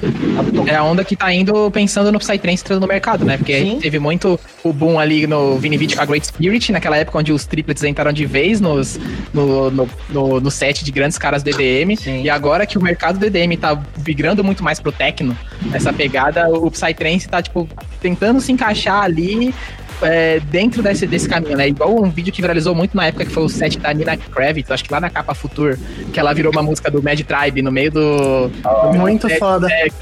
É 0.67 0.75
a 0.75 0.83
onda 0.83 1.03
que 1.03 1.15
tá 1.15 1.33
indo 1.33 1.69
pensando 1.71 2.11
no 2.11 2.19
Psytrance 2.19 2.63
entrando 2.63 2.81
no 2.81 2.87
mercado, 2.87 3.25
né? 3.25 3.37
Porque 3.37 3.59
Sim. 3.59 3.79
teve 3.81 3.97
muito 3.99 4.39
o 4.63 4.71
boom 4.71 4.99
ali 4.99 5.25
no 5.25 5.57
Vinivit 5.57 5.95
com 5.95 6.01
a 6.01 6.05
Great 6.05 6.25
Spirit, 6.27 6.71
naquela 6.71 6.97
época 6.97 7.17
onde 7.17 7.31
os 7.31 7.45
triplets 7.45 7.83
entraram 7.83 8.13
de 8.13 8.25
vez 8.25 8.61
nos, 8.61 8.99
no, 9.33 9.71
no, 9.71 9.89
no, 10.09 10.39
no 10.39 10.51
set 10.51 10.83
de 10.85 10.91
grandes 10.91 11.17
caras 11.17 11.41
do 11.43 11.49
EDM. 11.49 11.95
Sim. 11.97 12.21
E 12.23 12.29
agora 12.29 12.65
que 12.65 12.77
o 12.77 12.81
mercado 12.81 13.17
do 13.17 13.25
EDM 13.25 13.57
tá 13.57 13.81
migrando 14.05 14.43
muito 14.43 14.63
mais 14.63 14.79
pro 14.79 14.91
techno, 14.91 15.35
essa 15.73 15.91
pegada, 15.91 16.47
o 16.49 16.69
Psytrance 16.69 17.27
tá, 17.27 17.41
tipo, 17.41 17.67
tentando 17.99 18.39
se 18.41 18.51
encaixar 18.51 19.03
ali 19.03 19.53
é, 20.01 20.39
dentro 20.39 20.81
desse, 20.83 21.05
desse 21.07 21.27
caminho, 21.29 21.57
né? 21.57 21.67
Igual 21.69 22.01
um 22.03 22.09
vídeo 22.09 22.31
que 22.33 22.41
viralizou 22.41 22.73
muito 22.75 22.95
na 22.95 23.05
época 23.07 23.25
que 23.25 23.31
foi 23.31 23.43
o 23.43 23.49
set 23.49 23.77
da 23.79 23.93
Nina 23.93 24.17
Kravitz, 24.17 24.71
acho 24.71 24.83
que 24.83 24.91
lá 24.93 24.99
na 24.99 25.09
capa 25.09 25.33
Future, 25.33 25.77
que 26.13 26.19
ela 26.19 26.33
virou 26.33 26.51
uma 26.51 26.63
música 26.63 26.89
do 26.89 27.01
Mad 27.01 27.19
Tribe 27.21 27.61
no 27.61 27.71
meio 27.71 27.91
do. 27.91 28.47
do 28.47 28.97
Muito 28.97 29.27
set, 29.27 29.39
foda. 29.39 29.67
é, 29.71 29.87
Esse 29.87 29.95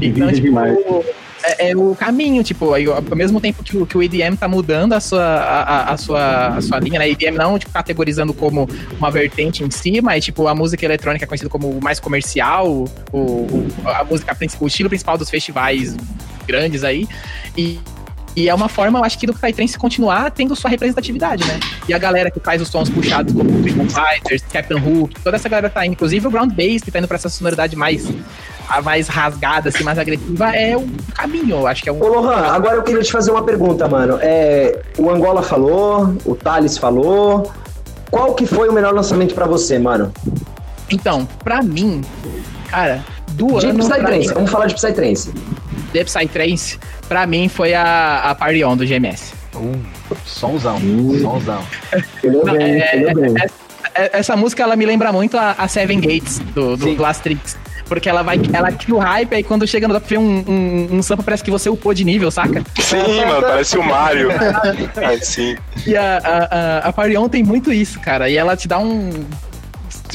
então, 0.00 0.28
é 0.28 0.32
tipo, 0.32 0.46
demais. 0.46 0.76
é, 1.44 1.70
é 1.70 1.76
o 1.76 1.94
caminho, 1.94 2.42
tipo, 2.42 2.72
aí, 2.72 2.86
ao 2.86 3.02
mesmo 3.16 3.38
tempo 3.40 3.62
que 3.62 3.76
o, 3.76 3.84
que 3.86 3.98
o 3.98 4.02
EDM 4.02 4.34
tá 4.36 4.48
mudando 4.48 4.94
a 4.94 5.00
sua, 5.00 5.22
a, 5.22 5.62
a- 5.62 5.92
a 5.92 5.96
sua, 5.98 6.46
a 6.56 6.60
sua 6.62 6.78
linha, 6.80 6.98
né? 6.98 7.08
EDM 7.10 7.36
não, 7.36 7.58
tipo, 7.58 7.70
categorizando 7.72 8.32
como 8.32 8.68
uma 8.98 9.10
vertente 9.10 9.62
em 9.62 9.70
si, 9.70 10.00
mas, 10.00 10.24
tipo, 10.24 10.48
a 10.48 10.54
música 10.54 10.84
eletrônica 10.84 11.24
é 11.24 11.28
conhecida 11.28 11.50
como 11.50 11.68
o 11.70 11.82
mais 11.82 12.00
comercial, 12.00 12.66
o, 13.12 13.18
o- 13.18 13.68
a 13.84 14.04
música 14.04 14.34
principal, 14.34 14.64
o 14.64 14.68
estilo 14.68 14.88
principal 14.88 15.18
dos 15.18 15.28
festivais 15.28 15.94
grandes 16.46 16.82
aí. 16.82 17.06
E, 17.56 17.78
e 18.36 18.48
é 18.48 18.54
uma 18.54 18.68
forma, 18.68 18.98
eu 18.98 19.04
acho 19.04 19.18
que 19.18 19.26
do 19.26 19.34
Psytrance 19.34 19.78
continuar 19.78 20.30
tendo 20.30 20.56
sua 20.56 20.70
representatividade, 20.70 21.46
né? 21.46 21.60
E 21.88 21.94
a 21.94 21.98
galera 21.98 22.30
que 22.30 22.40
faz 22.40 22.60
os 22.60 22.68
sons 22.68 22.88
puxados, 22.88 23.32
como 23.32 23.50
o 23.50 23.62
Freedom 23.62 23.86
Fighters, 23.88 24.42
Captain 24.52 24.78
Hook, 24.78 25.20
toda 25.22 25.36
essa 25.36 25.48
galera 25.48 25.70
tá 25.70 25.84
indo, 25.86 25.92
inclusive 25.92 26.26
o 26.26 26.30
Ground 26.30 26.52
Bass, 26.52 26.82
que 26.82 26.90
tá 26.90 26.98
indo 26.98 27.08
pra 27.08 27.16
essa 27.16 27.28
sonoridade 27.28 27.76
mais, 27.76 28.08
a 28.68 28.82
mais 28.82 29.08
rasgada, 29.08 29.68
assim, 29.68 29.84
mais 29.84 29.98
agressiva, 29.98 30.54
é 30.54 30.76
o 30.76 30.86
caminho, 31.14 31.56
eu 31.56 31.66
acho 31.66 31.82
que 31.82 31.88
é 31.88 31.92
um. 31.92 32.02
Ô, 32.02 32.08
Lohan, 32.08 32.46
agora 32.46 32.76
eu 32.76 32.82
queria 32.82 33.02
te 33.02 33.12
fazer 33.12 33.30
uma 33.30 33.42
pergunta, 33.42 33.86
mano. 33.88 34.18
É, 34.20 34.80
o 34.98 35.10
Angola 35.10 35.42
falou, 35.42 36.16
o 36.24 36.34
Thales 36.34 36.76
falou. 36.76 37.52
Qual 38.10 38.34
que 38.34 38.46
foi 38.46 38.68
o 38.68 38.72
melhor 38.72 38.94
lançamento 38.94 39.34
pra 39.34 39.44
você, 39.44 39.76
mano? 39.76 40.12
Então, 40.88 41.26
pra 41.42 41.62
mim, 41.62 42.00
Cara, 42.74 43.04
do 43.34 43.60
De 43.60 43.66
ano. 43.66 43.78
Psytrance, 43.78 44.34
vamos 44.34 44.50
falar 44.50 44.66
de 44.66 44.74
Psytrance. 44.74 45.32
De 45.94 46.04
Psytrance, 46.04 46.78
pra 47.08 47.26
mim 47.26 47.48
foi 47.48 47.72
a, 47.72 48.30
a 48.30 48.34
Party 48.34 48.64
On 48.64 48.76
do 48.76 48.84
GMS. 48.84 49.32
Uh, 49.54 49.76
sonzão, 50.26 50.78
sonzão. 51.22 51.62
Entendeu 52.18 52.44
Não, 52.44 52.54
bem, 52.54 52.80
é- 52.82 52.96
entendeu 52.96 53.14
bem. 53.32 53.34
É- 53.94 54.18
Essa 54.18 54.34
música 54.36 54.62
ela 54.64 54.74
me 54.74 54.84
lembra 54.84 55.12
muito 55.12 55.38
a, 55.38 55.52
a 55.52 55.68
Seven 55.68 56.00
Gates 56.00 56.40
do, 56.52 56.76
do. 56.76 56.94
Glastrix. 56.96 57.56
Porque 57.86 58.08
ela 58.08 58.22
vai. 58.22 58.40
Ela 58.52 58.72
cria 58.72 58.94
o 58.94 58.98
hype, 58.98 59.34
aí 59.34 59.42
quando 59.44 59.66
chega 59.68 59.86
no 59.86 59.92
top 59.94 60.08
vem 60.08 60.18
um, 60.18 60.44
um, 60.48 60.96
um 60.96 61.02
sample, 61.02 61.22
parece 61.24 61.44
que 61.44 61.50
você 61.50 61.68
upou 61.68 61.92
de 61.94 62.02
nível, 62.02 62.30
saca? 62.30 62.62
Sim, 62.80 63.24
mano, 63.26 63.42
parece 63.42 63.76
o 63.78 63.82
Mario. 63.84 64.30
É, 64.96 65.18
sim. 65.18 65.54
E 65.86 65.94
a, 65.96 66.16
a, 66.18 66.38
a, 66.38 66.78
a 66.88 66.92
Party 66.92 67.16
On 67.18 67.28
tem 67.28 67.42
muito 67.44 67.70
isso, 67.72 68.00
cara. 68.00 68.28
E 68.28 68.36
ela 68.36 68.56
te 68.56 68.66
dá 68.66 68.78
um. 68.78 69.10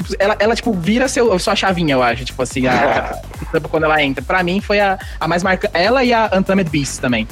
Tipo, 0.04 0.16
ela, 0.20 0.36
ela, 0.40 0.56
tipo, 0.56 0.72
vira 0.74 1.08
seu, 1.08 1.38
sua 1.40 1.56
chavinha, 1.56 1.94
eu 1.96 2.04
acho. 2.04 2.26
Tipo 2.26 2.42
assim, 2.44 2.68
a, 2.68 3.22
a- 3.54 3.60
quando 3.70 3.84
ela 3.86 4.02
entra. 4.04 4.24
Pra 4.24 4.42
mim, 4.44 4.60
foi 4.62 4.80
a, 4.80 4.98
a 5.20 5.28
mais 5.28 5.44
marcante. 5.44 5.74
Ela 5.76 6.04
e 6.04 6.14
a 6.14 6.30
Untamed 6.34 6.70
Beasts 6.70 6.98
também. 6.98 7.28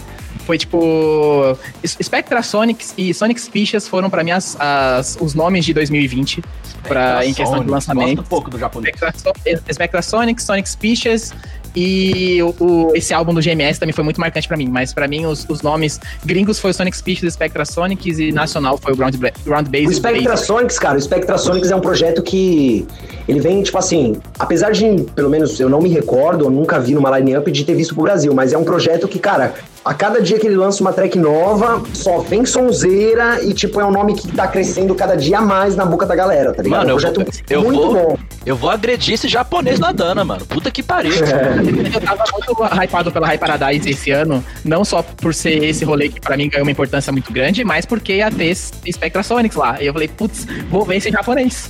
Foi 0.45 0.57
tipo. 0.57 1.57
Spectra 1.85 2.41
Sonics 2.41 2.93
e 2.97 3.13
Sonic 3.13 3.39
Species 3.41 3.87
foram 3.87 4.09
pra 4.09 4.23
mim 4.23 4.31
as, 4.31 4.55
as- 4.59 5.17
os 5.19 5.33
nomes 5.33 5.65
de 5.65 5.73
2020 5.73 6.41
pra, 6.83 7.25
em 7.25 7.33
questão 7.33 7.63
de 7.63 7.69
lançamento. 7.69 8.07
Gosto 8.17 8.21
um 8.21 8.23
pouco 8.29 8.49
do 8.49 8.57
japonês. 8.57 8.95
Spectra, 8.97 9.73
Spectra 9.73 10.01
Sonic, 10.01 10.41
Sonic 10.41 10.69
Species 10.69 11.33
e 11.75 12.41
o, 12.41 12.53
o- 12.59 12.91
esse 12.95 13.13
álbum 13.13 13.33
do 13.33 13.41
GMS 13.41 13.79
também 13.79 13.93
foi 13.93 14.03
muito 14.03 14.19
marcante 14.19 14.47
pra 14.47 14.57
mim, 14.57 14.67
mas 14.69 14.93
pra 14.93 15.07
mim 15.07 15.25
os, 15.25 15.45
os 15.49 15.61
nomes 15.61 15.99
gringos 16.25 16.59
foi 16.59 16.71
o 16.71 16.73
Sonic 16.73 16.97
Species, 16.97 17.33
Spectra 17.33 17.65
Sonics 17.65 18.19
e 18.19 18.31
nacional 18.31 18.77
foi 18.77 18.93
o 18.93 18.95
Ground, 18.95 19.15
Ground 19.45 19.67
Base. 19.67 19.87
O 19.87 19.93
Spectra 19.93 20.37
Sonics, 20.37 20.79
cara, 20.79 20.97
o 20.97 21.01
Spectra 21.01 21.37
Sonics 21.37 21.71
é 21.71 21.75
um 21.75 21.81
projeto 21.81 22.21
que 22.21 22.85
ele 23.27 23.39
vem, 23.39 23.61
tipo 23.63 23.77
assim, 23.77 24.15
apesar 24.39 24.71
de, 24.71 25.03
pelo 25.15 25.29
menos 25.29 25.59
eu 25.59 25.69
não 25.69 25.81
me 25.81 25.89
recordo, 25.89 26.45
eu 26.45 26.49
nunca 26.49 26.79
vi 26.79 26.93
numa 26.93 27.17
line-up 27.19 27.51
de 27.51 27.63
ter 27.65 27.75
visto 27.75 27.93
pro 27.93 28.03
Brasil, 28.03 28.33
mas 28.33 28.53
é 28.53 28.57
um 28.57 28.63
projeto 28.63 29.07
que, 29.07 29.19
cara, 29.19 29.53
a 29.87 29.93
cada 29.93 30.21
dia 30.21 30.37
que 30.39 30.45
ele 30.47 30.55
lança 30.55 30.81
uma 30.81 30.93
track 30.93 31.17
nova, 31.17 31.81
só 31.93 32.19
vem 32.19 32.45
sonzeira 32.45 33.43
e, 33.43 33.53
tipo, 33.53 33.79
é 33.81 33.85
um 33.85 33.91
nome 33.91 34.13
que 34.15 34.27
tá 34.31 34.47
crescendo 34.47 34.93
cada 34.93 35.15
dia 35.15 35.41
mais 35.41 35.75
na 35.75 35.85
boca 35.85 36.05
da 36.05 36.15
galera, 36.15 36.53
tá 36.53 36.61
ligado? 36.61 36.79
Mano, 36.87 36.91
é 36.91 36.93
um 36.93 36.97
eu 36.97 37.01
projeto 37.13 37.15
vou- 37.23 37.33
eu 37.49 37.63
muito 37.63 37.81
vou- 37.81 37.93
bom. 37.93 38.17
Eu 38.45 38.55
vou 38.55 38.69
agredir 38.69 39.13
esse 39.15 39.27
japonês 39.27 39.77
na 39.77 39.91
Dana, 39.91 40.23
mano. 40.23 40.45
Puta 40.45 40.71
que 40.71 40.81
pariu. 40.81 41.11
Eu 41.13 41.99
tava 42.01 42.23
muito 42.31 42.55
hypado 42.81 43.11
pela 43.11 43.27
High 43.27 43.37
Paradise 43.37 43.89
esse 43.89 44.09
ano, 44.11 44.41
não 44.63 44.85
só 44.85 45.01
por 45.03 45.33
ser 45.33 45.61
esse 45.65 45.83
rolê 45.83 46.07
que 46.07 46.21
pra 46.21 46.37
mim 46.37 46.47
ganhou 46.49 46.63
uma 46.65 46.71
importância 46.71 47.11
muito 47.11 47.31
grande, 47.33 47.65
mas 47.65 47.85
porque 47.85 48.15
ia 48.15 48.31
ter 48.31 48.55
Spectra 48.55 49.21
Sonics 49.21 49.57
lá. 49.57 49.81
E 49.81 49.87
eu 49.87 49.91
falei, 49.93 50.07
putz, 50.07 50.47
vou 50.69 50.85
ver 50.85 50.95
esse 50.95 51.11
japonês. 51.11 51.69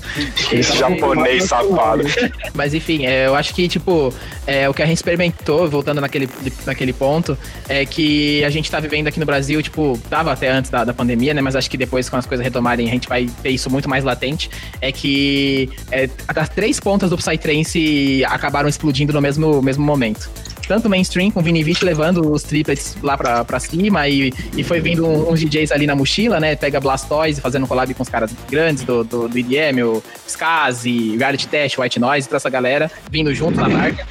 Esse 0.51 0.78
japonês 0.78 1.45
safado. 1.45 2.03
Mas 2.53 2.74
enfim, 2.76 3.05
é, 3.05 3.26
eu 3.28 3.36
acho 3.36 3.53
que, 3.55 3.68
tipo, 3.68 4.13
é, 4.45 4.70
o 4.70 4.74
que 4.74 4.82
a 4.84 4.86
gente 4.86 4.97
experimentou, 4.97 5.68
voltando 5.70 5.99
naquele, 6.01 6.30
naquele 6.65 6.93
ponto, 6.93 7.36
é 7.68 7.86
que 7.86 8.07
a 8.45 8.49
gente 8.49 8.70
tá 8.70 8.80
vivendo 8.80 9.08
aqui 9.08 9.20
no 9.20 9.26
Brasil, 9.26 9.62
tipo, 9.62 9.99
tava 10.10 10.32
até 10.32 10.49
antes 10.49 10.70
da, 10.70 10.84
da 10.84 10.93
pandemia, 10.93 11.34
né? 11.34 11.41
Mas 11.41 11.55
acho 11.55 11.70
que 11.70 11.78
depois, 11.78 12.10
com 12.10 12.18
as 12.18 12.26
coisas 12.26 12.43
retomarem, 12.43 12.88
a 12.88 12.91
gente 12.91 13.08
vai 13.08 13.28
ter 13.41 13.49
isso 13.49 13.70
muito 13.70 13.89
mais 13.89 14.03
latente. 14.03 14.49
É 14.82 14.91
que 14.91 15.70
é, 15.91 16.10
as 16.28 16.49
três 16.49 16.80
pontas 16.80 17.10
do 17.10 17.18
Psytrance 17.18 18.24
acabaram 18.26 18.68
explodindo 18.68 19.14
no 19.14 19.22
mesmo, 19.22 19.62
mesmo 19.62 19.86
momento. 19.86 20.30
Tanto 20.68 20.89
mainstream, 20.89 21.32
com 21.32 21.39
o 21.39 21.43
Vini 21.43 21.64
Vici 21.64 21.86
levando 21.86 22.30
os 22.30 22.43
triplets 22.43 22.97
lá 23.01 23.18
pra, 23.18 23.45
pra 23.45 23.58
cima 23.58 24.05
e, 24.10 24.34
e 24.55 24.64
foi 24.64 24.82
vindo 24.82 25.08
uns 25.08 25.39
DJs 25.39 25.72
ali 25.72 25.88
na 25.88 25.95
mochila, 25.95 26.41
né? 26.41 26.58
Pega 26.58 26.80
Blastoise 26.82 27.39
fazendo 27.39 27.66
collab 27.66 27.93
com 27.93 28.03
os 28.03 28.10
caras 28.10 28.36
grandes 28.49 28.84
do, 28.84 29.03
do, 29.03 29.30
do 29.30 29.39
EDM, 29.39 29.84
o 29.84 30.03
Skazi, 30.28 31.16
Reality 31.16 31.47
Test, 31.47 31.78
White 31.78 31.99
Noise, 31.99 32.28
toda 32.28 32.38
essa 32.38 32.49
galera 32.49 32.91
vindo 33.10 33.34
junto 33.34 33.58
na 33.62 33.70
marca. 33.70 34.05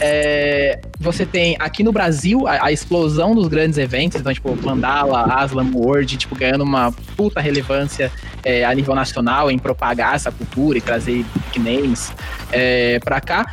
É, 0.00 0.80
você 0.98 1.24
tem 1.24 1.56
aqui 1.58 1.82
no 1.82 1.92
Brasil 1.92 2.46
a, 2.46 2.66
a 2.66 2.72
explosão 2.72 3.34
dos 3.34 3.48
grandes 3.48 3.78
eventos, 3.78 4.20
então, 4.20 4.32
tipo, 4.32 4.54
Mandala, 4.62 5.22
Aslam 5.22 5.70
World, 5.74 6.16
tipo, 6.16 6.34
ganhando 6.34 6.64
uma 6.64 6.92
puta 7.16 7.40
relevância 7.40 8.10
é, 8.44 8.64
a 8.64 8.74
nível 8.74 8.94
nacional 8.94 9.50
em 9.50 9.58
propagar 9.58 10.14
essa 10.14 10.30
cultura 10.30 10.78
e 10.78 10.80
trazer 10.80 11.24
big 11.34 11.58
names 11.58 12.12
é, 12.52 12.98
pra 13.00 13.20
cá. 13.20 13.46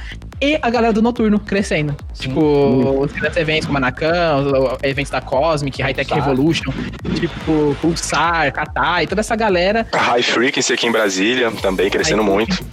E 0.43 0.57
a 0.59 0.71
galera 0.71 0.91
do 0.91 1.03
Noturno 1.03 1.39
crescendo. 1.39 1.95
Tipo, 2.15 3.01
os 3.01 3.11
grandes 3.11 3.37
eventos 3.37 3.67
como 3.67 3.77
a 3.77 3.81
Nakan, 3.81 4.37
os, 4.37 4.73
os 4.73 4.77
eventos 4.81 5.11
da 5.11 5.21
Cosmic, 5.21 5.79
High 5.79 5.93
Tech 5.93 6.09
Pulsar. 6.09 6.27
Revolution, 6.27 6.73
tipo, 7.13 7.77
Pulsar, 7.79 8.51
Katai, 8.51 9.05
toda 9.05 9.21
essa 9.21 9.35
galera 9.35 9.85
A 9.91 9.97
High 9.97 10.23
Frequency 10.23 10.73
aqui 10.73 10.87
em 10.87 10.91
Brasília, 10.91 11.51
também 11.61 11.91
crescendo 11.91 12.23
Aí, 12.23 12.27
muito. 12.27 12.65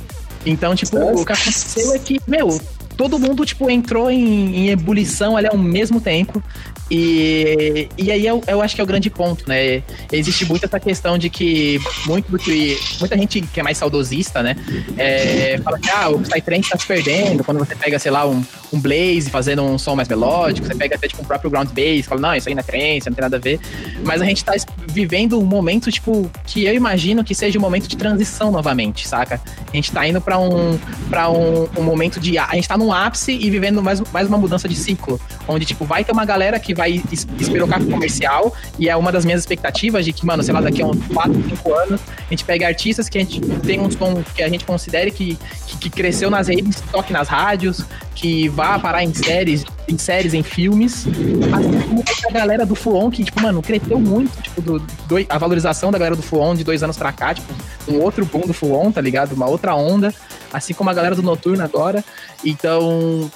Então, 0.47 0.75
tipo, 0.75 0.97
o 0.97 1.27
que 1.27 1.33
aconteceu 1.33 1.95
é 1.95 1.99
que, 1.99 2.19
meu, 2.27 2.59
todo 2.99 3.17
mundo, 3.17 3.47
tipo, 3.47 3.71
entrou 3.71 4.11
em, 4.11 4.57
em 4.57 4.71
ebulição 4.71 5.37
ali 5.37 5.47
ao 5.47 5.57
mesmo 5.57 6.01
tempo. 6.01 6.43
E, 6.91 7.89
e 7.97 8.11
aí 8.11 8.27
eu, 8.27 8.43
eu 8.47 8.61
acho 8.61 8.75
que 8.75 8.81
é 8.81 8.85
o 8.85 8.87
grande 8.87 9.09
ponto, 9.09 9.49
né? 9.49 9.85
Existe 10.11 10.45
muito 10.45 10.65
essa 10.65 10.81
questão 10.81 11.17
de 11.17 11.31
que 11.31 11.79
muito 12.07 12.31
do 12.31 12.39
que. 12.39 12.77
Muita 12.99 13.17
gente 13.17 13.41
que 13.41 13.61
é 13.61 13.63
mais 13.63 13.79
saudosista, 13.79 14.43
né? 14.43 14.57
é, 14.97 15.59
fala 15.63 15.79
que 15.79 15.89
ah, 15.91 16.09
o 16.09 16.19
Psytrance 16.19 16.71
tá 16.71 16.77
se 16.77 16.87
perdendo. 16.87 17.45
Quando 17.45 17.59
você 17.59 17.77
pega, 17.77 17.99
sei 18.01 18.11
lá, 18.11 18.27
um, 18.27 18.43
um 18.73 18.79
Blaze 18.81 19.31
fazendo 19.31 19.63
um 19.63 19.79
som 19.79 19.95
mais 19.97 20.09
melódico, 20.09 20.67
você 20.67 20.75
pega 20.75 20.95
até 20.97 21.09
tipo 21.09 21.23
um 21.23 21.25
próprio 21.25 21.51
Ground 21.51 21.69
Bass, 21.71 22.07
fala, 22.07 22.21
não, 22.21 22.35
isso 22.35 22.49
aí 22.49 22.55
não 22.55 22.61
é 22.61 22.63
trance, 22.63 23.09
não 23.09 23.15
tem 23.15 23.23
nada 23.23 23.37
a 23.37 23.41
ver. 23.41 23.59
Mas 24.05 24.21
a 24.21 24.25
gente 24.25 24.45
tá 24.45 24.53
vivendo 24.87 25.39
um 25.41 25.45
momento, 25.45 25.91
tipo, 25.91 26.31
que 26.47 26.65
eu 26.65 26.75
imagino 26.75 27.23
que 27.25 27.35
seja 27.35 27.59
um 27.59 27.63
momento 27.63 27.89
de 27.89 27.97
transição 27.97 28.51
novamente, 28.51 29.07
saca? 29.09 29.41
A 29.73 29.77
gente 29.77 29.91
tá 29.93 30.07
indo 30.07 30.21
pra 30.21 30.39
um, 30.39 30.79
pra 31.09 31.31
um, 31.31 31.69
um 31.79 31.83
momento 31.83 32.19
de. 32.21 32.37
A 32.39 32.55
gente 32.55 32.69
tá 32.69 32.77
num 32.77 32.93
ápice 32.93 33.33
e 33.33 33.49
vivendo 33.51 33.83
mais, 33.83 34.01
mais 34.13 34.29
uma 34.29 34.37
mudança 34.39 34.69
de 34.69 34.77
ciclo. 34.77 35.21
Onde, 35.47 35.65
tipo, 35.65 35.85
vai 35.85 36.05
ter 36.05 36.13
uma 36.13 36.25
galera 36.25 36.59
que 36.59 36.75
vai 36.75 37.03
es- 37.11 37.27
espirocar 37.39 37.81
pro 37.81 37.91
comercial. 37.91 38.55
E 38.79 38.89
é 38.89 38.97
uma 38.97 39.11
das 39.13 39.25
minhas 39.25 39.41
expectativas 39.41 40.05
de 40.05 40.13
que, 40.13 40.25
mano, 40.27 40.43
sei 40.43 40.53
lá, 40.53 40.61
daqui 40.61 40.83
a 40.83 40.87
uns 40.87 40.99
4, 41.13 41.33
5 41.33 41.75
anos, 41.75 42.01
a 42.27 42.31
gente 42.31 42.45
pega 42.45 42.67
artistas 42.67 43.09
que 43.09 43.19
a 43.19 43.21
gente 43.21 43.41
tem 43.41 43.81
um 43.81 43.91
som 43.91 44.23
que 44.35 44.43
a 44.43 44.49
gente 44.49 44.65
considere 44.65 45.11
que, 45.11 45.39
que, 45.67 45.77
que 45.79 45.91
cresceu 45.91 46.31
nas 46.31 46.49
redes, 46.49 46.83
toque 46.93 47.13
nas 47.13 47.29
rádios, 47.29 47.85
que 48.15 48.49
vá 48.59 48.77
parar 48.77 49.05
em 49.05 49.15
séries, 49.15 49.65
em 49.87 49.97
séries, 49.97 50.35
em 50.35 50.43
filmes. 50.43 51.07
Assim 51.07 52.03
como 52.25 52.29
a 52.29 52.33
galera 52.33 52.67
do 52.67 52.75
Fuon, 52.75 53.09
que, 53.09 53.23
tipo, 53.23 53.41
mano, 53.41 53.63
cresceu 53.63 54.01
muito, 54.01 54.37
tipo, 54.43 54.61
do, 54.61 54.79
do- 54.81 55.27
a 55.29 55.39
valorização 55.39 55.93
da 55.93 55.99
galera 55.99 56.17
do 56.17 56.23
Fuon 56.23 56.57
de 56.57 56.65
dois 56.65 56.83
anos 56.83 56.97
pra 56.97 57.13
cá, 57.13 57.33
tipo, 57.35 57.47
um 57.87 58.01
outro 58.01 58.27
boom 58.27 58.41
do 58.41 58.53
Fuon, 58.53 58.91
tá 58.91 59.01
ligado? 59.01 59.33
Uma 59.33 59.47
outra 59.47 59.77
onda, 59.77 60.13
assim 60.53 60.75
como 60.75 60.91
a 60.91 60.95
galera 60.95 61.15
do 61.15 61.23
Noturno 61.23 61.63
agora. 61.63 62.05
Então, 62.45 63.31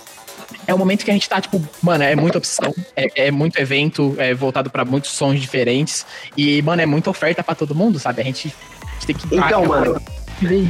é 0.66 0.74
o 0.74 0.78
momento 0.78 1.04
que 1.04 1.10
a 1.12 1.14
gente 1.14 1.28
tá, 1.28 1.40
tipo, 1.40 1.62
mano, 1.80 2.02
é 2.02 2.16
muita 2.16 2.38
opção, 2.38 2.74
é, 2.96 3.26
é 3.28 3.30
muito 3.30 3.56
evento, 3.60 4.16
é 4.18 4.34
voltado 4.34 4.70
pra 4.70 4.84
muitos 4.84 5.12
sons 5.12 5.40
diferentes. 5.40 6.04
E, 6.36 6.60
mano, 6.62 6.82
é 6.82 6.86
muita 6.86 7.10
oferta 7.10 7.44
pra 7.44 7.54
todo 7.54 7.76
mundo, 7.76 8.00
sabe? 8.00 8.22
A 8.22 8.24
gente, 8.24 8.52
a 8.80 8.94
gente 8.94 9.06
tem 9.06 9.14
que. 9.16 9.36
Então, 9.36 9.66
mano, 9.66 10.00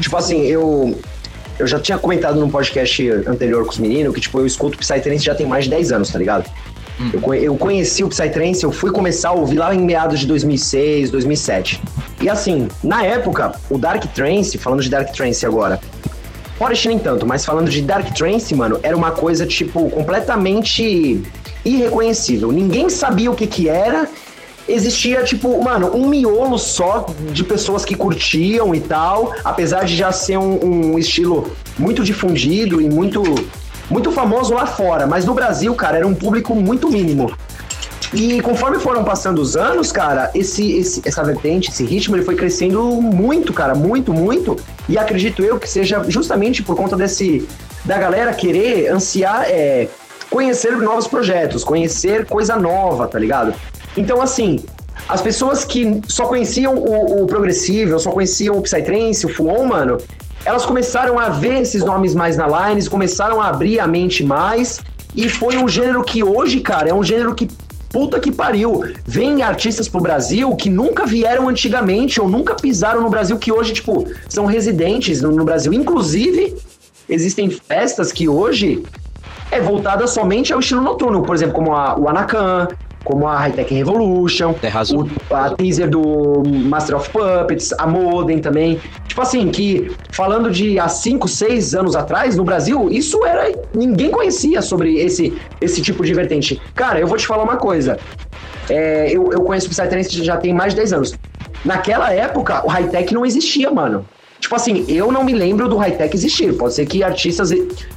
Tipo 0.03 0.19
assim, 0.19 0.43
eu. 0.43 1.01
Eu 1.63 1.67
já 1.69 1.79
tinha 1.79 1.97
comentado 1.97 2.41
num 2.41 2.51
podcast 2.51 3.09
anterior 3.25 3.65
com 3.65 3.71
os 3.71 3.79
meninos 3.79 4.13
que, 4.13 4.21
tipo, 4.21 4.37
eu 4.41 4.45
escuto 4.47 4.77
Psytrance 4.77 5.25
já 5.25 5.33
tem 5.33 5.47
mais 5.47 5.65
de 5.65 5.71
10 5.71 5.93
anos, 5.93 6.11
tá 6.11 6.19
ligado? 6.19 6.51
Eu, 7.13 7.21
conhe- 7.21 7.43
eu 7.45 7.57
conheci 7.57 8.03
o 8.03 8.09
Psytrance, 8.09 8.65
eu 8.65 8.73
fui 8.73 8.91
começar 8.91 9.29
a 9.29 9.33
ouvir 9.33 9.59
lá 9.59 9.73
em 9.73 9.81
meados 9.81 10.19
de 10.19 10.27
2006, 10.27 11.11
2007. 11.13 11.81
E 12.21 12.29
assim, 12.29 12.67
na 12.83 13.05
época, 13.05 13.53
o 13.71 13.79
Dark 13.79 14.05
Trance, 14.13 14.59
falando 14.59 14.83
de 14.83 14.91
Dark 14.91 15.13
Trance 15.13 15.47
agora, 15.47 15.79
Forest 16.59 16.89
nem 16.89 16.99
tanto, 16.99 17.25
mas 17.27 17.45
falando 17.45 17.71
de 17.71 17.81
Dark 17.81 18.13
Trance, 18.13 18.53
mano, 18.57 18.81
era 18.83 18.97
uma 18.97 19.13
coisa, 19.13 19.47
tipo, 19.47 19.89
completamente 19.91 21.23
irreconhecível. 21.65 22.51
Ninguém 22.51 22.91
sabia 22.91 23.31
o 23.31 23.35
que 23.37 23.47
que 23.47 23.69
era. 23.69 24.09
Existia, 24.69 25.23
tipo, 25.25 25.63
mano, 25.63 25.91
um 25.95 26.09
miolo 26.09 26.57
só 26.59 27.07
de 27.33 27.43
pessoas 27.43 27.85
que 27.85 27.95
curtiam 27.97 28.75
e 28.75 28.81
tal, 28.81 29.35
apesar 29.45 29.85
de 29.85 29.97
já 29.97 30.13
ser 30.13 30.39
um, 30.39 30.93
um 30.95 30.99
estilo 30.99 31.51
muito 31.79 32.05
difundido 32.05 32.81
e 32.81 32.89
muito, 32.89 33.23
muito 33.91 34.13
famoso 34.13 34.55
lá 34.55 34.67
fora. 34.67 35.07
Mas 35.07 35.25
no 35.25 35.35
Brasil, 35.35 35.75
cara, 35.75 35.97
era 35.99 36.07
um 36.07 36.15
público 36.15 36.55
muito 36.55 36.89
mínimo. 36.91 37.33
E 38.15 38.41
conforme 38.43 38.79
foram 38.79 39.03
passando 39.05 39.41
os 39.41 39.57
anos, 39.57 39.91
cara, 39.91 40.31
esse, 40.35 40.71
esse- 40.79 41.01
essa 41.05 41.25
vertente, 41.25 41.71
esse 41.71 41.83
ritmo, 41.83 42.15
ele 42.15 42.25
foi 42.25 42.35
crescendo 42.37 42.83
muito, 43.01 43.53
cara, 43.55 43.75
muito, 43.75 44.13
muito. 44.13 44.57
E 44.89 44.99
acredito 44.99 45.43
eu 45.43 45.59
que 45.59 45.69
seja 45.69 46.05
justamente 46.09 46.63
por 46.63 46.77
conta 46.77 46.95
desse 46.95 47.49
da 47.85 47.99
galera 47.99 48.33
querer 48.33 48.93
ansiar 48.93 49.45
é, 49.49 49.89
conhecer 50.31 50.77
novos 50.77 51.09
projetos, 51.09 51.65
conhecer 51.65 52.27
coisa 52.27 52.55
nova, 52.55 53.09
tá 53.09 53.19
ligado? 53.19 53.55
Então, 53.97 54.23
assim, 54.23 54.65
as 55.09 55.21
pessoas 55.21 55.65
que 55.65 56.01
só 56.09 56.27
conheciam 56.27 56.75
o, 56.75 57.23
o 57.23 57.27
progressivo, 57.27 57.99
só 57.99 58.11
conheciam 58.11 58.57
o 58.57 58.63
Psytrance, 58.63 59.27
o 59.27 59.29
Fuon, 59.29 59.67
mano, 59.67 59.99
elas 60.45 60.65
começaram 60.65 61.19
a 61.19 61.29
ver 61.29 61.61
esses 61.61 61.85
nomes 61.85 62.15
mais 62.15 62.37
na 62.37 62.47
lines, 62.47 62.89
começaram 62.89 63.41
a 63.41 63.49
abrir 63.49 63.79
a 63.79 63.87
mente 63.87 64.25
mais, 64.25 64.81
e 65.15 65.29
foi 65.29 65.57
um 65.57 65.69
gênero 65.69 66.03
que 66.03 66.23
hoje, 66.25 66.61
cara, 66.61 66.89
é 66.89 66.95
um 66.95 67.05
gênero 67.05 67.35
que 67.35 67.49
puta 67.91 68.19
que 68.19 68.33
pariu. 68.33 68.83
Vem 69.05 69.43
artistas 69.43 69.87
pro 69.87 70.01
Brasil 70.01 70.57
que 70.57 70.71
nunca 70.71 71.05
vieram 71.05 71.49
antigamente 71.49 72.21
ou 72.21 72.29
nunca 72.29 72.55
pisaram 72.55 73.03
no 73.03 73.11
Brasil, 73.11 73.39
que 73.39 73.53
hoje, 73.53 73.75
tipo, 73.75 74.07
são 74.29 74.47
residentes 74.47 75.21
no, 75.21 75.31
no 75.31 75.45
Brasil. 75.45 75.73
Inclusive, 75.73 76.57
existem 77.09 77.51
festas 77.51 78.11
que 78.11 78.29
hoje 78.29 78.83
é 79.51 79.61
voltada 79.61 80.07
somente 80.07 80.53
ao 80.53 80.61
estilo 80.61 80.81
noturno, 80.81 81.23
por 81.23 81.35
exemplo, 81.37 81.55
como 81.55 81.75
a, 81.75 81.99
o 81.99 82.09
Anacan, 82.09 82.69
como 83.05 83.27
a 83.27 83.37
Hightech 83.39 83.75
Revolution, 83.75 84.53
Terra 84.55 84.81
Azul. 84.81 85.09
o- 85.31 85.35
a 85.35 85.51
teaser 85.51 85.89
do 85.91 86.43
Master 86.47 86.97
of 86.97 87.11
Puppets, 87.11 87.73
a 87.79 87.87
Modem 87.87 88.39
também. 88.39 88.81
Tipo 89.07 89.21
assim, 89.23 89.49
que 89.51 89.91
falando 90.11 90.51
de 90.51 90.79
há 90.79 90.89
5, 90.89 91.29
6 91.29 91.75
anos 91.75 91.95
atrás, 91.97 92.37
no 92.37 92.45
Brasil, 92.45 92.89
isso 92.91 93.25
era. 93.25 93.53
ninguém 93.75 94.11
conhecia 94.11 94.63
sobre 94.63 94.97
esse, 94.99 95.33
esse 95.61 95.81
tipo 95.83 96.05
de 96.05 96.15
vertente. 96.15 96.61
Cara, 96.75 96.99
eu 97.01 97.07
vou 97.07 97.17
te 97.19 97.27
falar 97.27 97.43
uma 97.43 97.57
coisa. 97.57 97.99
É, 98.71 99.11
eu, 99.11 99.31
eu 99.33 99.41
conheço 99.43 99.67
o 99.67 99.71
Psytrance 99.71 100.23
já 100.25 100.37
tem 100.37 100.53
mais 100.55 100.73
de 100.73 100.77
10 100.81 100.93
anos. 100.93 101.15
Naquela 101.65 102.13
época, 102.13 102.65
o 102.65 102.69
high-tech 102.69 103.13
não 103.13 103.25
existia, 103.27 103.71
mano. 103.71 104.05
Tipo 104.41 104.57
assim, 104.57 104.85
eu 104.89 105.13
não 105.13 105.23
me 105.23 105.33
lembro 105.33 105.69
do 105.69 105.77
high-tech 105.77 106.15
existir. 106.17 106.53
Pode 106.57 106.75
ser 106.75 106.85
que 106.87 107.03
artistas 107.05 107.51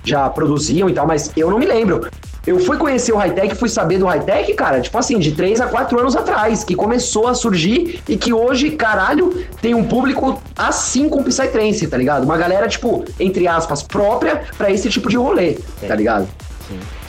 já 0.03 0.29
produziam 0.29 0.87
e 0.89 0.93
tal, 0.93 1.07
mas 1.07 1.31
eu 1.35 1.49
não 1.49 1.57
me 1.57 1.65
lembro. 1.65 2.07
Eu 2.45 2.59
fui 2.59 2.77
conhecer 2.77 3.11
o 3.11 3.17
high-tech, 3.17 3.55
fui 3.55 3.69
saber 3.69 3.97
do 3.97 4.05
high-tech, 4.05 4.53
cara, 4.53 4.79
tipo 4.79 4.95
assim, 4.97 5.17
de 5.17 5.31
3 5.31 5.61
a 5.61 5.67
4 5.67 5.99
anos 5.99 6.15
atrás, 6.15 6.63
que 6.63 6.75
começou 6.75 7.27
a 7.27 7.33
surgir 7.33 8.01
e 8.07 8.15
que 8.15 8.31
hoje, 8.31 8.71
caralho, 8.71 9.43
tem 9.61 9.73
um 9.73 9.83
público 9.83 10.39
assim 10.55 11.09
com 11.09 11.21
o 11.21 11.23
Psytrance, 11.23 11.87
tá 11.87 11.97
ligado? 11.97 12.23
Uma 12.23 12.37
galera, 12.37 12.67
tipo, 12.67 13.03
entre 13.19 13.47
aspas, 13.47 13.81
própria 13.81 14.43
pra 14.57 14.69
esse 14.69 14.89
tipo 14.89 15.09
de 15.09 15.17
rolê, 15.17 15.57
tá 15.87 15.95
ligado? 15.95 16.27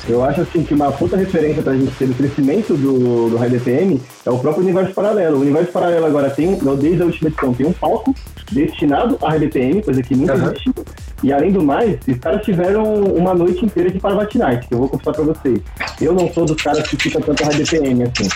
Eu 0.08 0.22
acho 0.22 0.40
assim 0.40 0.62
que 0.62 0.72
uma 0.72 0.92
puta 0.92 1.16
referência 1.16 1.62
pra 1.62 1.74
gente 1.74 1.90
ter 1.96 2.04
o 2.04 2.14
crescimento 2.14 2.74
do, 2.74 3.30
do 3.30 3.36
High 3.36 3.50
DPM 3.50 4.00
é 4.24 4.30
o 4.30 4.38
próprio 4.38 4.62
universo 4.62 4.94
paralelo. 4.94 5.38
O 5.38 5.40
universo 5.40 5.72
paralelo 5.72 6.06
agora 6.06 6.30
tem, 6.30 6.56
desde 6.78 7.02
a 7.02 7.06
última 7.06 7.28
edição, 7.28 7.52
tem 7.52 7.66
um 7.66 7.72
palco 7.72 8.14
destinado 8.52 9.18
a 9.20 9.30
High 9.30 9.40
DPM, 9.40 9.82
coisa 9.82 10.02
que 10.02 10.14
nunca 10.14 10.34
Aham. 10.34 10.52
existiu. 10.52 10.74
E 11.22 11.32
além 11.32 11.50
do 11.50 11.62
mais, 11.62 11.98
os 12.06 12.18
caras 12.18 12.44
tiveram 12.44 12.84
uma 13.04 13.34
noite 13.34 13.64
inteira 13.64 13.90
de 13.90 13.98
Parvati 13.98 14.36
Night, 14.38 14.68
que 14.68 14.74
eu 14.74 14.78
vou 14.78 14.88
confessar 14.88 15.12
pra 15.14 15.24
vocês. 15.24 15.60
Eu 16.00 16.12
não 16.12 16.30
sou 16.32 16.44
dos 16.44 16.60
caras 16.60 16.86
que 16.88 16.96
fica 16.96 17.20
tanto 17.20 17.42
High 17.42 17.54
DPM, 17.54 18.02
assim, 18.04 18.28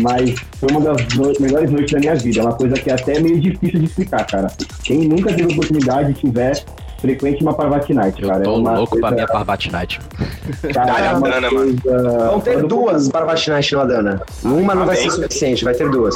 mas 0.00 0.34
foi 0.58 0.68
uma 0.70 0.80
das 0.80 1.14
no- 1.16 1.32
melhores 1.40 1.70
noites 1.70 1.92
da 1.92 1.98
minha 1.98 2.14
vida. 2.14 2.38
É 2.40 2.42
uma 2.44 2.54
coisa 2.54 2.74
que 2.76 2.90
é 2.90 2.94
até 2.94 3.18
meio 3.20 3.40
difícil 3.40 3.80
de 3.80 3.86
explicar, 3.86 4.24
cara. 4.26 4.46
Quem 4.84 5.00
nunca 5.08 5.32
teve 5.34 5.52
oportunidade 5.52 6.14
tiver, 6.14 6.62
frequente 7.00 7.42
uma 7.42 7.54
Parvati 7.54 7.94
Night, 7.94 8.20
Eu 8.22 8.28
cara. 8.28 8.42
tô 8.42 8.54
é 8.54 8.58
uma 8.58 8.72
louco 8.78 8.90
pra 8.92 9.00
coisa- 9.00 9.14
minha 9.14 9.26
Parvati 9.26 9.70
Night. 9.72 10.00
Cara, 10.74 10.92
Dá-lhe 10.92 11.06
é 11.06 11.08
a 11.10 11.16
uma 11.18 11.28
dana, 11.28 11.50
mano. 11.50 11.76
coisa- 11.82 12.28
Vão 12.30 12.40
ter 12.40 12.62
duas. 12.66 13.08
Parvati 13.08 13.50
Night 13.50 13.74
no 13.74 13.80
Adana. 13.80 14.22
Uma 14.44 14.74
não 14.74 14.86
vai 14.86 14.96
ser 14.96 15.02
Amém. 15.08 15.10
suficiente, 15.12 15.64
vai 15.64 15.74
ter 15.74 15.88
duas. 15.90 16.14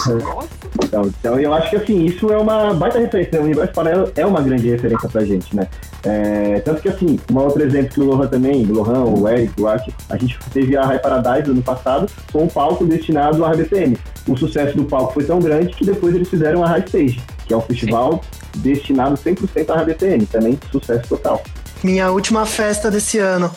Então, 0.83 1.03
então 1.07 1.39
eu 1.39 1.53
acho 1.55 1.71
que 1.71 1.77
assim, 1.77 2.05
isso 2.05 2.33
é 2.33 2.37
uma 2.39 2.73
baita 2.75 2.99
referência. 2.99 3.33
né? 3.33 3.41
O 3.41 3.45
universo 3.45 3.73
paralelo 3.73 4.11
é 4.17 4.25
uma 4.27 4.41
grande 4.41 4.69
referência 4.71 5.09
pra 5.09 5.25
gente, 5.25 5.55
né? 5.55 5.69
É, 6.05 6.61
tanto 6.65 6.83
que 6.83 6.89
assim, 6.89 7.19
um 7.31 7.39
outro 7.39 7.63
exemplo 7.63 7.91
que 7.91 8.01
o 8.01 8.05
Lohan 8.05 8.27
também, 8.27 8.65
o 8.65 8.73
Lohan, 8.75 9.05
o 9.05 9.29
Eric, 9.29 9.61
o 9.61 9.69
Art, 9.69 9.89
a 10.11 10.17
gente 10.17 10.39
teve 10.53 10.77
a 10.77 10.85
High 10.85 10.99
Paradise 10.99 11.51
ano 11.51 11.63
passado 11.63 12.07
com 12.33 12.45
um 12.45 12.49
palco 12.49 12.85
destinado 12.85 13.45
à 13.45 13.51
RBPM. 13.53 13.97
O 14.27 14.37
sucesso 14.37 14.77
do 14.77 14.85
palco 14.85 15.13
foi 15.15 15.25
tão 15.25 15.39
grande 15.39 15.75
que 15.75 15.85
depois 15.85 16.15
eles 16.15 16.29
fizeram 16.29 16.65
a 16.65 16.69
High 16.69 16.85
Stage, 16.87 17.21
que 17.53 17.55
é 17.55 17.57
um 17.57 17.61
festival 17.61 18.23
destinado 18.57 19.15
100% 19.15 19.71
à 19.71 19.83
RBPM, 19.83 20.25
também 20.27 20.59
sucesso 20.71 21.07
total. 21.09 21.43
Minha 21.83 22.11
última 22.11 22.47
festa 22.47 22.91
desse 22.91 23.19
ano. 23.19 23.51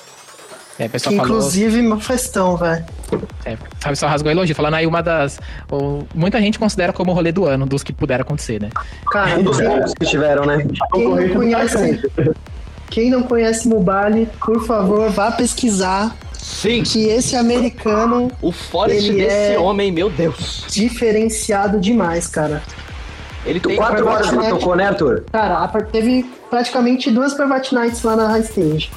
É, 0.78 0.84
o 0.84 0.86
Que 0.88 0.92
pessoal 0.92 1.16
falou. 1.16 1.30
inclusive 1.38 1.82
meu 1.82 2.00
festão, 2.02 2.58
velho. 2.58 2.84
É, 3.46 3.54
o 3.54 3.88
pessoal 3.90 4.12
rasgou 4.12 4.30
elogio, 4.30 4.54
falando 4.54 4.74
aí 4.74 4.86
uma 4.86 5.02
das. 5.02 5.40
o- 5.72 6.04
muita 6.14 6.42
gente 6.42 6.60
considera 6.60 6.92
como 6.92 7.12
o 7.12 7.14
rolê 7.14 7.32
do 7.32 7.46
ano, 7.46 7.66
dos 7.66 7.82
que 7.84 7.94
puderam 7.94 8.24
acontecer, 8.24 8.62
né? 8.62 8.70
Cara, 9.10 9.38
Um 9.40 9.44
dos 9.44 9.58
quem, 9.58 9.68
poucos 9.70 9.94
que 9.94 10.06
tiveram, 10.06 10.46
né? 10.46 10.66
quem 10.94 11.08
não 11.08 11.30
conhece, 11.30 12.02
quem 12.90 13.10
não 13.10 13.24
conhece 13.24 13.68
Mubali, 13.70 14.28
por 14.44 14.66
favor, 14.66 15.10
vá 15.12 15.32
pesquisar 15.32 16.14
Sim, 16.34 16.84
que 16.84 17.06
esse 17.08 17.38
americano 17.38 18.30
o 18.42 18.52
Forest 18.52 19.08
Ele 19.10 19.24
desse 19.24 19.54
é- 19.54 19.60
homem, 19.60 19.92
meu 19.94 20.10
Deus. 20.10 20.66
diferenciado 20.70 21.80
demais, 21.80 22.28
cara. 22.28 22.62
Ele 23.46 23.60
tem 23.60 23.76
Quatro 23.76 24.08
horas 24.08 24.30
que 24.30 24.36
Night. 24.36 24.50
tocou, 24.50 24.76
né, 24.76 24.88
Arthur? 24.88 25.24
Cara, 25.32 25.68
teve 25.92 26.24
praticamente 26.50 27.12
duas 27.12 27.34
Private 27.34 27.76
Nights 27.76 28.02
lá 28.04 28.16
na 28.16 28.28
High 28.28 28.42
Stage. 28.42 28.92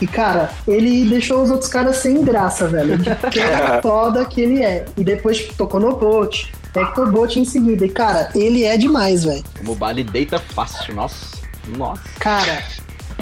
E, 0.00 0.06
cara, 0.06 0.50
ele 0.66 1.08
deixou 1.08 1.42
os 1.42 1.50
outros 1.50 1.68
caras 1.68 1.96
sem 1.96 2.22
graça, 2.22 2.68
velho. 2.68 2.96
De 2.98 3.10
tão 3.16 3.82
foda 3.82 4.24
que 4.24 4.40
ele 4.40 4.62
é. 4.62 4.84
E 4.96 5.02
depois 5.02 5.38
tipo, 5.38 5.54
tocou 5.54 5.80
no 5.80 5.96
Boat, 5.96 6.52
Hector 6.76 7.10
Boat 7.10 7.40
em 7.40 7.44
seguida. 7.44 7.84
E, 7.84 7.88
cara, 7.88 8.30
ele 8.34 8.62
é 8.64 8.76
demais, 8.76 9.24
velho. 9.24 9.42
O 9.60 9.64
Mobile 9.64 10.04
deita 10.04 10.38
fácil, 10.38 10.94
nossa. 10.94 11.36
Nossa. 11.76 12.02
Cara, 12.20 12.62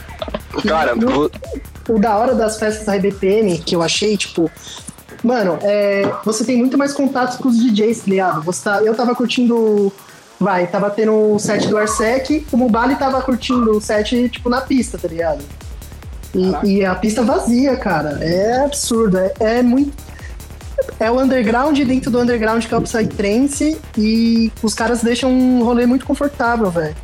Cara, 0.67 0.95
no- 0.95 1.31
o 1.89 1.99
da 1.99 2.17
hora 2.19 2.35
das 2.35 2.59
festas 2.59 2.85
da 2.87 2.95
RBPM, 2.97 3.59
que 3.59 3.75
eu 3.75 3.83
achei, 3.83 4.17
tipo. 4.17 4.51
Mano, 5.25 5.59
é, 5.63 6.09
você 6.25 6.45
tem 6.45 6.57
muito 6.59 6.77
mais 6.77 6.93
contatos 6.93 7.37
com 7.39 7.49
os 7.49 7.59
DJs, 7.59 7.99
tá 8.01 8.05
ligado? 8.07 8.43
Você 8.43 8.65
tá, 8.65 8.83
eu 8.83 8.95
tava 8.95 9.15
curtindo. 9.15 9.93
Vai, 10.39 10.67
tava 10.67 10.91
tendo 10.91 11.35
o 11.35 11.39
set 11.39 11.67
do 11.67 11.79
Arsec, 11.79 12.47
o 12.53 12.57
Mubali 12.57 12.95
tava 12.97 13.23
curtindo 13.23 13.71
o 13.71 13.81
set, 13.81 14.29
tipo, 14.29 14.51
na 14.51 14.61
pista, 14.61 14.99
tá 14.99 15.09
ligado? 15.09 15.43
E, 16.35 16.77
e 16.77 16.85
a 16.85 16.95
pista 16.95 17.23
vazia, 17.23 17.77
cara. 17.77 18.19
É 18.23 18.65
absurdo. 18.65 19.19
É, 19.19 19.33
é 19.41 19.63
muito. 19.63 19.93
É 21.01 21.11
o 21.11 21.19
underground 21.19 21.79
dentro 21.79 22.11
do 22.11 22.21
underground 22.21 22.63
que 22.65 22.75
é 22.75 22.77
o 22.77 22.83
Psytrance 22.83 23.79
e 23.97 24.53
os 24.63 24.75
caras 24.75 25.03
deixam 25.03 25.31
um 25.31 25.65
rolê 25.65 25.87
muito 25.87 26.05
confortável, 26.05 26.71
velho. 26.71 26.95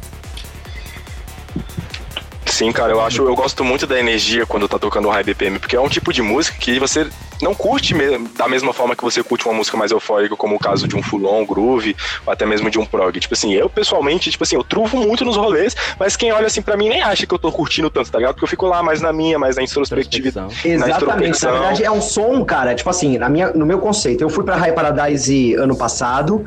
Sim, 2.63 2.71
cara, 2.71 2.93
eu 2.93 3.01
acho, 3.01 3.25
eu 3.25 3.35
gosto 3.35 3.65
muito 3.65 3.89
da 3.89 3.99
energia 3.99 4.47
quando 4.47 4.69
tá 4.69 4.79
tocando 4.79 5.09
o 5.09 5.11
high 5.11 5.25
BPM, 5.25 5.59
porque 5.59 5.75
é 5.75 5.81
um 5.81 5.89
tipo 5.89 6.13
de 6.13 6.23
música 6.23 6.57
que 6.57 6.79
você 6.79 7.09
não 7.43 7.57
curte 7.57 7.93
da 8.39 8.47
mesma 8.47 8.73
forma 8.73 8.95
que 8.95 9.03
você 9.03 9.21
curte 9.21 9.47
uma 9.47 9.55
música 9.55 9.77
mais 9.77 9.91
eufórica, 9.91 10.37
como 10.37 10.55
o 10.55 10.61
caso 10.61 10.87
de 10.87 10.95
um 10.95 11.03
full-on, 11.03 11.45
groove, 11.45 11.97
ou 12.25 12.33
até 12.33 12.47
mesmo 12.47 12.71
de 12.71 12.79
um 12.79 12.87
prog. 12.87 13.19
Tipo 13.19 13.35
assim, 13.35 13.53
eu 13.53 13.69
pessoalmente, 13.69 14.31
tipo 14.31 14.45
assim, 14.45 14.55
eu 14.55 14.63
truvo 14.63 14.97
muito 14.97 15.25
nos 15.25 15.37
rolês, 15.37 15.75
mas 15.99 16.15
quem 16.15 16.31
olha 16.31 16.47
assim 16.47 16.63
pra 16.63 16.77
mim 16.77 16.89
nem 16.89 17.03
acha 17.03 17.27
que 17.27 17.35
eu 17.35 17.39
tô 17.39 17.51
curtindo 17.51 17.91
tanto, 17.91 18.13
tá 18.13 18.19
ligado? 18.19 18.35
Porque 18.35 18.45
eu 18.45 18.49
fico 18.49 18.65
lá 18.65 18.81
mais 18.81 19.01
na 19.01 19.13
minha, 19.13 19.41
mais 19.41 19.57
na 19.57 19.65
introspectividade. 19.65 20.55
Na 20.65 20.71
Exatamente. 20.71 20.89
Na 20.89 20.97
introspecção. 20.97 21.51
verdade, 21.51 21.85
é 21.85 21.91
um 21.91 22.01
som, 22.01 22.45
cara, 22.45 22.77
tipo 22.77 22.89
assim, 22.89 23.19
na 23.19 23.29
minha, 23.29 23.51
no 23.51 23.67
meu 23.67 23.81
conceito. 23.81 24.23
Eu 24.23 24.31
fui 24.31 24.45
pra 24.45 24.55
High 24.55 24.73
Paradise 24.73 25.55
ano 25.55 25.77
passado. 25.77 26.47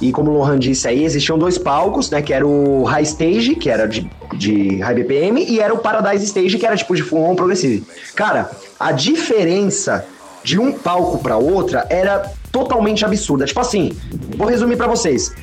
E 0.00 0.12
como 0.12 0.30
o 0.30 0.34
Lohan 0.38 0.58
disse 0.58 0.86
aí, 0.86 1.04
existiam 1.04 1.38
dois 1.38 1.56
palcos, 1.56 2.10
né? 2.10 2.20
Que 2.20 2.32
era 2.32 2.46
o 2.46 2.84
High 2.84 3.04
Stage, 3.04 3.54
que 3.54 3.70
era 3.70 3.86
de, 3.86 4.10
de 4.34 4.78
High 4.78 4.94
BPM, 4.94 5.44
e 5.44 5.60
era 5.60 5.72
o 5.72 5.78
Paradise 5.78 6.24
Stage, 6.24 6.58
que 6.58 6.66
era 6.66 6.76
tipo 6.76 6.94
de 6.94 7.02
full 7.02 7.22
on 7.22 7.34
progressive. 7.34 7.84
Cara, 8.14 8.50
a 8.78 8.92
diferença 8.92 10.04
de 10.44 10.58
um 10.58 10.72
palco 10.72 11.18
pra 11.18 11.36
outra 11.36 11.86
era 11.88 12.30
totalmente 12.52 13.04
absurda. 13.04 13.46
Tipo 13.46 13.60
assim, 13.60 13.92
vou 14.36 14.46
resumir 14.46 14.76
pra 14.76 14.86
vocês. 14.86 15.34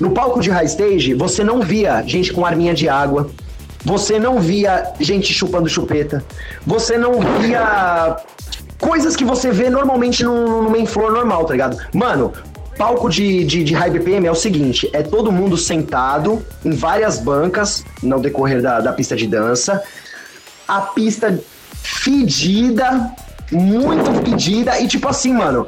No 0.00 0.10
palco 0.10 0.40
de 0.40 0.50
High 0.50 0.66
Stage, 0.66 1.14
você 1.14 1.44
não 1.44 1.62
via 1.62 2.02
gente 2.02 2.32
com 2.32 2.44
arminha 2.44 2.74
de 2.74 2.88
água, 2.88 3.30
você 3.84 4.18
não 4.18 4.40
via 4.40 4.92
gente 5.00 5.32
chupando 5.32 5.68
chupeta, 5.68 6.24
você 6.66 6.98
não 6.98 7.20
via 7.40 8.16
coisas 8.78 9.14
que 9.14 9.24
você 9.24 9.50
vê 9.50 9.70
normalmente 9.70 10.24
no, 10.24 10.62
no 10.62 10.70
main 10.70 10.86
floor 10.86 11.12
normal, 11.12 11.44
tá 11.44 11.52
ligado? 11.52 11.78
Mano, 11.94 12.32
palco 12.76 13.08
de, 13.08 13.44
de, 13.44 13.64
de 13.64 13.74
high 13.74 13.90
BPM 13.90 14.26
é 14.26 14.30
o 14.30 14.34
seguinte: 14.34 14.88
é 14.92 15.02
todo 15.02 15.32
mundo 15.32 15.56
sentado 15.56 16.44
em 16.64 16.72
várias 16.72 17.18
bancas 17.18 17.84
no 18.02 18.20
decorrer 18.20 18.62
da, 18.62 18.80
da 18.80 18.92
pista 18.92 19.16
de 19.16 19.26
dança, 19.26 19.82
a 20.66 20.80
pista 20.80 21.38
fedida, 21.82 23.10
muito 23.50 24.12
fedida, 24.24 24.78
e 24.80 24.88
tipo 24.88 25.08
assim, 25.08 25.32
mano. 25.32 25.66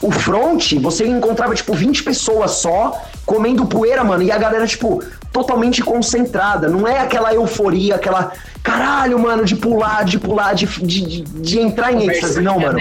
O 0.00 0.10
front, 0.10 0.72
você 0.80 1.06
encontrava, 1.06 1.54
tipo, 1.54 1.74
20 1.74 2.04
pessoas 2.04 2.52
só 2.52 2.98
comendo 3.26 3.66
poeira, 3.66 4.02
mano, 4.02 4.22
e 4.22 4.32
a 4.32 4.38
galera, 4.38 4.66
tipo, 4.66 5.04
totalmente 5.32 5.82
concentrada. 5.82 6.68
Não 6.68 6.86
é 6.86 6.98
aquela 7.00 7.32
euforia, 7.34 7.94
aquela. 7.96 8.32
Caralho, 8.62 9.18
mano, 9.18 9.44
de 9.44 9.56
pular, 9.56 10.04
de 10.04 10.20
pular, 10.20 10.54
de, 10.54 10.66
de, 10.66 11.22
de- 11.22 11.58
entrar 11.58 11.92
em 11.92 12.08
êxtase. 12.08 12.40
Não, 12.40 12.60
mano. 12.60 12.78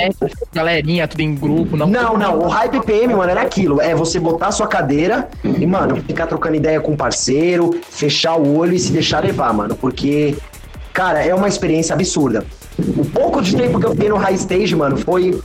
Galerinha, 0.54 1.08
tudo 1.08 1.22
em 1.22 1.34
grupo, 1.34 1.76
não. 1.76 1.88
Não, 1.88 2.18
não, 2.18 2.40
o 2.40 2.48
Hype 2.48 2.82
PM, 2.86 3.16
mano, 3.16 3.32
era 3.32 3.42
aquilo. 3.42 3.82
É 3.82 3.96
você 3.96 4.20
botar 4.20 4.52
sua 4.52 4.68
cadeira 4.68 5.28
e, 5.44 5.66
mano, 5.66 5.96
ficar 6.04 6.28
trocando 6.28 6.56
ideia 6.56 6.80
com 6.80 6.92
o 6.94 6.98
parceiro, 6.98 7.80
fechar 7.90 8.36
o 8.36 8.56
olho 8.58 8.74
e 8.74 8.80
se 8.80 8.92
deixar 8.92 9.24
levar, 9.24 9.52
mano. 9.54 9.76
Porque, 9.76 10.36
cara, 10.94 11.26
é 11.26 11.34
uma 11.34 11.48
experiência 11.48 11.96
absurda. 11.96 12.46
O 12.78 13.04
pouco 13.06 13.42
de 13.42 13.56
tempo 13.56 13.80
que 13.80 13.86
eu 13.88 13.92
fiquei 13.92 14.10
no 14.10 14.18
high 14.18 14.36
stage, 14.36 14.76
mano, 14.76 14.98
foi. 14.98 15.42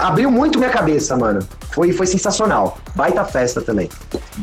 Abriu 0.00 0.30
muito 0.30 0.58
minha 0.58 0.70
cabeça, 0.70 1.16
mano. 1.16 1.40
Foi, 1.72 1.92
foi 1.92 2.06
sensacional. 2.06 2.78
Baita 2.94 3.24
festa 3.24 3.60
também. 3.60 3.88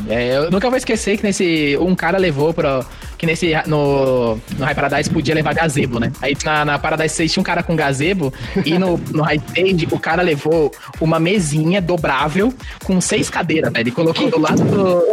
É, 0.08 0.38
eu 0.38 0.52
nunca 0.52 0.70
vou 0.70 0.78
esquecer 0.78 1.18
que 1.18 1.24
nesse. 1.24 1.78
Um 1.82 1.96
cara 1.96 2.18
levou 2.18 2.54
pra. 2.54 2.86
Que 3.18 3.26
nesse. 3.26 3.52
No, 3.66 4.36
no 4.58 4.66
High 4.66 4.76
Paradise 4.76 5.10
podia 5.10 5.34
levar 5.36 5.54
gazebo, 5.54 6.00
né? 6.00 6.12
Aí 6.22 6.38
na, 6.46 6.64
na 6.64 6.80
Paradise 6.80 7.16
6 7.16 7.34
tinha 7.34 7.42
um 7.42 7.44
cara 7.44 7.64
com 7.64 7.76
gazebo. 7.76 8.32
e 8.66 8.78
no, 8.78 8.98
no 9.12 9.24
High 9.24 9.42
Stage 9.48 9.88
o 9.92 10.00
cara 10.00 10.22
levou 10.22 10.72
uma 11.02 11.20
mesinha 11.20 11.82
dobrável 11.82 12.54
com 12.86 13.02
seis 13.02 13.30
cadeiras, 13.30 13.74
né? 13.74 13.80
Ele 13.82 13.92
colocou 13.92 14.30
do 14.30 14.40
lado 14.40 14.64
do. 14.64 15.04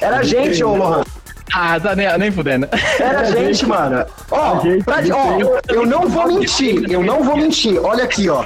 Era 0.00 0.16
a 0.18 0.22
gente, 0.22 0.64
ô 0.64 0.74
Lohan. 0.74 1.04
Ah, 1.52 1.78
tá 1.78 1.94
nem, 1.94 2.06
nem 2.18 2.32
fudendo. 2.32 2.66
Era 2.98 3.20
a 3.20 3.24
gente, 3.24 3.66
mano. 3.66 4.04
Ó, 4.30 4.60
gente, 4.60 4.82
pra- 4.84 5.02
gente 5.02 5.12
ó, 5.12 5.60
eu 5.68 5.86
não 5.86 6.08
vou 6.08 6.26
mentir, 6.26 6.90
eu 6.90 7.02
não 7.02 7.22
vou 7.22 7.36
mentir. 7.36 7.78
Olha 7.84 8.02
aqui, 8.04 8.28
ó. 8.28 8.44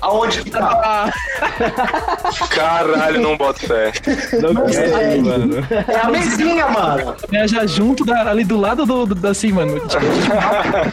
Aonde 0.00 0.42
que 0.42 0.50
tá? 0.50 1.10
Caralho, 2.50 3.20
não 3.20 3.36
boto 3.36 3.60
fé. 3.66 3.92
É, 4.32 5.16
mano. 5.16 5.66
É 5.88 5.96
a 6.00 6.08
mesinha, 6.10 6.68
mano. 6.68 7.14
É 7.32 7.48
já 7.48 7.66
junto 7.66 8.04
da- 8.04 8.30
ali 8.30 8.44
do 8.44 8.56
lado 8.58 8.84
do, 8.84 9.06
do- 9.06 9.28
assim, 9.28 9.52
mano. 9.52 9.80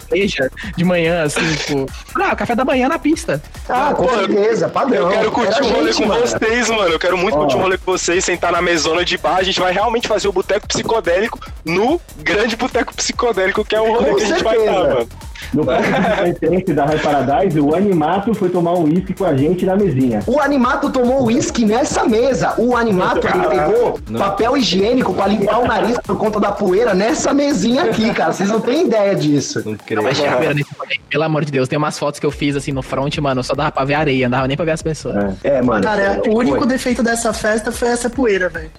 Seja 0.10 0.50
de 0.76 0.84
manhã, 0.84 1.24
assim, 1.24 1.54
tipo. 1.56 1.86
Ah, 2.16 2.36
café 2.36 2.56
da 2.56 2.64
manhã 2.66 2.88
na 2.88 2.98
pista. 2.98 3.42
Ah, 3.70 3.94
com 3.96 4.06
Pô, 4.08 4.16
certeza, 4.16 4.70
padrão. 4.70 5.04
Eu 5.04 5.10
quero 5.10 5.32
curtir 5.32 5.54
Era 5.56 5.66
um 5.66 5.70
rolê 5.72 5.92
gente, 5.92 6.02
com 6.04 6.08
mano. 6.10 6.22
vocês, 6.22 6.70
mano. 6.70 6.90
Eu 6.94 7.00
quero 7.00 7.18
muito 7.18 7.36
Ó. 7.36 7.40
curtir 7.42 7.56
um 7.58 7.62
rolê 7.62 7.78
com 7.78 7.92
vocês, 7.92 8.24
sentar 8.24 8.52
na 8.52 8.62
mesona 8.62 9.04
de 9.06 9.18
bar. 9.18 9.38
A 9.38 9.44
gente 9.44 9.60
vai 9.60 9.72
realmente 9.74 10.08
fazer 10.08 10.28
o 10.28 10.32
boteco 10.34 10.68
psicodélico 10.68 11.40
no 11.66 12.00
grande 12.20 12.56
boteco 12.56 12.94
psicodélico, 12.96 13.64
que 13.66 13.76
é 13.76 13.82
o 13.82 13.92
rolê 13.94 14.10
Com 14.12 14.16
que 14.16 14.24
a 14.24 14.28
gente 14.28 14.44
vai 14.44 14.56
certeza. 14.56 14.78
estar, 14.82 14.94
mano. 14.96 15.10
No 15.54 15.64
próximo 15.66 16.76
da 16.76 16.86
High 16.86 17.00
Paradise, 17.00 17.60
o 17.60 17.76
Animato 17.76 18.34
foi 18.34 18.50
tomar 18.50 18.74
um 18.74 18.84
uísque 18.84 19.14
com 19.14 19.26
a 19.26 19.36
gente 19.36 19.66
na 19.66 19.76
mesinha. 19.76 20.22
O 20.26 20.40
Animato 20.40 20.90
tomou 20.90 21.26
uísque 21.26 21.66
nessa 21.66 22.06
mesa. 22.06 22.56
O 22.58 22.76
Animato, 22.76 23.28
ele 23.28 23.48
pegou 23.48 24.00
papel 24.18 24.58
higiênico 24.58 25.14
pra 25.14 25.28
limpar 25.28 25.60
o 25.60 25.68
nariz 25.68 25.98
por 26.00 26.18
conta 26.18 26.40
da 26.40 26.52
poeira 26.52 26.94
nessa 26.94 27.34
mesinha 27.34 27.84
aqui, 27.84 28.14
cara. 28.14 28.34
Vocês 28.34 28.50
não 28.50 28.62
têm 28.62 28.88
ideia 28.88 29.16
disso. 29.16 29.62
Não 29.66 29.76
creio. 29.76 30.04
Mas 30.04 30.20
rolê, 30.20 31.00
pelo 31.10 31.24
amor 31.24 31.46
de 31.46 31.52
Deus. 31.52 31.68
Tem 31.68 31.78
umas 31.78 31.98
fotos 31.98 32.20
que 32.20 32.26
eu 32.26 32.32
fiz 32.32 32.56
assim 32.56 32.72
no 32.72 32.82
front, 32.82 33.18
mano. 33.20 33.44
Só 33.44 33.54
dava 33.54 33.72
pra 33.72 33.86
ver 33.86 33.96
areia, 33.96 34.28
não 34.28 34.38
dava 34.38 34.48
nem 34.48 34.58
pra 34.58 34.66
ver 34.66 34.72
as 34.72 34.82
pessoas. 34.82 35.36
É, 35.44 35.62
mano. 35.62 35.84
Cara, 35.84 36.22
Foi. 36.24 36.34
o 36.34 36.38
único 36.38 36.66
defeito 36.66 37.04
dessa 37.04 37.34
festa 37.34 37.72
foi 37.72 37.90
essa 37.90 38.10
poeira, 38.10 38.50
velho. 38.50 38.72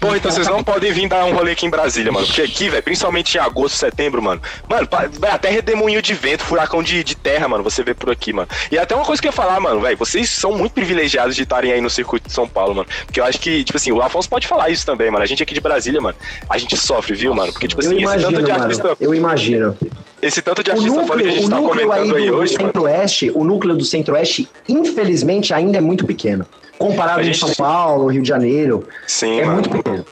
Pô, 0.00 0.16
então 0.16 0.32
vocês 0.32 0.48
não 0.48 0.64
podem 0.64 0.92
vir 0.92 1.08
dar 1.08 1.24
um 1.26 1.32
rolê 1.32 1.52
aqui 1.52 1.64
em 1.64 1.70
Brasília, 1.70 2.10
mano. 2.10 2.26
Porque 2.26 2.42
aqui, 2.42 2.68
velho, 2.68 2.82
principalmente 2.82 3.36
em 3.36 3.40
agosto, 3.40 3.76
setembro, 3.76 4.20
mano. 4.20 4.40
Mano, 4.68 4.88
até 5.30 5.48
redemoinho 5.48 6.02
de 6.02 6.12
vento, 6.22 6.44
furacão 6.44 6.82
de, 6.82 7.02
de 7.02 7.16
terra, 7.16 7.48
mano. 7.48 7.64
Você 7.64 7.82
vê 7.82 7.92
por 7.94 8.08
aqui, 8.10 8.32
mano. 8.32 8.48
E 8.70 8.78
até 8.78 8.94
uma 8.94 9.04
coisa 9.04 9.20
que 9.20 9.26
eu 9.26 9.30
ia 9.30 9.32
falar, 9.32 9.58
mano, 9.60 9.80
velho. 9.80 9.96
Vocês 9.96 10.30
são 10.30 10.52
muito 10.56 10.72
privilegiados 10.72 11.34
de 11.34 11.42
estarem 11.42 11.72
aí 11.72 11.80
no 11.80 11.90
circuito 11.90 12.28
de 12.28 12.32
São 12.34 12.46
Paulo, 12.48 12.74
mano. 12.76 12.88
Porque 13.04 13.18
eu 13.20 13.24
acho 13.24 13.40
que, 13.40 13.64
tipo 13.64 13.76
assim, 13.76 13.90
o 13.90 14.00
Afonso 14.00 14.28
pode 14.28 14.46
falar 14.46 14.70
isso 14.70 14.86
também, 14.86 15.10
mano. 15.10 15.24
A 15.24 15.26
gente 15.26 15.42
aqui 15.42 15.52
de 15.52 15.60
Brasília, 15.60 16.00
mano, 16.00 16.16
a 16.48 16.56
gente 16.58 16.76
sofre, 16.76 17.14
viu, 17.14 17.34
mano? 17.34 17.52
Porque, 17.52 17.66
tipo 17.66 17.82
Eu 17.82 17.86
assim, 17.86 17.96
esse 17.96 18.04
imagino, 18.04 18.30
tanto 18.32 18.44
de 18.44 18.52
mano. 18.52 18.64
artista. 18.64 18.96
Eu 19.00 19.14
imagino. 19.14 19.76
Esse 20.22 20.40
tanto 20.40 20.62
de 20.62 20.70
O 20.70 20.74
artista 20.74 21.04
foda 21.04 21.04
que 21.04 21.12
a 21.12 21.16
núcleo, 21.16 21.30
gente 21.34 21.46
o 21.46 21.50
tá 21.50 21.56
núcleo 21.56 21.86
comentando 21.88 22.16
aí 22.16 22.26
do, 22.30 22.36
hoje, 22.36 22.52
mano. 22.54 22.66
Centro-Oeste, 22.66 23.32
o 23.34 23.42
núcleo 23.44 23.74
do 23.76 23.84
Centro-Oeste, 23.84 24.48
infelizmente, 24.68 25.52
ainda 25.52 25.78
é 25.78 25.80
muito 25.80 26.06
pequeno. 26.06 26.46
Comparado 26.78 27.18
A 27.20 27.22
em 27.22 27.26
gente- 27.26 27.38
São 27.38 27.52
Paulo, 27.54 28.06
Rio 28.06 28.22
de 28.22 28.28
Janeiro, 28.28 28.86
Sim, 29.06 29.40
é 29.40 29.44
mano. 29.44 29.54
muito 29.54 29.70
pequeno. 29.70 30.04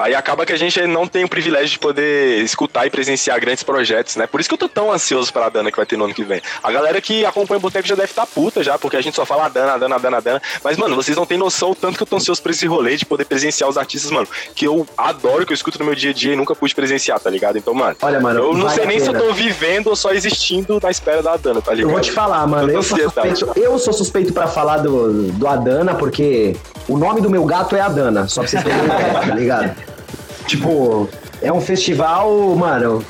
Aí 0.00 0.14
acaba 0.14 0.46
que 0.46 0.52
a 0.52 0.56
gente 0.56 0.80
não 0.86 1.06
tem 1.06 1.24
o 1.24 1.28
privilégio 1.28 1.68
de 1.68 1.78
poder 1.78 2.42
escutar 2.42 2.86
e 2.86 2.90
presenciar 2.90 3.38
grandes 3.38 3.62
projetos, 3.62 4.16
né? 4.16 4.26
Por 4.26 4.40
isso 4.40 4.48
que 4.48 4.54
eu 4.54 4.58
tô 4.58 4.68
tão 4.68 4.90
ansioso 4.90 5.30
pra 5.32 5.48
Dana 5.50 5.70
que 5.70 5.76
vai 5.76 5.84
ter 5.84 5.96
no 5.98 6.04
ano 6.04 6.14
que 6.14 6.24
vem. 6.24 6.40
A 6.62 6.72
galera 6.72 7.00
que 7.00 7.24
acompanha 7.26 7.58
o 7.58 7.60
Boteco 7.60 7.86
já 7.86 7.94
deve 7.94 8.08
estar 8.10 8.26
puta 8.26 8.62
já, 8.64 8.78
porque 8.78 8.96
a 8.96 9.00
gente 9.02 9.14
só 9.14 9.26
fala 9.26 9.48
Dana, 9.48 9.76
Dana, 9.78 9.98
Dana, 9.98 10.20
Dana. 10.20 10.42
Mas, 10.64 10.76
mano, 10.78 10.96
vocês 10.96 11.16
não 11.16 11.26
têm 11.26 11.36
noção 11.36 11.72
o 11.72 11.74
tanto 11.74 11.96
que 11.98 12.02
eu 12.02 12.06
tô 12.06 12.16
ansioso 12.16 12.42
pra 12.42 12.50
esse 12.52 12.66
rolê 12.66 12.96
de 12.96 13.04
poder 13.04 13.24
presenciar 13.26 13.68
os 13.68 13.76
artistas, 13.76 14.10
mano, 14.10 14.26
que 14.54 14.66
eu 14.66 14.86
adoro, 14.96 15.44
que 15.44 15.52
eu 15.52 15.54
escuto 15.54 15.78
no 15.78 15.84
meu 15.84 15.94
dia 15.94 16.10
a 16.10 16.14
dia 16.14 16.32
e 16.32 16.36
nunca 16.36 16.54
pude 16.54 16.74
presenciar, 16.74 17.20
tá 17.20 17.28
ligado? 17.28 17.58
Então, 17.58 17.74
mano, 17.74 17.94
Olha, 18.00 18.20
mano, 18.20 18.40
eu 18.40 18.54
não 18.54 18.70
sei 18.70 18.84
a 18.84 18.86
nem 18.86 18.98
se 18.98 19.06
eu 19.08 19.14
tô 19.18 19.32
vivendo 19.34 19.88
ou 19.88 19.96
só 19.96 20.12
existindo 20.12 20.80
na 20.82 20.90
espera 20.90 21.22
da 21.22 21.36
Dana, 21.36 21.60
tá 21.60 21.72
Eu 21.72 21.76
ligado? 21.76 21.92
vou 21.92 22.00
te 22.00 22.12
falar, 22.12 22.46
mano, 22.46 22.66
Tanta 22.68 22.78
eu 22.78 22.82
sou 22.82 22.96
ansiedade. 22.96 23.38
suspeito, 23.38 23.58
eu 23.60 23.78
sou 23.78 23.92
suspeito 23.92 24.32
pra 24.32 24.46
falar 24.46 24.78
do, 24.78 25.24
do 25.32 25.46
Adana, 25.46 25.94
porque 25.94 26.56
o 26.88 26.96
nome 26.96 27.20
do 27.20 27.28
meu 27.28 27.44
gato 27.44 27.76
é 27.76 27.80
Adana, 27.80 28.26
só 28.28 28.40
pra 28.40 28.48
vocês 28.50 28.62
terem 28.62 28.78
ideia, 28.84 29.12
tá 29.14 29.34
ligado? 29.34 29.89
Tipo, 30.46 31.08
é 31.42 31.52
um 31.52 31.60
festival, 31.60 32.54
mano, 32.56 33.04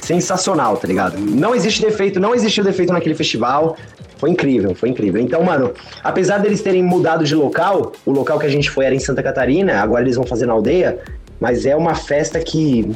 sensacional, 0.00 0.76
tá 0.76 0.88
ligado? 0.88 1.18
Não 1.18 1.54
existe 1.54 1.80
defeito, 1.80 2.18
não 2.18 2.34
existiu 2.34 2.64
defeito 2.64 2.92
naquele 2.92 3.14
festival. 3.14 3.76
Foi 4.16 4.28
incrível, 4.28 4.74
foi 4.74 4.90
incrível. 4.90 5.20
Então, 5.20 5.42
mano, 5.42 5.72
apesar 6.02 6.38
deles 6.38 6.60
terem 6.60 6.82
mudado 6.82 7.24
de 7.24 7.34
local, 7.34 7.92
o 8.04 8.10
local 8.10 8.38
que 8.38 8.46
a 8.46 8.50
gente 8.50 8.68
foi 8.68 8.84
era 8.84 8.94
em 8.94 8.98
Santa 8.98 9.22
Catarina, 9.22 9.80
agora 9.80 10.02
eles 10.02 10.16
vão 10.16 10.26
fazer 10.26 10.46
na 10.46 10.52
aldeia, 10.52 10.98
mas 11.40 11.64
é 11.64 11.74
uma 11.74 11.94
festa 11.94 12.38
que. 12.40 12.90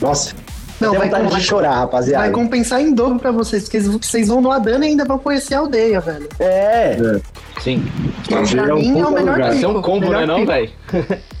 Nossa, 0.00 0.34
Não, 0.80 0.92
vai, 0.94 1.08
vontade 1.08 1.36
de 1.36 1.40
chorar, 1.40 1.78
rapaziada. 1.78 2.24
vai 2.24 2.32
compensar 2.32 2.80
em 2.80 2.92
dobro 2.92 3.18
pra 3.18 3.30
vocês, 3.30 3.64
porque 3.64 3.78
vocês 3.80 4.28
vão 4.28 4.40
no 4.40 4.50
Adana 4.50 4.86
e 4.86 4.88
ainda 4.88 5.04
vão 5.04 5.18
conhecer 5.18 5.54
a 5.54 5.58
aldeia, 5.58 6.00
velho. 6.00 6.28
É. 6.40 7.20
Sim. 7.60 7.84
Pra 8.28 8.40
é 8.40 8.74
mim 8.74 8.98
é 8.98 9.06
o 9.06 9.10
melhor 9.12 9.34
lugar. 9.34 9.54
Isso 9.54 9.64
é 9.64 9.68
um 9.68 9.74
pico, 9.74 9.82
combo, 9.82 10.10
né, 10.10 10.26
não, 10.26 10.44
pico. 10.44 11.22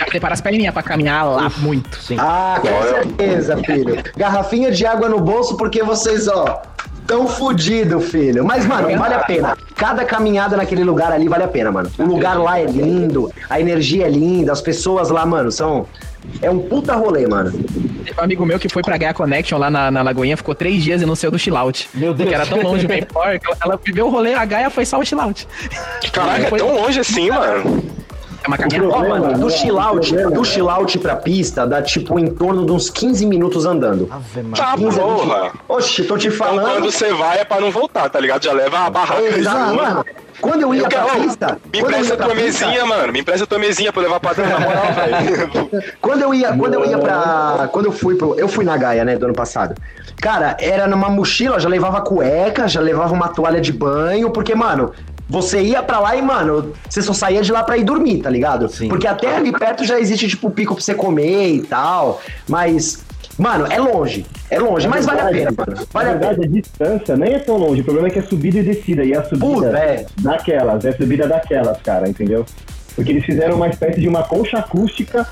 velho? 0.00 0.06
Já 0.06 0.06
prepara 0.06 0.34
as 0.34 0.40
perninhas 0.40 0.72
pra 0.72 0.82
caminhar 0.82 1.26
lá 1.26 1.52
muito. 1.58 1.96
Sim. 2.02 2.16
Ah, 2.18 2.60
com 2.60 2.88
certeza, 2.88 3.56
filho. 3.58 4.02
Garrafinha 4.16 4.70
de 4.70 4.86
água 4.86 5.08
no 5.08 5.20
bolso 5.20 5.56
porque 5.56 5.82
vocês, 5.82 6.26
ó, 6.26 6.62
tão 7.06 7.26
fudido, 7.26 8.00
filho. 8.00 8.44
Mas, 8.44 8.64
mano, 8.64 8.96
vale 8.96 9.14
a 9.14 9.20
pena. 9.20 9.56
Cada 9.74 10.04
caminhada 10.04 10.56
naquele 10.56 10.84
lugar 10.84 11.12
ali 11.12 11.28
vale 11.28 11.44
a 11.44 11.48
pena, 11.48 11.70
mano. 11.70 11.90
O 11.98 12.04
lugar 12.04 12.38
lá 12.38 12.60
é 12.60 12.64
lindo, 12.64 13.30
a 13.48 13.60
energia 13.60 14.06
é 14.06 14.10
linda, 14.10 14.52
as 14.52 14.60
pessoas 14.60 15.10
lá, 15.10 15.26
mano, 15.26 15.50
são. 15.50 15.86
É 16.42 16.50
um 16.50 16.58
puta 16.58 16.94
rolê, 16.94 17.26
mano. 17.26 17.50
Teve 18.04 18.20
um 18.20 18.22
amigo 18.22 18.46
meu 18.46 18.58
que 18.58 18.68
foi 18.68 18.82
pra 18.82 18.98
Gaia 18.98 19.14
Connection 19.14 19.58
lá 19.58 19.70
na, 19.70 19.90
na 19.90 20.02
Lagoinha, 20.02 20.36
ficou 20.36 20.54
três 20.54 20.84
dias 20.84 21.00
e 21.00 21.06
não 21.06 21.16
saiu 21.16 21.30
do 21.30 21.38
chillout. 21.38 21.88
Meu 21.94 22.12
Deus. 22.12 22.28
Porque 22.28 22.34
era 22.34 22.46
tão 22.46 22.62
longe 22.62 22.84
o 22.84 22.88
Mayflower 22.88 23.40
que 23.40 23.46
ela, 23.46 23.56
ela 23.64 23.80
viveu 23.82 24.06
o 24.06 24.10
rolê, 24.10 24.34
a 24.34 24.44
Gaia 24.44 24.68
foi 24.68 24.84
só 24.84 24.98
o 24.98 25.04
chillout. 25.04 25.48
Caraca, 26.12 26.54
é 26.54 26.58
tão 26.58 26.74
longe 26.74 27.00
assim, 27.00 27.30
mano. 27.30 27.82
É 28.42 28.48
uma 28.48 28.56
caminhada. 28.56 28.86
Ó, 28.88 28.90
problema, 28.90 29.18
mano, 29.18 29.38
do 29.38 29.46
né? 29.46 29.50
chillout, 29.52 29.96
O 29.98 30.00
problema, 30.08 30.30
do 30.30 30.40
né? 30.40 30.46
chillout 30.46 30.98
pra 30.98 31.16
pista 31.16 31.66
dá 31.66 31.82
tipo 31.82 32.18
em 32.18 32.26
torno 32.34 32.64
de 32.64 32.72
uns 32.72 32.88
15 32.88 33.26
minutos 33.26 33.66
andando. 33.66 34.08
Ave. 34.10 34.42
Tá, 34.56 34.74
15 34.76 35.00
a 35.00 35.04
20. 35.04 35.16
porra. 35.18 35.52
Oxi, 35.68 36.04
tô 36.04 36.16
te 36.16 36.28
Então 36.28 36.38
falando. 36.38 36.64
quando 36.70 36.84
você 36.92 37.12
vai 37.12 37.38
é 37.40 37.44
pra 37.44 37.60
não 37.60 37.70
voltar, 37.70 38.08
tá 38.08 38.18
ligado? 38.18 38.42
Já 38.42 38.52
leva 38.52 38.78
a 38.86 38.90
barraca. 38.90 39.22
Exato, 39.22 39.74
mano. 39.74 40.04
Quando 40.40 40.62
eu 40.62 40.74
ia 40.74 40.82
Eu 40.84 40.88
pra 40.88 41.04
quero- 41.04 41.20
pista. 41.20 41.58
Me 41.70 41.80
empresta 41.80 42.16
tua 42.16 42.28
pista- 42.34 42.66
mesinha, 42.66 42.86
mano. 42.86 43.12
Me 43.12 43.20
empresta 43.20 43.46
tua 43.46 43.58
mesinha 43.58 43.92
pra 43.92 44.00
eu 44.00 44.04
levar 44.06 44.20
pra 44.20 44.32
dentro, 44.32 44.52
na 44.52 44.60
moral, 44.60 44.84
velho. 44.94 45.70
Quando 46.00 46.22
eu 46.22 46.32
ia, 46.34 46.56
quando 46.56 46.74
eu 46.74 46.86
ia 46.86 46.96
pra. 46.98 47.68
Quando 47.70 47.84
eu 47.86 47.92
fui 47.92 48.14
pro. 48.14 48.34
Eu 48.40 48.48
fui 48.48 48.64
na 48.64 48.74
Gaia, 48.78 49.04
né, 49.04 49.16
do 49.16 49.26
ano 49.26 49.34
passado. 49.34 49.74
Cara, 50.18 50.56
era 50.58 50.86
numa 50.86 51.10
mochila, 51.10 51.60
já 51.60 51.68
levava 51.68 52.00
cueca, 52.00 52.66
já 52.66 52.80
levava 52.80 53.12
uma 53.12 53.28
toalha 53.28 53.60
de 53.60 53.70
banho, 53.72 54.30
porque, 54.30 54.54
mano, 54.54 54.92
você 55.30 55.62
ia 55.62 55.82
pra 55.82 56.00
lá 56.00 56.16
e, 56.16 56.20
mano, 56.20 56.72
você 56.88 57.00
só 57.00 57.12
saía 57.12 57.40
de 57.40 57.52
lá 57.52 57.62
pra 57.62 57.78
ir 57.78 57.84
dormir, 57.84 58.18
tá 58.20 58.28
ligado? 58.28 58.68
Sim. 58.68 58.88
Porque 58.88 59.06
até 59.06 59.36
ali 59.36 59.52
perto 59.52 59.84
já 59.84 59.98
existe, 59.98 60.26
tipo, 60.26 60.50
pico 60.50 60.74
pra 60.74 60.82
você 60.82 60.92
comer 60.92 61.54
e 61.54 61.62
tal. 61.62 62.20
Mas, 62.48 63.04
mano, 63.38 63.66
é 63.70 63.78
longe. 63.78 64.26
É 64.50 64.58
longe, 64.58 64.88
mas 64.88 65.06
vale 65.06 65.20
a 65.20 65.26
pena, 65.26 65.54
mano. 65.56 65.86
Vale 65.92 66.08
a 66.10 66.12
pena. 66.14 66.26
verdade, 66.26 66.44
a 66.44 66.48
distância 66.48 67.16
nem 67.16 67.34
é 67.34 67.38
tão 67.38 67.56
longe. 67.56 67.80
O 67.80 67.84
problema 67.84 68.08
é 68.08 68.10
que 68.10 68.18
é 68.18 68.22
subida 68.22 68.58
e 68.58 68.62
descida. 68.64 69.04
E 69.04 69.14
a 69.14 69.22
subida 69.22 69.46
Puta, 69.46 69.78
é. 69.78 70.06
daquelas, 70.20 70.84
é 70.84 70.92
subida 70.92 71.28
daquelas, 71.28 71.80
cara, 71.80 72.08
entendeu? 72.08 72.44
Porque 72.96 73.12
eles 73.12 73.24
fizeram 73.24 73.54
uma 73.54 73.68
espécie 73.68 74.00
de 74.00 74.08
uma 74.08 74.24
concha 74.24 74.58
acústica. 74.58 75.24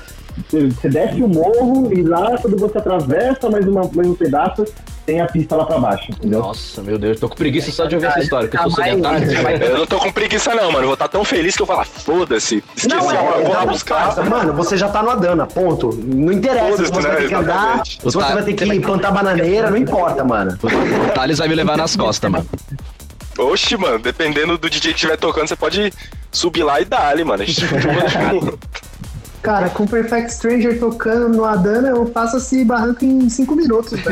Você 0.47 0.67
você 0.67 0.89
desce 0.89 1.21
o 1.21 1.27
morro 1.27 1.91
e 1.93 2.03
lá, 2.03 2.37
quando 2.37 2.57
você 2.57 2.77
atravessa 2.77 3.49
mais, 3.49 3.67
uma, 3.67 3.81
mais 3.93 4.07
um 4.07 4.13
pedaço, 4.15 4.65
tem 5.05 5.21
a 5.21 5.25
pista 5.25 5.55
lá 5.55 5.65
pra 5.65 5.79
baixo, 5.79 6.11
entendeu? 6.11 6.39
Nossa, 6.39 6.83
meu 6.83 6.97
Deus, 6.97 7.19
tô 7.19 7.27
com 7.27 7.35
preguiça 7.35 7.71
só 7.71 7.85
de 7.85 7.95
ouvir 7.95 8.07
essa 8.07 8.19
história, 8.19 8.47
porque 8.47 8.63
eu 8.63 8.69
sou 8.69 8.83
Tá 8.83 8.89
sedentário. 8.89 9.63
Eu 9.63 9.77
não 9.79 9.85
tô 9.87 9.97
com 9.97 10.11
preguiça, 10.11 10.53
não, 10.53 10.71
mano. 10.71 10.79
Eu 10.79 10.85
vou 10.85 10.93
estar 10.93 11.07
tão 11.07 11.25
feliz 11.25 11.55
que 11.55 11.61
eu 11.61 11.65
vou 11.65 11.75
falar, 11.75 11.85
foda-se. 11.85 12.63
Esqueci 12.75 12.87
Não, 12.87 13.09
a 13.09 13.15
é, 13.15 13.17
hora, 13.17 13.43
vou 13.43 13.53
lá 13.53 13.65
buscar. 13.65 14.23
Mano, 14.29 14.53
você 14.53 14.77
já 14.77 14.87
tá 14.87 15.01
no 15.01 15.09
Adana, 15.09 15.47
ponto. 15.47 15.89
Não 15.95 16.31
interessa 16.31 16.85
se 16.85 16.91
você 16.91 17.07
né? 17.07 17.13
vai 17.13 17.21
ter 17.21 17.27
que 17.27 17.33
andar, 17.33 17.85
se 17.85 17.99
você 18.03 18.17
vai 18.17 18.43
ter 18.43 18.53
que 18.53 18.79
plantar 18.79 19.11
bananeira, 19.11 19.69
não 19.71 19.77
importa, 19.77 20.23
mano. 20.23 20.57
O 20.61 21.13
Thales 21.13 21.39
vai 21.39 21.47
me 21.47 21.55
levar 21.55 21.75
nas 21.75 21.95
costas, 21.95 22.29
mano. 22.29 22.45
Oxi, 23.39 23.77
mano, 23.77 23.99
dependendo 23.99 24.57
do 24.57 24.69
DJ 24.69 24.91
que 24.91 24.97
estiver 24.97 25.17
tocando, 25.17 25.47
você 25.47 25.55
pode 25.55 25.93
subir 26.31 26.61
lá 26.63 26.81
e 26.81 26.85
dar 26.85 27.07
ali, 27.07 27.23
mano. 27.23 27.41
A 27.41 27.45
gente 27.45 27.65
Cara, 29.41 29.69
com 29.69 29.87
Perfect 29.87 30.33
Stranger 30.33 30.79
tocando 30.79 31.29
no 31.29 31.45
Adana, 31.45 31.89
eu 31.89 32.05
passo 32.05 32.37
esse 32.37 32.63
barranco 32.65 33.05
em 33.05 33.29
5 33.29 33.55
minutos. 33.55 33.93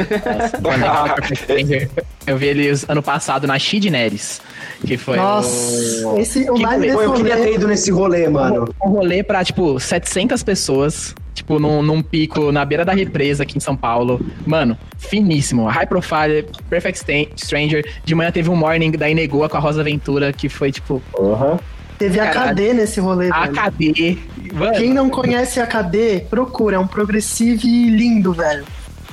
Eu 2.25 2.37
vi 2.37 2.45
eles 2.47 2.85
ano 2.89 3.01
passado 3.01 3.47
na 3.47 3.57
Chid 3.57 3.85
Neres, 3.89 4.41
que 4.85 4.97
foi 4.97 5.15
Nossa, 5.17 6.07
o- 6.07 6.19
esse, 6.19 6.49
o 6.49 6.55
Que 6.55 6.61
mais 6.61 6.75
rolê? 6.81 6.93
Pô, 6.93 7.01
eu 7.01 7.13
queria 7.13 7.37
ter 7.37 7.53
ido 7.53 7.67
nesse 7.67 7.89
rolê, 7.91 8.27
mano. 8.27 8.67
um 8.83 8.89
rolê 8.89 9.23
pra, 9.23 9.43
tipo, 9.45 9.79
700 9.79 10.43
pessoas, 10.43 11.15
tipo, 11.33 11.57
num, 11.57 11.81
num 11.81 12.01
pico 12.01 12.51
na 12.51 12.65
beira 12.65 12.83
da 12.83 12.91
represa 12.93 13.43
aqui 13.43 13.57
em 13.57 13.61
São 13.61 13.77
Paulo. 13.77 14.19
Mano, 14.45 14.77
finíssimo. 14.97 15.65
High 15.67 15.87
Profile, 15.87 16.45
Perfect 16.69 17.05
Stranger. 17.37 17.85
De 18.03 18.13
manhã 18.13 18.29
teve 18.31 18.49
um 18.49 18.55
morning 18.55 18.91
da 18.91 19.09
Inegoa 19.09 19.47
com 19.47 19.55
a 19.57 19.59
Rosa 19.61 19.81
Ventura, 19.83 20.33
que 20.33 20.49
foi, 20.49 20.71
tipo, 20.71 21.01
Porra. 21.13 21.59
Teve 21.97 22.19
a. 22.19 22.29
KD 22.29 22.73
nesse 22.73 22.99
rolê, 22.99 23.31
velho. 23.31 23.43
AKD. 23.59 24.17
Mano, 24.53 24.73
Quem 24.73 24.93
não 24.93 25.09
conhece 25.09 25.59
a 25.59 25.67
KD, 25.67 26.25
procura. 26.29 26.75
É 26.75 26.79
um 26.79 26.87
progressive 26.87 27.67
lindo, 27.89 28.33
velho. 28.33 28.65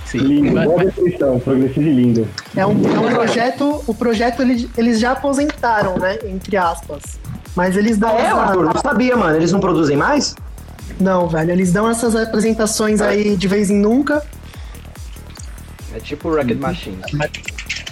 sim. 0.07 0.19
Lindo, 0.19 0.61
boa 0.63 0.85
descrição, 0.85 1.39
progressivo 1.41 1.87
e 1.89 1.93
lindo. 1.93 2.29
É 2.57 2.65
um, 2.67 2.71
é 2.95 2.99
um 3.01 3.15
projeto. 3.15 3.83
O 3.87 3.95
projeto 3.95 4.43
eles, 4.43 4.69
eles 4.77 4.99
já 5.01 5.13
aposentaram, 5.13 5.99
né? 5.99 6.19
Entre 6.25 6.57
aspas. 6.57 7.03
Mas 7.57 7.77
eles 7.77 7.97
dão 7.99 8.11
É, 8.11 8.23
essa- 8.23 8.35
Arthur, 8.37 8.65
não 8.65 8.81
sabia, 8.81 9.17
mano. 9.17 9.37
Eles 9.37 9.53
não 9.53 9.61
produzem 9.61 9.97
mais? 9.97 10.35
Não, 11.01 11.29
velho. 11.29 11.51
Eles 11.51 11.73
dão 11.73 11.89
essas 11.91 12.15
apresentações 12.17 13.01
aí 13.01 13.37
de 13.37 13.49
vez 13.49 13.71
em 13.71 13.77
nunca. 13.79 14.23
É 15.95 16.01
tipo 16.01 16.29
o 16.29 16.35
Rocket 16.37 16.59
Machine. 16.59 16.99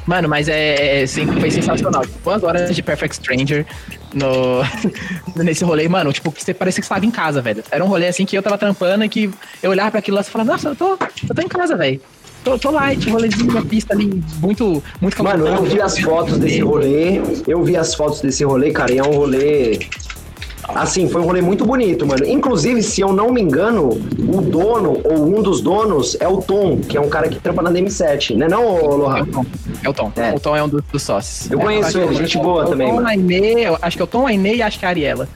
Mano, 0.07 0.29
mas 0.29 0.49
é, 0.49 1.03
é- 1.03 1.07
sim, 1.07 1.27
foi 1.39 1.51
sensacional. 1.51 2.03
Quantas 2.25 2.43
horas 2.43 2.75
de 2.75 2.83
Perfect 2.83 3.17
Stranger 3.17 3.65
no, 5.35 5.43
nesse 5.43 5.65
rolê, 5.65 5.89
mano, 5.89 6.13
tipo, 6.13 6.31
que 6.31 6.43
você 6.43 6.53
parecia 6.55 6.81
que 6.81 6.87
você 6.87 6.95
tava 6.95 7.07
em 7.07 7.11
casa, 7.11 7.41
velho. 7.41 7.63
Era 7.71 7.85
um 7.85 7.89
rolê 7.89 8.09
assim 8.09 8.25
que 8.25 8.37
eu 8.37 8.43
tava 8.43 8.59
trampando 8.59 9.05
e 9.05 9.09
que 9.09 9.31
eu 9.63 9.71
olhava 9.71 9.91
pra 9.91 10.01
aquilo 10.01 10.17
lá 10.17 10.21
e 10.21 10.25
falava, 10.25 10.53
nossa, 10.53 10.69
eu 10.69 10.77
tô, 10.77 10.93
eu 11.29 11.35
tô 11.35 11.43
em 11.43 11.49
casa, 11.49 11.77
velho. 11.77 12.01
Tô, 12.45 12.59
tô 12.59 12.71
light, 12.73 13.09
rolezinho, 13.09 13.51
uma 13.51 13.65
pista 13.65 13.95
ali 13.95 14.21
muito, 14.41 14.83
muito 15.01 15.23
Mano, 15.23 15.47
eu 15.47 15.63
vi 15.63 15.81
as 15.81 15.97
fotos 15.99 16.39
desse 16.39 16.61
rolê. 16.61 17.21
Eu 17.47 17.63
vi 17.63 17.77
as 17.77 17.95
fotos 17.95 18.21
desse 18.21 18.45
rolê, 18.45 18.73
cara, 18.73 18.93
e 18.93 18.99
é 18.99 19.03
um 19.03 19.13
rolê. 19.13 19.79
Assim, 20.69 21.09
foi 21.09 21.21
um 21.21 21.25
rolê 21.25 21.41
muito 21.43 21.65
bonito, 21.67 22.07
mano. 22.07 22.25
Inclusive, 22.27 22.83
se 22.83 23.01
eu 23.01 23.13
não 23.13 23.31
me 23.33 23.41
engano, 23.43 23.89
o 23.89 24.41
dono, 24.41 25.01
ou 25.05 25.27
um 25.37 25.43
dos 25.43 25.61
donos, 25.61 26.17
é 26.21 26.29
o 26.29 26.41
Tom, 26.41 26.79
que 26.79 26.97
é 26.97 27.01
um 27.01 27.09
cara 27.09 27.29
que 27.29 27.39
trampa 27.41 27.63
na 27.63 27.71
DM7, 27.71 28.37
né 28.37 28.47
não, 28.49 28.77
Lohan? 28.97 29.27
É 29.83 29.89
o 29.89 29.93
Tom. 29.93 30.13
É. 30.17 30.33
O 30.33 30.41
Tom 30.41 30.57
é 30.57 30.63
um 30.63 30.69
dos, 30.69 30.83
dos 30.91 31.03
sócios. 31.03 31.51
Eu 31.51 31.59
É, 31.61 31.63
conheço 31.65 31.99
ele, 31.99 32.15
gente 32.15 32.39
boa 32.39 32.65
o 32.65 32.71
também, 32.71 32.89
Tom, 32.89 32.95
mano. 32.97 33.09
a 33.09 33.15
Inê, 33.15 33.67
eu 33.67 33.77
acho 33.83 33.97
que 33.97 34.03
é 34.03 34.05
o 34.05 34.09
Tom, 34.09 34.27
a 34.27 34.33
Inê 34.33 34.57
e 34.57 34.63
acho 34.63 34.79
que 34.79 34.87
a 34.87 34.89
Ariela. 34.91 35.29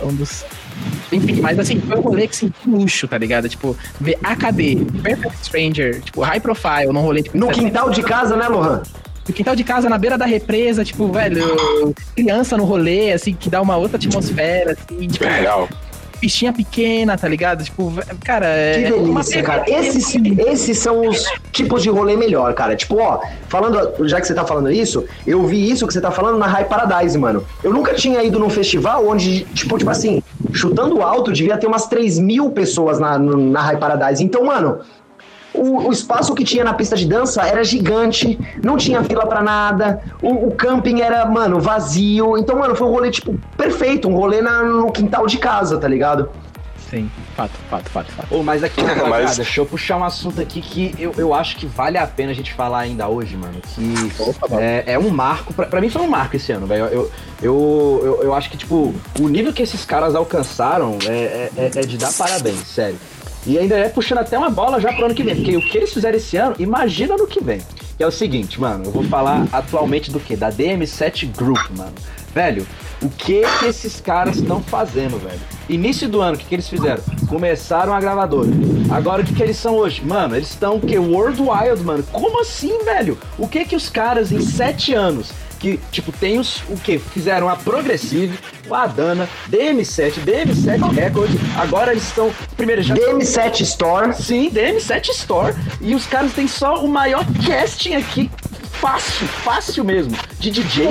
É 0.00 0.04
um 0.04 0.14
dos. 0.14 0.44
Enfim, 1.12 1.40
mas 1.42 1.58
assim, 1.58 1.78
foi 1.80 1.98
um 1.98 2.00
rolê 2.00 2.26
que 2.26 2.34
assim, 2.34 2.52
luxo, 2.66 3.06
tá 3.06 3.18
ligado? 3.18 3.48
Tipo, 3.48 3.76
ver 4.00 4.18
AKD, 4.24 4.86
Perfect 5.02 5.44
Stranger, 5.44 6.00
tipo, 6.00 6.22
high 6.22 6.40
profile, 6.40 6.86
num 6.92 7.02
rolê 7.02 7.22
tipo. 7.22 7.36
No 7.36 7.48
quintal 7.48 7.90
de 7.90 8.02
casa, 8.02 8.34
né, 8.36 8.48
Lohan? 8.48 8.82
No 9.32 9.36
quintal 9.36 9.56
de 9.56 9.64
casa, 9.64 9.88
na 9.88 9.96
beira 9.96 10.18
da 10.18 10.26
represa, 10.26 10.84
tipo, 10.84 11.08
velho, 11.10 11.42
criança 12.14 12.54
no 12.54 12.64
rolê, 12.64 13.12
assim, 13.12 13.32
que 13.32 13.48
dá 13.48 13.62
uma 13.62 13.78
outra 13.78 13.96
atmosfera, 13.96 14.72
assim, 14.72 15.08
tipo, 15.08 15.24
É 15.24 15.40
real. 15.40 15.66
pistinha 16.20 16.52
pequena, 16.52 17.16
tá 17.16 17.26
ligado? 17.26 17.64
Tipo, 17.64 17.90
cara, 18.22 18.46
Que 18.74 18.84
é 18.84 18.90
delícia, 18.90 19.42
cara. 19.42 19.64
Esses, 19.66 20.14
esses 20.46 20.76
são 20.78 21.08
os 21.08 21.24
tipos 21.50 21.82
de 21.82 21.88
rolê 21.88 22.14
melhor, 22.14 22.52
cara. 22.52 22.76
Tipo, 22.76 22.98
ó, 23.00 23.20
falando, 23.48 24.06
já 24.06 24.20
que 24.20 24.26
você 24.26 24.34
tá 24.34 24.44
falando 24.44 24.70
isso, 24.70 25.02
eu 25.26 25.46
vi 25.46 25.70
isso 25.70 25.86
que 25.86 25.94
você 25.94 26.00
tá 26.00 26.10
falando 26.10 26.36
na 26.38 26.46
High 26.46 26.66
Paradise, 26.66 27.16
mano. 27.16 27.42
Eu 27.64 27.72
nunca 27.72 27.94
tinha 27.94 28.22
ido 28.22 28.38
num 28.38 28.50
festival 28.50 29.08
onde, 29.08 29.44
tipo, 29.54 29.78
tipo 29.78 29.90
assim, 29.90 30.22
chutando 30.52 31.00
alto, 31.00 31.32
devia 31.32 31.56
ter 31.56 31.66
umas 31.66 31.86
3 31.86 32.18
mil 32.18 32.50
pessoas 32.50 32.98
na, 33.00 33.18
no- 33.18 33.50
na 33.50 33.62
High 33.62 33.78
Paradise. 33.78 34.22
Então, 34.22 34.44
mano, 34.44 34.80
o, 35.54 35.88
o 35.88 35.92
espaço 35.92 36.34
que 36.34 36.44
tinha 36.44 36.64
na 36.64 36.74
pista 36.74 36.96
de 36.96 37.06
dança 37.06 37.42
era 37.42 37.62
gigante, 37.64 38.38
não 38.62 38.76
tinha 38.76 39.02
fila 39.04 39.26
pra 39.26 39.42
nada, 39.42 40.02
o, 40.22 40.48
o 40.48 40.54
camping 40.54 41.00
era, 41.00 41.24
mano, 41.26 41.60
vazio. 41.60 42.36
Então, 42.38 42.58
mano, 42.58 42.74
foi 42.74 42.86
um 42.86 42.90
rolê, 42.90 43.10
tipo, 43.10 43.38
perfeito, 43.56 44.08
um 44.08 44.14
rolê 44.14 44.40
na- 44.40 44.62
no 44.62 44.90
quintal 44.92 45.26
de 45.26 45.38
casa, 45.38 45.76
tá 45.78 45.86
ligado? 45.88 46.28
Sim, 46.90 47.10
fato, 47.34 47.52
fato, 47.70 47.88
fato, 47.88 48.12
fato. 48.12 48.34
Ô, 48.34 48.42
mas 48.42 48.62
aqui, 48.62 48.82
rapaziada, 48.82 49.08
Mas- 49.08 49.36
deixa 49.36 49.60
eu 49.62 49.64
puxar 49.64 49.96
um 49.96 50.04
assunto 50.04 50.42
aqui 50.42 50.60
que 50.60 50.94
eu, 50.98 51.14
eu 51.16 51.32
acho 51.32 51.56
que 51.56 51.64
vale 51.64 51.96
a 51.96 52.06
pena 52.06 52.32
a 52.32 52.34
gente 52.34 52.52
falar 52.52 52.80
ainda 52.80 53.08
hoje, 53.08 53.34
mano. 53.34 53.54
Que 53.74 53.94
é, 54.60 54.84
é 54.86 54.98
um 54.98 55.08
marco, 55.08 55.54
pra, 55.54 55.64
pra 55.64 55.80
mim 55.80 55.88
foi 55.88 56.02
um 56.02 56.06
marco 56.08 56.36
esse 56.36 56.52
ano, 56.52 56.66
velho. 56.66 56.84
Eu, 56.84 57.10
eu, 57.42 58.00
eu, 58.04 58.20
eu 58.24 58.34
acho 58.34 58.50
que, 58.50 58.58
tipo, 58.58 58.94
o 59.18 59.28
nível 59.28 59.54
que 59.54 59.62
esses 59.62 59.86
caras 59.86 60.14
alcançaram 60.14 60.98
é, 61.08 61.10
é, 61.14 61.50
é- 61.56 61.70
é 61.76 61.80
de 61.80 61.96
dar 61.96 62.12
parabéns, 62.12 62.58
sério. 62.66 62.98
E 63.44 63.58
ainda 63.58 63.76
é 63.76 63.88
puxando 63.88 64.18
até 64.18 64.38
uma 64.38 64.50
bola 64.50 64.80
já 64.80 64.92
pro 64.92 65.06
ano 65.06 65.14
que 65.14 65.22
vem, 65.22 65.34
porque 65.34 65.56
o 65.56 65.60
que 65.60 65.76
eles 65.76 65.92
fizeram 65.92 66.16
esse 66.16 66.36
ano, 66.36 66.54
imagina 66.58 67.16
no 67.16 67.26
que 67.26 67.42
vem. 67.42 67.60
Que 67.96 68.02
é 68.02 68.06
o 68.06 68.10
seguinte, 68.10 68.60
mano, 68.60 68.84
eu 68.84 68.90
vou 68.92 69.02
falar 69.04 69.46
atualmente 69.52 70.10
do 70.10 70.20
que? 70.20 70.36
Da 70.36 70.50
DM7 70.50 71.28
Group, 71.36 71.70
mano. 71.76 71.92
Velho, 72.32 72.66
o 73.02 73.10
que 73.10 73.42
que 73.58 73.66
esses 73.66 74.00
caras 74.00 74.36
estão 74.36 74.62
fazendo, 74.62 75.18
velho? 75.18 75.40
Início 75.68 76.08
do 76.08 76.20
ano, 76.20 76.36
o 76.36 76.38
que, 76.38 76.46
que 76.46 76.54
eles 76.54 76.68
fizeram? 76.68 77.02
Começaram 77.28 77.92
a 77.92 78.00
gravadora. 78.00 78.48
Agora, 78.90 79.22
o 79.22 79.24
que, 79.24 79.34
que 79.34 79.42
eles 79.42 79.56
são 79.56 79.74
hoje? 79.74 80.02
Mano, 80.02 80.36
eles 80.36 80.50
estão 80.50 80.76
o 80.76 80.80
quê? 80.80 80.98
World 80.98 81.42
Wild, 81.42 81.82
mano. 81.82 82.04
Como 82.12 82.40
assim, 82.40 82.84
velho? 82.84 83.18
O 83.36 83.48
que 83.48 83.64
que 83.64 83.76
os 83.76 83.90
caras 83.90 84.30
em 84.32 84.40
sete 84.40 84.94
anos 84.94 85.32
que, 85.62 85.78
tipo, 85.92 86.10
tem 86.10 86.40
os, 86.40 86.60
o 86.68 86.76
que? 86.76 86.98
Fizeram 86.98 87.48
a 87.48 87.54
Progressive, 87.54 88.36
o 88.68 88.74
Adana, 88.74 89.28
DM7, 89.48 90.14
DM7 90.24 90.92
Records, 90.92 91.36
agora 91.56 91.92
eles 91.92 92.02
estão, 92.02 92.34
primeiro 92.56 92.82
já... 92.82 92.96
DM7 92.96 93.60
Store. 93.60 94.12
Sim, 94.12 94.50
DM7 94.50 95.10
Store, 95.10 95.54
e 95.80 95.94
os 95.94 96.04
caras 96.04 96.32
têm 96.32 96.48
só 96.48 96.84
o 96.84 96.88
maior 96.88 97.24
casting 97.46 97.94
aqui, 97.94 98.28
fácil, 98.82 99.26
fácil 99.28 99.84
mesmo, 99.84 100.12
de 100.40 100.50
DJ. 100.50 100.88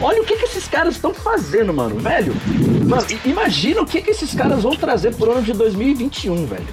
Olha 0.00 0.22
o 0.22 0.24
que 0.24 0.36
que 0.36 0.44
esses 0.44 0.68
caras 0.68 0.94
estão 0.94 1.12
fazendo, 1.12 1.74
mano, 1.74 1.96
velho. 1.98 2.32
Mano, 2.86 3.02
imagina 3.24 3.82
o 3.82 3.86
que 3.86 4.00
que 4.00 4.12
esses 4.12 4.32
caras 4.34 4.62
vão 4.62 4.70
trazer 4.76 5.12
pro 5.16 5.32
ano 5.32 5.42
de 5.42 5.52
2021, 5.52 6.46
velho. 6.46 6.64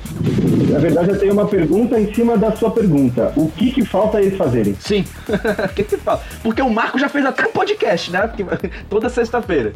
Na 0.69 0.77
verdade, 0.77 1.09
eu 1.09 1.19
tenho 1.19 1.33
uma 1.33 1.47
pergunta 1.47 1.99
em 1.99 2.13
cima 2.13 2.37
da 2.37 2.51
sua 2.55 2.69
pergunta. 2.69 3.33
O 3.35 3.49
que, 3.49 3.71
que 3.71 3.83
falta 3.83 4.21
eles 4.21 4.37
fazerem? 4.37 4.75
Sim. 4.79 5.03
O 5.65 5.69
que 5.75 5.83
que 5.83 5.97
fala? 5.97 6.21
Porque 6.43 6.61
o 6.61 6.69
Marco 6.69 6.99
já 6.99 7.09
fez 7.09 7.25
até 7.25 7.47
um 7.47 7.51
podcast, 7.51 8.11
né? 8.11 8.27
Porque- 8.27 8.69
Toda 8.89 9.09
sexta-feira. 9.09 9.73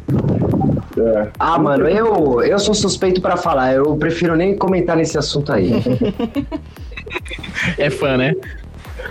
É, 0.96 1.28
Ah, 1.38 1.58
mano, 1.58 1.88
eu, 1.88 2.42
eu 2.42 2.58
sou 2.60 2.74
suspeito 2.74 3.20
pra 3.20 3.36
falar. 3.36 3.74
Eu 3.74 3.96
prefiro 3.96 4.36
nem 4.36 4.56
comentar 4.56 4.96
nesse 4.96 5.18
assunto 5.18 5.52
aí. 5.52 5.72
É 7.76 7.90
fã, 7.90 8.16
né? 8.16 8.34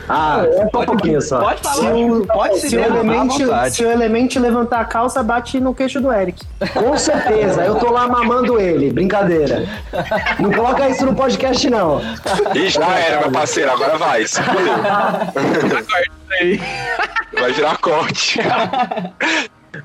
Ah, 0.07 0.43
só 0.71 0.79
um 0.81 0.85
pouquinho 0.85 1.21
só. 1.21 1.39
Pode 1.39 1.59
Se 1.59 1.63
falar, 1.81 1.95
o, 1.95 2.25
pode 2.27 2.59
se 2.59 2.69
se, 2.69 2.77
o 2.77 2.79
derramar 2.81 2.99
à 2.99 3.03
Element, 3.15 3.27
vontade. 3.37 3.75
se 3.75 3.85
o 3.85 3.91
Element 3.91 4.29
levantar 4.39 4.79
a 4.79 4.85
calça, 4.85 5.21
bate 5.21 5.59
no 5.59 5.73
queixo 5.73 6.01
do 6.01 6.11
Eric. 6.11 6.43
Com 6.73 6.97
certeza, 6.97 7.63
eu 7.63 7.75
tô 7.75 7.91
lá 7.91 8.07
mamando 8.07 8.59
ele. 8.59 8.91
Brincadeira. 8.91 9.67
Não 10.39 10.51
coloca 10.51 10.89
isso 10.89 11.05
no 11.05 11.13
podcast, 11.13 11.69
não. 11.69 12.01
Ih, 12.55 12.69
já 12.69 12.87
era, 12.97 13.21
meu 13.21 13.31
parceiro, 13.31 13.71
agora 13.71 13.97
vai. 13.97 14.25
se. 14.27 14.39
Vai 17.39 17.51
virar 17.53 17.77
corte. 17.77 18.39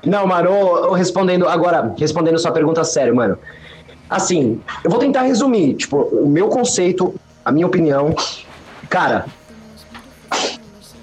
Não, 0.05 0.25
mano, 0.27 0.51
ô, 0.51 0.89
ô, 0.89 0.93
respondendo 0.93 1.47
agora, 1.47 1.93
respondendo 1.97 2.39
sua 2.39 2.51
pergunta 2.51 2.83
sério, 2.83 3.15
mano. 3.15 3.37
Assim, 4.09 4.61
eu 4.83 4.89
vou 4.89 4.99
tentar 4.99 5.21
resumir, 5.21 5.75
tipo, 5.75 5.97
o 5.97 6.27
meu 6.27 6.47
conceito, 6.47 7.13
a 7.43 7.51
minha 7.51 7.65
opinião. 7.65 8.13
Cara, 8.89 9.25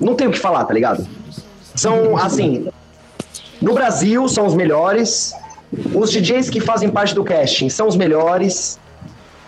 não 0.01 0.15
tem 0.15 0.27
o 0.27 0.31
que 0.31 0.39
falar, 0.39 0.65
tá 0.65 0.75
ligado? 0.75 1.07
São, 1.75 2.17
assim, 2.17 2.69
no 3.61 3.73
Brasil 3.75 4.29
são 4.29 4.47
os 4.47 4.55
melhores, 4.55 5.35
os 5.95 6.11
DJs 6.11 6.51
que 6.51 6.61
fazem 6.61 6.91
parte 6.91 7.15
do 7.15 7.25
casting 7.25 7.69
são 7.69 7.87
os 7.89 7.97
melhores, 7.97 8.79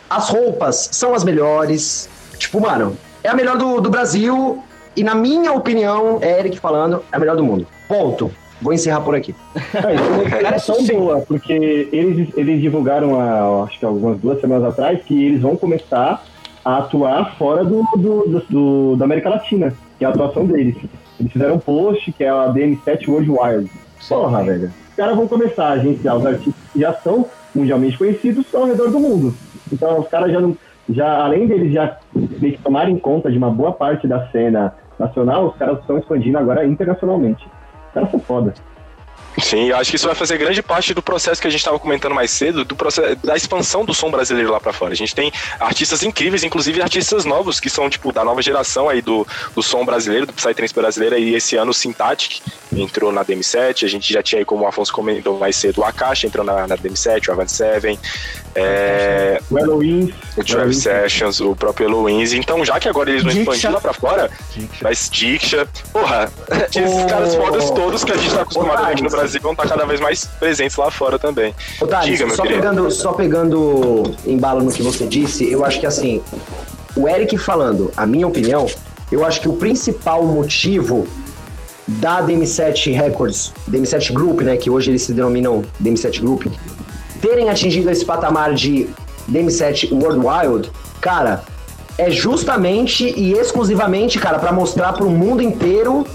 as 0.09 0.29
roupas 0.31 0.89
são 0.93 1.15
as 1.15 1.25
melhores. 1.25 2.09
Tipo, 2.39 2.61
mano, 2.61 2.97
é 3.23 3.29
a 3.29 3.35
melhor 3.35 3.57
do, 3.59 3.81
do 3.81 3.91
Brasil 3.91 4.63
e, 4.97 5.03
na 5.05 5.15
minha 5.15 5.53
opinião, 5.53 6.19
é 6.23 6.39
Eric 6.41 6.59
falando, 6.59 7.03
é 7.13 7.17
a 7.17 7.19
melhor 7.19 7.37
do 7.37 7.45
mundo. 7.45 7.67
Ponto. 7.89 8.31
Vou 8.63 8.73
encerrar 8.73 9.01
por 9.03 9.15
aqui. 9.15 9.35
É, 9.75 10.25
informação 10.27 10.83
boa, 10.87 11.21
porque 11.21 11.89
eles, 11.93 12.29
eles 12.37 12.61
divulgaram, 12.63 13.21
há, 13.21 13.65
acho 13.65 13.79
que 13.79 13.85
algumas 13.85 14.19
duas 14.21 14.41
semanas 14.41 14.65
atrás, 14.65 15.03
que 15.05 15.27
eles 15.27 15.43
vão 15.43 15.57
começar 15.57 16.25
a 16.65 16.79
atuar 16.79 17.37
fora 17.37 17.63
do, 17.63 17.83
do, 17.97 18.25
do- 18.27 18.45
do- 18.49 18.97
da 18.97 19.05
América 19.05 19.29
Latina, 19.29 19.75
que 20.05 20.07
é 20.07 20.07
a 20.07 20.11
atuação 20.11 20.47
deles. 20.47 20.77
Eles 21.19 21.33
fizeram 21.33 21.55
um 21.55 21.59
post, 21.59 22.13
que 22.13 22.25
é 22.25 22.29
a 22.29 22.53
DM7 22.53 23.09
World 23.09 23.31
Wild. 23.31 23.71
Porra, 24.09 24.45
velho. 24.45 24.71
Os 24.91 24.97
caras 24.97 25.17
vão 25.17 25.27
começar 25.27 25.69
a 25.69 25.73
agenciar 25.73 26.17
os 26.17 26.27
artistas 26.27 26.55
que 26.73 26.81
já 26.81 26.93
são 26.93 27.27
mundialmente 27.55 27.97
conhecidos 27.97 28.55
ao 28.55 28.67
redor 28.67 28.91
do 28.91 29.01
mundo. 29.01 29.35
Então, 29.73 30.01
os 30.01 30.09
caras 30.09 30.31
já 30.31 30.41
não. 30.41 30.57
Já, 30.91 31.25
além 31.25 31.47
deles 31.47 31.73
já 31.73 31.97
meio 32.15 32.57
que 32.57 32.63
tomarem 32.63 32.99
conta 32.99 33.33
de 33.33 33.39
uma 33.39 33.49
boa 33.49 33.73
parte 33.73 34.07
da 34.07 34.27
cena 34.29 34.75
nacional, 34.99 35.47
os 35.47 35.57
caras 35.57 35.79
estão 35.79 35.97
expandindo 35.97 36.37
agora 36.37 36.67
internacionalmente. 36.67 37.49
Os 37.89 37.95
caras 37.95 38.11
são 38.11 38.21
foda. 38.21 38.53
Sim, 39.43 39.69
eu 39.69 39.77
acho 39.77 39.91
que 39.91 39.97
isso 39.97 40.07
vai 40.07 40.15
fazer 40.15 40.39
grande 40.39 40.63
parte 40.63 40.95
do 40.95 41.03
processo 41.03 41.41
que 41.41 41.49
a 41.49 41.51
gente 41.51 41.61
estava 41.61 41.79
comentando 41.79 42.15
mais 42.15 42.31
cedo, 42.31 42.65
do 42.65 42.77
processo 42.77 43.17
da 43.17 43.37
expansão 43.37 43.85
do 43.85 43.93
som 43.93 44.11
brasileiro 44.11 44.53
lá 44.53 44.61
para 44.61 44.73
fora. 44.73 44.93
A 44.93 44.97
gente 44.97 45.15
tem 45.15 45.33
artistas 45.59 46.03
incríveis, 46.05 46.45
inclusive 46.45 46.81
artistas 46.81 47.25
novos 47.25 47.59
que 47.59 47.69
são 47.69 47.91
tipo 47.91 48.13
da 48.13 48.25
nova 48.25 48.41
geração 48.41 48.89
aí 48.89 49.03
do, 49.03 49.27
do 49.55 49.63
som 49.63 49.85
brasileiro, 49.85 50.27
do 50.27 50.33
Psytrance 50.33 50.73
brasileiro 50.73 51.19
e 51.19 51.35
esse 51.35 51.57
ano 51.57 51.73
o 51.73 51.75
Syntactic 51.75 52.41
entrou 52.73 53.11
na 53.11 53.25
DM7, 53.25 53.85
a 53.85 53.89
gente 53.89 54.13
já 54.13 54.23
tinha 54.23 54.41
aí 54.41 54.45
como 54.45 54.65
o 54.65 54.67
Afonso 54.69 54.93
comentou 54.93 55.39
mais 55.39 55.57
cedo, 55.57 55.81
o 55.81 55.85
Akashi 55.85 56.27
entrou 56.27 56.45
na, 56.45 56.67
na 56.67 56.77
DM7, 56.77 57.29
o 57.29 57.33
Avant 57.33 57.49
Seven, 57.49 57.99
é, 58.55 59.41
O 59.51 59.55
Halloween. 59.57 60.13
o 60.37 60.45
Travis 60.45 60.79
Sessions, 60.79 61.41
o 61.41 61.55
próprio 61.57 61.89
Eloins. 61.89 62.33
Então, 62.33 62.65
já 62.65 62.79
que 62.79 62.89
agora 62.89 63.11
eles 63.11 63.23
não 63.25 63.31
Diksha. 63.31 63.43
expandiram 63.43 63.73
lá 63.75 63.81
pra 63.81 63.93
fora, 63.93 64.31
vai 64.81 64.93
Diksha. 65.11 65.67
Porra, 65.93 66.31
esses 66.75 67.05
caras 67.11 67.35
fodas 67.35 67.71
todos 67.71 68.05
que 68.05 68.13
a 68.13 68.17
gente 68.17 68.35
tá 68.35 68.43
acostumado 68.43 68.85
ver 68.87 68.93
aqui 68.93 69.03
no. 69.03 69.11
Brasil 69.11 69.41
vão 69.41 69.53
estar 69.53 69.69
cada 69.69 69.85
vez 69.87 70.01
mais 70.01 70.25
presentes 70.25 70.77
lá 70.77 70.91
fora 70.91 71.19
também. 71.19 71.55
Ô, 71.81 71.87
Thales, 71.87 72.11
Diga, 72.11 72.27
meu 72.27 72.37
só 72.37 72.43
querido. 72.43 72.61
pegando, 72.61 72.91
só 72.91 73.13
pegando 73.13 74.03
embalo 74.27 74.63
no 74.63 74.73
que 74.73 74.83
você 74.83 75.07
disse, 75.07 75.51
eu 75.51 75.65
acho 75.65 75.79
que 75.81 75.87
assim, 75.87 76.23
o 76.97 77.09
Eric 77.09 77.37
falando, 77.39 77.93
a 77.97 78.07
minha 78.07 78.27
opinião, 78.27 78.67
eu 79.11 79.25
acho 79.25 79.41
que 79.41 79.49
o 79.49 79.55
principal 79.55 80.25
motivo 80.25 81.07
da 81.87 82.23
DM7 82.23 82.95
Records, 82.97 83.53
DM7 83.71 84.13
Group, 84.13 84.41
né, 84.41 84.57
que 84.57 84.71
hoje 84.71 84.91
eles 84.91 85.03
se 85.03 85.13
denominam 85.13 85.63
DM7 85.83 86.21
Group, 86.21 86.47
terem 87.25 87.49
atingido 87.49 87.91
esse 87.91 88.05
patamar 88.05 88.53
de 88.55 88.87
DM7 89.31 89.91
World 89.93 90.21
Wild, 90.27 90.71
cara, 91.01 91.43
é 91.97 92.11
justamente 92.11 93.05
e 93.17 93.33
exclusivamente, 93.33 94.19
cara, 94.19 94.39
pra 94.39 94.53
mostrar 94.53 94.93
pro 94.93 95.09
mundo 95.09 95.43
inteiro 95.43 96.07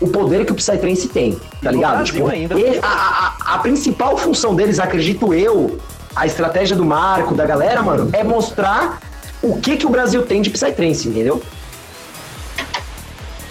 o 0.00 0.06
poder 0.08 0.44
que 0.44 0.52
o 0.52 0.54
Psytrance 0.54 1.08
tem, 1.08 1.32
tá 1.62 1.70
no 1.70 1.76
ligado? 1.78 1.96
Brasil 1.96 2.28
ainda. 2.28 2.54
ele- 2.58 2.78
a, 2.82 2.86
a- 2.86 3.54
a 3.54 3.58
principal 3.58 4.16
função 4.16 4.54
deles, 4.54 4.78
acredito 4.78 5.34
eu, 5.34 5.78
a 6.14 6.26
estratégia 6.26 6.76
do 6.76 6.84
Marco, 6.84 7.34
da 7.34 7.44
galera, 7.46 7.82
mano, 7.82 8.08
é 8.12 8.22
mostrar 8.22 9.00
o 9.42 9.56
que 9.56 9.76
que 9.76 9.86
o 9.86 9.90
Brasil 9.90 10.22
tem 10.22 10.42
de 10.42 10.50
Psytrance, 10.50 11.08
entendeu? 11.08 11.42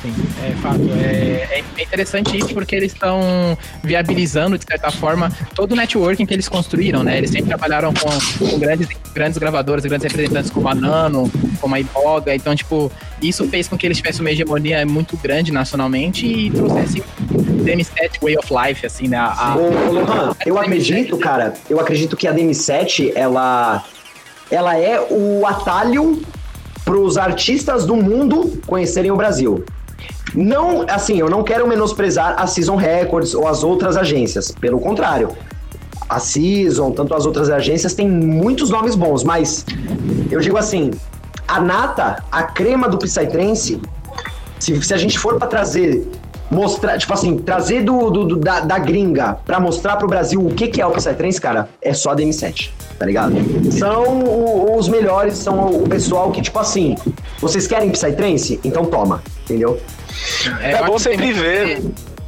Sim, 0.02 0.14
é 0.44 0.52
fato. 0.61 0.82
É, 0.99 1.60
é- 1.60 1.64
é 1.78 1.84
interessante 1.84 2.36
isso 2.36 2.53
porque 2.56 2.76
eles 2.76 2.91
estão 2.91 3.56
viabilizando, 3.84 4.57
de 4.57 4.65
certa 4.68 4.90
forma, 4.90 5.32
todo 5.53 5.73
o 5.73 5.76
networking 5.76 6.26
que 6.26 6.34
eles 6.34 6.49
construíram, 6.49 7.03
né? 7.03 7.18
Eles 7.19 7.30
sempre 7.30 7.49
trabalharam 7.49 7.94
com, 7.94 8.10
com 8.49 8.57
grandes, 8.60 8.88
grandes 9.14 9.38
gravadoras, 9.38 9.86
grandes 9.86 10.07
representantes 10.11 10.49
como 10.49 10.68
a 10.68 10.73
Nano, 10.73 11.32
como 11.60 11.76
a 11.76 11.80
Iboga. 11.80 12.34
Então, 12.34 12.56
tipo, 12.56 12.91
isso 13.22 13.48
fez 13.48 13.68
com 13.68 13.78
que 13.78 13.86
eles 13.86 13.98
tivessem 13.98 14.22
uma 14.22 14.32
hegemonia 14.32 14.84
muito 14.88 15.15
grande 15.18 15.52
nacionalmente 15.52 16.26
e 16.26 16.49
trouxessem 16.49 17.03
o 17.30 17.64
DM7 17.64 18.19
Way 18.23 18.38
of 18.38 18.48
Life, 18.52 18.86
assim, 18.86 19.07
né? 19.07 19.18
A, 19.18 19.56
Ô, 19.56 19.68
ô, 19.69 19.91
Lohan, 19.91 20.36
eu 20.45 20.57
acredito, 20.57 21.15
cara, 21.18 21.53
eu 21.69 21.80
acredito 21.80 22.18
que 22.18 22.28
a 22.28 22.34
DM7, 22.34 23.11
ela, 23.14 23.84
ela 24.49 24.76
é 24.78 24.99
o 25.11 25.45
atalho 25.45 26.23
pros 26.84 27.18
artistas 27.18 27.86
do 27.86 27.95
mundo 27.95 28.60
conhecerem 28.65 29.11
o 29.11 29.15
Brasil. 29.15 29.64
Não, 30.34 30.86
assim, 30.88 31.18
eu 31.18 31.30
não 31.30 31.44
quero 31.44 31.68
menosprezar 31.68 32.36
a 32.38 32.48
Season 32.48 32.76
Records 32.76 33.34
ou 33.36 33.48
as 33.48 33.64
outras 33.64 33.98
agências, 33.98 34.52
pelo 34.52 34.80
contrário. 34.80 35.30
A 36.10 36.20
Season, 36.20 36.91
tanto 36.91 37.14
as 37.14 37.26
outras 37.26 37.49
agências, 37.49 37.94
têm 37.94 38.10
muitos 38.10 38.70
nomes 38.70 38.95
bons, 38.95 39.24
mas 39.24 39.66
eu 40.30 40.40
digo 40.40 40.58
assim, 40.58 40.91
a 41.48 41.60
nata, 41.60 42.24
a 42.32 42.44
crema 42.44 42.88
do 42.90 42.98
Psytrance, 42.98 43.80
se, 44.60 44.82
se 44.82 44.94
a 44.94 44.98
gente 44.98 45.18
for 45.18 45.38
pra 45.38 45.48
trazer, 45.48 46.10
mostrar, 46.49 46.98
tipo 46.98 47.14
assim, 47.14 47.38
trazer 47.38 47.84
do, 47.84 48.10
do- 48.10 48.26
do- 48.26 48.36
da, 48.38 48.60
da 48.60 48.78
gringa 48.78 49.38
pra 49.45 49.58
mostrar 49.60 49.95
pro 49.95 50.08
Brasil 50.08 50.45
o 50.45 50.53
que, 50.53 50.68
que 50.68 50.82
é 50.82 50.86
o 50.86 50.91
Psytrance, 50.91 51.40
cara, 51.40 51.70
é 51.82 51.94
só 51.94 52.12
a 52.12 52.16
DM7, 52.16 52.72
tá 52.99 53.06
ligado? 53.06 53.34
São 53.72 54.03
o- 54.20 54.78
os 54.78 54.90
melhores, 54.90 55.36
são 55.36 55.68
o 55.70 55.88
pessoal 55.88 56.30
que, 56.32 56.41
tipo 56.41 56.60
assim, 56.60 56.95
vocês 57.40 57.68
querem 57.68 57.90
Psytrance? 57.90 58.60
Então 58.66 58.84
toma, 58.86 59.22
entendeu? 59.45 59.80
É 60.61 60.79
eu 60.79 60.85
bom 60.85 60.99
sempre 60.99 61.33
ver. 61.33 61.81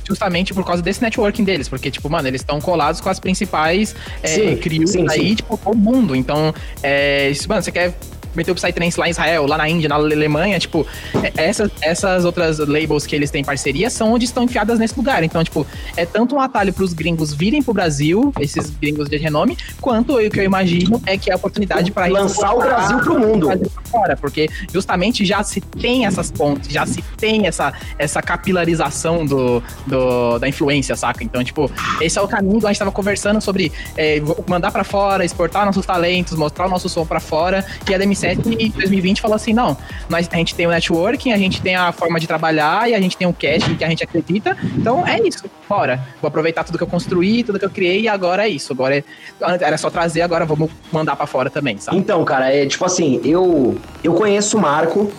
Justamente 0.06 0.54
por 0.54 0.66
causa 0.66 0.82
desse 0.82 1.02
networking 1.02 1.46
deles, 1.46 1.70
porque, 1.70 1.90
tipo, 1.90 2.10
mano, 2.10 2.28
eles 2.28 2.42
estão 2.42 2.60
colados 2.60 3.00
com 3.00 3.08
as 3.10 3.22
principais 3.22 3.96
é, 4.22 4.28
Sim, 4.28 4.58
crios 4.58 4.92
sim, 4.92 5.06
aí, 5.10 5.30
sim. 5.30 5.36
tipo, 5.36 5.58
todo 5.58 5.78
mundo. 5.78 6.14
Então, 6.14 6.54
é, 6.82 7.30
isso, 7.30 7.48
mano, 7.48 7.62
você 7.62 7.72
quer 7.72 7.94
meter 8.36 8.52
o 8.52 8.56
Psytrance 8.56 9.00
lá 9.00 9.08
em 9.08 9.12
Israel, 9.12 9.46
lá 9.46 9.58
na 9.58 9.68
Índia, 9.70 9.88
na 9.90 9.96
Alemanha, 9.96 10.60
tipo, 10.60 10.86
é, 11.24 11.32
essas, 11.50 11.72
essas 11.82 12.26
outras 12.26 12.60
labels 12.60 13.06
que 13.06 13.16
eles 13.16 13.30
têm 13.32 13.44
parceria 13.44 13.90
são 13.90 14.14
onde 14.14 14.26
estão 14.26 14.44
enfiadas 14.44 14.80
nesse 14.80 14.96
lugar. 14.96 15.24
Então, 15.24 15.44
tipo, 15.44 15.66
é 15.96 16.06
tanto 16.06 16.36
um 16.36 16.40
atalho 16.40 16.74
pros 16.74 16.94
gringos 16.94 17.34
virem 17.34 17.62
pro 17.62 17.74
Brasil, 17.74 18.34
esses 18.40 18.70
gringos 18.70 19.10
de 19.10 19.18
renome, 19.18 19.58
quanto 19.82 20.18
o 20.18 20.30
que 20.30 20.40
eu 20.40 20.44
imagino 20.44 21.02
é 21.06 21.18
que 21.18 21.30
é 21.30 21.34
a 21.34 21.36
oportunidade 21.36 21.92
para 21.92 22.08
Lançar 22.08 22.54
o 22.54 22.60
Brasil 22.60 22.98
pro 23.00 23.20
mundo. 23.20 23.48
Brasil 23.48 23.72
fora, 23.90 24.16
porque 24.18 24.50
justamente 24.72 25.26
já 25.26 25.44
se 25.44 25.62
tem 25.62 26.06
essas 26.06 26.32
pontes, 26.32 26.72
já 26.72 26.86
se 26.86 27.02
tem 27.18 27.48
essa, 27.48 27.74
essa 27.98 28.22
capilarização 28.22 29.26
do, 29.26 29.62
do- 29.88 30.40
da 30.40 30.48
influência, 30.48 30.96
saca? 30.96 31.24
Então, 31.24 31.44
tipo, 31.44 31.70
esse 32.02 32.18
é 32.18 32.22
o 32.22 32.28
caminho, 32.28 32.66
a 32.66 32.70
gente 32.70 32.80
tava 32.80 32.92
conversando 32.92 33.42
sobre 33.42 33.72
é, 33.98 34.22
mandar 34.48 34.72
pra 34.72 34.84
fora, 34.84 35.26
exportar 35.26 35.66
nossos 35.66 35.86
talentos, 35.86 36.34
mostrar 36.38 36.66
o 36.68 36.70
nosso 36.70 36.88
som 36.90 37.06
pra 37.06 37.20
fora, 37.20 37.66
e 37.90 37.94
a 37.94 37.98
DM7 38.24 38.60
em 38.60 38.70
2020 38.70 39.22
falou 39.22 39.36
assim, 39.36 39.54
não, 39.54 39.78
nós, 40.10 40.30
a 40.32 40.36
gente 40.38 40.56
tem 40.56 40.66
o 40.66 40.70
networking, 40.70 41.32
a 41.32 41.38
gente 41.38 41.62
tem 41.62 41.76
a 41.76 41.92
forma 41.92 42.20
de 42.20 42.28
trabalhar, 42.28 42.90
e 42.90 42.96
a 42.96 43.00
gente 43.00 43.18
tem 43.18 43.28
o 43.28 43.34
cash 43.34 43.64
que 43.78 43.84
a 43.84 43.90
gente 43.90 44.04
acredita, 44.04 44.58
então 44.78 45.06
é 45.06 45.20
isso, 45.22 45.44
bora. 45.68 46.00
Vou 46.22 46.28
aproveitar 46.28 46.64
tudo 46.64 46.78
que 46.78 46.84
eu 46.84 46.88
construí, 46.88 47.44
tudo 47.44 47.60
que 47.60 47.66
eu 47.66 47.70
criei, 47.70 48.02
e 48.02 48.08
agora 48.08 48.46
é 48.46 48.50
isso, 48.50 48.74
agora 48.74 48.98
é, 48.98 49.04
era 49.40 49.78
só 49.78 49.90
trazer, 49.90 50.22
agora 50.22 50.46
vamos 50.46 50.70
mandar 50.92 51.16
pra 51.16 51.28
fora 51.28 51.50
também, 51.50 51.78
sabe? 51.78 51.98
Então, 51.98 52.24
cara, 52.24 52.54
é 52.54 52.66
tipo 52.66 52.86
assim, 52.86 53.20
eu 53.24 53.78
eu 54.04 54.14
conheço 54.14 54.58
o 54.58 54.62
Marco, 54.62 55.12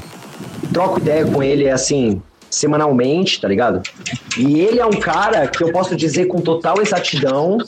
troco 0.73 0.99
ideia 0.99 1.25
com 1.25 1.43
ele 1.43 1.69
assim 1.71 2.23
semanalmente, 2.55 3.41
tá 3.41 3.49
ligado? 3.49 3.83
E 4.39 4.61
ele 4.61 4.81
é 4.81 4.87
um 4.87 4.93
cara 4.93 5.47
que 5.47 5.63
eu 5.63 5.73
posso 5.73 5.97
dizer 5.97 6.27
com 6.27 6.41
total 6.41 6.81
exatidão 6.81 7.59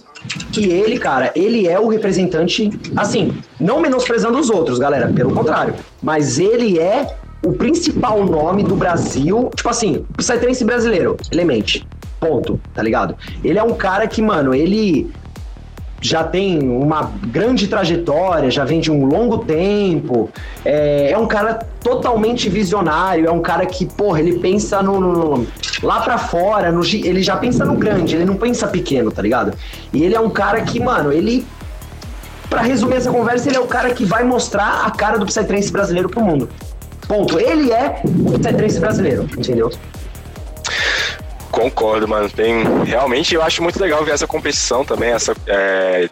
que 0.53 0.67
ele, 0.71 0.99
cara, 0.99 1.33
ele 1.35 1.67
é 1.67 1.79
o 1.79 1.89
representante, 1.89 2.71
assim, 2.97 3.37
não 3.61 3.81
menosprezando 3.81 4.39
os 4.39 4.51
outros, 4.51 4.79
galera, 4.79 5.13
pelo 5.13 5.33
contrário, 5.33 5.75
mas 6.03 6.39
ele 6.39 6.79
é 6.79 7.17
o 7.45 7.53
principal 7.53 8.25
nome 8.25 8.63
do 8.63 8.75
Brasil, 8.75 9.51
tipo 9.55 9.69
assim, 9.69 10.05
Psytrance 10.17 10.65
brasileiro, 10.65 11.17
Elemente. 11.31 11.87
Ponto, 12.19 12.59
tá 12.75 12.83
ligado? 12.83 13.15
Ele 13.45 13.59
é 13.59 13.63
um 13.63 13.75
cara 13.75 14.07
que, 14.07 14.23
mano, 14.23 14.55
ele 14.55 15.13
já 16.01 16.23
tem 16.23 16.59
uma 16.69 17.11
grande 17.27 17.69
trajetória, 17.69 18.51
já 18.51 18.65
vem 18.65 18.81
de 18.81 18.91
um 18.91 19.05
longo 19.07 19.39
tempo, 19.39 20.31
é, 20.65 21.11
é 21.11 21.19
um 21.19 21.27
cara 21.27 21.59
totalmente 21.83 22.49
visionário, 22.49 23.27
é 23.27 23.31
um 23.31 23.41
cara 23.41 23.65
que, 23.67 23.87
porra, 23.87 24.21
ele 24.21 24.39
pensa 24.39 24.83
no, 24.83 25.01
no- 25.01 25.47
lá 25.83 26.01
pra 26.01 26.19
fora, 26.19 26.71
no 26.71 26.85
ele 26.85 27.23
já 27.23 27.37
pensa 27.37 27.65
no 27.65 27.75
grande, 27.77 28.15
ele 28.15 28.25
não 28.25 28.37
pensa 28.37 28.67
pequeno, 28.67 29.11
tá 29.11 29.23
ligado? 29.23 29.53
E 29.93 30.03
ele 30.05 30.15
é 30.15 30.21
um 30.21 30.31
cara 30.31 30.61
que, 30.63 30.79
mano, 30.81 31.13
ele 31.13 31.47
Pra 32.49 32.63
resumir 32.63 32.95
essa 32.95 33.11
conversa, 33.11 33.49
ele 33.49 33.57
é 33.57 33.61
o 33.61 33.67
cara 33.67 33.91
que 33.91 34.05
vai 34.05 34.23
mostrar 34.23 34.85
a 34.87 34.91
cara 34.93 35.19
do 35.19 35.27
Psytrance 35.27 35.73
brasileiro 35.73 36.09
pro 36.09 36.21
mundo. 36.23 36.49
Ponto. 37.09 37.41
Ele 37.41 37.73
é 37.73 38.01
o 38.05 38.39
Psytrance 38.39 38.79
brasileiro, 38.79 39.25
entendeu? 39.37 39.73
Concordo, 41.57 42.07
mano. 42.07 42.29
Tem 42.29 42.63
realmente 42.85 43.35
eu 43.35 43.43
acho 43.43 43.63
muito 43.63 43.81
legal 43.81 44.05
ver 44.05 44.13
essa 44.13 44.27
competição 44.27 44.85
também, 44.85 45.11
essa 45.11 45.35
é, 45.47 46.07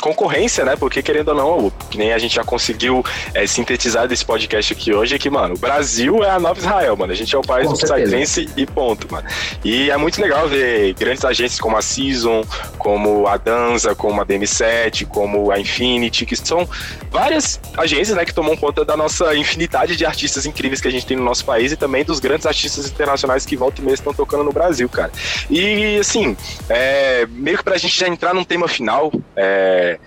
concorrência, 0.00 0.64
né? 0.64 0.76
Porque 0.76 1.02
querendo 1.02 1.28
ou 1.28 1.34
não, 1.34 1.70
que 1.90 1.98
nem 1.98 2.12
a 2.12 2.18
gente 2.18 2.34
já 2.34 2.44
conseguiu 2.44 3.04
é, 3.34 3.46
sintetizar 3.46 4.06
desse 4.06 4.24
podcast 4.24 4.72
aqui 4.72 4.92
hoje, 4.92 5.14
é 5.14 5.18
que, 5.18 5.30
mano, 5.30 5.54
o 5.54 5.58
Brasil 5.58 6.22
é 6.24 6.30
a 6.30 6.38
nova 6.38 6.58
Israel, 6.58 6.96
mano. 6.96 7.12
A 7.12 7.16
gente 7.16 7.34
é 7.34 7.38
o 7.38 7.42
país 7.42 7.66
Com 7.66 7.72
do. 7.72 7.78
Psytrance 7.78 8.48
e 8.56 8.66
ponto, 8.66 9.10
mano. 9.10 9.26
E 9.64 9.90
é 9.90 9.96
muito 9.96 10.20
legal 10.20 10.48
ver 10.48 10.94
grandes 10.94 11.24
agências 11.24 11.60
como 11.60 11.76
a 11.76 11.82
Season, 11.82 12.44
como 12.78 13.26
a 13.26 13.36
Danza, 13.36 13.94
como 13.94 14.20
a 14.20 14.26
DM7, 14.26 15.06
como 15.06 15.50
a 15.50 15.58
Infinity, 15.58 16.26
que 16.26 16.36
são 16.36 16.68
várias 17.10 17.60
agências, 17.76 18.16
né, 18.16 18.24
que 18.24 18.34
tomam 18.34 18.56
conta 18.56 18.84
da 18.84 18.96
nossa 18.96 19.34
infinidade 19.34 19.96
de 19.96 20.04
artistas 20.04 20.46
incríveis 20.46 20.80
que 20.80 20.88
a 20.88 20.90
gente 20.90 21.06
tem 21.06 21.16
no 21.16 21.24
nosso 21.24 21.44
país 21.44 21.72
e 21.72 21.76
também 21.76 22.04
dos 22.04 22.20
grandes 22.20 22.46
artistas 22.46 22.86
internacionais 22.86 23.46
que 23.46 23.56
volta 23.56 23.80
e 23.80 23.84
meia 23.84 23.94
estão 23.94 24.12
tocando 24.12 24.44
no 24.44 24.52
Brasil, 24.52 24.88
cara. 24.88 25.10
E 25.50 25.98
assim, 25.98 26.36
é, 26.68 27.26
meio 27.30 27.56
que 27.56 27.64
pra 27.64 27.78
gente 27.78 27.98
já 27.98 28.08
entrar 28.08 28.34
num 28.34 28.44
tema 28.44 28.68
final 28.68 29.10
é, 29.36 29.87
eh, 29.88 29.98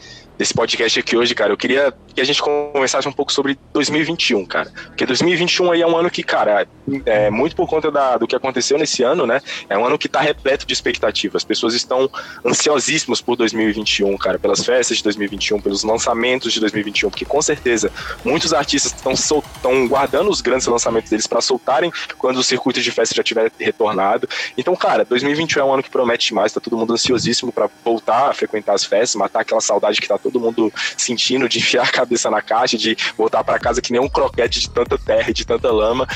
desse 0.41 0.55
podcast 0.55 0.99
aqui 0.99 1.15
hoje, 1.15 1.35
cara, 1.35 1.53
eu 1.53 1.57
queria 1.57 1.93
que 2.15 2.19
a 2.19 2.23
gente 2.23 2.41
conversasse 2.41 3.07
um 3.07 3.11
pouco 3.11 3.31
sobre 3.31 3.59
2021, 3.73 4.43
cara. 4.43 4.71
Porque 4.87 5.05
2021 5.05 5.71
aí 5.71 5.83
é 5.83 5.87
um 5.87 5.95
ano 5.95 6.09
que, 6.09 6.23
cara, 6.23 6.67
é, 7.05 7.29
muito 7.29 7.55
por 7.55 7.69
conta 7.69 7.91
da- 7.91 8.17
do 8.17 8.25
que 8.25 8.35
aconteceu 8.35 8.75
nesse 8.75 9.03
ano, 9.03 9.27
né? 9.27 9.39
É 9.69 9.77
um 9.77 9.85
ano 9.85 9.99
que 9.99 10.09
tá 10.09 10.19
repleto 10.19 10.65
de 10.65 10.73
expectativas. 10.73 11.41
As 11.41 11.43
pessoas 11.43 11.75
estão 11.75 12.09
ansiosíssimas 12.43 13.21
por 13.21 13.35
2021, 13.35 14.17
cara, 14.17 14.39
pelas 14.39 14.65
festas 14.65 14.97
de 14.97 15.03
2021, 15.03 15.61
pelos 15.61 15.83
lançamentos 15.83 16.51
de 16.51 16.59
2021, 16.59 17.11
porque 17.11 17.23
com 17.23 17.41
certeza 17.41 17.91
muitos 18.25 18.51
artistas 18.51 18.95
estão 18.95 19.87
guardando 19.87 20.31
os 20.31 20.41
grandes 20.41 20.65
lançamentos 20.65 21.11
deles 21.11 21.27
para 21.27 21.39
soltarem 21.39 21.91
quando 22.17 22.37
o 22.37 22.43
circuito 22.43 22.81
de 22.81 22.89
festa 22.89 23.13
já 23.13 23.21
tiver 23.21 23.51
retornado. 23.59 24.27
Então, 24.57 24.75
cara, 24.75 25.05
2021 25.05 25.61
é 25.61 25.65
um 25.65 25.73
ano 25.75 25.83
que 25.83 25.89
promete 25.91 26.29
demais, 26.29 26.51
tá 26.51 26.59
todo 26.59 26.75
mundo 26.75 26.93
ansiosíssimo 26.93 27.51
para 27.51 27.69
voltar 27.85 28.31
a 28.31 28.33
frequentar 28.33 28.73
as 28.73 28.83
festas, 28.83 29.13
matar 29.15 29.41
aquela 29.41 29.61
saudade 29.61 30.01
que 30.01 30.07
tá 30.07 30.17
todo 30.17 30.30
mundo 30.39 30.71
sentindo 30.97 31.47
de 31.47 31.59
enfiar 31.59 31.83
a 31.83 31.91
cabeça 31.91 32.29
na 32.29 32.41
caixa, 32.41 32.77
de 32.77 32.95
voltar 33.17 33.43
para 33.43 33.59
casa 33.59 33.81
que 33.81 33.91
nem 33.91 34.01
um 34.01 34.09
croquete 34.09 34.59
de 34.59 34.69
tanta 34.69 34.97
terra 34.97 35.29
e 35.29 35.33
de 35.33 35.45
tanta 35.45 35.71
lama. 35.71 36.07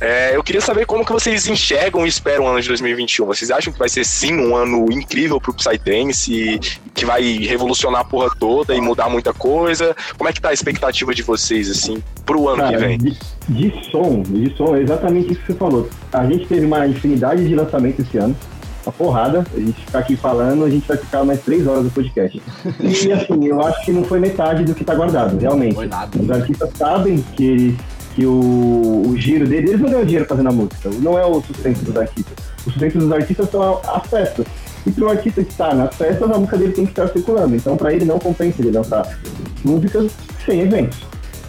É, 0.00 0.36
eu 0.36 0.42
queria 0.42 0.60
saber 0.60 0.86
como 0.86 1.04
que 1.04 1.12
vocês 1.12 1.46
enxergam 1.46 2.04
e 2.04 2.08
esperam 2.08 2.44
o 2.44 2.48
ano 2.48 2.60
de 2.60 2.68
2021. 2.68 3.26
Vocês 3.26 3.50
acham 3.50 3.72
que 3.72 3.78
vai 3.78 3.88
ser 3.88 4.04
sim 4.04 4.34
um 4.34 4.54
ano 4.54 4.90
incrível 4.92 5.40
pro 5.40 5.54
Psytrance, 5.54 6.60
que 6.94 7.04
vai 7.04 7.22
revolucionar 7.38 8.00
a 8.02 8.04
porra 8.04 8.30
toda 8.38 8.74
e 8.74 8.80
mudar 8.80 9.08
muita 9.08 9.32
coisa? 9.32 9.96
Como 10.16 10.28
é 10.28 10.32
que 10.32 10.40
tá 10.40 10.50
a 10.50 10.52
expectativa 10.52 11.14
de 11.14 11.22
vocês, 11.22 11.70
assim, 11.70 12.02
pro 12.24 12.48
ano 12.48 12.64
que 12.64 12.72
Cara, 12.72 12.86
vem? 12.86 12.98
de, 12.98 13.18
de 13.48 13.90
som, 13.90 14.22
de 14.22 14.54
som, 14.56 14.76
é 14.76 14.82
exatamente 14.82 15.32
isso 15.32 15.40
que 15.40 15.52
você 15.52 15.58
falou. 15.58 15.88
A 16.12 16.26
gente 16.26 16.46
teve 16.46 16.66
uma 16.66 16.86
infinidade 16.86 17.46
de 17.46 17.54
lançamentos 17.54 18.06
esse 18.06 18.18
ano. 18.18 18.36
Uma 18.86 18.92
porrada. 18.92 19.44
A 19.52 19.58
gente 19.58 19.84
ficar 19.84 19.98
aqui 19.98 20.16
falando, 20.16 20.64
a 20.64 20.70
gente 20.70 20.86
vai 20.86 20.96
ficar 20.96 21.24
mais 21.24 21.42
três 21.42 21.66
horas 21.66 21.84
do 21.84 21.90
podcast. 21.90 22.40
E 22.80 23.12
assim, 23.12 23.46
eu 23.46 23.60
acho 23.60 23.84
que 23.84 23.90
não 23.90 24.04
foi 24.04 24.20
metade 24.20 24.62
do 24.64 24.74
que 24.74 24.84
tá 24.84 24.94
guardado, 24.94 25.36
realmente. 25.38 25.74
Foi 25.74 25.88
nada. 25.88 26.16
Os 26.16 26.30
artistas 26.30 26.70
sabem 26.76 27.24
que, 27.34 27.76
que 28.14 28.24
o, 28.24 29.02
o 29.08 29.16
giro 29.16 29.46
deles, 29.46 29.70
eles 29.70 29.80
não 29.80 29.90
ganham 29.90 30.04
dinheiro 30.04 30.24
fazendo 30.24 30.48
a 30.48 30.52
música. 30.52 30.88
Não 31.00 31.18
é 31.18 31.26
o 31.26 31.42
sustento 31.42 31.82
dos 31.82 31.96
artistas. 31.96 32.34
O 32.64 32.70
sustento 32.70 32.98
dos 32.98 33.10
artistas 33.10 33.50
são 33.50 33.80
as 33.84 34.06
festas. 34.06 34.46
E 34.86 34.92
para 34.92 35.04
o 35.04 35.08
artista 35.08 35.40
estar 35.40 35.74
nas 35.74 35.92
festas, 35.96 36.30
a 36.30 36.38
música 36.38 36.56
dele 36.56 36.72
tem 36.72 36.84
que 36.84 36.92
estar 36.92 37.08
circulando. 37.08 37.56
Então, 37.56 37.76
para 37.76 37.92
ele 37.92 38.04
não 38.04 38.20
compensa 38.20 38.62
ele 38.62 38.70
lançar 38.70 39.18
músicas 39.64 40.12
sem 40.44 40.60
eventos. 40.60 40.98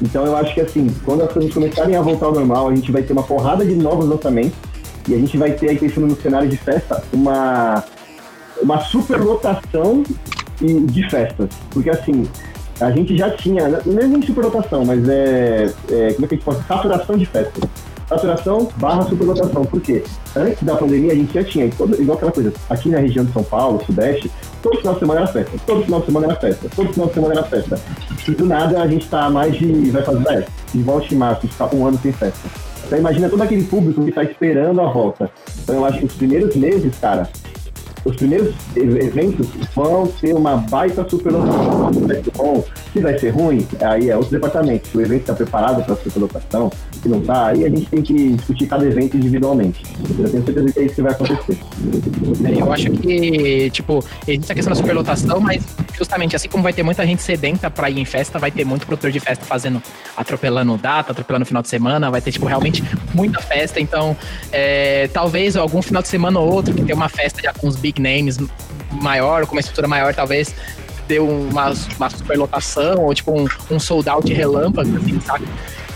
Então 0.01 0.25
eu 0.25 0.35
acho 0.35 0.53
que 0.53 0.61
assim, 0.61 0.87
quando 1.03 1.23
as 1.23 1.31
coisas 1.31 1.51
começarem 1.53 1.95
a 1.95 2.01
voltar 2.01 2.27
ao 2.27 2.33
normal, 2.33 2.69
a 2.69 2.75
gente 2.75 2.91
vai 2.91 3.01
ter 3.01 3.13
uma 3.13 3.23
porrada 3.23 3.65
de 3.65 3.75
novos 3.75 4.07
lançamentos 4.07 4.57
e 5.07 5.15
a 5.15 5.17
gente 5.17 5.37
vai 5.37 5.51
ter 5.51 5.69
aí 5.69 5.77
pensando 5.77 6.07
no 6.07 6.15
cenário 6.15 6.49
de 6.49 6.57
festa 6.57 7.03
uma 7.13 7.83
uma 8.61 8.79
superlotação 8.81 10.03
e- 10.61 10.81
de 10.81 11.09
festas. 11.09 11.49
Porque 11.69 11.89
assim, 11.89 12.27
a 12.79 12.91
gente 12.91 13.17
já 13.17 13.29
tinha, 13.31 13.67
não 13.85 13.99
é 13.99 14.07
nem 14.07 14.21
superlotação, 14.21 14.85
mas 14.85 15.07
é, 15.07 15.71
é 15.89 16.13
como 16.13 16.25
é 16.25 16.27
que 16.27 16.35
a 16.35 16.37
gente 16.37 16.45
pode 16.45 16.63
saturação 16.67 17.17
de 17.17 17.25
festas. 17.25 17.63
Saturação 18.07 18.69
barra 18.77 19.01
superlotação. 19.03 19.65
Por 19.65 19.81
quê? 19.81 20.03
Antes 20.35 20.63
da 20.63 20.75
pandemia 20.75 21.11
a 21.11 21.15
gente 21.15 21.33
já 21.33 21.43
tinha, 21.43 21.69
todo, 21.77 21.99
igual 22.01 22.17
aquela 22.17 22.31
coisa, 22.31 22.53
aqui 22.69 22.89
na 22.89 22.99
região 22.99 23.25
de 23.25 23.33
São 23.33 23.43
Paulo, 23.43 23.83
Sudeste, 23.85 24.31
todo 24.61 24.77
final 24.77 24.93
de 24.93 24.99
semana 24.99 25.19
era 25.21 25.27
festa, 25.27 25.57
todo 25.65 25.83
final 25.83 25.99
de 25.99 26.05
semana 26.05 26.25
era 26.27 26.35
festa, 26.37 26.69
todo 26.73 26.93
final 26.93 27.07
de 27.07 27.13
semana 27.13 27.33
era 27.33 27.43
festa. 27.43 27.79
E 28.27 28.31
do 28.31 28.45
nada 28.45 28.81
a 28.81 28.87
gente 28.87 29.07
tá 29.09 29.25
há 29.25 29.29
mais 29.29 29.57
de, 29.57 29.91
vai 29.91 30.03
fazer 30.03 30.23
10, 30.23 30.45
de 30.73 30.83
volta 30.83 31.13
em 31.13 31.17
março, 31.17 31.47
ficar 31.47 31.75
um 31.75 31.85
ano 31.85 31.99
sem 32.01 32.13
festa. 32.13 32.66
Então 32.87 32.97
imagina 32.97 33.29
todo 33.29 33.43
aquele 33.43 33.65
público 33.65 34.03
que 34.03 34.13
tá 34.13 34.23
esperando 34.23 34.79
a 34.79 34.89
volta. 34.89 35.29
Então 35.61 35.75
eu 35.75 35.85
acho 35.85 35.99
que 35.99 36.05
os 36.05 36.13
primeiros 36.13 36.55
meses, 36.55 36.97
cara, 36.97 37.29
os 38.05 38.15
primeiros 38.15 38.53
eventos 38.75 39.47
vão 39.75 40.07
ter 40.07 40.33
uma 40.33 40.57
baita 40.57 41.07
superlotação. 41.07 41.93
Se 41.93 41.99
vai 41.99 42.23
ser 42.23 42.31
bom, 42.35 42.65
se 42.93 42.99
vai 42.99 43.19
ser 43.19 43.29
ruim, 43.29 43.67
aí 43.81 44.09
é 44.09 44.15
outro 44.15 44.31
departamento. 44.31 44.87
Se 44.87 44.97
o 44.97 45.01
evento 45.01 45.21
está 45.21 45.33
preparado 45.33 45.83
para 45.83 45.95
superlotação, 45.95 46.71
se 47.01 47.09
não 47.09 47.21
tá, 47.21 47.47
aí 47.47 47.65
a 47.65 47.69
gente 47.69 47.85
tem 47.87 48.01
que 48.01 48.33
discutir 48.33 48.67
cada 48.67 48.85
evento 48.85 49.17
individualmente. 49.17 49.83
Eu 50.19 50.29
tenho 50.29 50.45
certeza 50.45 50.71
que 50.71 50.79
é 50.79 50.83
isso 50.83 50.95
que 50.95 51.01
vai 51.01 51.11
acontecer. 51.11 51.57
É, 52.45 52.61
Eu 52.61 52.73
acho 52.73 52.91
que, 52.91 53.69
tipo, 53.71 54.03
existe 54.27 54.51
a 54.51 54.55
questão 54.55 54.73
da 54.73 54.79
superlotação, 54.79 55.39
mas 55.39 55.63
justamente 55.97 56.35
assim 56.35 56.47
como 56.47 56.63
vai 56.63 56.73
ter 56.73 56.83
muita 56.83 57.05
gente 57.05 57.21
sedenta 57.21 57.69
pra 57.69 57.89
ir 57.89 57.99
em 57.99 58.05
festa, 58.05 58.39
vai 58.39 58.51
ter 58.51 58.65
muito 58.65 58.85
produtor 58.85 59.11
de 59.11 59.19
festa 59.19 59.45
fazendo, 59.45 59.81
atropelando 60.15 60.77
data, 60.77 61.11
atropelando 61.11 61.45
final 61.45 61.61
de 61.61 61.69
semana, 61.69 62.09
vai 62.09 62.21
ter, 62.21 62.31
tipo, 62.31 62.45
realmente 62.45 62.83
muita 63.13 63.41
festa. 63.41 63.79
Então, 63.79 64.15
é, 64.51 65.09
talvez 65.13 65.55
algum 65.55 65.81
final 65.81 66.01
de 66.01 66.07
semana 66.07 66.39
ou 66.39 66.51
outro 66.51 66.73
que 66.73 66.83
tem 66.83 66.95
uma 66.95 67.09
festa 67.09 67.41
já 67.41 67.53
com 67.53 67.67
os 67.67 67.75
big 67.87 68.01
names 68.01 68.37
maior, 69.01 69.45
com 69.45 69.53
uma 69.53 69.61
estrutura 69.61 69.87
maior, 69.87 70.13
talvez 70.13 70.53
deu 71.07 71.27
uma, 71.27 71.73
uma 71.97 72.09
superlotação 72.09 73.05
ou 73.05 73.13
tipo 73.13 73.31
um, 73.31 73.47
um 73.71 73.79
sold 73.79 74.09
out 74.09 74.31
relâmpago, 74.31 74.95
assim, 74.97 75.19
sabe? 75.21 75.45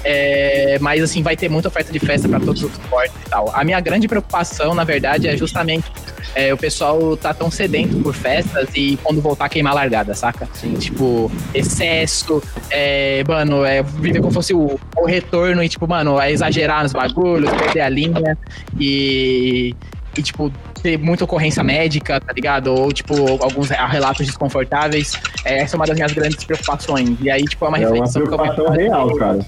É, 0.04 0.80
mas 0.82 1.04
assim, 1.04 1.22
vai 1.22 1.36
ter 1.36 1.48
muita 1.50 1.68
oferta 1.68 1.92
de 1.92 2.00
festa 2.00 2.28
para 2.28 2.40
todos 2.40 2.64
os 2.64 2.72
esportes 2.72 3.16
e 3.26 3.30
tal. 3.30 3.52
A 3.54 3.64
minha 3.64 3.80
grande 3.80 4.08
preocupação, 4.08 4.74
na 4.74 4.84
verdade, 4.84 5.28
é 5.28 5.38
justamente 5.38 5.92
é, 6.34 6.54
o 6.54 6.58
pessoal 6.58 7.16
tá 7.18 7.34
tão 7.34 7.52
sedento 7.52 7.98
por 8.00 8.14
festas 8.14 8.70
e 8.74 8.98
quando 9.04 9.22
voltar 9.22 9.50
queimar 9.50 9.76
largada, 9.76 10.16
saca? 10.16 10.48
Tipo, 10.80 11.32
excesso, 11.54 12.42
é, 12.70 13.24
mano, 13.28 13.64
é 13.64 13.84
viver 13.84 14.22
como 14.22 14.32
fosse 14.32 14.54
o, 14.54 14.80
o 14.98 15.06
retorno 15.06 15.64
e, 15.64 15.70
tipo, 15.70 15.88
mano, 15.88 16.20
é 16.20 16.32
exagerar 16.32 16.84
nos 16.84 16.94
bagulhos, 16.94 17.52
perder 17.52 17.82
a 17.82 17.90
linha 17.90 18.38
e. 18.80 19.76
E, 20.18 20.22
tipo, 20.22 20.52
ter 20.82 20.98
muita 20.98 21.24
ocorrência 21.24 21.64
médica, 21.64 22.20
tá 22.20 22.34
ligado? 22.34 22.74
Ou, 22.74 22.92
tipo, 22.92 23.14
alguns 23.44 23.70
relatos 23.70 24.26
desconfortáveis. 24.26 25.14
É, 25.46 25.60
essa 25.60 25.76
é 25.76 25.78
uma 25.78 25.86
das 25.86 25.96
minhas 25.96 26.12
grandes 26.12 26.44
preocupações. 26.44 27.18
E 27.22 27.30
aí, 27.30 27.44
tipo, 27.44 27.66
é 27.66 27.68
uma 27.68 27.78
É 27.78 27.82
uma 27.82 27.90
reflexão 27.90 28.22
que 28.24 28.34
eu 28.34 28.38
preocupação 28.38 28.70
real, 28.72 29.16
cara. 29.16 29.46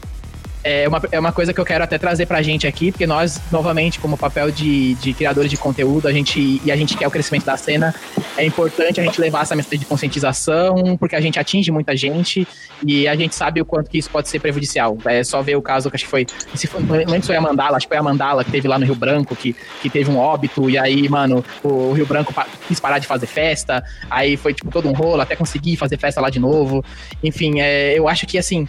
É 0.64 0.88
uma, 0.88 1.02
é 1.12 1.20
uma 1.20 1.32
coisa 1.32 1.54
que 1.54 1.60
eu 1.60 1.66
quero 1.66 1.84
até 1.84 1.98
trazer 1.98 2.26
pra 2.26 2.42
gente 2.42 2.66
aqui, 2.66 2.92
porque 2.92 3.06
nós, 3.06 3.42
novamente, 3.52 4.00
como 4.00 4.18
papel 4.18 4.50
de, 4.50 4.96
de 4.96 5.14
criadores 5.14 5.50
de 5.50 5.58
conteúdo, 5.58 6.08
a 6.08 6.14
gente, 6.14 6.62
e 6.64 6.72
a 6.72 6.76
gente 6.76 6.96
quer 6.96 7.08
o 7.08 7.12
crescimento 7.12 7.46
da 7.46 7.58
cena, 7.58 7.94
é 8.38 8.46
importante 8.46 9.00
a 9.00 9.04
gente 9.04 9.20
levar 9.20 9.42
essa 9.42 9.56
mensagem 9.56 9.80
de 9.80 9.86
conscientização, 9.86 10.98
porque 10.98 11.16
a 11.16 11.22
gente 11.22 11.40
atinge 11.40 11.72
muita 11.72 11.96
gente 11.96 12.48
e 12.86 13.08
a 13.08 13.16
gente 13.16 13.36
sabe 13.36 13.62
o 13.62 13.66
quanto 13.66 13.90
que 13.90 13.98
isso 13.98 14.10
pode 14.10 14.30
ser 14.30 14.40
prejudicial. 14.40 14.98
É 15.06 15.24
só 15.24 15.42
ver 15.42 15.56
o 15.56 15.62
caso 15.62 15.90
que 15.90 15.96
acho 15.96 16.06
que 16.06 16.10
foi. 16.10 16.26
Se 16.56 16.68
foi 16.68 16.82
não 16.82 17.22
foi 17.22 17.36
a 17.36 17.42
Mandala, 17.42 17.78
acho 17.78 17.86
que 17.86 17.90
foi 17.90 17.98
a 17.98 18.04
Mandala 18.04 18.44
que 18.44 18.52
teve 18.52 18.68
lá 18.68 18.80
no 18.80 18.86
Rio 18.86 18.96
Branco, 18.96 19.36
que, 19.36 19.56
que 19.82 19.90
teve 19.90 20.10
um 20.10 20.18
óbito, 20.18 20.70
e 20.70 20.78
aí, 20.78 21.08
mano, 21.10 21.44
o 21.64 21.94
Rio 21.94 22.06
Branco 22.06 22.34
quis 22.68 22.80
parar 22.80 23.00
de 23.00 23.08
fazer 23.08 23.28
festa, 23.28 23.84
aí 24.10 24.38
foi 24.38 24.54
tipo 24.54 24.72
todo 24.72 24.88
um 24.88 24.94
rolo 24.94 25.22
até 25.22 25.36
conseguir 25.36 25.76
fazer 25.78 25.98
festa 25.98 26.22
lá 26.22 26.30
de 26.30 26.40
novo. 26.40 26.84
Enfim, 27.24 27.60
é, 27.60 27.98
eu 27.98 28.08
acho 28.08 28.26
que 28.26 28.38
assim, 28.38 28.68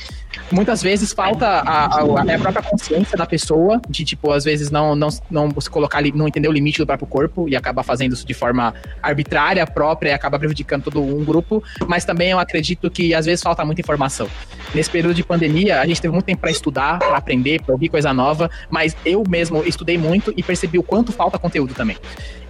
muitas 0.50 0.82
vezes 0.82 1.12
falta 1.12 1.46
a, 1.46 1.83
a, 1.86 2.34
a 2.34 2.38
própria 2.38 2.62
consciência 2.62 3.16
da 3.16 3.26
pessoa 3.26 3.80
de, 3.88 4.04
tipo, 4.04 4.30
às 4.30 4.44
vezes 4.44 4.70
não, 4.70 4.94
não, 4.94 5.08
não 5.30 5.50
se 5.60 5.70
colocar 5.70 5.98
ali, 5.98 6.12
não 6.12 6.28
entender 6.28 6.48
o 6.48 6.52
limite 6.52 6.78
do 6.78 6.86
próprio 6.86 7.06
corpo 7.06 7.48
e 7.48 7.56
acabar 7.56 7.82
fazendo 7.82 8.12
isso 8.14 8.26
de 8.26 8.34
forma 8.34 8.74
arbitrária 9.02 9.66
própria 9.66 10.10
e 10.10 10.12
acaba 10.12 10.38
prejudicando 10.38 10.84
todo 10.84 11.02
um 11.02 11.24
grupo, 11.24 11.62
mas 11.86 12.04
também 12.04 12.30
eu 12.30 12.38
acredito 12.38 12.90
que 12.90 13.14
às 13.14 13.26
vezes 13.26 13.42
falta 13.42 13.64
muita 13.64 13.80
informação. 13.80 14.28
Nesse 14.74 14.90
período 14.90 15.14
de 15.14 15.22
pandemia, 15.22 15.80
a 15.80 15.86
gente 15.86 16.00
teve 16.00 16.12
muito 16.12 16.24
tempo 16.26 16.40
para 16.40 16.50
estudar, 16.50 16.98
para 16.98 17.16
aprender, 17.16 17.62
para 17.62 17.72
ouvir 17.72 17.88
coisa 17.88 18.12
nova, 18.12 18.50
mas 18.70 18.96
eu 19.04 19.22
mesmo 19.28 19.62
estudei 19.64 19.96
muito 19.98 20.32
e 20.36 20.42
percebi 20.42 20.78
o 20.78 20.82
quanto 20.82 21.12
falta 21.12 21.38
conteúdo 21.38 21.74
também. 21.74 21.96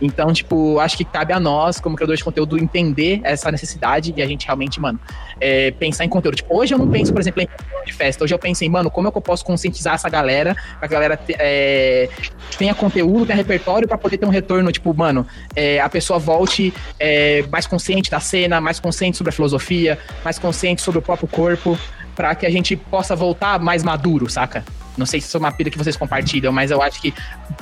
Então, 0.01 0.32
tipo, 0.32 0.78
acho 0.81 0.97
que 0.97 1.05
cabe 1.05 1.32
a 1.32 1.40
nós, 1.40 1.81
como 1.81 1.97
criadores 1.97 2.19
de 2.19 2.24
conteúdo, 2.24 2.59
entender 2.59 3.20
essa 3.24 3.51
necessidade 3.51 4.12
e 4.16 4.23
a 4.23 4.27
gente 4.27 4.47
realmente, 4.47 4.81
mano, 4.81 4.98
é, 5.40 5.70
pensar 5.70 6.05
em 6.05 6.09
conteúdo. 6.09 6.36
Tipo, 6.36 6.56
hoje 6.56 6.74
eu 6.74 6.78
não 6.78 6.89
penso, 6.89 7.12
por 7.12 7.20
exemplo, 7.20 7.43
em 7.43 7.93
festa. 7.93 8.24
Hoje 8.24 8.35
eu 8.35 8.39
penso 8.39 8.65
em, 8.65 8.69
mano, 8.69 8.90
como 8.90 9.09
é 9.09 9.09
eu 9.09 9.12
posso 9.24 9.44
conscientizar 9.44 9.94
essa 9.94 10.09
galera, 10.09 10.55
pra 10.78 10.86
galera 10.86 11.18
é, 11.30 12.09
tenha 12.56 12.74
conteúdo, 12.74 13.26
tenha 13.26 13.36
repertório 13.36 13.88
pra 13.88 13.98
poder 13.98 14.18
ter 14.18 14.26
um 14.26 14.30
retorno, 14.30 14.70
tipo, 14.70 14.94
mano, 14.94 15.26
é, 15.56 15.80
a 15.80 15.88
pessoa 15.88 16.18
volte 16.18 16.72
é, 17.01 17.44
mais 17.51 17.66
consciente 17.66 18.10
da 18.10 18.20
cena, 18.20 18.60
mais 18.60 18.78
consciente 18.78 19.16
sobre 19.16 19.30
a 19.30 19.32
filosofia, 19.32 19.98
mais 20.24 20.38
consciente 20.38 20.82
sobre 20.82 20.98
o 20.98 21.02
próprio 21.02 21.26
corpo, 21.26 21.78
pra 22.14 22.34
que 22.34 22.46
a 22.46 22.51
gente 22.51 22.76
possa 22.76 23.16
voltar 23.16 23.59
mais 23.59 23.82
maduro, 23.82 24.30
saca? 24.30 24.64
Não 24.96 25.06
sei 25.06 25.20
se 25.20 25.26
isso 25.28 25.36
é 25.36 25.40
uma 25.40 25.52
pilha 25.52 25.70
que 25.70 25.78
vocês 25.78 25.96
compartilham, 25.96 26.52
mas 26.52 26.70
eu 26.70 26.80
acho 26.82 27.00
que 27.00 27.12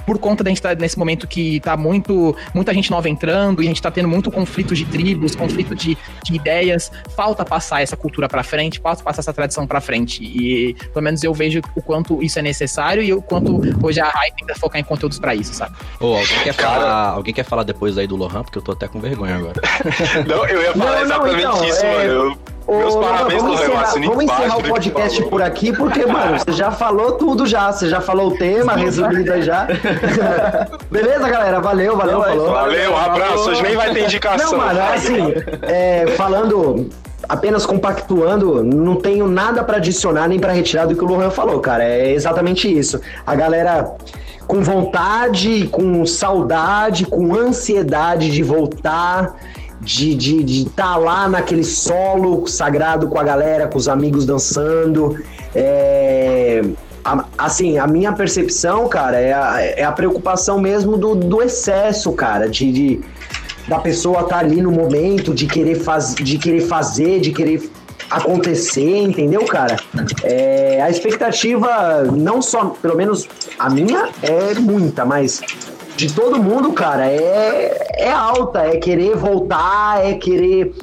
por 0.07 0.19
conta 0.19 0.43
da 0.45 0.51
gente 0.51 0.59
estar 0.59 0.77
nesse 0.77 0.99
momento 0.99 1.27
que 1.27 1.61
tá 1.61 1.77
muito, 1.77 2.37
muita 2.55 2.73
gente 2.75 2.91
nova 2.91 3.09
entrando 3.09 3.63
e 3.63 3.67
a 3.67 3.69
gente 3.69 3.81
tá 3.81 3.91
tendo 3.91 4.09
muito 4.09 4.31
conflito 4.31 4.75
de 4.75 4.85
tribos, 4.85 5.35
conflito 5.35 5.75
de, 5.75 5.97
de 6.25 6.35
ideias, 6.35 6.91
falta 7.17 7.45
passar 7.45 7.83
essa 7.83 7.97
cultura 7.97 8.29
pra 8.29 8.43
frente, 8.43 8.81
falta 8.81 9.03
passar 9.03 9.21
essa 9.21 9.33
tradição 9.33 9.67
pra 9.67 9.81
frente. 9.81 10.23
E 10.23 10.75
pelo 10.93 11.03
menos 11.03 11.23
eu 11.23 11.33
vejo 11.33 11.61
o 11.75 11.83
quanto 11.83 12.23
isso 12.23 12.39
é 12.39 12.43
necessário 12.43 13.03
e 13.03 13.13
o 13.13 13.23
quanto 13.23 13.61
hoje 13.85 14.01
a 14.01 14.09
Rai 14.09 14.31
tenta 14.39 14.55
focar 14.59 14.81
em 14.81 14.85
conteúdos 14.85 15.19
pra 15.19 15.35
isso, 15.35 15.55
sabe? 15.55 15.75
Ô, 16.01 16.17
alguém 16.17 16.39
quer, 16.45 16.55
Cara. 16.55 16.75
falar, 16.81 17.09
alguém 17.11 17.35
quer 17.35 17.45
falar 17.45 17.63
depois 17.63 17.97
aí 17.99 18.07
do 18.07 18.17
Lohan, 18.17 18.43
porque 18.43 18.59
eu 18.59 18.63
tô 18.63 18.73
até 18.73 18.89
com 18.89 19.01
vergonha 19.01 19.37
agora. 19.37 19.55
Não, 20.27 20.47
eu 20.47 20.63
ia 20.63 20.73
falar 20.73 20.85
Não, 20.85 20.95
não, 20.95 21.03
exatamente 21.03 21.41
então, 21.41 21.65
isso, 21.69 21.85
é- 21.85 21.93
mano. 22.09 22.13
Eu- 22.13 22.52
Meus 22.69 22.97
parabéns, 22.97 23.43
vamos 23.43 23.61
encerrar, 23.61 23.93
vamos 23.93 24.25
encerrar 24.25 24.59
o 24.59 24.63
podcast 24.63 25.23
por 25.25 25.43
aqui, 25.43 25.73
porque, 25.73 26.07
mano, 26.07 26.39
você 26.39 26.53
já 26.53 26.71
falou 26.71 27.13
tudo 27.13 27.47
já. 27.47 27.73
Você 27.73 27.89
já 27.89 28.01
falou 28.01 28.29
o 28.29 28.37
tema, 28.37 28.75
resumido 28.75 29.33
aí 29.33 29.43
já. 29.43 29.67
Beleza, 30.91 31.29
galera? 31.29 31.61
Valeu, 31.61 31.97
valeu, 31.97 32.23
falou. 32.23 32.51
Valeu, 32.53 32.93
um 32.93 32.97
abraço. 32.97 33.51
Hoje 33.51 33.63
nem 33.63 33.77
vai 33.77 33.93
ter 33.93 34.05
indicação. 34.05 34.53
Não, 34.53 34.59
mano, 34.59 34.81
assim, 34.81 35.35
é, 35.63 36.07
falando, 36.17 36.89
apenas 37.29 37.67
compactuando, 37.67 38.63
não 38.63 38.97
tenho 38.97 39.27
nada 39.27 39.65
pra 39.65 39.77
adicionar 39.77 40.29
nem 40.29 40.39
pra 40.39 40.53
retirar 40.53 40.87
do 40.87 40.95
que 40.95 41.05
o 41.05 41.07
Lohan 41.07 41.31
falou, 41.31 41.61
cara. 41.61 41.85
É 41.85 42.13
exatamente 42.13 42.73
isso. 42.73 43.01
A 43.27 43.35
galera 43.35 43.97
com 44.47 44.63
vontade, 44.63 45.69
com 45.69 46.05
saudade, 46.05 47.07
com 47.07 47.35
ansiedade 47.35 48.31
de 48.31 48.43
voltar, 48.43 49.35
de 49.83 50.11
estar 50.13 50.45
de, 50.45 50.65
tá 50.71 50.97
lá 50.97 51.29
naquele 51.29 51.65
solo 51.65 52.47
sagrado 52.47 53.09
com 53.09 53.19
a 53.19 53.23
galera, 53.25 53.67
com 53.67 53.77
os 53.79 53.89
amigos 53.89 54.25
dançando. 54.25 55.19
É, 55.55 56.63
a- 57.05 57.25
assim, 57.37 57.79
a 57.79 57.87
minha 57.87 58.13
percepção, 58.13 58.89
cara, 58.89 59.19
é 59.19 59.33
a, 59.33 59.61
é 59.61 59.85
a 59.85 59.93
preocupação 59.93 60.61
mesmo 60.61 60.97
do, 60.97 61.15
do 61.15 61.43
excesso, 61.43 62.13
cara, 62.13 62.49
de, 62.49 62.73
de- 62.73 63.01
da 63.69 63.79
pessoa 63.79 64.21
estar 64.23 64.39
ali 64.39 64.61
no 64.61 64.71
momento, 64.73 65.35
de 65.35 65.47
querer, 65.47 65.77
faz, 65.77 66.15
de 66.15 66.39
querer 66.39 66.63
fazer, 66.63 67.21
de 67.21 67.31
querer 67.33 67.71
acontecer, 68.11 68.99
entendeu, 69.03 69.45
cara? 69.47 69.77
É, 70.23 70.81
a 70.83 70.91
expectativa, 70.91 72.03
não 72.13 72.43
só, 72.43 72.67
pelo 72.83 72.97
menos 72.97 73.27
a 73.59 73.71
minha, 73.71 74.09
é 74.23 74.55
muita, 74.55 75.05
mas 75.05 75.41
de 76.07 76.13
todo 76.13 76.43
mundo, 76.43 76.73
cara, 76.73 77.07
é, 77.07 77.93
é 77.97 78.11
alta, 78.11 78.61
é 78.67 78.77
querer 78.77 79.15
voltar, 79.17 80.05
é 80.05 80.15
querer 80.15 80.75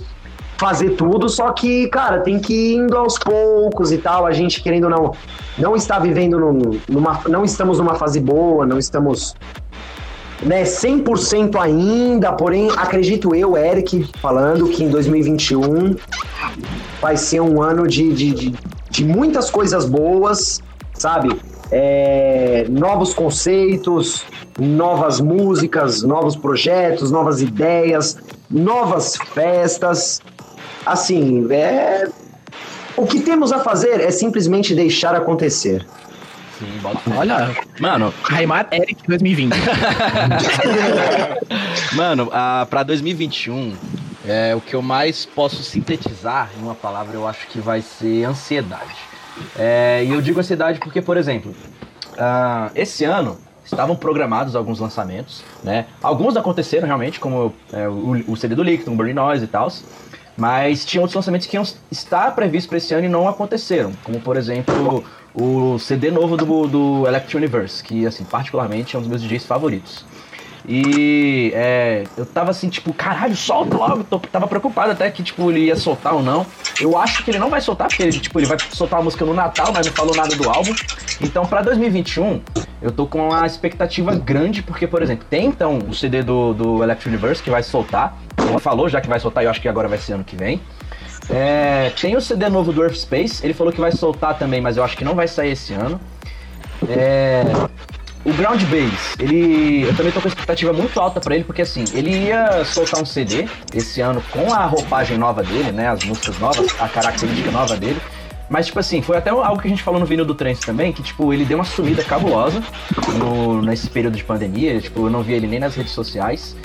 fazer 0.57 0.91
tudo, 0.91 1.27
só 1.27 1.51
que, 1.51 1.87
cara, 1.89 2.21
tem 2.21 2.39
que 2.39 2.53
ir 2.53 2.75
indo 2.77 2.95
aos 2.97 3.19
poucos 3.19 3.91
e 3.91 3.97
tal. 3.97 4.25
A 4.25 4.31
gente, 4.31 4.63
querendo 4.63 4.85
ou 4.85 4.89
não, 4.89 5.11
não 5.57 5.75
está 5.75 5.99
vivendo 5.99 6.39
num- 6.39 6.79
numa. 6.87 7.19
Não 7.27 7.43
estamos 7.43 7.79
numa 7.79 7.95
fase 7.95 8.19
boa, 8.21 8.65
não 8.65 8.79
estamos. 8.79 9.35
Né, 10.41 10.63
100% 10.63 11.59
ainda, 11.59 12.31
porém, 12.31 12.69
acredito 12.77 13.35
eu, 13.35 13.57
Eric, 13.57 14.09
falando 14.21 14.69
que 14.69 14.85
em 14.85 14.89
2021 14.89 15.97
vai 17.01 17.17
ser 17.17 17.41
um 17.41 17.61
ano 17.61 17.85
de, 17.85 18.13
de, 18.13 18.31
de, 18.31 18.55
de 18.89 19.03
muitas 19.03 19.49
coisas 19.51 19.83
boas, 19.85 20.61
sabe? 20.93 21.37
É, 21.71 22.65
novos 22.69 23.13
conceitos, 23.13 24.25
novas 24.57 25.19
músicas, 25.19 26.01
novos 26.01 26.35
projetos, 26.35 27.11
novas 27.11 27.41
ideias, 27.41 28.17
novas 28.49 29.17
festas. 29.33 30.21
Assim, 30.85 31.47
é 31.51 32.07
O 32.97 33.05
que 33.05 33.19
temos 33.19 33.51
a 33.51 33.59
fazer 33.59 34.01
é 34.01 34.11
simplesmente 34.11 34.73
deixar 34.73 35.15
acontecer. 35.15 35.85
Sim, 36.57 36.65
bota 36.81 36.99
Olha, 37.15 37.55
Mano, 37.79 38.13
Raimar 38.23 38.67
Eric 38.71 39.01
2020. 39.07 39.53
Mano, 41.95 42.29
ah, 42.33 42.67
pra 42.69 42.83
2021, 42.83 43.73
é, 44.25 44.53
o 44.53 44.59
que 44.59 44.75
eu 44.75 44.81
mais 44.81 45.25
posso 45.25 45.63
sintetizar 45.63 46.49
em 46.59 46.61
uma 46.61 46.75
palavra, 46.75 47.15
eu 47.15 47.25
acho 47.25 47.47
que 47.47 47.59
vai 47.59 47.81
ser 47.81 48.25
ansiedade. 48.25 49.08
É, 49.57 50.03
e 50.05 50.11
eu 50.11 50.21
digo 50.21 50.39
ansiedade 50.39 50.79
porque, 50.79 51.01
por 51.01 51.17
exemplo, 51.17 51.53
ah, 52.17 52.71
esse 52.75 53.03
ano 53.05 53.37
estavam 53.63 53.95
programados 53.95 54.55
alguns 54.55 54.79
lançamentos, 54.79 55.43
né? 55.63 55.85
Alguns 56.01 56.35
aconteceram 56.35 56.87
realmente, 56.87 57.19
como 57.19 57.53
é, 57.71 57.87
o, 57.87 58.31
o 58.31 58.35
CD 58.35 58.55
do 58.55 58.63
Licton, 58.63 58.91
o 58.91 58.95
Burning 58.95 59.13
Noise 59.13 59.45
e 59.45 59.47
tal. 59.47 59.71
Mas 60.35 60.85
tinha 60.85 61.01
outros 61.01 61.15
lançamentos 61.15 61.47
que 61.47 61.57
iam 61.57 61.65
estar 61.91 62.33
previstos 62.33 62.67
para 62.67 62.77
esse 62.77 62.93
ano 62.93 63.05
e 63.05 63.09
não 63.09 63.27
aconteceram. 63.27 63.91
Como, 64.03 64.21
por 64.21 64.37
exemplo, 64.37 65.03
o 65.33 65.77
CD 65.77 66.09
novo 66.09 66.37
do, 66.37 66.67
do 66.67 67.07
Electro 67.07 67.37
Universe, 67.37 67.83
que, 67.83 68.05
assim, 68.05 68.23
particularmente 68.23 68.95
é 68.95 68.99
um 68.99 69.01
dos 69.01 69.09
meus 69.09 69.21
DJs 69.21 69.45
favoritos. 69.45 70.05
E 70.67 71.51
é, 71.55 72.03
eu 72.17 72.25
tava 72.25 72.51
assim, 72.51 72.69
tipo, 72.69 72.93
caralho, 72.93 73.35
solta 73.35 73.77
logo. 73.77 74.03
Tô, 74.03 74.19
tava 74.19 74.47
preocupado 74.47 74.91
até 74.91 75.09
que, 75.09 75.23
tipo, 75.23 75.49
ele 75.49 75.61
ia 75.61 75.75
soltar 75.75 76.13
ou 76.13 76.21
não. 76.21 76.45
Eu 76.79 76.97
acho 76.97 77.23
que 77.23 77.31
ele 77.31 77.39
não 77.39 77.49
vai 77.49 77.61
soltar, 77.61 77.87
porque 77.87 78.03
ele, 78.03 78.19
tipo, 78.19 78.39
ele 78.39 78.47
vai 78.47 78.57
soltar 78.71 78.99
a 78.99 79.03
música 79.03 79.25
no 79.25 79.33
Natal, 79.33 79.71
mas 79.73 79.87
não 79.87 79.93
falou 79.93 80.15
nada 80.15 80.35
do 80.35 80.49
álbum. 80.49 80.73
Então, 81.21 81.45
pra 81.45 81.61
2021, 81.61 82.41
eu 82.81 82.91
tô 82.91 83.05
com 83.07 83.29
uma 83.29 83.45
expectativa 83.45 84.15
grande, 84.15 84.61
porque, 84.61 84.87
por 84.87 85.01
exemplo, 85.01 85.25
tem 85.29 85.45
então 85.45 85.79
o 85.79 85.93
CD 85.93 86.23
do, 86.23 86.53
do 86.53 86.83
Electro 86.83 87.09
Universe 87.09 87.41
que 87.41 87.49
vai 87.49 87.63
soltar. 87.63 88.17
Ele 88.37 88.59
falou 88.59 88.89
já 88.89 89.01
que 89.01 89.07
vai 89.07 89.19
soltar, 89.19 89.43
eu 89.43 89.49
acho 89.49 89.61
que 89.61 89.67
agora 89.67 89.87
vai 89.87 89.97
ser 89.97 90.13
ano 90.13 90.23
que 90.23 90.35
vem. 90.35 90.61
É, 91.29 91.91
tem 91.99 92.15
o 92.15 92.21
CD 92.21 92.49
novo 92.49 92.73
do 92.73 92.81
Earth 92.81 92.95
Space, 92.95 93.45
ele 93.45 93.53
falou 93.53 93.71
que 93.71 93.79
vai 93.79 93.91
soltar 93.91 94.37
também, 94.37 94.59
mas 94.61 94.77
eu 94.77 94.83
acho 94.83 94.97
que 94.97 95.03
não 95.03 95.13
vai 95.13 95.27
sair 95.27 95.51
esse 95.51 95.73
ano. 95.73 95.99
É, 96.87 97.43
o 98.25 98.33
Ground 98.33 98.61
Bass, 98.63 99.15
ele. 99.19 99.83
Eu 99.83 99.95
também 99.95 100.11
tô 100.11 100.19
com 100.21 100.27
expectativa 100.27 100.73
muito 100.73 100.99
alta 100.99 101.19
pra 101.21 101.35
ele, 101.35 101.43
porque 101.43 101.61
assim, 101.61 101.85
ele 101.93 102.27
ia 102.27 102.65
soltar 102.65 103.01
um 103.01 103.05
CD 103.05 103.47
esse 103.73 104.01
ano 104.01 104.21
com 104.31 104.53
a 104.53 104.65
roupagem 104.65 105.17
nova 105.17 105.41
dele, 105.41 105.71
né? 105.71 105.87
As 105.87 106.03
músicas 106.03 106.37
novas, 106.37 106.67
a 106.79 106.87
característica 106.87 107.49
nova 107.51 107.77
dele. 107.77 107.99
Mas, 108.49 108.65
tipo 108.65 108.79
assim, 108.79 109.01
foi 109.01 109.15
até 109.15 109.29
algo 109.29 109.61
que 109.61 109.67
a 109.67 109.69
gente 109.69 109.83
falou 109.83 109.99
no 109.99 110.07
vídeo 110.07 110.25
do 110.25 110.33
Trance 110.33 110.61
também, 110.61 110.91
que, 110.91 111.03
tipo, 111.03 111.31
ele 111.31 111.45
deu 111.45 111.57
uma 111.57 111.63
sumida 111.63 112.03
cabulosa 112.03 112.63
no, 113.19 113.61
nesse 113.61 113.87
período 113.87 114.17
de 114.17 114.23
pandemia. 114.23 114.79
Tipo, 114.81 115.05
eu 115.05 115.09
não 115.09 115.21
vi 115.21 115.33
ele 115.33 115.45
nem 115.45 115.59
nas 115.59 115.75
redes 115.75 115.91
sociais. 115.91 116.55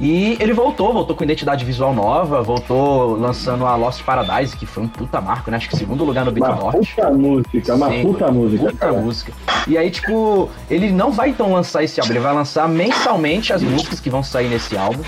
E 0.00 0.36
ele 0.38 0.52
voltou, 0.52 0.92
voltou 0.92 1.16
com 1.16 1.24
identidade 1.24 1.64
visual 1.64 1.92
nova, 1.92 2.40
voltou 2.40 3.16
lançando 3.16 3.66
a 3.66 3.74
Lost 3.74 4.02
Paradise, 4.04 4.56
que 4.56 4.64
foi 4.64 4.84
um 4.84 4.88
puta 4.88 5.20
marco, 5.20 5.50
né? 5.50 5.56
Acho 5.56 5.68
que 5.68 5.76
segundo 5.76 6.04
lugar 6.04 6.24
no 6.24 6.30
Uma 6.30 6.48
Beatport. 6.48 6.76
puta 6.94 7.10
música, 7.10 7.74
uma 7.74 7.90
Sim, 7.90 8.02
puta 8.02 8.30
música. 8.30 8.64
Puta 8.64 8.76
cara. 8.76 8.92
música. 8.92 9.32
E 9.66 9.76
aí, 9.76 9.90
tipo, 9.90 10.48
ele 10.70 10.92
não 10.92 11.10
vai 11.10 11.30
então 11.30 11.52
lançar 11.52 11.82
esse 11.82 12.00
álbum, 12.00 12.12
ele 12.12 12.20
vai 12.20 12.32
lançar 12.32 12.68
mensalmente 12.68 13.52
as 13.52 13.62
músicas 13.62 13.98
que 13.98 14.08
vão 14.08 14.22
sair 14.22 14.48
nesse 14.48 14.76
álbum. 14.76 15.02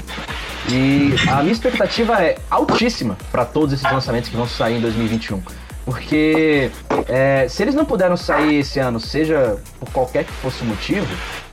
E 0.68 1.14
a 1.28 1.36
minha 1.40 1.52
expectativa 1.52 2.20
é 2.22 2.36
altíssima 2.50 3.16
pra 3.30 3.44
todos 3.44 3.72
esses 3.72 3.90
lançamentos 3.90 4.28
que 4.28 4.36
vão 4.36 4.46
sair 4.46 4.76
em 4.78 4.80
2021. 4.80 5.40
Porque 5.84 6.70
é, 7.08 7.46
se 7.48 7.62
eles 7.62 7.74
não 7.74 7.84
puderam 7.84 8.16
sair 8.16 8.56
esse 8.58 8.78
ano, 8.78 9.00
seja 9.00 9.56
por 9.78 9.90
qualquer 9.90 10.24
que 10.24 10.32
fosse 10.32 10.62
o 10.62 10.66
motivo, 10.66 11.06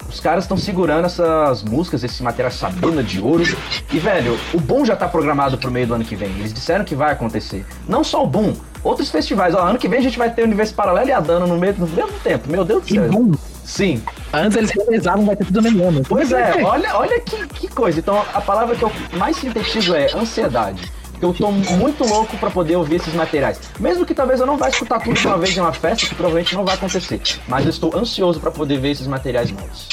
os 0.09 0.19
caras 0.19 0.43
estão 0.43 0.57
segurando 0.57 1.05
essas 1.05 1.63
músicas, 1.63 2.03
esse 2.03 2.23
material 2.23 2.51
Sabina 2.51 3.03
de 3.03 3.19
ouro. 3.19 3.43
E, 3.91 3.99
velho, 3.99 4.39
o 4.53 4.59
Boom 4.59 4.85
já 4.85 4.95
tá 4.95 5.07
programado 5.07 5.57
pro 5.57 5.69
meio 5.71 5.87
do 5.87 5.93
ano 5.95 6.03
que 6.03 6.15
vem. 6.15 6.29
Eles 6.29 6.53
disseram 6.53 6.85
que 6.85 6.95
vai 6.95 7.11
acontecer. 7.11 7.65
Não 7.87 8.03
só 8.03 8.23
o 8.23 8.27
Boom, 8.27 8.53
outros 8.83 9.09
festivais. 9.09 9.53
Ó, 9.53 9.59
ano 9.59 9.77
que 9.77 9.87
vem 9.87 9.99
a 9.99 10.03
gente 10.03 10.17
vai 10.17 10.29
ter 10.29 10.41
o 10.41 10.45
Universo 10.45 10.73
Paralelo 10.73 11.09
e 11.09 11.11
a 11.11 11.19
Dano 11.19 11.47
no, 11.47 11.57
meio, 11.57 11.75
no 11.77 11.87
mesmo 11.87 12.13
tempo. 12.23 12.49
Meu 12.49 12.63
Deus 12.63 12.81
do 12.81 12.87
Que 12.87 12.95
céu. 12.95 13.09
bom. 13.09 13.31
Sim. 13.63 14.01
Antes 14.31 14.57
eles 14.57 14.71
realizavam, 14.71 15.25
vai 15.25 15.35
ter 15.35 15.45
tudo 15.45 15.57
no 15.57 15.63
mesmo 15.63 15.87
ano. 15.87 16.01
Pois 16.07 16.31
é, 16.31 16.63
olha, 16.63 16.95
olha 16.95 17.19
que, 17.19 17.45
que 17.47 17.67
coisa. 17.67 17.99
Então, 17.99 18.23
a 18.33 18.39
palavra 18.39 18.75
que 18.77 18.83
eu 18.83 18.91
mais 19.17 19.35
sintetizo 19.35 19.93
é 19.93 20.07
ansiedade. 20.15 20.89
Eu 21.21 21.33
tô 21.33 21.51
muito 21.51 22.03
louco 22.03 22.37
pra 22.37 22.49
poder 22.49 22.75
ouvir 22.75 22.95
esses 22.95 23.13
materiais. 23.13 23.59
Mesmo 23.79 24.05
que 24.05 24.13
talvez 24.13 24.39
eu 24.39 24.45
não 24.45 24.57
vá 24.57 24.69
escutar 24.69 24.99
tudo 24.99 25.15
de 25.15 25.27
uma 25.27 25.37
vez 25.37 25.57
em 25.57 25.59
uma 25.59 25.73
festa, 25.73 26.07
que 26.07 26.15
provavelmente 26.15 26.55
não 26.55 26.63
vai 26.63 26.75
acontecer. 26.75 27.21
Mas 27.47 27.65
eu 27.65 27.69
estou 27.69 27.97
ansioso 27.97 28.39
pra 28.39 28.51
poder 28.51 28.79
ver 28.79 28.91
esses 28.91 29.07
materiais 29.07 29.51
novos. 29.51 29.87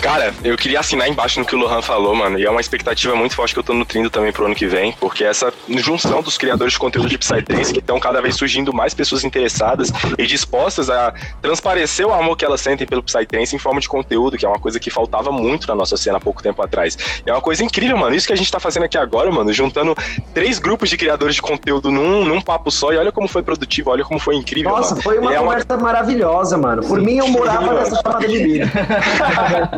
Cara, 0.00 0.34
eu 0.42 0.56
queria 0.56 0.80
assinar 0.80 1.08
embaixo 1.08 1.38
no 1.38 1.46
que 1.46 1.54
o 1.54 1.58
Lohan 1.58 1.82
falou, 1.82 2.14
mano. 2.14 2.38
E 2.38 2.44
é 2.44 2.50
uma 2.50 2.60
expectativa 2.60 3.14
muito 3.14 3.34
forte 3.34 3.52
que 3.54 3.60
eu 3.60 3.64
tô 3.64 3.72
nutrindo 3.72 4.10
também 4.10 4.32
pro 4.32 4.46
ano 4.46 4.54
que 4.54 4.66
vem, 4.66 4.92
porque 4.92 5.24
essa 5.24 5.52
junção 5.68 6.22
dos 6.22 6.36
criadores 6.36 6.72
de 6.72 6.78
conteúdo 6.78 7.08
de 7.08 7.18
Psytrance, 7.18 7.72
que 7.72 7.78
estão 7.78 7.98
cada 8.00 8.20
vez 8.20 8.36
surgindo 8.36 8.72
mais 8.72 8.94
pessoas 8.94 9.24
interessadas 9.24 9.90
e 10.18 10.26
dispostas 10.26 10.90
a 10.90 11.12
transparecer 11.40 12.06
o 12.06 12.12
amor 12.12 12.36
que 12.36 12.44
elas 12.44 12.60
sentem 12.60 12.86
pelo 12.86 13.02
Psytrance 13.02 13.54
em 13.54 13.58
forma 13.58 13.80
de 13.80 13.88
conteúdo, 13.88 14.36
que 14.36 14.44
é 14.44 14.48
uma 14.48 14.58
coisa 14.58 14.78
que 14.80 14.90
faltava 14.90 15.30
muito 15.30 15.66
na 15.68 15.74
nossa 15.74 15.96
cena 15.96 16.18
há 16.18 16.20
pouco 16.20 16.42
tempo 16.42 16.62
atrás. 16.62 16.96
E 17.26 17.30
é 17.30 17.32
uma 17.32 17.42
coisa 17.42 17.62
incrível, 17.64 17.96
mano. 17.96 18.14
Isso 18.14 18.26
que 18.26 18.32
a 18.32 18.36
gente 18.36 18.50
tá 18.50 18.60
fazendo 18.60 18.84
aqui 18.84 18.98
agora, 18.98 19.30
mano, 19.30 19.52
juntando 19.52 19.94
três 20.34 20.58
grupos 20.58 20.88
de 20.88 20.96
criadores 20.96 21.34
de 21.34 21.42
conteúdo 21.42 21.90
num, 21.90 22.24
num 22.24 22.40
papo 22.40 22.70
só, 22.70 22.92
e 22.92 22.96
olha 22.96 23.12
como 23.12 23.28
foi 23.28 23.42
produtivo, 23.42 23.90
olha 23.90 24.04
como 24.04 24.18
foi 24.18 24.36
incrível. 24.36 24.70
Nossa, 24.70 24.90
mano. 24.90 25.02
foi 25.02 25.18
uma 25.18 25.32
E 25.32 25.34
é 25.34 25.38
conversa 25.38 25.76
maravilhosa, 25.76 26.56
mano. 26.56 26.82
Por 26.82 27.00
mim, 27.00 27.18
eu 27.18 27.28
morava 27.28 27.74
nessa 27.74 27.96
chamada 27.96 28.26
de 28.26 28.38
vida. 28.38 28.70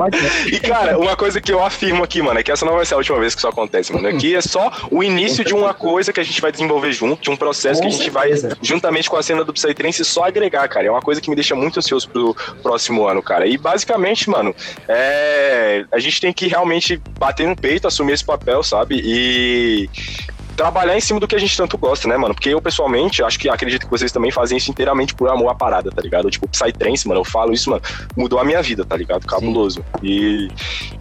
E, 0.46 0.58
cara, 0.60 0.98
uma 0.98 1.16
coisa 1.16 1.40
que 1.40 1.52
eu 1.52 1.62
afirmo 1.64 2.02
aqui, 2.02 2.22
mano, 2.22 2.38
é 2.38 2.42
que 2.42 2.50
essa 2.50 2.64
não 2.64 2.74
vai 2.74 2.84
ser 2.84 2.94
a 2.94 2.96
última 2.96 3.18
vez 3.18 3.34
que 3.34 3.40
isso 3.40 3.48
acontece, 3.48 3.92
mano. 3.92 4.08
Aqui 4.08 4.34
é 4.34 4.40
só 4.40 4.70
o 4.90 5.02
início 5.02 5.44
de 5.44 5.54
uma 5.54 5.74
coisa 5.74 6.12
que 6.12 6.20
a 6.20 6.24
gente 6.24 6.40
vai 6.40 6.52
desenvolver 6.52 6.92
junto, 6.92 7.22
de 7.22 7.30
um 7.30 7.36
processo 7.36 7.80
Com 7.80 7.88
que 7.88 7.94
a 7.94 7.96
gente 7.96 8.12
certeza. 8.12 8.48
vai, 8.48 8.58
juntamente 8.62 9.08
com 9.08 9.16
a 9.16 9.22
cena 9.22 9.44
do 9.44 9.52
Psytrance, 9.52 10.04
só 10.04 10.24
agregar, 10.24 10.66
cara. 10.68 10.86
É 10.86 10.90
uma 10.90 11.02
coisa 11.02 11.20
que 11.20 11.30
me 11.30 11.36
deixa 11.36 11.54
muito 11.54 11.78
ansioso 11.78 12.08
pro 12.08 12.36
próximo 12.62 13.06
ano, 13.06 13.22
cara. 13.22 13.46
E, 13.46 13.56
basicamente, 13.56 14.28
mano, 14.28 14.54
é... 14.88 15.84
a 15.92 15.98
gente 15.98 16.20
tem 16.20 16.32
que 16.32 16.46
realmente 16.46 17.00
bater 17.18 17.46
no 17.46 17.56
peito, 17.56 17.86
assumir 17.86 18.12
esse 18.12 18.24
papel, 18.24 18.62
sabe? 18.62 19.00
E 19.04 19.88
trabalhar 20.56 20.96
em 20.96 21.00
cima 21.00 21.18
do 21.20 21.26
que 21.28 21.34
a 21.34 21.38
gente 21.38 21.56
tanto 21.56 21.76
gosta, 21.78 22.06
né, 22.08 22.16
mano? 22.16 22.34
Porque 22.34 22.48
eu, 22.50 22.60
pessoalmente, 22.60 23.22
acho 23.22 23.38
que 23.38 23.48
acredito 23.48 23.84
que 23.84 23.90
vocês 23.90 24.12
também 24.12 24.30
fazem 24.30 24.58
isso 24.58 24.70
inteiramente 24.70 25.14
por 25.14 25.28
amor 25.28 25.48
à 25.50 25.54
parada, 25.54 25.90
tá 25.90 26.00
ligado? 26.02 26.30
Tipo, 26.30 26.48
Psytrance, 26.48 27.06
mano, 27.08 27.20
eu 27.20 27.24
falo 27.24 27.52
isso, 27.52 27.70
mano, 27.70 27.82
mudou 28.16 28.38
a 28.38 28.44
minha 28.44 28.62
vida, 28.62 28.84
tá 28.84 28.96
ligado? 28.96 29.26
Cabuloso. 29.26 29.84
E, 30.02 30.48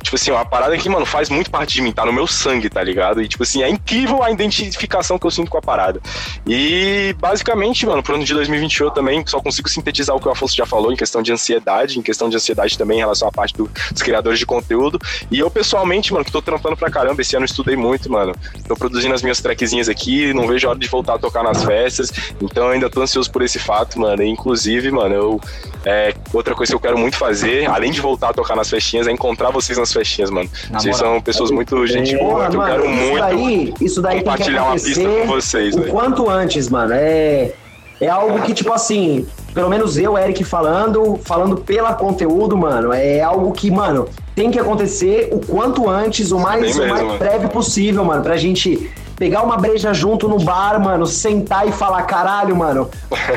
tipo 0.03 0.15
assim, 0.15 0.31
uma 0.31 0.45
parada 0.45 0.77
que, 0.77 0.87
mano, 0.89 1.05
faz 1.05 1.29
muito 1.29 1.49
parte 1.51 1.73
de 1.73 1.81
mim, 1.81 1.91
tá 1.91 2.05
no 2.05 2.13
meu 2.13 2.27
sangue, 2.27 2.69
tá 2.69 2.83
ligado? 2.83 3.21
E, 3.21 3.27
tipo 3.27 3.43
assim, 3.43 3.61
é 3.63 3.69
incrível 3.69 4.23
a 4.23 4.31
identificação 4.31 5.17
que 5.19 5.25
eu 5.25 5.31
sinto 5.31 5.49
com 5.49 5.57
a 5.57 5.61
parada. 5.61 6.01
E, 6.47 7.15
basicamente, 7.19 7.85
mano, 7.85 8.01
pro 8.01 8.15
ano 8.15 8.23
de 8.23 8.33
2021 8.33 8.85
eu 8.87 8.91
também 8.91 9.23
só 9.25 9.39
consigo 9.39 9.69
sintetizar 9.69 10.15
o 10.15 10.19
que 10.19 10.27
o 10.27 10.31
Afonso 10.31 10.55
já 10.55 10.65
falou 10.65 10.91
em 10.91 10.95
questão 10.95 11.21
de 11.21 11.31
ansiedade, 11.31 11.99
em 11.99 12.01
questão 12.01 12.29
de 12.29 12.35
ansiedade 12.35 12.77
também 12.77 12.97
em 12.97 13.01
relação 13.01 13.27
à 13.27 13.31
parte 13.31 13.55
do- 13.55 13.69
dos 13.91 14.01
criadores 14.01 14.39
de 14.39 14.45
conteúdo. 14.45 14.99
E 15.29 15.39
eu, 15.39 15.49
pessoalmente, 15.51 16.11
mano, 16.13 16.25
que 16.25 16.31
tô 16.31 16.41
trampando 16.41 16.75
pra 16.77 16.89
caramba, 16.89 17.21
esse 17.21 17.35
ano 17.35 17.43
eu 17.43 17.47
estudei 17.47 17.75
muito, 17.75 18.11
mano. 18.11 18.33
Tô 18.67 18.75
produzindo 18.75 19.13
as 19.13 19.21
minhas 19.21 19.40
trackzinhas 19.41 19.89
aqui, 19.89 20.33
não 20.33 20.47
vejo 20.47 20.67
a 20.67 20.71
hora 20.71 20.79
de 20.79 20.87
voltar 20.87 21.15
a 21.15 21.19
tocar 21.19 21.43
nas 21.43 21.63
festas. 21.63 22.11
Então 22.41 22.65
eu 22.65 22.71
ainda 22.71 22.89
tô 22.89 23.01
ansioso 23.01 23.31
por 23.31 23.41
esse 23.41 23.59
fato, 23.59 23.99
mano. 23.99 24.21
E, 24.23 24.29
inclusive, 24.29 24.91
mano, 24.91 25.15
eu. 25.15 25.41
é, 25.85 26.13
outra 26.33 26.55
coisa 26.55 26.71
que 26.71 26.75
eu 26.75 26.79
quero 26.79 26.97
muito 26.97 27.17
fazer, 27.17 27.69
além 27.69 27.91
de 27.91 28.01
voltar 28.01 28.29
a 28.29 28.33
tocar 28.33 28.55
nas 28.55 28.69
festinhas, 28.69 29.07
é 29.07 29.11
encontrar 29.11 29.49
vocês 29.51 29.77
nas 29.77 29.91
festinhas, 29.91 30.29
mano. 30.29 30.49
Na 30.69 30.79
vocês 30.79 30.97
moral. 30.97 31.13
são 31.13 31.21
pessoas 31.21 31.51
muito 31.51 31.85
gente 31.87 32.15
boa, 32.17 32.49
que 32.49 32.55
eu 32.55 32.63
quero 32.63 32.85
isso 32.85 33.01
muito 33.01 33.19
daí, 33.19 33.73
isso 33.81 34.01
daí 34.01 34.17
compartilhar 34.19 34.63
uma 34.65 34.73
pista 34.73 35.03
com 35.03 35.27
vocês, 35.27 35.75
o 35.75 35.83
quanto 35.83 36.29
antes, 36.29 36.69
mano. 36.69 36.93
É, 36.93 37.53
é 37.99 38.09
algo 38.09 38.41
que, 38.41 38.53
tipo 38.53 38.73
assim, 38.73 39.27
pelo 39.53 39.69
menos 39.69 39.97
eu, 39.97 40.17
Eric, 40.17 40.43
falando, 40.43 41.19
falando 41.23 41.57
pela 41.57 41.93
conteúdo, 41.93 42.57
mano, 42.57 42.91
é 42.91 43.21
algo 43.21 43.51
que, 43.51 43.69
mano, 43.69 44.07
tem 44.33 44.49
que 44.49 44.57
acontecer 44.57 45.29
o 45.31 45.39
quanto 45.39 45.87
antes, 45.87 46.31
o 46.31 46.39
mais, 46.39 46.77
Bem 46.77 46.87
o 46.87 46.89
mais 46.89 47.19
breve 47.19 47.47
possível, 47.49 48.03
mano, 48.03 48.23
pra 48.23 48.37
gente 48.37 48.89
pegar 49.21 49.43
uma 49.43 49.55
breja 49.55 49.93
junto 49.93 50.27
no 50.27 50.39
bar, 50.39 50.79
mano, 50.81 51.05
sentar 51.05 51.67
e 51.67 51.71
falar, 51.71 52.01
caralho, 52.07 52.55
mano, 52.55 52.89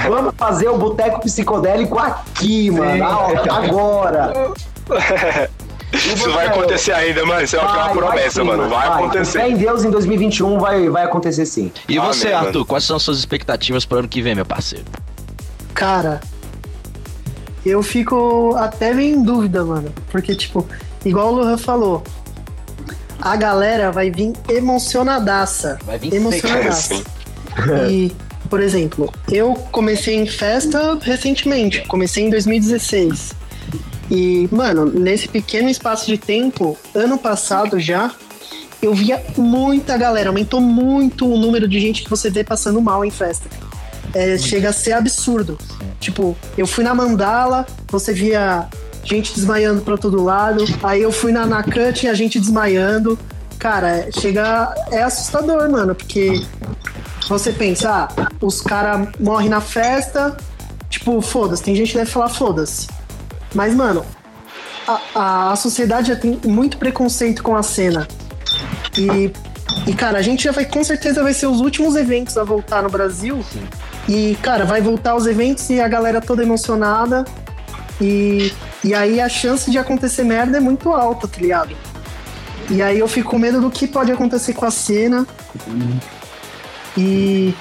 vamos 0.09 0.33
fazer 0.35 0.67
o 0.71 0.79
boteco 0.79 1.21
psicodélico 1.21 1.99
aqui, 1.99 2.71
mano, 2.71 3.05
a- 3.05 3.55
agora. 3.59 4.33
Isso 5.93 6.33
vai 6.33 6.47
acontecer 6.47 6.93
ainda, 6.93 7.27
mano. 7.27 7.43
Isso 7.45 7.57
é 7.57 7.61
uma 7.61 7.91
promessa, 7.91 8.41
sim, 8.41 8.47
mano. 8.47 8.67
Vai 8.67 8.81
Fé 8.89 8.95
acontecer. 8.95 9.41
em 9.43 9.57
Deus, 9.57 9.85
em 9.85 9.91
2021 9.91 10.59
vai, 10.59 10.89
vai 10.89 11.05
acontecer 11.05 11.45
sim. 11.45 11.71
E 11.87 11.99
Amém, 11.99 12.11
você, 12.15 12.33
mano. 12.33 12.47
Arthur, 12.47 12.65
quais 12.65 12.85
são 12.85 12.97
as 12.97 13.03
suas 13.03 13.19
expectativas 13.19 13.85
pro 13.85 13.99
ano 13.99 14.09
que 14.09 14.23
vem, 14.23 14.35
meu 14.35 14.47
parceiro? 14.47 14.87
Cara, 15.75 16.21
eu 17.65 17.83
fico 17.83 18.57
até 18.57 18.95
meio 18.95 19.17
em 19.19 19.23
dúvida, 19.23 19.63
mano. 19.67 19.93
Porque, 20.11 20.35
tipo, 20.35 20.67
igual 21.05 21.29
o 21.29 21.37
Lohan 21.37 21.59
falou, 21.59 22.03
a 23.25 23.37
galera 23.37 23.91
vai 23.91 24.11
vir 24.11 24.35
emocionadaça. 24.51 25.79
Vai 25.85 25.99
vir 25.99 26.13
emocionadaça. 26.15 27.03
E, 27.89 28.13
por 28.51 28.61
exemplo, 28.61 29.11
eu 29.33 29.55
comecei 29.73 30.15
em 30.15 30.27
festa 30.27 30.99
recentemente, 31.01 31.81
comecei 31.87 32.25
em 32.25 32.31
2016. 32.31 33.33
E, 34.11 34.47
mano, 34.53 34.85
nesse 34.85 35.27
pequeno 35.27 35.71
espaço 35.71 36.07
de 36.07 36.19
tempo, 36.19 36.77
ano 36.95 37.17
passado 37.17 37.81
já, 37.81 38.13
eu 38.83 38.93
via 38.93 39.25
muita 39.39 39.97
galera, 39.97 40.29
aumentou 40.29 40.61
muito 40.61 41.27
o 41.27 41.39
número 41.39 41.67
de 41.67 41.81
gente 41.81 42.05
que 42.05 42.11
você 42.11 42.29
vê 42.29 42.45
passando 42.45 42.79
mal 42.83 43.03
em 43.07 43.11
festa. 43.11 43.49
É, 44.13 44.37
chega 44.37 44.69
a 44.69 44.73
ser 44.73 44.93
absurdo. 44.93 45.59
Tipo, 45.99 46.37
eu 46.59 46.67
fui 46.67 46.85
na 46.85 46.95
Mandala, 46.95 47.67
você 47.89 48.13
via 48.13 48.69
gente 49.05 49.35
desmaiando 49.35 49.83
pra 49.83 49.97
todo 49.97 50.23
lado. 50.23 50.65
Aí 50.83 51.03
eu 51.03 51.13
fui 51.13 51.33
na 51.33 51.47
Nakan, 51.47 51.93
tinha 51.93 52.15
gente 52.15 52.41
desmaiando. 52.41 53.19
Cara, 53.59 54.09
chega. 54.11 54.75
É 54.91 55.03
assustador, 55.03 55.71
mano, 55.71 55.95
porque 55.95 56.43
você 57.29 57.53
pensa, 57.53 58.09
ah, 58.09 58.29
os 58.41 58.61
caras 58.61 59.09
morrem 59.19 59.49
na 59.49 59.61
festa, 59.61 60.37
tipo, 60.89 61.21
foda-se. 61.21 61.63
Tem 61.63 61.75
gente 61.75 61.93
que 61.93 61.99
deve 61.99 62.11
falar 62.11 62.29
foda-se. 62.29 62.89
Mas, 63.55 63.75
mano, 63.75 64.05
a, 65.15 65.53
a 65.53 65.57
sociedade 65.57 66.09
já 66.09 66.17
tem 66.17 66.39
muito 66.45 66.77
preconceito 66.77 67.43
com 67.43 67.57
a 67.57 67.63
cena. 67.63 68.07
E, 68.99 69.33
e, 69.87 69.95
cara, 69.95 70.19
a 70.19 70.23
gente 70.23 70.45
já 70.45 70.53
vai, 70.53 70.65
com 70.65 70.83
certeza, 70.85 71.23
vai 71.23 71.33
ser 71.33 71.47
os 71.47 71.61
últimos 71.61 71.97
eventos 71.97 72.37
a 72.37 72.45
voltar 72.45 72.83
no 72.83 72.91
Brasil. 72.91 73.45
E, 74.09 74.37
cara, 74.43 74.65
vai 74.65 74.81
voltar 74.81 75.15
os 75.15 75.27
eventos 75.27 75.69
e 75.71 75.81
a 75.81 75.89
galera 75.89 76.21
toda 76.21 76.43
emocionada. 76.43 77.25
E, 78.01 78.53
e 78.83 78.95
aí 78.95 79.21
a 79.21 79.29
chance 79.29 79.71
de 79.71 79.79
acontecer 79.79 80.25
merda 80.25 80.57
é 80.57 80.61
muito 80.61 80.93
alta, 80.93 81.29
tá 81.29 81.41
ligado? 81.41 81.77
E 82.71 82.83
aí 82.83 82.99
eu 82.99 83.09
fico 83.09 83.31
com 83.31 83.39
medo 83.39 83.61
do 83.61 83.71
que 83.71 83.87
pode 83.87 84.11
acontecer 84.11 84.55
com 84.55 84.65
a 84.65 84.71
cena. 84.71 85.27
E 86.97 87.55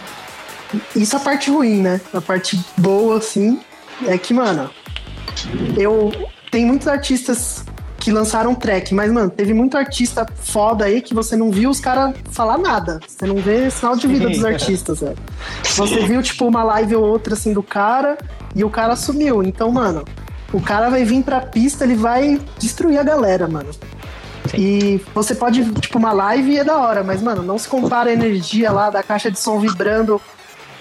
isso 0.95 1.15
é 1.15 1.19
a 1.19 1.21
parte 1.21 1.51
ruim, 1.51 1.81
né? 1.81 2.01
A 2.13 2.21
parte 2.21 2.59
boa, 2.77 3.17
assim, 3.17 3.59
é 4.07 4.17
que, 4.17 4.33
mano, 4.33 4.69
eu. 5.77 6.11
Tem 6.49 6.65
muitos 6.65 6.87
artistas 6.87 7.65
que 8.03 8.11
lançaram 8.11 8.53
track, 8.53 8.93
mas, 8.93 9.09
mano, 9.09 9.29
teve 9.29 9.53
muito 9.53 9.77
artista 9.77 10.25
foda 10.35 10.83
aí 10.83 11.01
que 11.01 11.13
você 11.13 11.37
não 11.37 11.49
viu 11.49 11.69
os 11.69 11.79
caras 11.79 12.13
falar 12.31 12.57
nada. 12.57 12.99
Você 13.07 13.25
não 13.25 13.37
vê 13.37 13.69
sinal 13.69 13.95
de 13.95 14.05
vida 14.07 14.29
dos 14.29 14.43
artistas, 14.43 14.99
velho. 14.99 15.15
Você 15.63 16.05
viu, 16.05 16.21
tipo, 16.21 16.45
uma 16.45 16.65
live 16.65 16.97
ou 16.97 17.05
outra, 17.05 17.33
assim, 17.33 17.53
do 17.53 17.63
cara 17.63 18.17
e 18.53 18.61
o 18.61 18.69
cara 18.69 18.97
sumiu. 18.97 19.41
Então, 19.41 19.71
mano, 19.71 20.03
o 20.51 20.59
cara 20.59 20.89
vai 20.89 21.05
vir 21.05 21.23
pra 21.23 21.39
pista, 21.39 21.85
ele 21.85 21.95
vai 21.95 22.41
destruir 22.59 22.99
a 22.99 23.03
galera, 23.03 23.47
mano. 23.47 23.69
E 24.53 24.99
você 25.15 25.33
pode, 25.33 25.63
tipo, 25.75 25.97
uma 25.97 26.11
live 26.11 26.57
é 26.57 26.63
da 26.65 26.77
hora, 26.77 27.05
mas, 27.05 27.21
mano, 27.21 27.41
não 27.41 27.57
se 27.57 27.69
compara 27.69 28.09
a 28.09 28.13
energia 28.13 28.69
lá 28.69 28.89
da 28.89 29.01
caixa 29.01 29.31
de 29.31 29.39
som 29.39 29.59
vibrando 29.61 30.19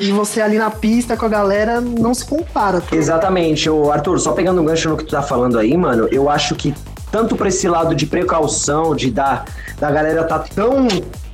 e 0.00 0.10
você 0.10 0.40
ali 0.42 0.58
na 0.58 0.72
pista 0.72 1.16
com 1.16 1.26
a 1.26 1.28
galera, 1.28 1.80
não 1.80 2.12
se 2.12 2.24
compara. 2.24 2.80
tá? 2.80 2.96
Exatamente, 2.96 3.70
o 3.70 3.92
Arthur, 3.92 4.18
só 4.18 4.32
pegando 4.32 4.60
um 4.60 4.64
gancho 4.64 4.88
no 4.88 4.96
que 4.96 5.04
tu 5.04 5.12
tá 5.12 5.22
falando 5.22 5.56
aí, 5.56 5.76
mano, 5.76 6.08
eu 6.10 6.28
acho 6.28 6.56
que 6.56 6.74
tanto 7.12 7.36
pra 7.36 7.48
esse 7.48 7.68
lado 7.68 7.94
de 7.94 8.06
precaução, 8.06 8.96
de 8.96 9.10
dar 9.10 9.44
da 9.78 9.90
galera 9.90 10.24
tá 10.24 10.38
tão 10.38 10.88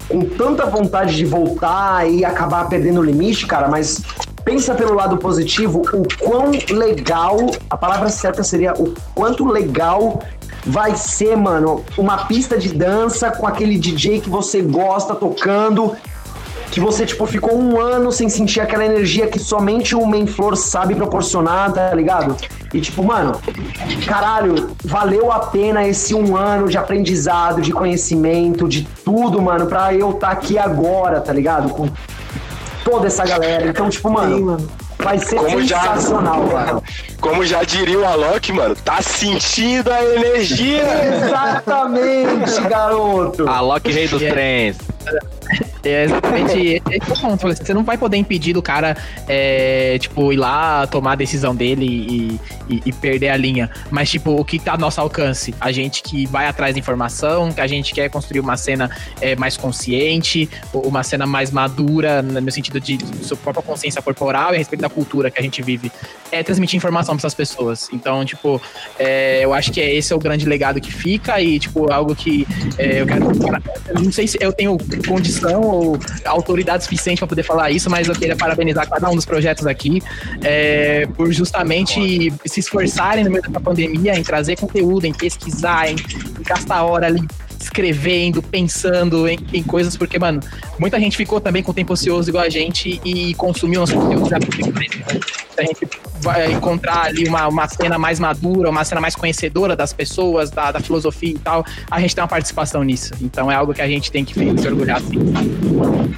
com 0.08 0.20
tanta 0.20 0.64
vontade 0.66 1.14
de 1.14 1.24
voltar 1.24 2.10
e 2.10 2.24
acabar 2.24 2.66
perdendo 2.68 3.00
o 3.00 3.04
limite, 3.04 3.46
cara, 3.46 3.68
mas 3.68 4.02
pensa 4.42 4.74
pelo 4.74 4.94
lado 4.94 5.18
positivo, 5.18 5.82
o 5.92 6.02
quão 6.18 6.50
legal, 6.70 7.36
a 7.68 7.76
palavra 7.76 8.08
certa 8.08 8.42
seria 8.42 8.72
o 8.72 8.94
quanto 9.14 9.46
legal 9.46 10.22
vai 10.64 10.96
ser, 10.96 11.36
mano, 11.36 11.84
uma 11.96 12.24
pista 12.24 12.58
de 12.58 12.72
dança 12.72 13.30
com 13.30 13.46
aquele 13.46 13.78
DJ 13.78 14.20
que 14.20 14.30
você 14.30 14.62
gosta 14.62 15.14
tocando, 15.14 15.94
que 16.70 16.80
você, 16.80 17.06
tipo, 17.06 17.26
ficou 17.26 17.58
um 17.58 17.80
ano 17.80 18.12
sem 18.12 18.28
sentir 18.28 18.60
aquela 18.60 18.84
energia 18.84 19.26
que 19.26 19.38
somente 19.38 19.94
o 19.94 20.06
Menflor 20.06 20.54
sabe 20.56 20.94
proporcionar, 20.94 21.72
tá 21.72 21.94
ligado? 21.94 22.36
E, 22.74 22.80
tipo, 22.80 23.02
mano, 23.02 23.40
caralho, 24.06 24.70
valeu 24.84 25.32
a 25.32 25.38
pena 25.40 25.86
esse 25.88 26.14
um 26.14 26.36
ano 26.36 26.68
de 26.68 26.76
aprendizado, 26.76 27.62
de 27.62 27.72
conhecimento, 27.72 28.68
de 28.68 28.82
tudo, 29.04 29.40
mano, 29.40 29.66
pra 29.66 29.94
eu 29.94 30.10
estar 30.10 30.28
aqui 30.30 30.58
agora, 30.58 31.20
tá 31.20 31.32
ligado? 31.32 31.70
Com 31.70 31.88
toda 32.84 33.06
essa 33.06 33.24
galera. 33.24 33.66
Então, 33.66 33.88
tipo, 33.88 34.10
mano, 34.10 34.58
vai 34.98 35.18
ser 35.18 35.36
Como 35.36 35.62
já- 35.62 35.80
sensacional, 35.94 36.42
mano. 36.52 36.82
Como 37.20 37.44
já 37.46 37.62
diria 37.64 37.98
o 37.98 38.04
Alok, 38.04 38.52
mano, 38.52 38.76
tá 38.76 39.00
sentindo 39.00 39.90
a 39.90 40.04
energia? 40.04 40.82
Exatamente, 41.24 42.60
garoto. 42.68 43.48
Alok 43.48 43.90
Rei 43.90 44.06
dos 44.06 44.20
Trens. 44.20 44.76
É 45.84 46.04
exatamente 46.04 46.58
esse 46.58 46.82
é 46.90 46.98
ponto. 47.14 47.46
Você 47.48 47.72
não 47.72 47.84
vai 47.84 47.96
poder 47.96 48.16
impedir 48.16 48.52
do 48.52 48.60
cara, 48.60 48.96
é, 49.26 49.96
tipo, 49.98 50.32
ir 50.32 50.36
lá 50.36 50.86
tomar 50.86 51.12
a 51.12 51.14
decisão 51.14 51.54
dele 51.54 51.86
e, 51.86 52.40
e- 52.74 52.82
e 52.86 52.92
perder 52.92 53.30
a 53.30 53.36
linha. 53.36 53.70
Mas, 53.90 54.10
tipo, 54.10 54.32
o 54.32 54.44
que 54.44 54.58
tá 54.58 54.72
ao 54.72 54.78
nosso 54.78 55.00
alcance? 55.00 55.54
A 55.60 55.72
gente 55.72 56.02
que 56.02 56.26
vai 56.26 56.46
atrás 56.46 56.74
da 56.74 56.78
informação, 56.78 57.52
que 57.52 57.60
a 57.60 57.66
gente 57.66 57.94
quer 57.94 58.10
construir 58.10 58.40
uma 58.40 58.56
cena 58.56 58.90
é, 59.20 59.34
mais 59.36 59.56
consciente, 59.56 60.48
uma 60.74 61.02
cena 61.02 61.26
mais 61.26 61.50
madura, 61.50 62.20
no 62.22 62.50
sentido 62.50 62.80
de, 62.80 62.96
de 62.96 63.24
sua 63.24 63.36
própria 63.36 63.62
consciência 63.62 64.02
corporal 64.02 64.52
e 64.52 64.56
a 64.56 64.58
respeito 64.58 64.82
da 64.82 64.88
cultura 64.90 65.30
que 65.30 65.38
a 65.38 65.42
gente 65.42 65.62
vive. 65.62 65.90
É 66.30 66.42
transmitir 66.42 66.76
informação 66.76 67.14
para 67.16 67.20
essas 67.20 67.34
pessoas. 67.34 67.88
Então, 67.92 68.24
tipo, 68.24 68.60
é, 68.98 69.40
eu 69.42 69.54
acho 69.54 69.72
que 69.72 69.80
é, 69.80 69.94
esse 69.94 70.12
é 70.12 70.16
o 70.16 70.18
grande 70.18 70.44
legado 70.44 70.80
que 70.80 70.92
fica 70.92 71.40
e, 71.40 71.58
tipo, 71.58 71.90
algo 71.90 72.14
que 72.14 72.46
é, 72.76 73.00
eu 73.00 73.06
quero. 73.06 73.24
Não 74.02 74.12
sei 74.12 74.26
se 74.26 74.36
eu 74.40 74.52
tenho 74.52 74.76
condição 75.06 75.37
ou 75.44 75.98
autoridade 76.24 76.84
suficiente 76.84 77.18
para 77.18 77.28
poder 77.28 77.42
falar 77.42 77.70
isso, 77.70 77.90
mas 77.90 78.08
eu 78.08 78.14
queria 78.14 78.36
parabenizar 78.36 78.88
cada 78.88 79.08
um 79.10 79.14
dos 79.14 79.24
projetos 79.24 79.66
aqui 79.66 80.02
é, 80.42 81.06
por 81.16 81.32
justamente 81.32 82.32
se 82.46 82.60
esforçarem 82.60 83.24
no 83.24 83.30
meio 83.30 83.42
dessa 83.42 83.60
pandemia 83.60 84.14
em 84.14 84.22
trazer 84.22 84.56
conteúdo, 84.56 85.06
em 85.06 85.12
pesquisar, 85.12 85.90
em 85.90 85.96
gastar 86.44 86.82
hora 86.82 87.06
ali 87.06 87.26
escrevendo, 87.60 88.40
pensando 88.42 89.26
em, 89.28 89.38
em 89.52 89.62
coisas, 89.62 89.96
porque, 89.96 90.18
mano, 90.18 90.40
muita 90.78 90.98
gente 90.98 91.16
ficou 91.16 91.40
também 91.40 91.62
com 91.62 91.72
tempo 91.72 91.92
ocioso 91.92 92.30
igual 92.30 92.44
a 92.44 92.48
gente 92.48 93.00
e 93.04 93.34
consumiu 93.34 93.82
os 93.82 93.92
conteúdos 93.92 94.30
da 94.30 94.36
a 94.36 95.62
gente 95.62 95.86
encontrar 96.50 97.06
ali 97.06 97.28
uma, 97.28 97.48
uma 97.48 97.68
cena 97.68 97.98
mais 97.98 98.18
madura, 98.18 98.70
uma 98.70 98.84
cena 98.84 99.00
mais 99.00 99.14
conhecedora 99.14 99.74
das 99.74 99.92
pessoas, 99.92 100.50
da, 100.50 100.72
da 100.72 100.80
filosofia 100.80 101.30
e 101.30 101.38
tal, 101.38 101.64
a 101.90 102.00
gente 102.00 102.14
tem 102.14 102.22
uma 102.22 102.28
participação 102.28 102.82
nisso. 102.82 103.12
Então 103.20 103.50
é 103.50 103.54
algo 103.54 103.74
que 103.74 103.82
a 103.82 103.88
gente 103.88 104.10
tem 104.10 104.24
que 104.24 104.34
se 104.34 104.68
orgulhar 104.68 105.00
sim. 105.00 105.18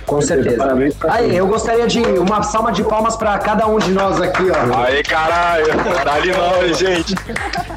Com 0.07 0.21
certeza. 0.21 0.57
Parabéns 0.57 0.95
pra 0.95 1.15
Aí, 1.15 1.37
eu 1.37 1.47
gostaria 1.47 1.87
de 1.87 2.01
uma 2.01 2.43
salva 2.43 2.73
de 2.73 2.83
palmas 2.83 3.17
pra 3.17 3.39
cada 3.39 3.67
um 3.67 3.79
de 3.79 3.91
nós 3.91 4.21
aqui, 4.21 4.45
ó. 4.51 4.85
Aí, 4.85 5.03
caralho, 5.03 5.67
dá-lhe 6.05 6.33
nós, 6.33 6.79
gente. 6.79 7.15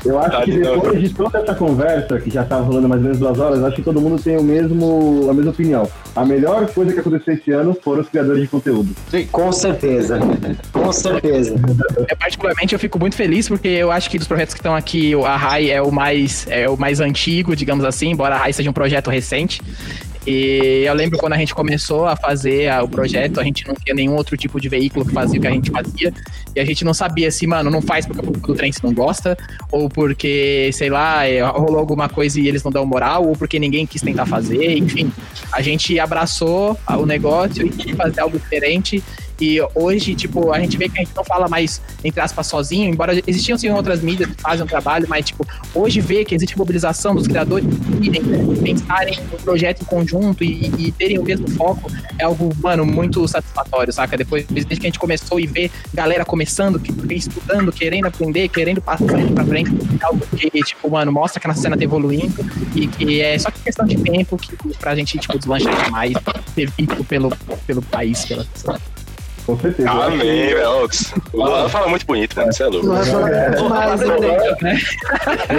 Eu 0.06 0.20
acho 0.20 0.32
Tá 0.32 0.41
que 0.44 0.52
depois 0.60 1.00
de 1.00 1.10
toda 1.10 1.40
essa 1.40 1.56
conversa, 1.56 2.20
que 2.20 2.30
já 2.30 2.44
tá 2.44 2.58
rolando 2.58 2.90
mais 2.90 3.00
ou 3.02 3.06
menos 3.06 3.20
duas 3.20 3.40
horas, 3.40 3.64
acho 3.64 3.76
que 3.76 3.82
todo 3.82 4.02
mundo 4.02 4.22
tem 4.22 4.38
o 4.38 4.44
mesmo, 4.44 5.28
a 5.30 5.34
mesma 5.34 5.52
opinião. 5.52 5.88
A 6.16 6.26
melhor 6.26 6.68
coisa 6.68 6.94
que 6.94 7.00
aconteceu 7.00 7.34
esse 7.34 7.52
ano 7.52 7.76
foram 7.84 8.02
os 8.02 8.10
criadores 8.10 8.41
de 8.41 8.48
conteúdo. 8.48 8.95
Com 9.32 9.52
certeza. 9.52 10.20
Com 10.72 10.91
certeza. 10.91 11.56
Eu, 12.14 12.18
particularmente, 12.18 12.73
eu 12.73 12.80
fico 12.80 12.99
muito 12.99 13.15
feliz 13.15 13.48
porque 13.48 13.68
eu 13.68 13.91
acho 13.91 14.07
que 14.07 14.19
dos 14.19 14.27
projetos 14.27 14.53
que 14.53 14.60
estão 14.60 14.76
aqui, 14.76 15.15
a 15.26 15.35
RAI 15.35 15.72
é 15.72 15.81
o 15.81 15.91
mais 15.91 16.45
é 16.48 16.69
o 16.69 16.77
mais 16.77 16.99
antigo, 16.99 17.56
digamos 17.56 17.84
assim, 17.84 18.11
embora 18.11 18.35
a 18.35 18.38
RAI 18.38 18.53
seja 18.53 18.69
um 18.69 18.73
projeto 18.73 19.10
recente. 19.10 19.60
E 20.26 20.84
eu 20.85 20.94
lembro 20.94 21.18
quando 21.18 21.34
a 21.34 21.38
gente 21.38 21.56
começou 21.56 22.06
a 22.06 22.15
fazer 22.15 22.72
o 22.84 22.88
projeto, 22.88 23.40
a 23.40 23.44
gente 23.44 23.68
não 23.68 23.73
tinha 23.73 23.95
nenhum 23.95 24.15
outro 24.15 24.38
tipo 24.38 24.61
de 24.61 24.69
veículo 24.69 25.03
que 25.03 25.11
fazia 25.11 25.40
o 25.40 25.41
que 25.41 25.48
a 25.48 25.52
gente 25.52 25.72
fazia. 25.72 26.14
E 26.56 26.60
a 26.60 26.65
gente 26.65 26.85
não 26.85 26.94
sabia 26.94 27.31
se, 27.31 27.48
mano, 27.48 27.72
não 27.72 27.81
faz 27.81 28.06
porque 28.06 28.52
o 28.52 28.56
trem 28.56 28.72
se 28.72 28.81
não 28.84 28.94
gosta, 28.94 29.35
ou 29.72 29.90
porque, 29.90 30.69
sei 30.72 30.91
lá, 30.91 31.26
é, 31.26 31.41
rolou 31.41 31.80
alguma 31.80 32.07
coisa 32.07 32.40
e 32.40 32.48
eles 32.48 32.64
não 32.64 32.72
dão 32.72 32.85
moral, 32.85 33.27
ou 33.27 33.35
porque 33.35 33.57
ninguém 33.57 33.88
quis 33.88 34.03
tentar 34.03 34.27
fazer, 34.27 34.77
enfim. 34.77 35.11
A 35.52 35.64
gente 35.64 35.99
abraçou 35.99 36.80
o 36.88 37.06
negócio 37.07 37.65
e 37.65 37.69
quis 37.69 37.95
fazer 37.98 38.22
algo 38.22 38.38
diferente. 38.38 39.03
E 39.44 39.60
hoje, 39.76 40.15
tipo, 40.15 40.53
a 40.53 40.60
gente 40.61 40.78
vê 40.78 40.88
que 40.88 40.98
a 40.98 41.03
gente 41.03 41.14
não 41.14 41.24
fala 41.26 41.49
mais, 41.49 41.82
entre 42.02 42.22
aspas, 42.22 42.48
sozinho, 42.48 42.90
embora 42.90 43.22
existiam 43.28 43.57
sim 43.57 43.70
outras 43.70 43.99
mídias 43.99 44.30
que 44.30 44.41
fazem 44.41 44.64
um 44.64 44.68
trabalho, 44.68 45.06
mas, 45.10 45.26
tipo, 45.26 45.45
hoje 45.76 45.99
vê 45.99 46.24
que 46.24 46.34
existe 46.34 46.57
mobilização 46.57 47.14
dos 47.14 47.28
criadores 47.28 47.68
irem, 48.02 48.22
pensarem 48.64 49.20
no 49.30 49.38
projeto 49.40 49.82
em 49.82 49.86
conjunto 49.86 50.45
e, 50.45 50.72
e 50.78 50.91
terem 50.94 51.20
o 51.20 51.24
mesmo 51.24 51.45
foco, 51.49 51.91
é 52.18 52.24
algo, 52.24 52.53
mano, 52.61 52.86
muito 52.86 53.28
satisfatório, 53.28 53.91
saca? 53.91 54.15
Depois, 54.15 54.45
desde 54.45 54.78
que 54.78 54.88
a 54.88 54.90
gente 54.90 54.99
começou 54.99 55.38
e 55.38 55.45
ver 55.45 55.70
galera 55.94 56.24
começando, 56.24 56.82
estudando, 57.11 57.70
querendo 57.74 58.06
aprender, 58.06 58.48
querendo 58.48 58.82
passar 58.82 59.28
pra 59.36 59.44
frente, 59.44 59.72
é 59.99 60.06
algo 60.06 60.26
que, 60.38 60.49
tipo, 60.64 60.90
mano, 60.90 61.11
mostra 61.11 61.41
que 61.41 61.48
a 61.48 61.49
nossa 61.49 61.61
cena 61.61 61.76
tá 61.76 61.84
evoluindo 61.84 62.45
e 62.74 62.88
que 62.88 63.20
é 63.20 63.38
só 63.38 63.52
questão 63.52 63.86
de 63.86 63.98
tempo 63.98 64.38
que, 64.38 64.56
pra 64.80 64.95
gente, 64.95 65.18
tipo, 65.18 65.38
deslanchar 65.38 65.91
mais, 65.91 66.14
ter 66.56 66.72
visto 66.78 67.03
pelo, 67.03 67.30
pelo 67.68 67.82
país, 67.82 68.24
pela 68.24 68.45
Com 69.45 69.60
certeza. 69.60 69.90
Amém, 69.90 70.20
velho. 70.20 70.88
O 71.34 71.38
Luan 71.38 71.68
fala 71.70 71.88
muito 71.90 72.06
bonito, 72.06 72.36
mano. 72.38 72.53
Você 72.53 72.64
é 72.64 72.68
louco. 72.68 72.94
É 72.94 73.03
só- 73.03 73.28
é 73.28 73.49
demais, 73.52 73.99
né? 74.61 74.80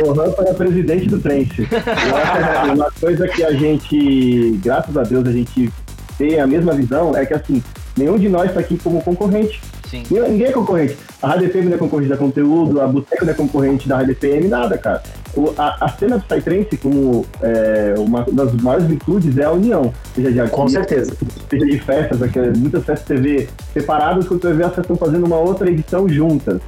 O 0.03 0.13
Lohan 0.13 0.33
foi 0.33 0.45
presidente 0.55 1.07
do 1.09 1.21
acho 1.67 2.63
que 2.65 2.71
uma 2.75 2.91
coisa 3.01 3.29
que 3.29 3.45
a 3.45 3.53
gente, 3.53 4.59
graças 4.65 4.97
a 4.97 5.03
Deus, 5.03 5.27
a 5.29 5.33
gente 5.33 5.71
tem 6.17 6.41
a 6.41 6.47
mesma 6.47 6.73
visão 6.73 7.15
é 7.17 7.27
que 7.27 7.35
assim, 7.35 7.63
nenhum 7.97 8.19
de 8.19 8.29
nós 8.29 8.49
está 8.49 8.61
aqui 8.61 8.79
como 8.83 9.03
concorrente. 9.03 9.61
Sim. 10.03 10.21
Ninguém 10.31 10.47
é 10.49 10.53
concorrente. 10.53 10.97
A 11.23 11.29
Rádio 11.29 11.51
FM 11.51 11.67
não 11.67 11.75
é 11.75 11.79
concorrente 11.79 12.09
da 12.11 12.17
conteúdo, 12.17 12.81
a 12.81 12.87
Boteco 12.87 13.25
não 13.25 13.33
é 13.33 13.35
concorrente 13.37 13.89
da 13.89 13.97
Rádio 13.99 14.17
FM, 14.17 14.49
nada, 14.49 14.77
cara. 14.79 15.03
o- 15.37 15.53
a, 15.59 15.85
a 15.85 15.89
cena 15.89 16.19
Psytrance, 16.21 16.77
como 16.77 17.25
é, 17.43 17.95
uma 17.99 18.25
das 18.33 18.53
maiores 18.55 18.87
virtudes, 18.87 19.37
é 19.39 19.45
a 19.45 19.51
união. 19.53 19.93
Seja 20.15 20.31
de 20.33 20.51
Com 20.51 20.69
certeza. 20.69 21.13
seja 21.51 21.67
de 21.67 21.79
festas, 21.79 22.23
aqui, 22.23 22.39
muitas 22.57 22.85
festas 22.85 23.07
TV 23.07 23.49
separadas, 23.73 24.27
quando 24.29 24.43
você 24.43 24.53
ver, 24.53 24.63
elas 24.65 24.79
estão 24.79 24.97
fazendo 24.97 25.27
uma 25.27 25.39
outra 25.39 25.69
edição 25.71 26.09
juntas. 26.09 26.61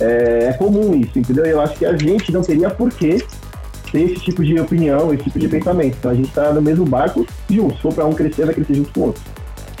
É, 0.00 0.46
é 0.50 0.52
comum 0.54 0.94
isso, 0.94 1.18
entendeu? 1.18 1.44
Eu 1.46 1.60
acho 1.60 1.76
que 1.76 1.86
a 1.86 1.96
gente 1.96 2.30
não 2.32 2.42
teria 2.42 2.68
por 2.70 2.90
que 2.90 3.24
ter 3.90 4.02
esse 4.02 4.16
tipo 4.16 4.44
de 4.44 4.58
opinião, 4.60 5.12
esse 5.14 5.24
tipo 5.24 5.38
de 5.38 5.48
pensamento. 5.48 5.96
Então 5.98 6.10
a 6.10 6.14
gente 6.14 6.30
tá 6.30 6.52
no 6.52 6.60
mesmo 6.62 6.84
barco 6.84 7.26
junto. 7.48 7.74
Se 7.76 7.82
for 7.82 7.92
pra 7.94 8.04
um 8.06 8.12
crescer, 8.12 8.44
vai 8.44 8.54
crescer 8.54 8.74
junto 8.74 8.92
com 8.92 9.00
o 9.00 9.04
outro. 9.06 9.22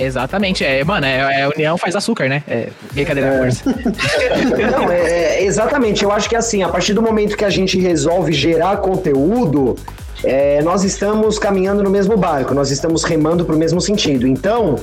Exatamente, 0.00 0.64
é, 0.64 0.82
mano, 0.82 1.06
é, 1.06 1.42
é 1.42 1.48
união 1.48 1.76
faz 1.76 1.94
açúcar, 1.94 2.28
né? 2.28 2.42
É 2.48 2.68
brincadeira 2.92 3.28
É. 3.34 3.38
força. 3.38 3.62
Não, 4.72 4.90
é, 4.90 5.00
é, 5.00 5.44
exatamente. 5.44 6.02
Eu 6.02 6.10
acho 6.10 6.28
que 6.28 6.36
assim, 6.36 6.62
a 6.62 6.68
partir 6.68 6.94
do 6.94 7.02
momento 7.02 7.36
que 7.36 7.44
a 7.44 7.50
gente 7.50 7.78
resolve 7.78 8.32
gerar 8.32 8.78
conteúdo, 8.78 9.76
é, 10.24 10.62
nós 10.62 10.84
estamos 10.84 11.38
caminhando 11.38 11.82
no 11.82 11.90
mesmo 11.90 12.16
barco, 12.16 12.54
nós 12.54 12.70
estamos 12.70 13.04
remando 13.04 13.44
pro 13.44 13.56
mesmo 13.56 13.80
sentido. 13.80 14.26
Então, 14.26 14.76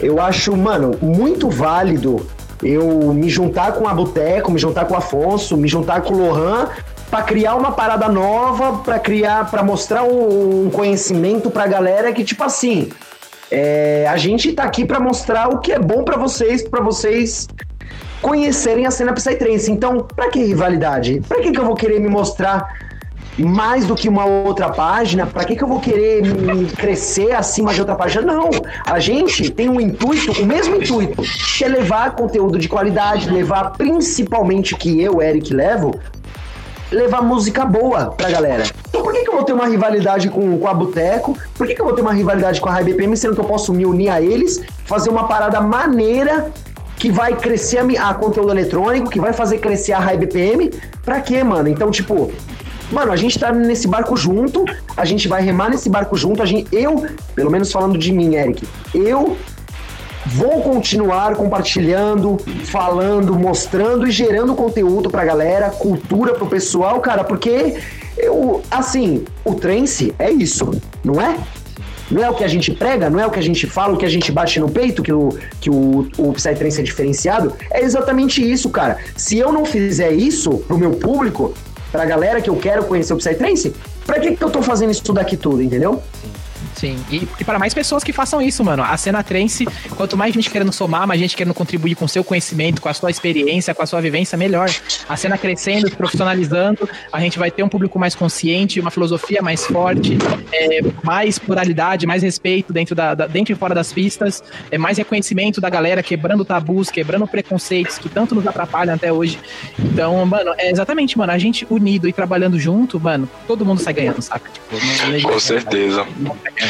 eu 0.00 0.20
acho, 0.20 0.56
mano, 0.56 0.96
muito 1.02 1.48
válido 1.50 2.26
eu 2.62 3.12
me 3.14 3.28
juntar 3.28 3.72
com 3.72 3.88
a 3.88 3.94
Boteco, 3.94 4.50
me 4.52 4.58
juntar 4.58 4.84
com 4.84 4.94
o 4.94 4.96
Afonso, 4.96 5.56
me 5.56 5.66
juntar 5.66 6.02
com 6.02 6.12
o 6.14 6.18
Lohan 6.28 6.68
pra 7.10 7.22
criar 7.22 7.54
uma 7.56 7.72
parada 7.72 8.08
nova, 8.08 8.78
pra 8.84 8.98
criar, 8.98 9.50
para 9.50 9.62
mostrar 9.62 10.04
um, 10.04 10.66
um 10.66 10.70
conhecimento 10.70 11.50
pra 11.50 11.66
galera 11.66 12.12
que 12.12 12.22
tipo 12.22 12.44
assim, 12.44 12.90
é, 13.50 14.06
a 14.08 14.16
gente 14.16 14.52
tá 14.52 14.64
aqui 14.64 14.84
pra 14.84 15.00
mostrar 15.00 15.48
o 15.48 15.58
que 15.58 15.72
é 15.72 15.78
bom 15.78 16.04
pra 16.04 16.16
vocês, 16.16 16.62
pra 16.66 16.80
vocês 16.80 17.48
conhecerem 18.22 18.86
a 18.86 18.90
cena 18.90 19.12
Psytrance. 19.12 19.70
Então, 19.70 20.06
pra 20.14 20.28
que 20.30 20.44
rivalidade? 20.44 21.22
Pra 21.26 21.40
que, 21.40 21.50
que 21.50 21.58
eu 21.58 21.64
vou 21.64 21.74
querer 21.74 21.98
me 22.00 22.08
mostrar 22.08 22.68
mais 23.38 23.86
do 23.86 23.94
que 23.94 24.08
uma 24.08 24.24
outra 24.24 24.68
página? 24.68 25.26
Pra 25.26 25.44
que, 25.44 25.56
que 25.56 25.64
eu 25.64 25.68
vou 25.68 25.80
querer 25.80 26.22
me 26.22 26.66
crescer 26.66 27.32
acima 27.32 27.72
de 27.72 27.80
outra 27.80 27.94
página? 27.94 28.22
Não. 28.22 28.50
A 28.84 28.98
gente 28.98 29.50
tem 29.50 29.68
um 29.68 29.80
intuito, 29.80 30.42
o 30.42 30.46
mesmo 30.46 30.76
intuito, 30.76 31.22
que 31.56 31.64
é 31.64 31.68
levar 31.68 32.14
conteúdo 32.14 32.58
de 32.58 32.68
qualidade, 32.68 33.30
levar 33.30 33.72
principalmente 33.72 34.76
que 34.76 35.00
eu, 35.00 35.22
Eric, 35.22 35.52
levo, 35.52 35.98
levar 36.90 37.22
música 37.22 37.64
boa 37.64 38.06
pra 38.06 38.30
galera. 38.30 38.64
Então 38.88 39.02
por 39.02 39.12
que, 39.12 39.22
que 39.22 39.28
eu 39.28 39.34
vou 39.34 39.44
ter 39.44 39.52
uma 39.52 39.66
rivalidade 39.66 40.28
com, 40.28 40.58
com 40.58 40.68
a 40.68 40.74
Boteco? 40.74 41.36
Por 41.54 41.66
que, 41.66 41.74
que 41.74 41.80
eu 41.80 41.84
vou 41.84 41.94
ter 41.94 42.02
uma 42.02 42.12
rivalidade 42.12 42.60
com 42.60 42.68
a 42.68 42.72
High 42.72 42.84
BPM, 42.84 43.16
sendo 43.16 43.34
que 43.34 43.40
eu 43.40 43.44
posso 43.44 43.72
me 43.72 43.86
unir 43.86 44.08
a 44.08 44.20
eles, 44.20 44.60
fazer 44.84 45.10
uma 45.10 45.26
parada 45.26 45.60
maneira 45.60 46.52
que 46.96 47.10
vai 47.10 47.34
crescer 47.34 47.78
a, 47.78 48.10
a 48.10 48.14
conteúdo 48.14 48.50
eletrônico, 48.50 49.08
que 49.08 49.20
vai 49.20 49.32
fazer 49.32 49.58
crescer 49.58 49.92
a 49.92 49.98
High 49.98 50.18
BPM? 50.18 50.70
Pra 51.04 51.20
quê, 51.20 51.42
mano? 51.42 51.68
Então, 51.68 51.90
tipo, 51.90 52.30
Mano, 52.92 53.12
a 53.12 53.16
gente 53.16 53.38
tá 53.38 53.52
nesse 53.52 53.86
barco 53.86 54.16
junto, 54.16 54.64
a 54.96 55.04
gente 55.04 55.28
vai 55.28 55.42
remar 55.42 55.70
nesse 55.70 55.88
barco 55.88 56.16
junto, 56.16 56.42
a 56.42 56.46
gente, 56.46 56.66
eu, 56.74 57.06
pelo 57.36 57.48
menos 57.50 57.70
falando 57.70 57.96
de 57.96 58.12
mim, 58.12 58.34
Eric, 58.34 58.66
eu 58.92 59.36
vou 60.30 60.62
continuar 60.62 61.34
compartilhando, 61.34 62.38
falando, 62.64 63.34
mostrando 63.34 64.06
e 64.06 64.10
gerando 64.10 64.54
conteúdo 64.54 65.10
pra 65.10 65.24
galera, 65.24 65.70
cultura 65.70 66.34
pro 66.34 66.46
pessoal, 66.46 67.00
cara, 67.00 67.24
porque 67.24 67.76
eu, 68.16 68.62
assim, 68.70 69.24
o 69.44 69.54
trance 69.54 70.14
é 70.18 70.30
isso, 70.30 70.70
não 71.02 71.20
é? 71.20 71.36
Não 72.10 72.24
é 72.24 72.30
o 72.30 72.34
que 72.34 72.42
a 72.42 72.48
gente 72.48 72.72
prega, 72.72 73.08
não 73.08 73.20
é 73.20 73.26
o 73.26 73.30
que 73.30 73.38
a 73.38 73.42
gente 73.42 73.66
fala, 73.66 73.94
o 73.94 73.96
que 73.96 74.04
a 74.04 74.08
gente 74.08 74.32
bate 74.32 74.58
no 74.58 74.68
peito, 74.68 75.02
que 75.02 75.12
o, 75.12 75.30
que 75.60 75.70
o, 75.70 76.08
o 76.18 76.32
Psytrance 76.32 76.80
é 76.80 76.82
diferenciado. 76.82 77.52
É 77.70 77.82
exatamente 77.82 78.42
isso, 78.42 78.68
cara. 78.68 78.98
Se 79.16 79.38
eu 79.38 79.52
não 79.52 79.64
fizer 79.64 80.10
isso 80.10 80.58
pro 80.66 80.76
meu 80.76 80.92
público, 80.92 81.54
pra 81.92 82.04
galera 82.04 82.40
que 82.40 82.50
eu 82.50 82.56
quero 82.56 82.84
conhecer 82.84 83.12
o 83.12 83.16
Psytrance, 83.16 83.72
pra 84.04 84.18
que, 84.18 84.34
que 84.34 84.42
eu 84.42 84.50
tô 84.50 84.60
fazendo 84.60 84.90
isso 84.90 85.12
daqui 85.12 85.36
tudo, 85.36 85.62
entendeu? 85.62 86.02
Sim, 86.80 86.98
e, 87.10 87.28
e 87.38 87.44
para 87.44 87.58
mais 87.58 87.74
pessoas 87.74 88.02
que 88.02 88.10
façam 88.12 88.40
isso, 88.40 88.64
mano. 88.64 88.82
A 88.82 88.96
cena 88.96 89.22
trance, 89.22 89.66
quanto 89.96 90.16
mais 90.16 90.32
gente 90.32 90.48
querendo 90.48 90.72
somar, 90.72 91.06
mais 91.06 91.20
gente 91.20 91.36
querendo 91.36 91.52
contribuir 91.52 91.94
com 91.94 92.08
seu 92.08 92.24
conhecimento, 92.24 92.80
com 92.80 92.88
a 92.88 92.94
sua 92.94 93.10
experiência, 93.10 93.74
com 93.74 93.82
a 93.82 93.86
sua 93.86 94.00
vivência, 94.00 94.38
melhor. 94.38 94.70
A 95.06 95.14
cena 95.14 95.36
crescendo, 95.36 95.90
se 95.90 95.94
profissionalizando, 95.94 96.88
a 97.12 97.20
gente 97.20 97.38
vai 97.38 97.50
ter 97.50 97.62
um 97.62 97.68
público 97.68 97.98
mais 97.98 98.14
consciente, 98.14 98.80
uma 98.80 98.90
filosofia 98.90 99.42
mais 99.42 99.66
forte, 99.66 100.16
é, 100.52 100.80
mais 101.04 101.38
pluralidade, 101.38 102.06
mais 102.06 102.22
respeito 102.22 102.72
dentro, 102.72 102.94
da, 102.94 103.14
da- 103.14 103.26
dentro 103.26 103.52
e 103.52 103.56
fora 103.56 103.74
das 103.74 103.92
pistas, 103.92 104.42
é, 104.70 104.78
mais 104.78 104.96
reconhecimento 104.96 105.60
da 105.60 105.68
galera, 105.68 106.02
quebrando 106.02 106.46
tabus, 106.46 106.88
quebrando 106.90 107.26
preconceitos 107.26 107.98
que 107.98 108.08
tanto 108.08 108.34
nos 108.34 108.46
atrapalham 108.46 108.94
até 108.94 109.12
hoje. 109.12 109.38
Então, 109.78 110.24
mano, 110.24 110.54
é 110.56 110.70
exatamente, 110.70 111.18
mano, 111.18 111.30
a 111.32 111.38
gente 111.38 111.66
unido 111.68 112.08
e 112.08 112.12
trabalhando 112.12 112.58
junto, 112.58 112.98
mano, 112.98 113.28
todo 113.46 113.66
mundo 113.66 113.82
sai 113.82 113.92
ganhando, 113.92 114.22
saca? 114.22 114.48
Tipo, 114.50 114.76
não- 115.06 115.12
não- 115.20 115.30
Com 115.30 115.38
certeza. 115.40 116.69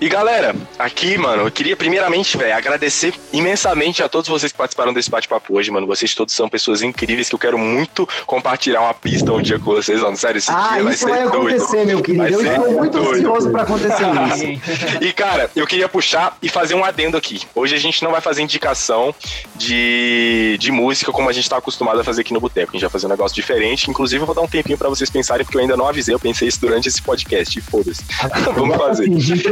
E 0.00 0.08
galera, 0.08 0.54
aqui, 0.78 1.18
mano, 1.18 1.42
eu 1.42 1.50
queria 1.50 1.76
primeiramente, 1.76 2.36
velho, 2.36 2.54
agradecer 2.54 3.12
imensamente 3.32 4.00
a 4.00 4.08
todos 4.08 4.28
vocês 4.28 4.52
que 4.52 4.56
participaram 4.58 4.92
desse 4.92 5.10
bate-papo 5.10 5.56
hoje, 5.56 5.72
mano. 5.72 5.88
Vocês 5.88 6.14
todos 6.14 6.32
são 6.32 6.48
pessoas 6.48 6.82
incríveis 6.82 7.28
que 7.28 7.34
eu 7.34 7.38
quero 7.38 7.58
muito 7.58 8.08
compartilhar 8.24 8.80
uma 8.82 8.94
pista 8.94 9.32
um 9.32 9.42
dia 9.42 9.58
com 9.58 9.72
vocês, 9.74 10.00
mano. 10.00 10.16
Sério, 10.16 10.38
esse 10.38 10.52
Ah, 10.52 10.70
dia 10.74 10.84
vai 10.84 10.94
isso 10.94 11.04
ser 11.04 11.10
vai 11.10 11.22
doido. 11.28 11.36
acontecer, 11.62 11.84
meu 11.84 12.00
querido. 12.00 12.22
Vai 12.22 12.32
Eu 12.32 12.40
estou 12.42 12.72
muito 12.74 12.92
doido. 12.92 13.10
ansioso 13.28 13.50
pra 13.50 13.62
acontecer 13.62 14.04
isso. 14.62 15.02
E, 15.04 15.12
cara, 15.12 15.50
eu 15.56 15.66
queria 15.66 15.88
puxar 15.88 16.36
e 16.40 16.48
fazer 16.48 16.74
um 16.74 16.84
adendo 16.84 17.16
aqui. 17.16 17.42
Hoje 17.52 17.74
a 17.74 17.78
gente 17.78 18.00
não 18.04 18.12
vai 18.12 18.20
fazer 18.20 18.40
indicação 18.42 19.12
de, 19.56 20.56
de 20.60 20.70
música 20.70 21.10
como 21.10 21.28
a 21.28 21.32
gente 21.32 21.50
tá 21.50 21.56
acostumado 21.56 22.00
a 22.00 22.04
fazer 22.04 22.20
aqui 22.20 22.32
no 22.32 22.40
Boteco. 22.40 22.70
A 22.70 22.72
gente 22.74 22.82
vai 22.82 22.90
fazer 22.90 23.06
um 23.06 23.10
negócio 23.10 23.34
diferente. 23.34 23.90
Inclusive, 23.90 24.22
eu 24.22 24.26
vou 24.26 24.34
dar 24.34 24.42
um 24.42 24.48
tempinho 24.48 24.78
pra 24.78 24.88
vocês 24.88 25.10
pensarem, 25.10 25.44
porque 25.44 25.56
eu 25.56 25.62
ainda 25.62 25.76
não 25.76 25.88
avisei. 25.88 26.14
Eu 26.14 26.20
pensei 26.20 26.46
isso 26.46 26.60
durante 26.60 26.86
esse 26.86 27.02
podcast. 27.02 27.60
Foda-se. 27.62 28.04
Vamos 28.54 28.76
fazer. 28.76 29.08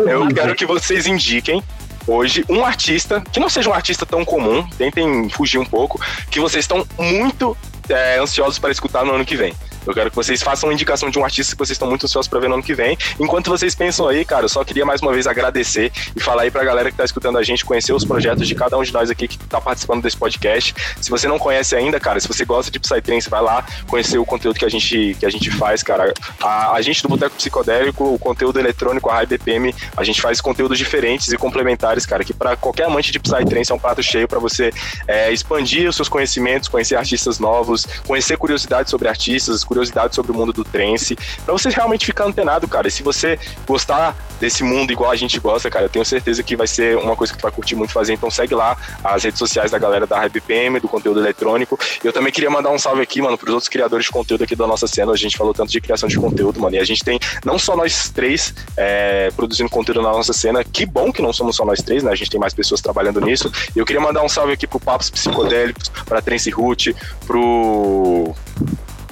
Eu 0.08 0.35
quero 0.36 0.54
que 0.54 0.66
vocês 0.66 1.06
indiquem 1.06 1.62
hoje 2.06 2.44
um 2.48 2.64
artista 2.64 3.22
que 3.32 3.40
não 3.40 3.48
seja 3.48 3.70
um 3.70 3.74
artista 3.74 4.06
tão 4.06 4.24
comum, 4.24 4.66
tentem 4.78 5.28
fugir 5.30 5.58
um 5.58 5.64
pouco, 5.64 6.00
que 6.30 6.40
vocês 6.40 6.64
estão 6.64 6.86
muito 6.98 7.56
é, 7.88 8.18
ansiosos 8.18 8.58
para 8.58 8.70
escutar 8.70 9.04
no 9.04 9.12
ano 9.12 9.24
que 9.24 9.36
vem. 9.36 9.54
Eu 9.86 9.94
quero 9.94 10.10
que 10.10 10.16
vocês 10.16 10.42
façam 10.42 10.68
uma 10.68 10.74
indicação 10.74 11.08
de 11.08 11.18
um 11.18 11.24
artista 11.24 11.54
que 11.54 11.58
vocês 11.58 11.76
estão 11.76 11.88
muito 11.88 12.04
ansiosos 12.04 12.28
para 12.28 12.40
ver 12.40 12.48
no 12.48 12.54
ano 12.54 12.62
que 12.62 12.74
vem. 12.74 12.98
Enquanto 13.20 13.48
vocês 13.48 13.74
pensam 13.74 14.08
aí, 14.08 14.24
cara, 14.24 14.44
eu 14.44 14.48
só 14.48 14.64
queria 14.64 14.84
mais 14.84 15.00
uma 15.00 15.12
vez 15.12 15.28
agradecer 15.28 15.92
e 16.14 16.20
falar 16.20 16.42
aí 16.42 16.50
pra 16.50 16.64
galera 16.64 16.90
que 16.90 16.96
tá 16.96 17.04
escutando 17.04 17.38
a 17.38 17.42
gente, 17.42 17.64
conhecer 17.64 17.92
os 17.92 18.04
projetos 18.04 18.48
de 18.48 18.54
cada 18.54 18.76
um 18.76 18.82
de 18.82 18.92
nós 18.92 19.10
aqui 19.10 19.28
que 19.28 19.38
tá 19.38 19.60
participando 19.60 20.02
desse 20.02 20.16
podcast. 20.16 20.74
Se 21.00 21.08
você 21.08 21.28
não 21.28 21.38
conhece 21.38 21.76
ainda, 21.76 22.00
cara, 22.00 22.18
se 22.18 22.26
você 22.26 22.44
gosta 22.44 22.70
de 22.70 22.80
Psytrance, 22.80 23.30
vai 23.30 23.40
lá 23.40 23.64
conhecer 23.86 24.18
o 24.18 24.26
conteúdo 24.26 24.58
que 24.58 24.64
a 24.64 24.68
gente, 24.68 25.16
que 25.20 25.24
a 25.24 25.30
gente 25.30 25.50
faz, 25.52 25.84
cara. 25.84 26.12
A, 26.42 26.72
a 26.72 26.82
gente 26.82 27.00
do 27.02 27.08
Boteco 27.08 27.36
Psicodélico, 27.36 28.14
o 28.14 28.18
conteúdo 28.18 28.58
eletrônico, 28.58 29.08
a 29.08 29.14
High 29.14 29.26
BPM, 29.26 29.72
a 29.96 30.02
gente 30.02 30.20
faz 30.20 30.40
conteúdos 30.40 30.78
diferentes 30.78 31.30
e 31.32 31.38
complementares, 31.38 31.95
cara, 32.04 32.24
que 32.24 32.34
para 32.34 32.56
qualquer 32.56 32.84
amante 32.84 33.12
de 33.12 33.18
Psytrance 33.18 33.70
é 33.70 33.74
um 33.74 33.78
prato 33.78 34.02
cheio 34.02 34.28
para 34.28 34.38
você 34.38 34.70
é, 35.06 35.32
expandir 35.32 35.88
os 35.88 35.96
seus 35.96 36.08
conhecimentos, 36.08 36.68
conhecer 36.68 36.96
artistas 36.96 37.38
novos, 37.38 37.86
conhecer 38.06 38.36
curiosidades 38.36 38.90
sobre 38.90 39.08
artistas, 39.08 39.64
curiosidades 39.64 40.14
sobre 40.14 40.32
o 40.32 40.34
mundo 40.34 40.52
do 40.52 40.64
trance, 40.64 41.16
para 41.44 41.52
você 41.52 41.70
realmente 41.70 42.04
ficar 42.04 42.24
antenado, 42.24 42.66
cara. 42.68 42.88
E 42.88 42.90
se 42.90 43.02
você 43.02 43.38
gostar 43.66 44.16
desse 44.40 44.62
mundo 44.62 44.92
igual 44.92 45.10
a 45.10 45.16
gente 45.16 45.38
gosta, 45.40 45.70
cara, 45.70 45.86
eu 45.86 45.88
tenho 45.88 46.04
certeza 46.04 46.42
que 46.42 46.56
vai 46.56 46.66
ser 46.66 46.96
uma 46.98 47.16
coisa 47.16 47.32
que 47.32 47.38
tu 47.38 47.42
vai 47.42 47.52
curtir 47.52 47.74
muito 47.74 47.92
fazer. 47.92 48.12
Então 48.12 48.30
segue 48.30 48.54
lá 48.54 48.76
as 49.02 49.24
redes 49.24 49.38
sociais 49.38 49.70
da 49.70 49.78
galera 49.78 50.06
da 50.06 50.20
RBPM, 50.24 50.80
do 50.80 50.88
conteúdo 50.88 51.20
eletrônico. 51.20 51.78
Eu 52.02 52.12
também 52.12 52.32
queria 52.32 52.50
mandar 52.50 52.70
um 52.70 52.78
salve 52.78 53.02
aqui, 53.02 53.20
mano, 53.20 53.38
pros 53.38 53.52
outros 53.52 53.68
criadores 53.68 54.06
de 54.06 54.12
conteúdo 54.12 54.44
aqui 54.44 54.54
da 54.54 54.66
nossa 54.66 54.86
cena. 54.86 55.12
A 55.12 55.16
gente 55.16 55.36
falou 55.36 55.54
tanto 55.54 55.70
de 55.70 55.80
criação 55.80 56.08
de 56.08 56.18
conteúdo, 56.18 56.60
mano. 56.60 56.76
E 56.76 56.78
a 56.78 56.84
gente 56.84 57.04
tem 57.04 57.18
não 57.44 57.58
só 57.58 57.76
nós 57.76 58.10
três 58.10 58.54
é, 58.76 59.30
produzindo 59.36 59.70
conteúdo 59.70 60.02
na 60.02 60.10
nossa 60.10 60.32
cena. 60.32 60.64
Que 60.64 60.84
bom 60.84 61.12
que 61.12 61.22
não 61.22 61.32
somos 61.32 61.56
só 61.56 61.64
nós 61.64 61.82
três, 61.86 62.02
né? 62.02 62.10
A 62.10 62.14
gente 62.14 62.30
tem 62.30 62.40
mais 62.40 62.52
pessoas 62.52 62.80
trabalhando 62.80 63.20
nisso. 63.20 63.50
E 63.74 63.78
eu 63.78 63.86
queria 63.86 64.02
mandar 64.02 64.22
um 64.22 64.28
salve 64.28 64.52
aqui 64.52 64.66
pro 64.66 64.80
Papos 64.80 65.08
Psicodélicos, 65.08 65.88
pra 66.04 66.20
Trance 66.20 66.50
Root, 66.50 66.94
pro 67.26 68.34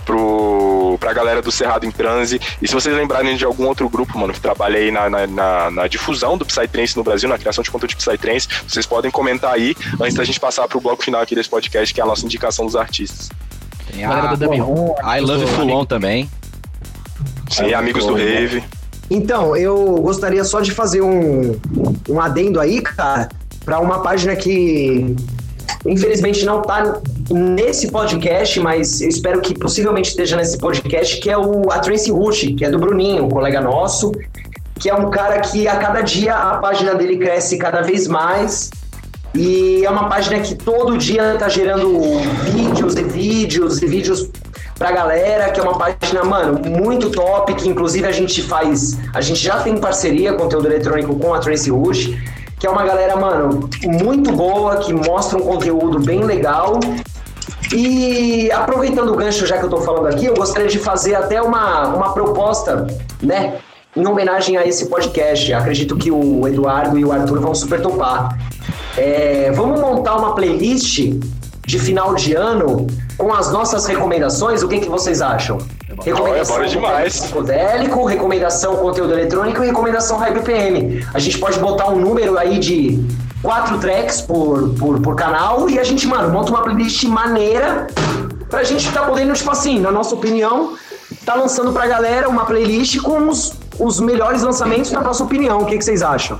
pro, 0.05 0.99
pra 1.01 1.13
galera 1.13 1.41
do 1.41 1.51
Cerrado 1.51 1.87
em 1.87 1.91
Transe. 1.91 2.41
E 2.61 2.69
se 2.69 2.75
vocês 2.75 2.95
lembrarem 2.95 3.37
de 3.37 3.45
algum 3.45 3.67
outro 3.67 3.89
grupo, 3.89 4.19
mano, 4.19 4.33
que 4.33 4.41
trabalha 4.41 4.79
aí 4.79 4.91
na, 4.91 5.09
na, 5.09 5.27
na, 5.27 5.71
na 5.71 5.89
difusão 5.89 6.37
do 6.37 6.45
Psytrance 6.45 6.97
no 6.97 7.03
Brasil, 7.03 7.29
na 7.29 7.39
criação 7.39 7.65
de 7.65 7.71
conteúdo 7.71 7.91
de 7.91 7.97
Psytrance, 7.97 8.47
vocês 8.69 8.85
podem 8.85 9.11
comentar 9.11 9.55
aí 9.55 9.75
antes 10.01 10.15
da 10.15 10.25
gente 10.25 10.39
passar 10.39 10.69
pro 10.69 10.81
bloco 10.81 11.03
final 11.03 11.23
aqui 11.23 11.35
desse 11.35 11.49
podcast, 11.49 11.95
que 11.95 12.01
é 12.01 12.05
a 12.05 12.07
nossa 12.07 12.25
indicação 12.25 12.67
dos 12.67 12.77
artistas. 12.77 13.31
Tem 13.91 14.03
Galera 14.03 14.29
do 14.29 14.37
Dummy 14.37 14.59
Room, 14.59 14.95
I 15.03 15.21
Love 15.21 15.47
Fulon 15.47 15.85
também. 15.85 16.31
Sim, 17.51 17.73
amigos 17.73 18.05
do 18.07 18.15
Rave. 18.15 18.63
Então, 19.11 19.57
eu 19.57 19.97
gostaria 19.97 20.45
só 20.45 20.61
de 20.61 20.73
fazer 20.73 21.03
um, 21.03 21.57
um 22.09 22.21
adendo 22.21 22.59
aí, 22.59 22.81
cara, 22.81 23.29
para 23.65 23.81
uma 23.81 24.01
página 24.01 24.35
que 24.35 25.15
infelizmente 25.87 26.45
não 26.45 26.63
tá 26.63 27.01
nesse 27.31 27.91
podcast, 27.91 28.59
mas 28.61 29.01
eu 29.01 29.09
espero 29.09 29.41
que 29.41 29.55
possivelmente 29.59 30.11
esteja 30.11 30.37
nesse 30.37 30.59
podcast, 30.59 31.21
que 31.21 31.31
é 31.31 31.37
o 31.37 31.71
a 31.71 31.79
Tracy 31.79 32.11
Root, 32.11 32.55
que 32.55 32.65
é 32.65 32.71
do 32.71 32.79
Bruninho, 32.79 33.25
um 33.25 33.29
colega 33.29 33.61
nosso, 33.61 34.13
que 34.79 34.89
é 34.89 34.95
um 34.95 35.11
cara 35.11 35.41
que 35.41 35.69
a 35.69 35.77
cada 35.77 36.01
dia 36.01 36.35
a 36.35 36.59
página 36.59 36.95
dele 36.95 37.19
cresce 37.19 37.59
cada 37.59 37.83
vez 37.83 38.09
mais. 38.09 38.71
E 39.35 39.85
é 39.85 39.91
uma 39.91 40.09
página 40.09 40.39
que 40.41 40.55
todo 40.55 40.97
dia 40.97 41.37
tá 41.39 41.49
gerando 41.49 42.01
vídeos 42.53 42.95
e 42.95 43.03
vídeos 43.03 43.83
e 43.83 43.87
vídeos 43.87 44.31
pra 44.79 44.91
galera, 44.91 45.51
que 45.51 45.61
é 45.61 45.63
uma 45.63 45.79
página, 45.79 46.25
mano, 46.25 46.61
muito 46.69 47.11
top, 47.11 47.55
que 47.55 47.69
inclusive 47.69 48.07
a 48.07 48.13
gente 48.13 48.43
faz, 48.43 48.99
a 49.13 49.21
gente 49.21 49.41
já 49.41 49.61
tem 49.61 49.79
parceria, 49.79 50.33
conteúdo 50.35 50.67
eletrônico 50.67 51.17
com 51.19 51.33
a 51.33 51.39
Tracy 51.39 51.71
Wood, 51.71 52.23
que 52.59 52.67
é 52.67 52.71
uma 52.71 52.85
galera, 52.85 53.17
mano, 53.17 53.69
muito 53.85 54.33
boa, 54.33 54.77
que 54.79 54.93
mostra 54.93 55.39
um 55.39 55.43
conteúdo 55.43 56.01
bem 56.01 56.25
legal. 56.25 56.81
E 57.73 58.51
aproveitando 58.53 59.13
o 59.13 59.17
gancho, 59.17 59.47
já 59.47 59.59
que 59.59 59.65
eu 59.65 59.71
tô 59.71 59.79
falando 59.79 60.07
aqui, 60.07 60.27
eu 60.27 60.35
gostaria 60.35 60.69
de 60.69 60.79
fazer 60.79 61.15
até 61.15 61.43
uma, 61.43 61.89
uma 61.89 62.13
proposta, 62.13 62.87
né? 63.23 63.59
Em 63.97 64.07
homenagem 64.07 64.57
a 64.57 64.67
esse 64.67 64.87
podcast. 64.87 65.53
Acredito 65.53 65.97
que 65.97 66.11
o 66.11 66.47
Eduardo 66.47 66.99
e 66.99 67.05
o 67.05 67.13
Arthur 67.13 67.41
vão 67.41 67.55
super 67.55 67.81
topar. 67.81 68.39
É, 68.97 69.51
vamos 69.53 69.81
montar 69.81 70.17
uma 70.17 70.35
playlist 70.35 71.01
de 71.67 71.79
final 71.79 72.15
de 72.15 72.35
ano 72.35 72.87
com 73.17 73.33
as 73.33 73.51
nossas 73.53 73.87
recomendações. 73.87 74.63
O 74.63 74.69
que, 74.69 74.81
que 74.81 74.89
vocês 74.89 75.23
acham? 75.23 75.59
Recomendação 76.03 76.57
bora 76.57 76.69
demais. 76.69 77.21
psicodélico, 77.21 78.05
recomendação 78.05 78.77
conteúdo 78.77 79.13
eletrônico 79.13 79.63
e 79.63 79.67
recomendação 79.67 80.19
High 80.19 80.35
BPM. 80.35 81.07
A 81.15 81.19
gente 81.19 81.39
pode 81.39 81.59
botar 81.59 81.89
um 81.89 81.97
número 81.97 82.37
aí 82.37 82.59
de 82.59 83.05
quatro 83.43 83.79
tracks 83.79 84.21
por, 84.21 84.71
por, 84.71 85.01
por 85.01 85.15
canal 85.15 85.69
e 85.69 85.79
a 85.79 85.85
gente, 85.85 86.07
mano, 86.07 86.33
monta 86.33 86.51
uma 86.51 86.63
playlist 86.63 87.05
maneira 87.05 87.87
pra 88.49 88.63
gente 88.65 88.91
tá 88.93 89.03
podendo, 89.03 89.33
tipo 89.35 89.51
assim, 89.51 89.81
na 89.81 89.91
nossa 89.91 90.15
opinião, 90.15 90.75
tá 91.25 91.35
lançando 91.35 91.73
pra 91.73 91.87
galera 91.87 92.29
uma 92.29 92.45
playlist 92.45 93.01
com 93.01 93.29
os, 93.29 93.53
os 93.79 94.01
melhores 94.01 94.43
lançamentos 94.43 94.91
na 94.93 95.01
nossa 95.01 95.25
opinião. 95.25 95.61
O 95.61 95.67
que, 95.67 95.79
que 95.79 95.85
vocês 95.85 96.03
acham? 96.03 96.39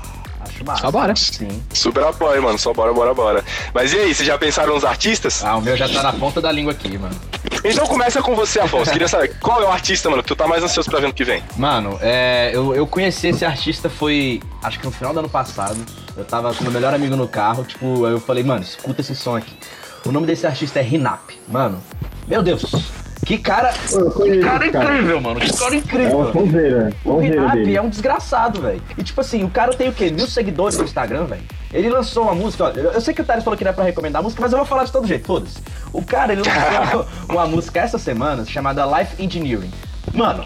Massa. 0.65 0.81
Só 0.81 0.91
bora. 0.91 1.15
Sim. 1.15 1.63
Super 1.73 2.03
apoio, 2.03 2.41
mano. 2.41 2.57
Só 2.57 2.73
bora, 2.73 2.93
bora, 2.93 3.13
bora. 3.13 3.45
Mas 3.73 3.93
e 3.93 3.97
aí, 3.97 4.13
vocês 4.13 4.27
já 4.27 4.37
pensaram 4.37 4.73
nos 4.73 4.83
artistas? 4.83 5.43
Ah, 5.43 5.57
o 5.57 5.61
meu 5.61 5.77
já 5.77 5.87
tá 5.87 6.01
na 6.01 6.13
ponta 6.13 6.41
da 6.41 6.51
língua 6.51 6.71
aqui, 6.71 6.97
mano. 6.97 7.15
Então 7.63 7.87
começa 7.87 8.21
com 8.21 8.35
você, 8.35 8.59
Afonso. 8.59 8.91
Queria 8.91 9.07
saber 9.07 9.37
qual 9.39 9.61
é 9.61 9.65
o 9.65 9.69
artista, 9.69 10.09
mano, 10.09 10.21
que 10.21 10.27
tu 10.27 10.35
tá 10.35 10.47
mais 10.47 10.63
ansioso 10.63 10.89
pra 10.89 10.99
ver 10.99 11.07
no 11.07 11.13
que 11.13 11.23
vem. 11.23 11.43
Mano, 11.57 11.97
é, 12.01 12.51
eu, 12.53 12.75
eu 12.75 12.85
conheci 12.85 13.27
esse 13.27 13.43
artista 13.43 13.89
foi, 13.89 14.41
acho 14.63 14.79
que 14.79 14.85
no 14.85 14.91
final 14.91 15.13
do 15.13 15.19
ano 15.19 15.29
passado. 15.29 15.77
Eu 16.15 16.23
tava 16.23 16.53
com 16.53 16.63
meu 16.63 16.71
melhor 16.71 16.93
amigo 16.93 17.15
no 17.15 17.27
carro, 17.27 17.63
tipo, 17.63 18.05
aí 18.05 18.11
eu 18.13 18.19
falei, 18.19 18.43
mano, 18.43 18.63
escuta 18.63 19.01
esse 19.01 19.15
som 19.15 19.35
aqui. 19.35 19.53
O 20.05 20.11
nome 20.11 20.27
desse 20.27 20.45
artista 20.45 20.79
é 20.79 20.83
Rinap. 20.83 21.31
Mano, 21.47 21.81
meu 22.27 22.43
Deus. 22.43 22.63
Que 23.25 23.39
cara, 23.39 23.73
que 23.73 24.39
cara 24.39 24.67
incrível, 24.67 25.19
mano. 25.19 25.39
Que 25.39 25.51
cara 25.57 25.73
É 25.73 25.77
incrível. 25.79 26.17
uma 26.19 26.31
sonzeira, 26.31 26.93
O 27.03 27.09
sonzeira 27.13 27.41
Rinap 27.41 27.55
dele. 27.55 27.75
é 27.75 27.81
um 27.81 27.89
desgraçado, 27.89 28.61
velho. 28.61 28.81
E 28.95 29.03
tipo 29.03 29.19
assim, 29.19 29.43
o 29.43 29.49
cara 29.49 29.73
tem 29.73 29.89
o 29.89 29.93
quê? 29.93 30.11
Mil 30.11 30.27
seguidores 30.27 30.77
no 30.77 30.83
Instagram, 30.83 31.25
velho. 31.25 31.41
Ele 31.73 31.89
lançou 31.89 32.23
uma 32.23 32.35
música, 32.35 32.65
ó, 32.65 32.69
eu 32.69 33.01
sei 33.01 33.13
que 33.13 33.21
o 33.21 33.25
Thales 33.25 33.43
falou 33.43 33.57
que 33.57 33.63
não 33.63 33.71
é 33.71 33.73
pra 33.73 33.83
recomendar 33.83 34.19
a 34.19 34.23
música, 34.23 34.41
mas 34.41 34.51
eu 34.51 34.59
vou 34.59 34.65
falar 34.67 34.83
de 34.85 34.91
todo 34.91 35.07
jeito, 35.07 35.25
foda-se. 35.25 35.57
O 35.91 36.03
cara, 36.03 36.33
ele 36.33 36.43
lançou 36.43 37.05
uma 37.27 37.47
música 37.47 37.79
essa 37.81 37.97
semana 37.97 38.45
chamada 38.45 38.85
Life 38.85 39.21
Engineering. 39.21 39.71
Mano, 40.13 40.45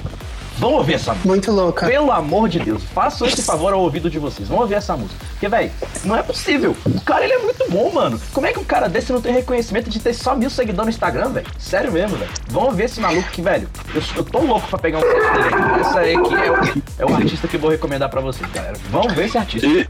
vamos 0.60 0.78
ouvir 0.80 0.94
essa 0.96 1.12
música. 1.12 1.28
Muito 1.28 1.52
louca. 1.52 1.88
Pelo 1.88 2.12
amor 2.12 2.50
de 2.50 2.60
Deus, 2.60 2.84
façam 2.94 3.28
esse 3.28 3.42
favor 3.42 3.74
ao 3.74 3.80
ouvido 3.80 4.10
de 4.10 4.20
vocês. 4.20 4.48
Vamos 4.48 4.64
ouvir 4.64 4.76
essa 4.76 4.96
música. 4.96 5.26
Porque, 5.32 5.48
velho, 5.48 5.72
não 6.04 6.16
é 6.16 6.22
possível. 6.22 6.76
O 6.86 7.02
cara, 7.02 7.24
ele 7.24 7.34
é 7.34 7.40
muito 7.40 7.66
bom, 7.70 7.92
mano. 7.92 8.20
Como 8.34 8.46
é 8.46 8.54
que 8.54 8.60
um 8.60 8.64
cara 8.64 8.88
desse 8.88 9.12
não 9.12 9.22
tem 9.22 9.34
reconhecimento 9.34 9.90
de 9.90 10.00
ter 10.00 10.14
só 10.14 10.36
mil 10.36 10.50
seguidores 10.50 10.86
no 10.86 10.90
Instagram, 10.90 11.30
velho? 11.30 11.48
Sério 11.58 11.92
mesmo, 11.92 12.18
velho. 12.18 12.32
Vamos 12.50 12.76
ver 12.76 12.86
esse 12.86 13.00
maluco 13.00 13.30
que, 13.30 13.42
velho, 13.42 13.70
eu, 13.94 14.02
eu 14.18 14.24
tô 14.24 14.40
louco 14.40 14.68
pra 14.68 14.78
pegar 14.78 15.00
um 15.00 15.02
set 15.02 15.12
dele 15.12 15.56
aqui. 15.56 15.80
Essa 15.80 16.00
aí 16.00 16.16
aqui 16.16 16.34
é 16.36 16.52
o, 16.52 16.56
é 17.00 17.12
o 17.12 17.16
artista 17.16 17.48
que 17.48 17.56
eu 17.56 17.60
vou 17.60 17.70
recomendar 17.70 18.10
pra 18.10 18.22
vocês, 18.22 18.50
galera. 18.52 18.76
Vamos 18.90 19.14
ver 19.14 19.26
esse 19.26 19.38
artista. 19.38 19.68
E, 19.68 19.88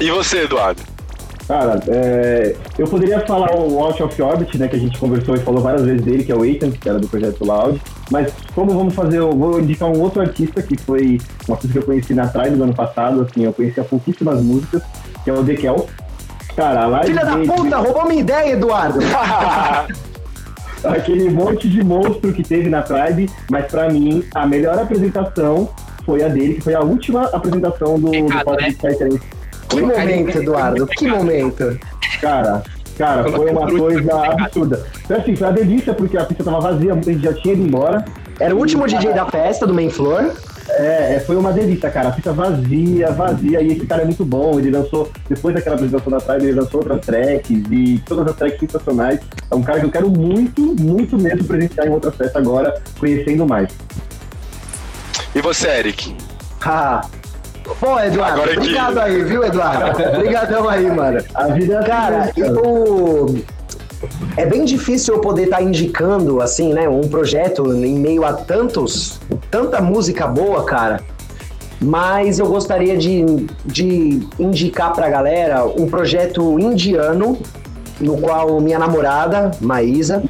e 0.00 0.10
você, 0.10 0.42
Eduardo? 0.42 0.82
Cara, 1.52 1.78
é, 1.88 2.56
eu 2.78 2.86
poderia 2.86 3.20
falar 3.20 3.54
o 3.54 3.78
Out 3.78 4.02
of 4.02 4.22
Orbit, 4.22 4.56
né, 4.56 4.68
que 4.68 4.76
a 4.76 4.78
gente 4.78 4.98
conversou 4.98 5.34
e 5.34 5.38
falou 5.40 5.60
várias 5.60 5.84
vezes 5.84 6.00
dele, 6.00 6.24
que 6.24 6.32
é 6.32 6.34
o 6.34 6.46
Ethan, 6.46 6.70
que 6.70 6.88
era 6.88 6.98
do 6.98 7.06
projeto 7.06 7.44
Loud. 7.44 7.78
Mas 8.10 8.32
como 8.54 8.72
vamos 8.72 8.94
fazer, 8.94 9.18
eu 9.18 9.32
vou 9.32 9.60
indicar 9.60 9.86
um 9.90 10.00
outro 10.00 10.22
artista 10.22 10.62
que 10.62 10.78
foi 10.78 11.20
uma 11.46 11.58
coisa 11.58 11.70
que 11.70 11.78
eu 11.78 11.82
conheci 11.82 12.14
na 12.14 12.26
Tribe 12.26 12.56
do 12.56 12.62
ano 12.64 12.74
passado, 12.74 13.20
assim, 13.20 13.44
eu 13.44 13.52
conhecia 13.52 13.84
pouquíssimas 13.84 14.42
músicas, 14.42 14.82
que 15.22 15.28
é 15.28 15.34
o 15.34 15.42
Dekel. 15.42 15.86
Cara, 16.56 16.84
a 16.84 16.86
live 16.86 17.08
Filha 17.08 17.24
da 17.26 17.36
puta, 17.36 17.76
roubou 17.76 18.08
minha 18.08 18.20
ideia, 18.22 18.52
Eduardo! 18.52 19.00
aquele 20.84 21.28
monte 21.28 21.68
de 21.68 21.84
monstro 21.84 22.32
que 22.32 22.42
teve 22.42 22.70
na 22.70 22.80
Tribe, 22.80 23.28
mas 23.50 23.66
pra 23.66 23.90
mim, 23.90 24.24
a 24.34 24.46
melhor 24.46 24.78
apresentação 24.78 25.68
foi 26.06 26.22
a 26.24 26.28
dele, 26.28 26.54
que 26.54 26.62
foi 26.62 26.72
a 26.72 26.80
última 26.80 27.24
apresentação 27.24 28.00
do, 28.00 28.10
do 28.10 28.10
Pecado, 28.10 28.44
Pop 28.46 28.62
né? 28.62 28.74
Que 29.76 29.80
momento, 29.80 30.38
Eduardo, 30.38 30.86
que 30.86 31.06
momento. 31.06 31.78
Cara, 32.20 32.62
cara, 32.96 33.30
foi 33.30 33.50
uma 33.50 33.66
coisa 33.66 34.24
absurda. 34.24 34.86
Então, 35.04 35.16
assim, 35.16 35.34
foi 35.34 35.46
uma 35.46 35.52
delícia, 35.54 35.94
porque 35.94 36.16
a 36.16 36.24
pista 36.24 36.44
tava 36.44 36.60
vazia, 36.60 36.94
muita 36.94 37.12
gente 37.12 37.24
já 37.24 37.32
tinha 37.34 37.54
ido 37.54 37.62
embora. 37.62 38.04
Era 38.38 38.54
o 38.54 38.58
último 38.58 38.86
DJ 38.86 39.12
da 39.12 39.26
festa, 39.26 39.66
do 39.66 39.74
Main 39.74 39.90
Floor. 39.90 40.32
É, 40.68 41.16
é, 41.16 41.20
foi 41.20 41.36
uma 41.36 41.52
delícia, 41.52 41.90
cara. 41.90 42.08
A 42.08 42.12
pista 42.12 42.32
vazia, 42.32 43.10
vazia, 43.10 43.60
e 43.60 43.72
esse 43.72 43.86
cara 43.86 44.02
é 44.02 44.04
muito 44.04 44.24
bom. 44.24 44.58
Ele 44.58 44.70
lançou, 44.70 45.10
depois 45.28 45.54
daquela 45.54 45.76
apresentação 45.76 46.10
da 46.10 46.18
Tribe, 46.18 46.46
ele 46.46 46.60
lançou 46.60 46.80
outras 46.80 47.00
tracks, 47.04 47.62
e 47.70 48.02
todas 48.06 48.26
as 48.28 48.36
tracks 48.36 48.60
sensacionais. 48.60 49.20
É 49.50 49.54
um 49.54 49.62
cara 49.62 49.80
que 49.80 49.86
eu 49.86 49.90
quero 49.90 50.10
muito, 50.10 50.74
muito 50.80 51.18
mesmo 51.18 51.44
presenciar 51.44 51.86
em 51.86 51.90
outra 51.90 52.10
festa 52.12 52.38
agora, 52.38 52.80
conhecendo 52.98 53.46
mais. 53.46 53.70
E 55.34 55.40
você, 55.40 55.68
Eric? 55.68 56.14
Ah. 56.64 57.02
Pô, 57.78 57.98
Eduardo, 58.00 58.40
Agora 58.40 58.50
que- 58.52 58.58
obrigado 58.58 58.98
aí, 58.98 59.22
viu, 59.24 59.44
Eduardo? 59.44 60.02
Obrigadão 60.16 60.68
aí, 60.68 60.90
mano. 60.90 61.20
A 61.34 61.46
vida 61.48 61.74
é 61.78 61.82
Cara, 61.82 62.32
eu. 62.36 63.42
É 64.36 64.44
bem 64.44 64.64
difícil 64.64 65.14
eu 65.14 65.20
poder 65.20 65.44
estar 65.44 65.62
indicando, 65.62 66.40
assim, 66.40 66.72
né, 66.72 66.88
um 66.88 67.02
projeto 67.02 67.64
em 67.72 67.94
meio 67.94 68.24
a 68.24 68.32
tantos, 68.32 69.20
tanta 69.50 69.80
música 69.80 70.26
boa, 70.26 70.64
cara. 70.64 71.00
Mas 71.80 72.38
eu 72.40 72.46
gostaria 72.46 72.96
de, 72.96 73.24
de 73.64 74.26
indicar 74.40 74.92
pra 74.92 75.08
galera 75.08 75.64
um 75.64 75.86
projeto 75.88 76.58
indiano, 76.58 77.38
no 78.00 78.18
qual 78.18 78.60
minha 78.60 78.78
namorada, 78.78 79.52
Maísa, 79.60 80.22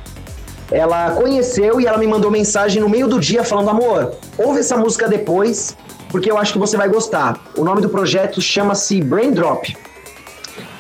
ela 0.71 1.13
conheceu 1.13 1.81
e 1.81 1.87
ela 1.87 1.97
me 1.99 2.07
mandou 2.07 2.31
mensagem 2.31 2.81
no 2.83 2.89
meio 2.91 3.07
do 3.09 3.19
dia 3.19 3.43
falando: 3.43 3.71
amor, 3.71 4.13
ouve 4.39 4.61
essa 4.61 4.77
música 4.77 5.09
depois, 5.09 5.77
porque 6.13 6.31
eu 6.31 6.39
acho 6.39 6.53
que 6.53 6.59
você 6.59 6.77
vai 6.77 6.89
gostar. 6.89 7.43
O 7.57 7.65
nome 7.65 7.81
do 7.81 7.89
projeto 7.89 8.41
chama-se 8.41 9.01
Brain 9.01 9.33
Drop. 9.33 9.75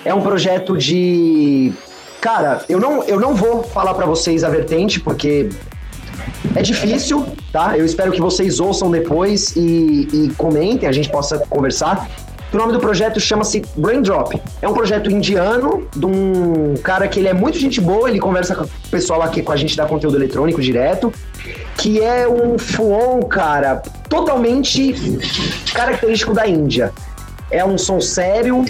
É 0.04 0.12
um 0.12 0.20
projeto 0.20 0.76
de. 0.76 1.72
Cara, 2.20 2.64
eu 2.68 2.78
não, 2.78 3.02
eu 3.04 3.18
não 3.18 3.34
vou 3.34 3.64
falar 3.64 3.94
pra 3.94 4.06
vocês 4.06 4.44
a 4.44 4.50
vertente, 4.50 5.00
porque 5.00 5.48
é 6.54 6.62
difícil, 6.62 7.26
tá? 7.50 7.76
Eu 7.76 7.84
espero 7.84 8.12
que 8.12 8.20
vocês 8.20 8.60
ouçam 8.60 8.90
depois 8.90 9.56
e, 9.56 10.08
e 10.12 10.32
comentem, 10.36 10.88
a 10.88 10.92
gente 10.92 11.08
possa 11.08 11.38
conversar. 11.38 12.08
O 12.52 12.56
nome 12.56 12.74
do 12.74 12.78
projeto 12.78 13.18
chama-se 13.18 13.62
Brain 13.74 14.02
Drop. 14.02 14.38
É 14.60 14.68
um 14.68 14.74
projeto 14.74 15.10
indiano 15.10 15.88
de 15.96 16.04
um 16.04 16.74
cara 16.82 17.08
que 17.08 17.18
ele 17.18 17.28
é 17.28 17.32
muito 17.32 17.58
gente 17.58 17.80
boa, 17.80 18.10
ele 18.10 18.18
conversa 18.18 18.54
com 18.54 18.64
o 18.64 18.68
pessoal 18.90 19.22
aqui 19.22 19.42
com 19.42 19.52
a 19.52 19.56
gente 19.56 19.74
da 19.74 19.86
conteúdo 19.86 20.18
eletrônico 20.18 20.60
direto, 20.60 21.10
que 21.82 22.00
é 22.00 22.28
um 22.28 22.56
fuon, 22.56 23.22
cara, 23.22 23.82
totalmente 24.08 24.94
característico 25.74 26.32
da 26.32 26.46
Índia. 26.46 26.92
É 27.50 27.64
um 27.64 27.76
som 27.76 28.00
sério, 28.00 28.64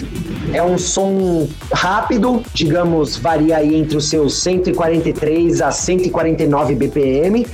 é 0.51 0.63
um 0.63 0.79
som 0.79 1.47
rápido, 1.71 2.41
digamos, 2.55 3.15
varia 3.15 3.57
aí 3.57 3.75
entre 3.75 3.97
os 3.97 4.09
seus 4.09 4.41
143 4.41 5.61
a 5.61 5.71
149 5.71 6.73
BPM. 6.73 7.45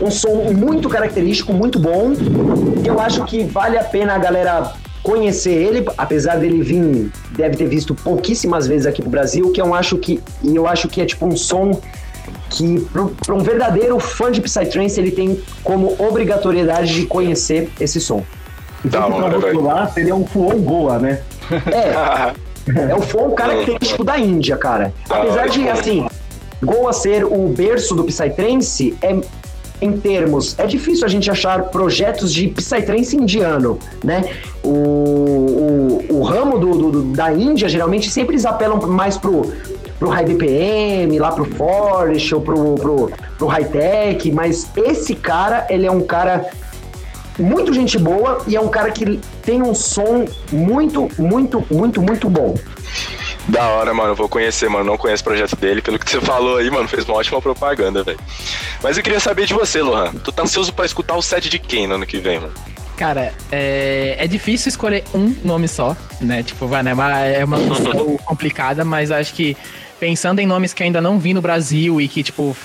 Um 0.00 0.10
som 0.10 0.50
muito 0.50 0.88
característico, 0.88 1.52
muito 1.52 1.78
bom. 1.78 2.14
Eu 2.82 2.98
acho 2.98 3.22
que 3.26 3.44
vale 3.44 3.76
a 3.76 3.84
pena 3.84 4.14
a 4.14 4.18
galera 4.18 4.72
conhecer 5.02 5.52
ele, 5.52 5.84
apesar 5.98 6.36
dele 6.36 6.62
vir, 6.62 7.12
deve 7.32 7.58
ter 7.58 7.66
visto 7.66 7.94
pouquíssimas 7.94 8.66
vezes 8.66 8.86
aqui 8.86 9.02
pro 9.02 9.10
Brasil, 9.10 9.52
que 9.52 9.60
eu 9.60 9.74
acho 9.74 9.98
que, 9.98 10.22
eu 10.42 10.66
acho 10.66 10.88
que 10.88 11.02
é 11.02 11.04
tipo 11.04 11.26
um 11.26 11.36
som 11.36 11.78
que 12.50 12.86
para 13.24 13.34
um 13.34 13.38
verdadeiro 13.38 13.98
fã 13.98 14.30
de 14.30 14.40
Psytrance 14.40 15.00
ele 15.00 15.10
tem 15.10 15.40
como 15.64 15.94
obrigatoriedade 15.98 16.94
de 16.94 17.06
conhecer 17.06 17.70
esse 17.80 18.00
som. 18.00 18.22
Então, 18.84 19.12
pra 19.12 19.28
velho. 19.28 19.40
rotular, 19.54 19.92
seria 19.92 20.14
um 20.14 20.26
fuon 20.26 20.58
boa, 20.58 20.98
né? 20.98 21.20
É, 21.70 22.32
é 22.90 22.94
o 22.94 23.02
som 23.02 23.30
característico 23.30 24.04
da 24.04 24.18
Índia, 24.18 24.56
cara. 24.56 24.92
Apesar 25.08 25.48
de, 25.48 25.68
assim, 25.68 26.06
Goa 26.62 26.92
ser 26.92 27.24
o 27.24 27.48
berço 27.48 27.94
do 27.94 28.04
Psytrance, 28.04 28.94
é, 29.02 29.18
em 29.80 29.92
termos, 29.98 30.56
é 30.58 30.64
difícil 30.66 31.04
a 31.04 31.08
gente 31.08 31.28
achar 31.28 31.60
projetos 31.64 32.32
de 32.32 32.46
Psytrance 32.48 33.16
indiano, 33.16 33.78
né? 34.04 34.22
O, 34.62 34.68
o, 34.68 36.06
o 36.18 36.22
ramo 36.22 36.58
do, 36.58 36.70
do- 36.70 36.90
do- 36.90 37.02
da 37.12 37.32
Índia, 37.32 37.68
geralmente, 37.68 38.08
sempre 38.10 38.34
eles 38.34 38.46
apelam 38.46 38.78
mais 38.86 39.16
pro, 39.18 39.52
pro 40.02 40.10
High 40.10 40.24
BPM, 40.24 41.16
lá 41.20 41.30
pro 41.30 41.44
Forest, 41.44 42.34
ou 42.34 42.40
pro, 42.40 42.74
pro, 42.74 43.12
pro 43.38 43.46
High 43.46 43.66
Tech, 43.66 44.32
mas 44.32 44.68
esse 44.74 45.14
cara, 45.14 45.64
ele 45.70 45.86
é 45.86 45.92
um 45.92 46.00
cara 46.00 46.50
muito 47.38 47.72
gente 47.72 47.96
boa 47.98 48.42
e 48.48 48.56
é 48.56 48.60
um 48.60 48.68
cara 48.68 48.90
que 48.90 49.20
tem 49.44 49.62
um 49.62 49.72
som 49.76 50.24
muito, 50.50 51.08
muito, 51.16 51.64
muito, 51.70 52.02
muito 52.02 52.28
bom. 52.28 52.56
Da 53.46 53.68
hora, 53.68 53.94
mano. 53.94 54.16
Vou 54.16 54.28
conhecer, 54.28 54.68
mano. 54.68 54.84
Não 54.84 54.96
conheço 54.96 55.22
o 55.22 55.24
projeto 55.24 55.54
dele. 55.54 55.80
Pelo 55.80 55.98
que 56.00 56.10
você 56.10 56.20
falou 56.20 56.56
aí, 56.56 56.68
mano, 56.68 56.88
fez 56.88 57.04
uma 57.04 57.16
ótima 57.16 57.40
propaganda, 57.40 58.02
velho. 58.02 58.18
Mas 58.82 58.96
eu 58.96 59.04
queria 59.04 59.20
saber 59.20 59.46
de 59.46 59.54
você, 59.54 59.82
Lohan. 59.82 60.12
Tu 60.14 60.32
tá 60.32 60.42
ansioso 60.42 60.72
pra 60.72 60.84
escutar 60.84 61.14
o 61.16 61.22
set 61.22 61.48
de 61.48 61.60
quem 61.60 61.86
no 61.86 61.94
ano 61.94 62.06
que 62.06 62.18
vem, 62.18 62.40
mano? 62.40 62.52
Cara, 62.96 63.32
é, 63.50 64.16
é 64.18 64.26
difícil 64.26 64.68
escolher 64.68 65.04
um 65.14 65.34
nome 65.44 65.66
só, 65.66 65.96
né? 66.20 66.42
Tipo, 66.42 66.66
vai, 66.66 66.82
né? 66.82 66.92
Mas 66.92 67.34
É 67.36 67.44
uma 67.44 67.58
questão 67.66 68.16
complicada, 68.18 68.84
mas 68.84 69.10
acho 69.10 69.34
que 69.34 69.56
pensando 70.02 70.40
em 70.40 70.46
nomes 70.46 70.74
que 70.74 70.82
ainda 70.82 71.00
não 71.00 71.16
vi 71.16 71.32
no 71.32 71.40
Brasil 71.40 72.00
e 72.00 72.08
que, 72.08 72.24
tipo, 72.24 72.56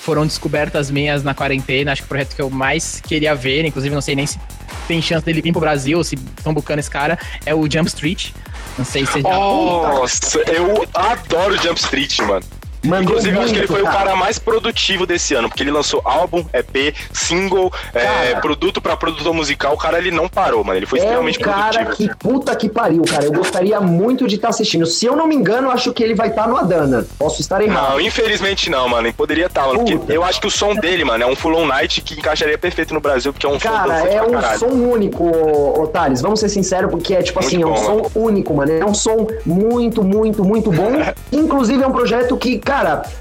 foram 0.00 0.24
descobertas 0.24 0.90
minhas 0.90 1.22
na 1.22 1.34
quarentena, 1.34 1.92
acho 1.92 2.00
que 2.00 2.06
o 2.06 2.08
projeto 2.08 2.34
que 2.34 2.40
eu 2.40 2.48
mais 2.48 3.02
queria 3.02 3.34
ver, 3.34 3.66
inclusive 3.66 3.94
não 3.94 4.00
sei 4.00 4.16
nem 4.16 4.26
se 4.26 4.40
tem 4.88 5.02
chance 5.02 5.22
dele 5.22 5.42
vir 5.42 5.52
pro 5.52 5.60
Brasil, 5.60 6.02
se 6.02 6.14
estão 6.14 6.54
buscando 6.54 6.78
esse 6.78 6.88
cara, 6.90 7.18
é 7.44 7.54
o 7.54 7.70
Jump 7.70 7.86
Street. 7.88 8.30
Não 8.78 8.84
sei 8.86 9.04
se 9.04 9.12
você 9.12 9.20
já. 9.20 9.28
Nossa, 9.28 10.38
eu 10.50 10.88
adoro 10.94 11.62
Jump 11.62 11.78
Street, 11.78 12.18
mano. 12.20 12.46
Mandou 12.86 13.02
Inclusive, 13.02 13.36
eu 13.36 13.42
acho 13.42 13.52
que 13.52 13.58
ele 13.58 13.66
muito, 13.66 13.72
foi 13.72 13.82
o 13.82 13.84
cara. 13.84 13.98
cara 13.98 14.16
mais 14.16 14.38
produtivo 14.38 15.06
desse 15.06 15.34
ano, 15.34 15.48
porque 15.48 15.62
ele 15.62 15.70
lançou 15.70 16.00
álbum, 16.04 16.44
EP, 16.52 16.94
single, 17.12 17.72
é, 17.94 18.04
Cara. 18.04 18.40
produto 18.40 18.80
pra 18.80 18.96
produtor 18.96 19.32
musical. 19.34 19.74
O 19.74 19.76
cara, 19.78 19.98
ele 19.98 20.10
não 20.10 20.28
parou, 20.28 20.62
mano. 20.64 20.78
Ele 20.78 20.86
foi 20.86 20.98
É 21.00 21.02
um 21.18 21.28
extremamente 21.28 21.38
cara 21.40 21.84
produtivo. 21.84 21.96
que 22.10 22.16
puta 22.18 22.54
que 22.56 22.68
pariu, 22.68 23.02
cara. 23.02 23.24
Eu 23.24 23.32
gostaria 23.32 23.80
muito 23.80 24.26
de 24.26 24.36
estar 24.36 24.48
assistindo. 24.48 24.86
Se 24.86 25.06
eu 25.06 25.16
não 25.16 25.26
me 25.26 25.34
engano, 25.34 25.70
acho 25.70 25.92
que 25.92 26.02
ele 26.02 26.14
vai 26.14 26.28
estar 26.28 26.46
no 26.48 26.56
Adana. 26.56 27.06
Posso 27.18 27.40
estar 27.40 27.60
errado. 27.62 27.90
Não, 27.92 28.00
infelizmente 28.00 28.70
não, 28.70 28.88
mano. 28.88 29.06
Ele 29.06 29.14
poderia 29.14 29.46
estar, 29.46 29.66
mano. 29.66 29.84
Porque 29.84 30.12
eu 30.12 30.22
acho 30.24 30.40
que 30.40 30.46
o 30.46 30.50
som 30.50 30.74
dele, 30.74 31.04
mano, 31.04 31.24
é 31.24 31.26
um 31.26 31.34
Full 31.36 31.54
On 31.56 31.66
Night 31.66 32.00
que 32.02 32.14
encaixaria 32.14 32.56
perfeito 32.58 32.92
no 32.94 33.00
Brasil, 33.00 33.32
porque 33.32 33.46
é 33.46 33.48
um 33.48 33.58
som 33.58 33.68
Cara, 33.68 33.94
dançante 33.94 34.14
é 34.16 34.22
um 34.22 34.30
caralho. 34.32 34.58
som 34.58 34.66
único, 34.66 35.90
Thales. 35.92 36.20
Vamos 36.20 36.40
ser 36.40 36.48
sinceros, 36.48 36.90
porque 36.90 37.14
é 37.14 37.22
tipo 37.22 37.40
Muito 37.40 37.46
assim, 37.54 37.62
é 37.62 37.66
um 37.66 37.70
bom, 37.72 38.08
som 38.10 38.20
único, 38.20 38.54
mano. 38.54 38.72
É 38.72 38.84
um 38.84 38.94
som 38.94 39.26
muito, 39.44 40.02
muito, 40.02 40.44
muito 40.44 40.70
bom. 40.70 40.90
Inclusive, 41.32 41.82
é 41.82 41.86
um 41.86 41.92
projeto 41.92 42.36
que, 42.36 42.58
cara, 42.58 42.75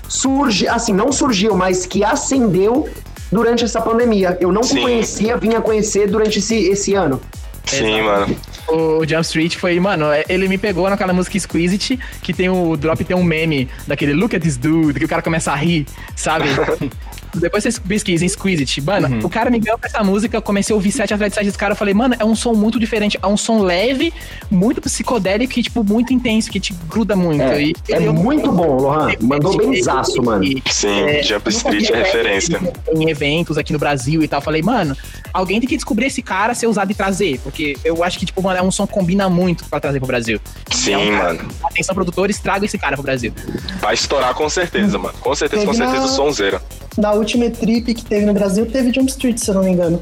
surge, 0.08 0.68
assim, 0.68 0.94
não 0.94 1.12
surgiu, 1.12 1.56
mas 1.56 1.86
que 1.86 2.04
acendeu 2.04 2.90
durante 3.32 3.64
essa 3.64 3.82
pandemia. 3.82 4.38
Eu 4.40 4.52
não 4.52 4.64
Sim. 4.64 4.82
conhecia, 4.82 5.38
vinha 5.38 5.62
conhecer 5.62 6.08
durante 6.10 6.40
esse, 6.40 6.56
esse 6.56 6.94
ano. 6.94 7.22
Sim, 7.66 8.02
mano. 8.02 8.36
O 8.68 9.06
Jump 9.08 9.22
Street 9.22 9.56
foi, 9.58 9.80
mano, 9.80 10.12
é- 10.12 10.24
ele 10.30 10.48
me 10.48 10.58
pegou 10.58 10.90
naquela 10.90 11.14
música 11.14 11.40
Squeeze 11.40 11.74
It, 11.76 12.00
que 12.22 12.34
tem 12.34 12.50
o 12.50 12.76
drop, 12.78 13.04
tem 13.04 13.16
um 13.16 13.24
meme 13.24 13.70
daquele 13.88 14.14
Look 14.14 14.36
at 14.36 14.42
this 14.42 14.58
dude, 14.58 15.00
que 15.00 15.06
o 15.06 15.08
cara 15.08 15.22
começa 15.22 15.52
a 15.52 15.56
rir, 15.56 15.86
sabe? 16.16 16.46
Depois 17.40 17.64
vocês 17.64 17.78
pesquisem 17.80 18.28
Squeeze 18.28 18.64
It. 18.64 18.82
Mano, 18.82 19.26
o 19.26 19.30
cara 19.30 19.50
me 19.50 19.60
ganhou 19.60 19.78
pra 19.78 19.88
essa 19.90 20.04
música, 20.04 20.38
eu 20.38 20.42
comecei 20.42 20.74
a 20.74 20.76
ouvir 20.76 20.92
sete 20.92 21.14
atrás 21.14 21.32
de 21.32 21.36
sete 21.36 21.46
desse 21.46 21.58
cara, 21.58 21.74
eu 21.74 21.78
falei, 21.78 21.94
mano, 21.94 22.16
é 22.20 22.26
um 22.26 22.36
som 22.36 22.54
muito 22.54 22.80
diferente, 22.80 23.18
é 23.22 23.28
um 23.28 23.38
som 23.38 23.62
leve, 23.62 24.14
muito 24.50 24.82
psicodélico 24.82 25.60
e, 25.60 25.64
tipo, 25.64 25.84
muito 25.84 26.14
intenso, 26.14 26.50
que 26.52 26.60
te 26.60 26.74
gruda 26.90 27.16
muito. 27.16 27.42
É, 27.42 27.62
E 27.64 27.74
é 27.90 28.08
eu- 28.08 28.14
muito 28.14 28.52
bom, 28.52 28.76
Lohan. 28.78 29.12
Mandou 29.22 29.56
bem 29.58 29.82
zaço, 29.82 30.22
mano. 30.22 30.44
E- 30.44 30.62
Sim, 30.70 31.02
É, 31.02 31.24
Jump 31.24 31.50
Street 31.50 31.90
é 31.90 31.98
referência. 32.04 32.60
Em 32.94 33.10
eventos 33.10 33.58
aqui 33.58 33.72
no 33.74 33.80
Brasil 33.80 34.22
e 34.24 34.28
tal. 34.28 34.42
Falei, 34.42 34.62
mano, 34.62 34.96
alguém 35.34 35.60
tem 35.60 35.68
que 35.70 35.76
descobrir 35.76 36.08
esse 36.08 36.22
cara, 36.22 36.54
ser 36.54 36.68
usado 36.68 36.92
e 36.92 36.96
trazer. 36.96 37.40
Porque 37.40 37.78
eu 37.84 38.04
acho 38.04 38.20
que, 38.20 38.26
tipo, 38.26 38.42
mano, 38.42 38.58
é 38.60 38.62
um 38.62 38.72
som 38.72 38.86
que 38.88 38.94
combina 38.94 39.30
muito 39.30 39.66
pra 39.66 39.80
trazer 39.80 40.00
pro 40.00 40.08
Brasil. 40.08 40.40
Sim, 40.72 40.94
É 40.94 40.98
um 40.98 41.12
cara- 41.18 41.34
mano. 41.36 41.50
Atenção, 41.64 41.96
produtores, 41.96 42.40
traga 42.40 42.66
esse 42.66 42.78
cara 42.78 42.96
pro 42.96 43.04
Brasil. 43.04 43.34
Vai 43.80 43.94
estourar 43.94 44.34
com 44.34 44.48
certeza, 44.50 44.98
mano. 44.98 45.16
Com 45.20 45.34
certeza, 45.36 45.66
com 45.66 45.74
certeza, 45.74 46.06
o 46.06 46.08
sonzeira. 46.10 46.62
Na 46.98 47.12
última 47.12 47.50
trip 47.50 47.94
que 47.94 48.06
teve 48.06 48.26
no 48.26 48.34
Brasil, 48.34 48.66
teve 48.66 48.94
Jump 48.94 49.10
Street, 49.10 49.38
se 49.38 49.50
eu 49.50 49.56
não 49.56 49.64
me 49.64 49.72
engano. 49.72 50.02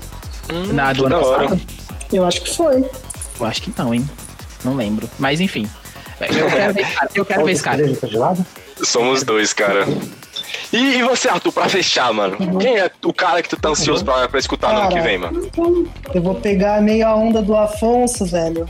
Na 0.74 0.94
do 0.94 1.06
ano 1.06 1.20
da 1.20 1.26
hora. 1.26 1.44
passado. 1.44 1.62
Eu 2.12 2.26
acho 2.26 2.42
que 2.42 2.56
foi. 2.56 2.86
Eu 3.40 3.46
acho 3.46 3.62
que 3.62 3.74
não, 3.78 3.94
hein? 3.94 4.08
Não 4.64 4.76
lembro. 4.76 5.10
Mas 5.18 5.42
enfim. 5.42 5.68
Eu 6.20 6.50
quero 6.50 6.74
ver 6.74 6.82
esse 6.82 6.94
cara. 6.94 7.10
Eu 7.16 7.26
quero 7.26 7.46
ver 7.46 7.52
esse 7.52 7.64
cara. 7.64 8.38
Somos 8.84 9.24
dois, 9.24 9.54
cara. 9.54 9.88
E, 10.72 10.98
e 10.98 11.04
você, 11.04 11.30
Arthur, 11.30 11.52
pra 11.52 11.70
fechar, 11.70 12.12
mano? 12.14 12.38
Quem 12.60 12.78
é 12.78 12.90
o 13.04 13.14
cara 13.14 13.42
que 13.42 13.50
tu 13.50 13.58
tá 13.58 13.70
ansioso 13.70 14.04
pra, 14.04 14.28
pra 14.28 14.40
escutar 14.40 14.74
no 14.74 14.80
ano 14.80 14.88
que 14.90 14.96
Cara, 14.96 15.06
vem, 15.06 15.18
mano? 15.18 15.50
Eu 16.14 16.22
vou 16.22 16.36
pegar 16.36 16.82
meio 16.82 17.08
a 17.08 17.16
onda 17.16 17.42
do 17.42 17.56
Afonso, 17.56 18.26
velho. 18.26 18.68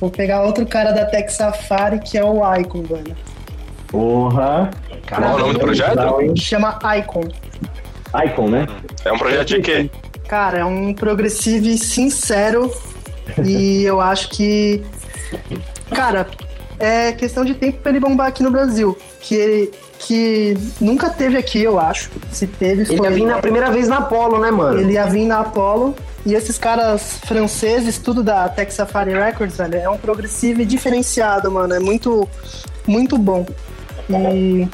Vou 0.00 0.10
pegar 0.10 0.42
outro 0.42 0.66
cara 0.66 0.92
da 0.92 1.04
Tech 1.06 1.32
Safari, 1.32 2.00
que 2.00 2.18
é 2.18 2.24
o 2.24 2.40
Icon, 2.56 2.82
velho. 2.82 3.16
Porra. 3.86 4.70
Qual 5.08 5.22
é 5.22 5.34
o 5.34 5.38
nome 5.38 5.52
do 5.54 5.60
projeto? 5.60 5.98
Chama 6.36 6.78
Icon. 6.98 7.24
Icon, 8.24 8.48
né? 8.48 8.66
É 9.04 9.12
um 9.12 9.18
projeto 9.18 9.48
de 9.48 9.60
quê? 9.60 9.90
Cara, 10.28 10.58
é 10.58 10.64
um 10.64 10.92
progressive 10.92 11.78
sincero 11.78 12.70
e 13.44 13.84
eu 13.86 14.00
acho 14.00 14.28
que. 14.30 14.82
Cara, 15.94 16.26
é 16.78 17.12
questão 17.12 17.44
de 17.44 17.54
tempo 17.54 17.78
pra 17.78 17.90
ele 17.90 18.00
bombar 18.00 18.26
aqui 18.28 18.42
no 18.42 18.50
Brasil. 18.50 18.96
Que 19.20 19.34
ele. 19.34 19.70
Que 19.98 20.54
nunca 20.80 21.08
teve 21.08 21.38
aqui, 21.38 21.62
eu 21.62 21.80
acho. 21.80 22.10
Se 22.30 22.46
teve, 22.46 22.82
Ele 22.82 22.96
foi. 22.98 23.06
ia 23.08 23.10
vir 23.10 23.24
na 23.24 23.38
primeira 23.38 23.70
vez 23.70 23.88
na 23.88 23.98
Apollo, 23.98 24.38
né, 24.38 24.50
mano? 24.50 24.78
Ele 24.78 24.92
ia 24.92 25.06
vir 25.06 25.24
na 25.24 25.40
Apollo. 25.40 25.94
E 26.26 26.34
esses 26.34 26.58
caras 26.58 27.18
franceses, 27.24 27.98
tudo 27.98 28.22
da 28.22 28.48
Tech 28.48 28.72
Safari 28.74 29.14
Records, 29.14 29.56
velho, 29.56 29.76
é 29.76 29.88
um 29.88 29.96
progressive 29.96 30.64
diferenciado, 30.64 31.50
mano. 31.50 31.72
É 31.72 31.78
muito, 31.78 32.28
muito 32.86 33.16
bom. 33.16 33.46
E 34.10 34.68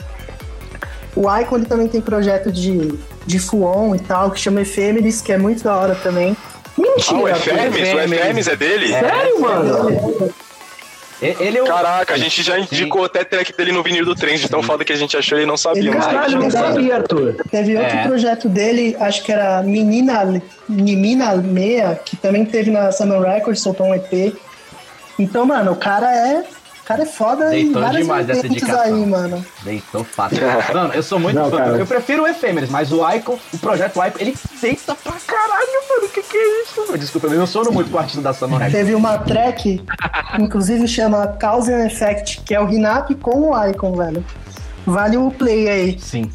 o 1.15 1.39
Icon 1.39 1.57
ele 1.57 1.67
também 1.67 1.89
tem 1.89 2.01
projeto 2.01 2.51
de, 2.51 2.99
de 3.27 3.39
Fuon 3.39 3.95
e 3.95 3.99
tal, 4.01 4.31
que 4.31 4.41
chama 4.41 4.63
Ephemeris, 4.63 5.21
que 5.21 5.33
é 5.33 5.39
muito 5.39 5.63
da 5.63 5.77
hora 5.77 5.95
também. 5.97 6.37
Ah, 6.39 6.81
o 7.15 7.25
Mentira, 7.25 7.31
Efemes? 7.67 7.93
O 7.95 8.01
Efemes 8.01 8.49
é 8.49 8.57
dele? 8.57 8.89
Sério, 8.89 9.41
mano? 9.41 10.33
Ele 11.21 11.59
é 11.59 11.63
o. 11.63 11.67
Caraca, 11.67 12.15
a 12.15 12.19
gente 12.19 12.43
já 12.43 12.59
indicou 12.59 13.05
até 13.05 13.23
track 13.23 13.57
dele 13.57 13.71
no 13.71 13.81
vinil 13.83 14.05
do 14.05 14.13
trem, 14.15 14.37
de 14.37 14.49
tão 14.49 14.61
foda 14.61 14.85
que 14.85 14.93
a 14.93 14.97
gente 14.97 15.17
achou 15.17 15.39
e 15.39 15.47
não 15.47 15.57
sabia. 15.57 15.83
Ele- 15.83 15.91
mas 15.91 16.05
Caralho, 16.07 16.39
não 16.41 16.51
sabia, 16.51 16.97
Arthur. 16.97 17.37
Teve 17.49 17.77
outro 17.77 17.97
É. 17.97 18.07
projeto 18.09 18.49
dele, 18.49 18.97
acho 18.99 19.23
que 19.23 19.31
era 19.31 19.63
Menina, 19.63 20.43
Menina 20.69 21.37
Meia, 21.37 22.01
que 22.05 22.17
também 22.17 22.45
teve 22.45 22.73
na 22.73 22.91
Summer 22.91 23.21
Records, 23.21 23.63
soltou 23.63 23.87
um 23.87 23.95
EP. 23.95 24.35
Então, 25.17 25.47
mano, 25.47 25.73
o 25.73 25.77
cara 25.77 26.11
é. 26.13 26.43
O 26.83 26.85
cara 26.85 27.03
é 27.03 27.07
foda 27.07 27.49
Deitou 27.51 27.71
em 27.81 27.85
várias 27.85 28.03
demais 28.03 28.29
essa 28.29 28.41
vertentes 28.43 28.63
indicação. 28.65 28.95
aí, 28.95 29.07
mano. 29.07 29.47
Deitou 29.63 30.03
fácil. 30.05 30.39
Mano, 30.75 30.93
eu 30.95 31.03
sou 31.03 31.19
muito 31.21 31.37
Não, 31.37 31.49
fã. 31.49 31.57
cara. 31.59 31.79
Eu 31.79 31.87
prefiro 31.87 32.25
o 32.25 32.27
Efêmeres, 32.27 32.69
mas 32.71 32.91
o 32.93 33.09
Icon, 33.09 33.39
o 33.55 33.59
projeto 33.59 34.05
Icon, 34.05 34.19
ele 34.19 34.35
deita 34.61 34.95
pra 34.97 35.13
caralho, 35.25 35.81
mano. 35.89 36.07
O 36.07 36.09
que 36.09 36.23
que 36.23 36.37
é 36.37 36.63
isso? 36.63 36.81
mano? 36.81 36.99
Desculpa, 36.99 37.29
eu 37.29 37.39
não 37.39 37.47
sono 37.47 37.71
muito 37.71 37.89
com 37.91 37.97
o 37.97 38.01
artista 38.01 38.21
da 38.21 38.33
Samurai. 38.35 38.69
Teve 38.71 38.95
uma 38.97 39.17
track, 39.19 39.81
inclusive 40.41 40.89
chama 40.89 41.27
Cause 41.41 41.73
and 41.73 41.87
Effect, 41.87 42.41
que 42.45 42.53
é 42.55 42.61
o 42.61 42.67
Rinap 42.67 43.11
com 43.21 43.51
o 43.51 43.67
Icon, 43.69 43.95
velho. 43.95 44.25
Vale 44.85 45.17
o 45.17 45.31
play 45.31 45.69
aí. 45.69 45.99
Sim. 46.01 46.31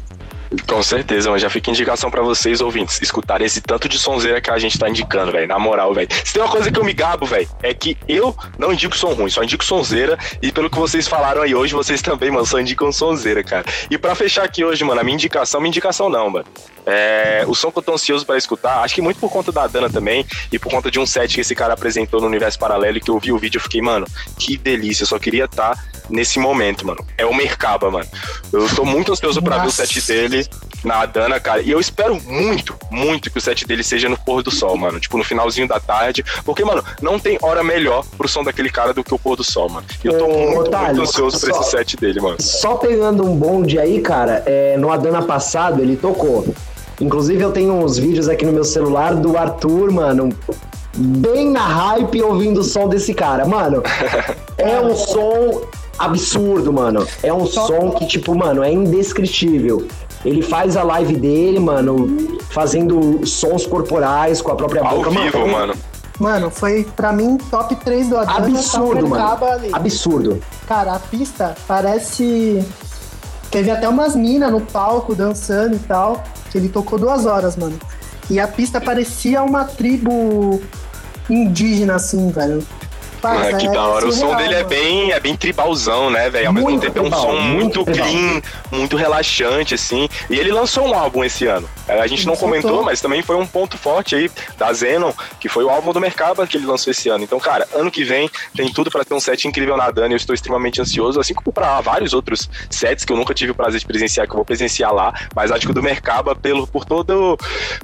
Com 0.66 0.82
certeza, 0.82 1.30
mas 1.30 1.42
já 1.42 1.50
fica 1.50 1.70
indicação 1.70 2.10
pra 2.10 2.22
vocês, 2.22 2.60
ouvintes, 2.60 3.00
escutarem 3.02 3.46
esse 3.46 3.60
tanto 3.60 3.88
de 3.88 3.98
sonzeira 3.98 4.40
que 4.40 4.50
a 4.50 4.58
gente 4.58 4.78
tá 4.78 4.88
indicando, 4.88 5.30
velho. 5.30 5.46
Na 5.46 5.58
moral, 5.58 5.92
velho. 5.92 6.08
Se 6.24 6.32
tem 6.32 6.42
uma 6.42 6.50
coisa 6.50 6.70
que 6.70 6.78
eu 6.78 6.84
me 6.84 6.94
gabo, 6.94 7.26
velho, 7.26 7.48
é 7.62 7.74
que 7.74 7.96
eu 8.08 8.34
não 8.58 8.72
indico 8.72 8.96
som 8.96 9.12
ruim, 9.12 9.28
só 9.28 9.42
indico 9.42 9.64
sonzeira. 9.64 10.18
E 10.40 10.50
pelo 10.50 10.70
que 10.70 10.78
vocês 10.78 11.06
falaram 11.06 11.42
aí 11.42 11.54
hoje, 11.54 11.74
vocês 11.74 12.00
também, 12.00 12.30
mano, 12.30 12.46
só 12.46 12.58
indicam 12.58 12.90
sonzeira, 12.90 13.42
cara. 13.44 13.64
E 13.90 13.98
pra 13.98 14.14
fechar 14.14 14.44
aqui 14.44 14.64
hoje, 14.64 14.82
mano, 14.84 15.00
a 15.00 15.04
minha 15.04 15.14
indicação, 15.14 15.60
minha 15.60 15.68
indicação 15.68 16.08
não, 16.08 16.30
mano. 16.30 16.46
É, 16.86 17.44
o 17.46 17.54
som 17.54 17.70
que 17.70 17.78
eu 17.78 17.82
tô 17.82 17.92
ansioso 17.92 18.24
pra 18.24 18.38
escutar, 18.38 18.82
acho 18.82 18.94
que 18.94 19.02
muito 19.02 19.20
por 19.20 19.30
conta 19.30 19.52
da 19.52 19.66
Dana 19.66 19.90
também, 19.90 20.24
e 20.50 20.58
por 20.58 20.70
conta 20.70 20.90
de 20.90 20.98
um 20.98 21.04
set 21.04 21.34
que 21.34 21.42
esse 21.42 21.54
cara 21.54 21.74
apresentou 21.74 22.18
no 22.20 22.26
Universo 22.26 22.58
Paralelo, 22.58 22.96
e 22.96 23.00
que 23.00 23.10
eu 23.10 23.18
vi 23.18 23.30
o 23.30 23.38
vídeo 23.38 23.58
e 23.58 23.62
fiquei, 23.62 23.82
mano, 23.82 24.06
que 24.38 24.56
delícia, 24.56 25.02
eu 25.02 25.06
só 25.06 25.18
queria 25.18 25.44
estar 25.44 25.76
nesse 26.08 26.38
momento, 26.38 26.86
mano. 26.86 27.04
É 27.18 27.26
o 27.26 27.34
Mercaba, 27.34 27.90
mano. 27.90 28.08
Eu 28.50 28.66
tô 28.74 28.86
muito 28.86 29.12
ansioso 29.12 29.42
pra 29.42 29.58
ver 29.58 29.68
o 29.68 29.70
set 29.70 30.00
dele 30.06 30.37
na 30.84 31.04
Dana, 31.06 31.40
cara. 31.40 31.60
E 31.62 31.70
eu 31.70 31.80
espero 31.80 32.20
muito, 32.24 32.74
muito 32.90 33.30
que 33.30 33.38
o 33.38 33.40
set 33.40 33.66
dele 33.66 33.82
seja 33.82 34.08
no 34.08 34.16
pôr 34.18 34.42
do 34.42 34.50
sol, 34.50 34.76
mano. 34.76 35.00
Tipo, 35.00 35.18
no 35.18 35.24
finalzinho 35.24 35.66
da 35.66 35.80
tarde. 35.80 36.24
Porque, 36.44 36.64
mano, 36.64 36.84
não 37.02 37.18
tem 37.18 37.38
hora 37.42 37.62
melhor 37.64 38.04
pro 38.16 38.28
som 38.28 38.44
daquele 38.44 38.70
cara 38.70 38.92
do 38.94 39.02
que 39.02 39.12
o 39.14 39.18
pôr 39.18 39.36
do 39.36 39.44
sol, 39.44 39.68
mano. 39.68 39.86
E 40.04 40.06
eu 40.08 40.18
tô 40.18 40.24
Ô, 40.26 40.50
muito, 40.56 40.70
Thales, 40.70 40.96
muito 40.96 41.08
ansioso 41.08 41.40
pra 41.40 41.54
só- 41.54 41.60
esse 41.60 41.70
set 41.70 41.96
dele, 41.96 42.20
mano. 42.20 42.36
Só 42.40 42.74
pegando 42.76 43.24
um 43.24 43.34
bonde 43.36 43.78
aí, 43.78 44.00
cara, 44.00 44.42
é, 44.46 44.76
no 44.76 44.90
Adana 44.92 45.22
passado 45.22 45.82
ele 45.82 45.96
tocou. 45.96 46.46
Inclusive 47.00 47.40
eu 47.42 47.52
tenho 47.52 47.74
uns 47.74 47.96
vídeos 47.96 48.28
aqui 48.28 48.44
no 48.44 48.52
meu 48.52 48.64
celular 48.64 49.14
do 49.14 49.36
Arthur, 49.38 49.92
mano, 49.92 50.30
bem 50.96 51.50
na 51.50 51.64
hype 51.66 52.20
ouvindo 52.22 52.60
o 52.60 52.64
som 52.64 52.88
desse 52.88 53.14
cara. 53.14 53.46
Mano, 53.46 53.82
é 54.58 54.80
um 54.80 54.96
som 54.96 55.62
absurdo, 55.98 56.72
mano. 56.72 57.06
É 57.22 57.32
um 57.32 57.46
som 57.46 57.90
que, 57.92 58.06
tipo, 58.06 58.34
mano, 58.34 58.62
é 58.64 58.72
indescritível. 58.72 59.86
Ele 60.24 60.42
faz 60.42 60.76
a 60.76 60.82
live 60.82 61.16
dele, 61.16 61.60
mano, 61.60 62.38
fazendo 62.50 63.24
sons 63.26 63.66
corporais 63.66 64.40
com 64.42 64.50
a 64.50 64.56
própria 64.56 64.82
Ao 64.82 64.96
boca. 64.96 65.10
vivo, 65.10 65.46
mano. 65.46 65.74
Mano, 66.18 66.50
foi 66.50 66.84
pra 66.96 67.12
mim 67.12 67.38
top 67.50 67.76
3 67.76 68.08
do 68.08 68.16
Adana. 68.18 68.38
Absurdo, 68.48 69.02
tá 69.02 69.36
mano. 69.36 69.44
Ali. 69.46 69.70
Absurdo. 69.72 70.40
Cara, 70.66 70.94
a 70.94 70.98
pista 70.98 71.54
parece. 71.66 72.64
Teve 73.50 73.70
até 73.70 73.88
umas 73.88 74.16
minas 74.16 74.50
no 74.50 74.60
palco 74.60 75.14
dançando 75.14 75.76
e 75.76 75.78
tal. 75.78 76.22
Que 76.50 76.58
ele 76.58 76.68
tocou 76.68 76.98
duas 76.98 77.24
horas, 77.24 77.56
mano. 77.56 77.78
E 78.28 78.40
a 78.40 78.48
pista 78.48 78.80
parecia 78.80 79.42
uma 79.42 79.64
tribo 79.64 80.60
indígena, 81.30 81.94
assim, 81.94 82.30
velho. 82.30 82.62
Ah, 83.22 83.52
que 83.56 83.66
é 83.66 83.70
da 83.70 83.82
hora. 83.82 84.06
O 84.06 84.12
som 84.12 84.34
dele 84.36 84.54
é 84.54 84.64
bem, 84.64 85.12
é 85.12 85.20
bem 85.20 85.36
tribalzão, 85.36 86.10
né, 86.10 86.30
velho? 86.30 86.48
Ao 86.48 86.52
mesmo 86.52 86.70
Muito 86.70 86.82
tempo 86.82 86.98
é 86.98 87.02
um 87.02 87.04
tribal, 87.04 87.20
som 87.22 87.32
muito 87.40 87.78
muito 87.78 87.84
tribal. 87.84 88.08
clean, 88.08 88.42
muito 88.72 88.96
relaxante, 88.96 89.74
assim. 89.74 90.08
E 90.30 90.38
ele 90.38 90.50
lançou 90.52 90.86
um 90.86 90.94
álbum 90.94 91.24
esse 91.24 91.46
ano. 91.46 91.68
É, 91.86 92.00
A 92.00 92.06
gente 92.06 92.26
não 92.26 92.34
Soltou. 92.34 92.48
comentou, 92.60 92.82
mas 92.84 93.00
também 93.00 93.22
foi 93.22 93.36
um 93.36 93.46
ponto 93.46 93.76
forte 93.78 94.14
aí 94.14 94.30
da 94.56 94.72
Zenon, 94.72 95.12
que 95.40 95.48
foi 95.48 95.64
o 95.64 95.70
álbum 95.70 95.92
do 95.92 96.00
Mercaba 96.00 96.46
que 96.46 96.56
ele 96.56 96.66
lançou 96.66 96.90
esse 96.90 97.08
ano. 97.08 97.24
Então, 97.24 97.38
cara, 97.40 97.66
ano 97.74 97.90
que 97.90 98.04
vem 98.04 98.30
tem 98.54 98.70
tudo 98.72 98.90
pra 98.90 99.04
ter 99.04 99.14
um 99.14 99.20
set 99.20 99.46
incrível 99.48 99.76
na 99.76 99.90
Dani. 99.90 100.14
Eu 100.14 100.16
estou 100.16 100.34
extremamente 100.34 100.80
ansioso, 100.80 101.18
assim 101.20 101.34
como 101.34 101.52
pra 101.52 101.80
vários 101.80 102.12
outros 102.12 102.48
sets 102.70 103.04
que 103.04 103.12
eu 103.12 103.16
nunca 103.16 103.34
tive 103.34 103.52
o 103.52 103.54
prazer 103.54 103.80
de 103.80 103.86
presenciar, 103.86 104.26
que 104.26 104.32
eu 104.32 104.36
vou 104.36 104.44
presenciar 104.44 104.92
lá. 104.92 105.12
Mas 105.34 105.50
acho 105.50 105.64
que 105.66 105.70
o 105.70 105.74
do 105.74 105.82
Mercaba, 105.82 106.34
pelo, 106.34 106.66
por 106.66 106.84
toda 106.84 107.14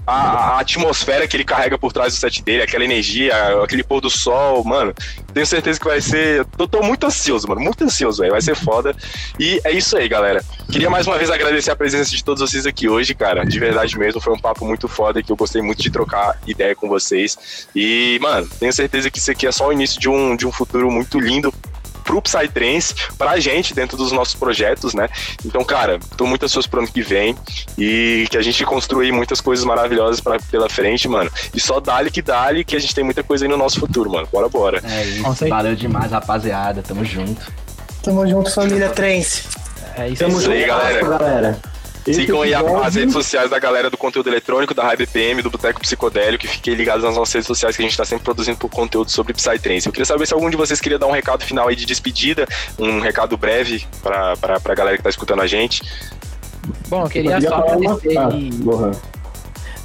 a, 0.07 0.13
a 0.57 0.61
atmosfera 0.61 1.27
que 1.27 1.37
ele 1.37 1.45
carrega 1.45 1.79
por 1.79 1.93
trás 1.93 2.13
do 2.15 2.19
set 2.19 2.43
dele, 2.43 2.63
aquela 2.63 2.85
energia, 2.85 3.35
aquele 3.63 3.83
pôr 3.83 4.01
do 4.01 4.11
sol, 4.11 4.63
mano, 4.65 4.95
tenho 5.35 5.47
certeza 5.47 5.79
que 5.81 5.85
vai 5.85 6.01
ser. 6.01 6.47
Eu 6.57 6.69
tô 6.69 6.81
muito 6.81 7.05
ansioso, 7.05 7.49
mano. 7.49 7.61
Muito 7.61 7.83
ansioso, 7.83 8.23
velho. 8.23 8.33
Vai 8.33 8.41
ser 8.41 8.55
foda. 8.55 8.95
E 9.39 9.61
é 9.65 9.73
isso 9.73 9.97
aí, 9.97 10.09
galera. 10.09 10.43
Queria 10.71 10.89
mais 10.89 11.07
uma 11.07 11.19
vez 11.19 11.29
agradecer 11.29 11.73
a 11.73 11.77
presença 11.77 12.11
de 12.13 12.23
todos 12.23 12.41
vocês 12.41 12.67
aqui 12.67 12.89
hoje, 12.89 13.15
cara. 13.15 13.45
De 13.45 13.59
verdade 13.59 13.99
mesmo. 13.99 14.21
Foi 14.21 14.33
um 14.33 14.39
papo 14.39 14.65
muito 14.65 14.87
foda 14.87 15.23
que 15.23 15.33
eu 15.33 15.37
gostei 15.37 15.61
muito 15.61 15.83
de 15.83 15.91
trocar 15.91 16.39
ideia 16.47 16.77
com 16.77 16.89
vocês. 16.89 17.67
E, 17.75 18.19
mano, 18.23 18.49
tenho 18.61 18.73
certeza 18.73 19.11
que 19.11 19.19
isso 19.19 19.31
aqui 19.31 19.47
é 19.47 19.53
só 19.53 19.69
o 19.69 19.73
início 19.73 20.01
de 20.01 20.09
um, 20.09 20.37
de 20.37 20.47
um 20.47 20.53
futuro 20.53 20.91
muito 20.91 21.19
lindo 21.19 21.53
pro 22.05 22.21
Psytrance, 22.23 22.95
pra 23.19 23.41
gente 23.41 23.75
dentro 23.75 23.97
dos 23.97 24.13
nossos 24.13 24.35
projetos, 24.35 24.95
né? 24.95 25.09
Então, 25.45 25.65
cara, 25.65 25.99
tô 26.17 26.27
muito 26.27 26.45
ansioso 26.45 26.69
pro 26.69 26.81
ano 26.81 26.89
que 26.89 27.03
vem 27.03 27.35
e 27.77 28.27
que 28.31 28.37
a 28.37 28.43
gente 28.43 28.65
construir 28.65 29.11
muitas 29.11 29.41
coisas 29.41 29.65
maravilhosas 29.65 30.21
pra, 30.21 30.39
pela 30.51 30.69
frente, 30.69 31.09
mano. 31.09 31.31
E 31.53 31.61
só 31.61 31.81
dale 31.81 32.11
que 32.11 32.23
dale 32.23 32.63
que 32.65 32.77
a 32.77 32.79
gente 32.79 32.95
tem 32.95 33.03
muita 33.03 33.23
coisa 33.23 33.45
aí 33.45 33.49
no 33.49 33.57
nosso 33.57 33.81
futuro, 33.81 34.11
mano. 34.11 34.29
Bora, 34.31 34.49
bora. 34.49 34.81
É 34.85 35.05
isso. 35.05 35.49
Valeu 35.49 35.75
demais, 35.75 36.13
rapaziada. 36.13 36.83
Tamo 36.83 37.05
junto. 37.05 37.53
Tamo 38.03 38.27
junto, 38.29 38.53
família 38.53 38.91
Trance. 38.91 39.45
É 39.97 40.09
isso 40.09 40.25
Tamo 40.25 40.39
isso 40.39 40.51
aí, 40.51 40.61
junto, 40.61 40.69
galera. 40.69 41.19
galera. 41.19 41.74
Sigam 42.13 42.43
aí 42.43 42.53
a- 42.55 42.61
episódio- 42.61 42.85
as 42.85 42.95
redes 42.95 43.13
sociais 43.13 43.51
da 43.51 43.59
galera 43.59 43.89
do 43.89 43.97
conteúdo 43.97 44.29
eletrônico, 44.29 44.75
da 44.75 44.83
High 44.83 44.97
BPM, 44.97 45.41
do 45.43 45.51
Boteco 45.51 45.81
Psicodélico, 45.81 46.45
e 46.45 46.49
fiquem 46.49 46.75
ligados 46.75 47.03
nas 47.05 47.17
nossas 47.17 47.33
redes 47.35 47.47
sociais 47.47 47.77
que 47.77 47.83
a 47.83 47.87
gente 47.87 47.97
tá 47.97 48.05
sempre 48.05 48.25
produzindo 48.25 48.59
por 48.59 48.69
conteúdo 48.69 49.11
sobre 49.11 49.33
Psytrance. 49.33 49.87
Eu 49.87 49.93
queria 49.93 50.05
saber 50.05 50.27
se 50.27 50.35
algum 50.35 50.51
de 50.51 50.57
vocês 50.57 50.81
queria 50.81 50.99
dar 50.99 51.07
um 51.07 51.13
recado 51.13 51.45
final 51.45 51.69
aí 51.69 51.77
de 51.77 51.87
despedida, 51.87 52.47
um 52.79 53.01
recado 53.01 53.37
breve 53.37 53.87
pra, 54.03 54.37
pra, 54.37 54.61
pra 54.61 54.75
galera 54.75 54.97
que 54.97 55.03
tá 55.03 55.11
escutando 55.11 55.41
a 55.43 55.47
gente. 55.47 55.83
Bom, 56.89 57.03
eu 57.05 57.09
queria 57.09 57.41
só 57.41 57.57
uma- 57.57 57.75
agradecer 57.75 58.19
Ah, 58.19 58.29
aí- 58.33 58.51
Lohan. 58.63 58.91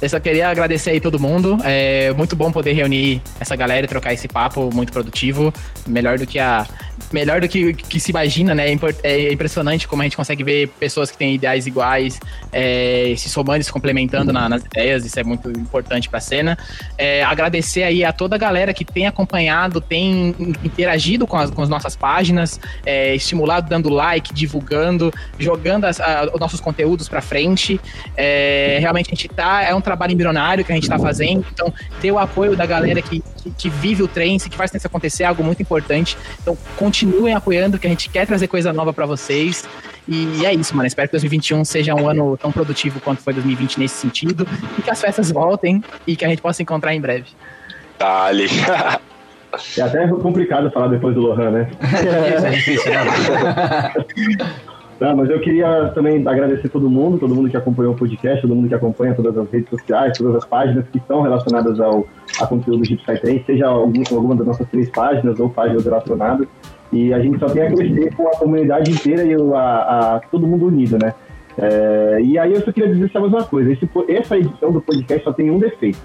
Eu 0.02 0.08
só 0.08 0.18
queria 0.18 0.48
agradecer 0.48 0.90
aí 0.90 1.00
todo 1.00 1.20
mundo. 1.20 1.58
É 1.62 2.10
muito 2.14 2.34
bom 2.34 2.50
poder 2.50 2.72
reunir 2.72 3.20
essa 3.38 3.54
galera 3.54 3.84
e 3.84 3.88
trocar 3.88 4.14
esse 4.14 4.26
papo 4.26 4.70
muito 4.72 4.90
produtivo. 4.90 5.52
Melhor 5.86 6.18
do 6.18 6.26
que 6.26 6.38
a. 6.38 6.66
Melhor 7.12 7.40
do 7.40 7.48
que, 7.48 7.72
que 7.74 7.98
se 7.98 8.10
imagina, 8.10 8.54
né? 8.54 8.68
É 8.70 8.76
É 9.02 9.32
impressionante 9.32 9.88
como 9.88 10.02
a 10.02 10.04
gente 10.04 10.16
consegue 10.16 10.44
ver 10.44 10.68
pessoas 10.78 11.10
que 11.10 11.18
têm 11.18 11.34
ideais 11.34 11.66
iguais 11.66 12.20
é, 12.52 13.14
se 13.16 13.28
somando 13.28 13.62
se 13.64 13.72
complementando 13.72 14.32
na- 14.32 14.48
nas 14.48 14.64
ideias. 14.64 15.04
Isso 15.04 15.18
é 15.18 15.24
muito 15.24 15.50
importante 15.50 16.08
pra 16.08 16.20
cena. 16.20 16.56
É, 16.96 17.22
agradecer 17.24 17.82
aí 17.82 18.04
a 18.04 18.12
toda 18.12 18.36
a 18.36 18.38
galera 18.38 18.72
que 18.72 18.84
tem 18.84 19.06
acompanhado, 19.06 19.80
tem 19.80 20.34
interagido 20.64 21.26
com 21.26 21.36
as, 21.36 21.50
com 21.50 21.62
as 21.62 21.68
nossas 21.68 21.96
páginas, 21.96 22.60
é, 22.86 23.14
estimulado, 23.14 23.68
dando 23.68 23.88
like, 23.88 24.32
divulgando, 24.32 25.12
jogando 25.38 25.84
as- 25.86 26.00
a- 26.00 26.30
os 26.32 26.40
nossos 26.40 26.60
conteúdos 26.60 27.08
pra 27.08 27.20
frente. 27.20 27.80
É, 28.16 28.78
realmente 28.80 29.08
a 29.08 29.14
gente 29.14 29.28
tá. 29.28 29.62
É 29.62 29.74
um 29.74 29.80
trabalho 29.80 30.12
embrionário 30.12 30.64
que 30.64 30.72
a 30.72 30.74
gente 30.74 30.88
tá 30.88 30.98
fazendo. 30.98 31.44
Então, 31.52 31.72
ter 32.00 32.12
o 32.12 32.18
apoio 32.18 32.56
da 32.56 32.66
galera 32.66 33.02
que, 33.02 33.20
que, 33.42 33.50
que 33.50 33.68
vive 33.70 34.02
o 34.02 34.08
trance, 34.08 34.48
que 34.48 34.56
faz 34.56 34.72
isso 34.74 34.86
acontecer 34.86 35.24
é 35.24 35.26
algo 35.26 35.42
muito 35.42 35.60
importante. 35.62 36.16
Então, 36.40 36.56
continuem 37.00 37.34
apoiando, 37.34 37.78
que 37.78 37.86
a 37.86 37.90
gente 37.90 38.10
quer 38.10 38.26
trazer 38.26 38.46
coisa 38.46 38.72
nova 38.72 38.92
pra 38.92 39.06
vocês. 39.06 39.66
E 40.06 40.44
é 40.44 40.52
isso, 40.52 40.76
mano. 40.76 40.86
Espero 40.86 41.08
que 41.08 41.12
2021 41.12 41.64
seja 41.64 41.94
um 41.94 42.06
ano 42.06 42.36
tão 42.36 42.52
produtivo 42.52 43.00
quanto 43.00 43.22
foi 43.22 43.32
2020 43.32 43.78
nesse 43.78 43.94
sentido. 43.96 44.46
E 44.78 44.82
que 44.82 44.90
as 44.90 45.00
festas 45.00 45.30
voltem 45.30 45.82
e 46.06 46.14
que 46.14 46.24
a 46.24 46.28
gente 46.28 46.42
possa 46.42 46.58
se 46.58 46.62
encontrar 46.62 46.94
em 46.94 47.00
breve. 47.00 47.26
Dale. 47.98 48.46
É 49.76 49.82
até 49.82 50.06
complicado 50.06 50.70
falar 50.70 50.86
depois 50.86 51.12
do 51.12 51.22
Lohan, 51.22 51.50
né? 51.50 51.70
Isso 52.36 52.46
é 52.46 52.50
difícil, 52.50 52.92
né? 52.92 53.92
Não, 55.00 55.16
mas 55.16 55.28
eu 55.28 55.40
queria 55.40 55.88
também 55.92 56.24
agradecer 56.28 56.68
todo 56.68 56.88
mundo, 56.88 57.18
todo 57.18 57.34
mundo 57.34 57.50
que 57.50 57.56
acompanhou 57.56 57.94
o 57.94 57.96
podcast, 57.96 58.42
todo 58.42 58.54
mundo 58.54 58.68
que 58.68 58.74
acompanha 58.76 59.12
todas 59.12 59.36
as 59.36 59.50
redes 59.50 59.68
sociais, 59.68 60.16
todas 60.16 60.36
as 60.36 60.44
páginas 60.44 60.84
que 60.92 60.98
estão 60.98 61.22
relacionadas 61.22 61.80
ao 61.80 62.06
a 62.40 62.46
conteúdo 62.46 62.82
de 62.82 62.96
Psytrance, 62.96 63.42
seja 63.44 63.66
algum, 63.66 64.02
alguma 64.12 64.36
das 64.36 64.46
nossas 64.46 64.68
três 64.68 64.88
páginas 64.90 65.40
ou 65.40 65.50
páginas 65.50 65.84
relacionadas. 65.84 66.46
E 66.92 67.14
a 67.14 67.20
gente 67.20 67.38
só 67.38 67.46
tem 67.48 67.62
a 67.62 67.72
crescer 67.72 68.14
com 68.16 68.26
a 68.28 68.32
comunidade 68.36 68.90
inteira 68.90 69.22
e 69.24 69.36
o- 69.36 69.54
a, 69.54 70.16
a- 70.16 70.20
todo 70.30 70.46
mundo 70.46 70.66
unido, 70.66 70.98
né? 70.98 71.14
É, 71.58 72.18
e 72.22 72.38
aí 72.38 72.52
eu 72.54 72.60
só 72.64 72.72
queria 72.72 72.92
dizer 72.92 73.10
só 73.12 73.20
mais 73.20 73.32
uma 73.32 73.44
coisa, 73.44 73.72
esse 73.72 73.88
essa 74.08 74.36
edição 74.38 74.72
do 74.72 74.80
podcast 74.80 75.22
só 75.24 75.32
tem 75.32 75.50
um 75.50 75.58
defeito. 75.58 76.00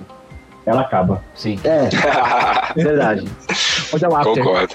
Ela 0.66 0.82
acaba. 0.82 1.22
Sim. 1.36 1.60
É, 1.64 1.88
verdade. 2.76 3.28
Hoje 3.94 4.06
é 4.06 4.10
o 4.10 4.16
after. 4.16 4.44
Concordo. 4.44 4.74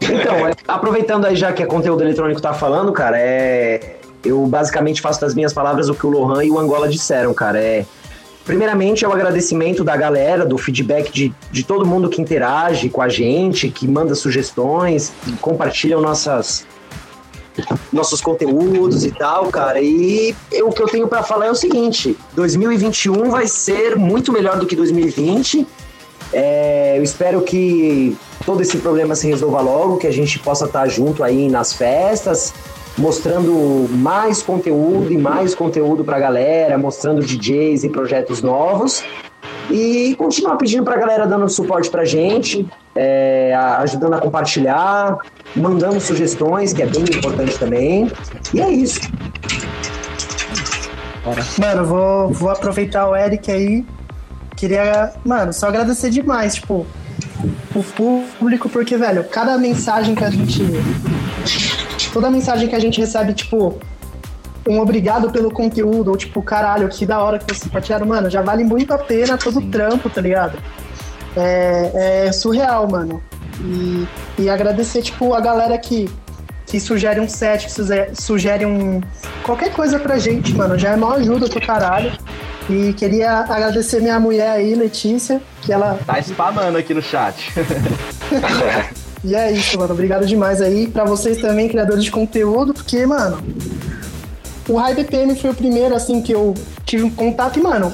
Então, 0.00 0.48
é, 0.48 0.52
aproveitando 0.66 1.24
aí 1.26 1.36
já 1.36 1.52
que 1.52 1.62
é 1.62 1.66
conteúdo 1.66 2.02
eletrônico 2.02 2.40
tá 2.40 2.52
falando, 2.52 2.92
cara, 2.92 3.16
é. 3.18 3.96
Eu 4.24 4.46
basicamente 4.46 5.00
faço 5.00 5.20
das 5.20 5.34
minhas 5.34 5.52
palavras 5.52 5.88
o 5.88 5.94
que 5.94 6.06
o 6.06 6.10
Lohan 6.10 6.44
e 6.44 6.50
o 6.50 6.56
Angola 6.58 6.88
disseram, 6.88 7.34
cara. 7.34 7.58
É. 7.60 7.84
Primeiramente 8.44 9.04
é 9.04 9.08
o 9.08 9.12
agradecimento 9.12 9.84
da 9.84 9.96
galera, 9.96 10.44
do 10.44 10.58
feedback 10.58 11.12
de, 11.12 11.32
de 11.50 11.62
todo 11.62 11.86
mundo 11.86 12.08
que 12.08 12.20
interage 12.20 12.88
com 12.88 13.00
a 13.00 13.08
gente, 13.08 13.68
que 13.68 13.86
manda 13.86 14.14
sugestões, 14.16 15.12
que 15.24 15.32
compartilham 15.36 16.00
nossas, 16.00 16.66
nossos 17.92 18.20
conteúdos 18.20 19.04
e 19.04 19.12
tal, 19.12 19.46
cara. 19.46 19.80
E 19.80 20.34
eu- 20.50 20.68
o 20.68 20.72
que 20.72 20.82
eu 20.82 20.88
tenho 20.88 21.06
pra 21.06 21.22
falar 21.22 21.46
é 21.46 21.50
o 21.50 21.54
seguinte: 21.54 22.16
2021 22.34 23.30
vai 23.30 23.46
ser 23.46 23.94
muito 23.96 24.32
melhor 24.32 24.58
do 24.58 24.66
que 24.66 24.74
2020. 24.74 25.66
É, 26.32 26.94
eu 26.98 27.02
espero 27.02 27.42
que 27.42 28.16
todo 28.44 28.60
esse 28.62 28.78
problema 28.78 29.14
se 29.14 29.26
resolva 29.28 29.60
logo, 29.60 29.98
que 29.98 30.06
a 30.06 30.10
gente 30.12 30.38
possa 30.38 30.64
estar 30.64 30.88
junto 30.88 31.22
aí 31.22 31.48
nas 31.48 31.74
festas, 31.74 32.52
mostrando 32.98 33.88
mais 33.90 34.42
conteúdo 34.42 35.12
e 35.12 35.18
mais 35.18 35.54
conteúdo 35.54 36.04
pra 36.04 36.18
galera, 36.18 36.76
mostrando 36.78 37.22
DJs 37.22 37.84
e 37.84 37.88
projetos 37.88 38.42
novos. 38.42 39.02
E 39.70 40.14
continuar 40.18 40.56
pedindo 40.56 40.84
pra 40.84 40.96
galera 40.96 41.26
dando 41.26 41.48
suporte 41.48 41.88
pra 41.88 42.04
gente, 42.04 42.66
é, 42.94 43.54
a- 43.54 43.78
ajudando 43.78 44.14
a 44.14 44.18
compartilhar, 44.18 45.16
mandando 45.56 46.00
sugestões, 46.00 46.72
que 46.72 46.82
é 46.82 46.86
bem 46.86 47.02
importante 47.02 47.58
também. 47.58 48.10
E 48.52 48.60
é 48.60 48.68
isso. 48.70 49.00
Mano, 51.58 51.84
vou, 51.86 52.28
vou 52.30 52.50
aproveitar 52.50 53.08
o 53.08 53.16
Eric 53.16 53.50
aí. 53.50 53.84
Queria, 54.56 55.12
mano, 55.24 55.52
só 55.52 55.68
agradecer 55.68 56.10
demais, 56.10 56.56
tipo, 56.56 56.84
o 57.74 57.82
público, 57.82 58.68
porque, 58.68 58.96
velho, 58.96 59.24
cada 59.24 59.56
mensagem 59.56 60.14
que 60.14 60.24
a 60.24 60.30
gente. 60.30 60.62
Toda 62.12 62.30
mensagem 62.30 62.68
que 62.68 62.74
a 62.76 62.78
gente 62.78 63.00
recebe, 63.00 63.32
tipo, 63.32 63.78
um 64.68 64.78
obrigado 64.80 65.30
pelo 65.30 65.50
conteúdo, 65.50 66.10
ou 66.10 66.16
tipo, 66.16 66.42
caralho, 66.42 66.88
que 66.88 67.06
da 67.06 67.18
hora 67.20 67.38
que 67.38 67.44
vocês 67.46 67.62
compartilharam, 67.64 68.06
mano, 68.06 68.28
já 68.30 68.42
vale 68.42 68.62
muito 68.64 68.92
a 68.92 68.98
pena 68.98 69.36
todo 69.38 69.58
o 69.58 69.70
trampo, 69.70 70.08
tá 70.10 70.20
ligado? 70.20 70.58
É, 71.36 72.24
é 72.26 72.32
surreal, 72.32 72.86
mano. 72.88 73.22
E, 73.60 74.06
e 74.38 74.50
agradecer, 74.50 75.02
tipo, 75.02 75.34
a 75.34 75.40
galera 75.40 75.76
que, 75.78 76.08
que 76.66 76.78
sugere 76.78 77.18
um 77.20 77.28
set, 77.28 77.64
que 77.66 77.72
suge- 77.72 78.10
sugere 78.14 78.66
um. 78.66 79.00
qualquer 79.42 79.72
coisa 79.72 79.98
pra 79.98 80.18
gente, 80.18 80.54
mano. 80.54 80.78
Já 80.78 80.90
é 80.90 80.96
maior 80.96 81.16
ajuda 81.18 81.48
pro 81.48 81.64
caralho. 81.66 82.12
E 82.70 82.92
queria 82.92 83.40
agradecer 83.40 84.00
minha 84.00 84.20
mulher 84.20 84.50
aí, 84.50 84.74
Letícia, 84.74 85.40
que 85.62 85.72
ela. 85.72 85.98
Tá 86.06 86.18
spamando 86.20 86.78
aqui 86.78 86.94
no 86.94 87.02
chat. 87.02 87.50
E 89.24 89.34
é 89.34 89.52
isso, 89.52 89.78
mano. 89.78 89.92
Obrigado 89.92 90.26
demais 90.26 90.60
aí. 90.60 90.86
Pra 90.86 91.04
vocês 91.04 91.40
também, 91.40 91.68
criadores 91.68 92.04
de 92.04 92.10
conteúdo, 92.10 92.74
porque, 92.74 93.06
mano. 93.06 93.42
O 94.68 94.76
High 94.76 94.94
BPM 94.94 95.34
foi 95.36 95.50
o 95.50 95.54
primeiro, 95.54 95.94
assim, 95.94 96.22
que 96.22 96.32
eu 96.32 96.54
tive 96.84 97.02
um 97.04 97.10
contato 97.10 97.58
e, 97.58 97.62
mano, 97.62 97.92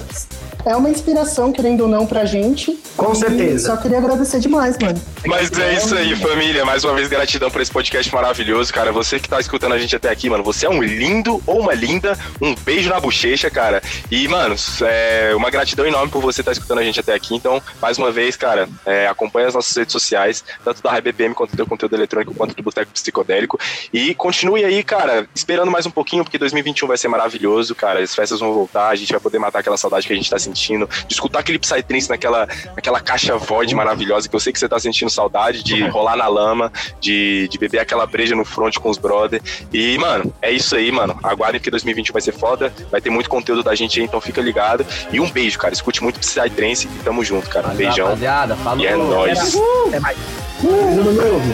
é 0.69 0.77
uma 0.77 0.91
inspiração, 0.91 1.51
querendo 1.51 1.81
ou 1.81 1.89
não, 1.89 2.07
pra 2.07 2.27
gente. 2.27 2.79
Com 2.95 3.15
certeza. 3.15 3.69
Só 3.69 3.77
queria 3.79 3.97
agradecer 3.97 4.39
demais, 4.39 4.77
mano. 4.79 5.01
Mas 5.27 5.51
é 5.59 5.75
isso 5.75 5.95
aí, 5.97 6.15
família. 6.15 6.63
Mais 6.63 6.85
uma 6.85 6.93
vez, 6.93 7.09
gratidão 7.09 7.51
por 7.51 7.63
esse 7.63 7.73
podcast 7.73 8.15
maravilhoso, 8.15 8.71
cara. 8.73 8.93
Você 8.93 9.19
que 9.19 9.31
tá 9.31 9.41
escutando 9.41 9.73
a 9.73 9.79
gente 9.79 9.97
até 9.97 10.11
aqui, 10.11 10.29
mano, 10.29 10.45
você 10.45 10.67
é 10.67 10.71
um 10.71 10.83
lindo 10.83 11.43
ou 11.47 11.61
uma 11.61 11.73
linda. 11.73 12.19
Um 12.39 12.55
beijo 12.55 12.91
na 12.91 13.01
bochecha, 13.01 13.51
cara. 13.51 13.83
E, 14.11 14.29
mano, 14.29 14.57
é 14.83 15.33
uma 15.35 15.49
gratidão 15.49 15.87
enorme 15.87 16.13
por 16.13 16.21
você 16.21 16.43
estar 16.43 16.53
escutando 16.53 16.81
a 16.81 16.85
gente 16.85 17.01
até 17.01 17.15
aqui. 17.15 17.35
Então, 17.35 17.63
mais 17.81 17.97
uma 17.97 18.13
vez, 18.13 18.37
cara, 18.37 18.69
é, 18.85 19.07
acompanha 19.07 19.49
as 19.49 19.55
nossas 19.55 19.75
redes 19.75 19.93
sociais, 19.93 20.45
tanto 20.63 20.83
da 20.83 20.93
RBPM 20.93 21.35
quanto 21.35 21.57
do 21.57 21.67
conteúdo 21.67 21.97
eletrônico, 21.97 22.35
quanto 22.35 22.55
do 22.55 22.63
Boteco 22.63 22.93
Psicodélico. 22.93 23.59
E 23.91 24.15
continue 24.15 24.67
aí, 24.67 24.85
cara, 24.85 25.27
esperando 25.35 25.71
mais 25.71 25.87
um 25.87 25.91
pouquinho, 25.91 26.25
porque 26.25 26.37
2021 26.37 26.87
vai 26.87 26.99
ser 26.99 27.09
maravilhoso, 27.09 27.75
cara. 27.75 28.01
As 28.01 28.15
festas 28.15 28.41
vão 28.41 28.53
voltar, 28.53 28.89
a 28.89 28.95
gente 28.95 29.11
vai 29.11 29.21
poder 29.21 29.39
matar 29.39 29.61
aquela 29.61 29.79
saudade 29.79 30.07
que 30.07 30.13
a 30.13 30.17
gente 30.17 30.29
tá 30.29 30.39
sentindo. 30.39 30.58
Sentindo, 30.59 30.89
de 31.07 31.15
escutar 31.15 31.41
aquele 31.41 31.59
Psytrance 31.59 32.09
naquela, 32.09 32.49
naquela 32.75 33.01
caixa 33.01 33.37
void 33.37 33.75
maravilhosa 33.75 34.29
que 34.29 34.35
eu 34.35 34.41
sei 34.41 34.53
que 34.53 34.59
você 34.59 34.69
tá 34.69 34.79
sentindo 34.79 35.11
saudade, 35.11 35.63
de 35.63 35.87
rolar 35.89 36.17
na 36.17 36.27
lama, 36.27 36.73
de, 37.01 37.49
de 37.49 37.59
beber 37.59 37.79
aquela 37.79 38.07
breja 38.07 38.35
no 38.35 38.45
front 38.45 38.77
com 38.77 38.91
os 38.91 38.99
brother. 38.99 39.41
E, 39.73 39.97
mano, 39.99 40.33
é 40.43 40.51
isso 40.51 40.75
aí, 40.75 40.91
mano. 40.91 41.19
Aguardem 41.23 41.61
que 41.61 41.71
2021 41.71 42.13
vai 42.13 42.23
ser 42.23 42.33
foda, 42.33 42.73
vai 42.91 43.01
ter 43.01 43.11
muito 43.11 43.31
conteúdo 43.31 43.63
da 43.63 43.75
gente 43.75 44.01
aí, 44.01 44.07
então 44.07 44.21
fica 44.21 44.41
ligado. 44.41 44.85
E 45.13 45.21
um 45.21 45.31
beijo, 45.31 45.59
cara. 45.59 45.73
Escute 45.73 46.03
muito 46.03 46.19
Psytrance 46.19 46.87
e 46.87 47.05
tamo 47.05 47.25
junto, 47.25 47.49
cara. 47.49 47.69
Um 47.69 47.75
beijão. 47.75 48.07
Rapaziada, 48.07 48.57
falou. 48.57 48.85
E 48.85 48.87
é 48.87 48.97
nóis. 48.97 49.57
Até 49.87 50.01
mais. 50.01 50.19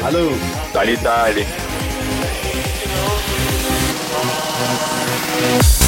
Alô. 0.05 0.31
Dali, 0.73 0.97
dali. 0.97 1.47
Thank 5.45 5.84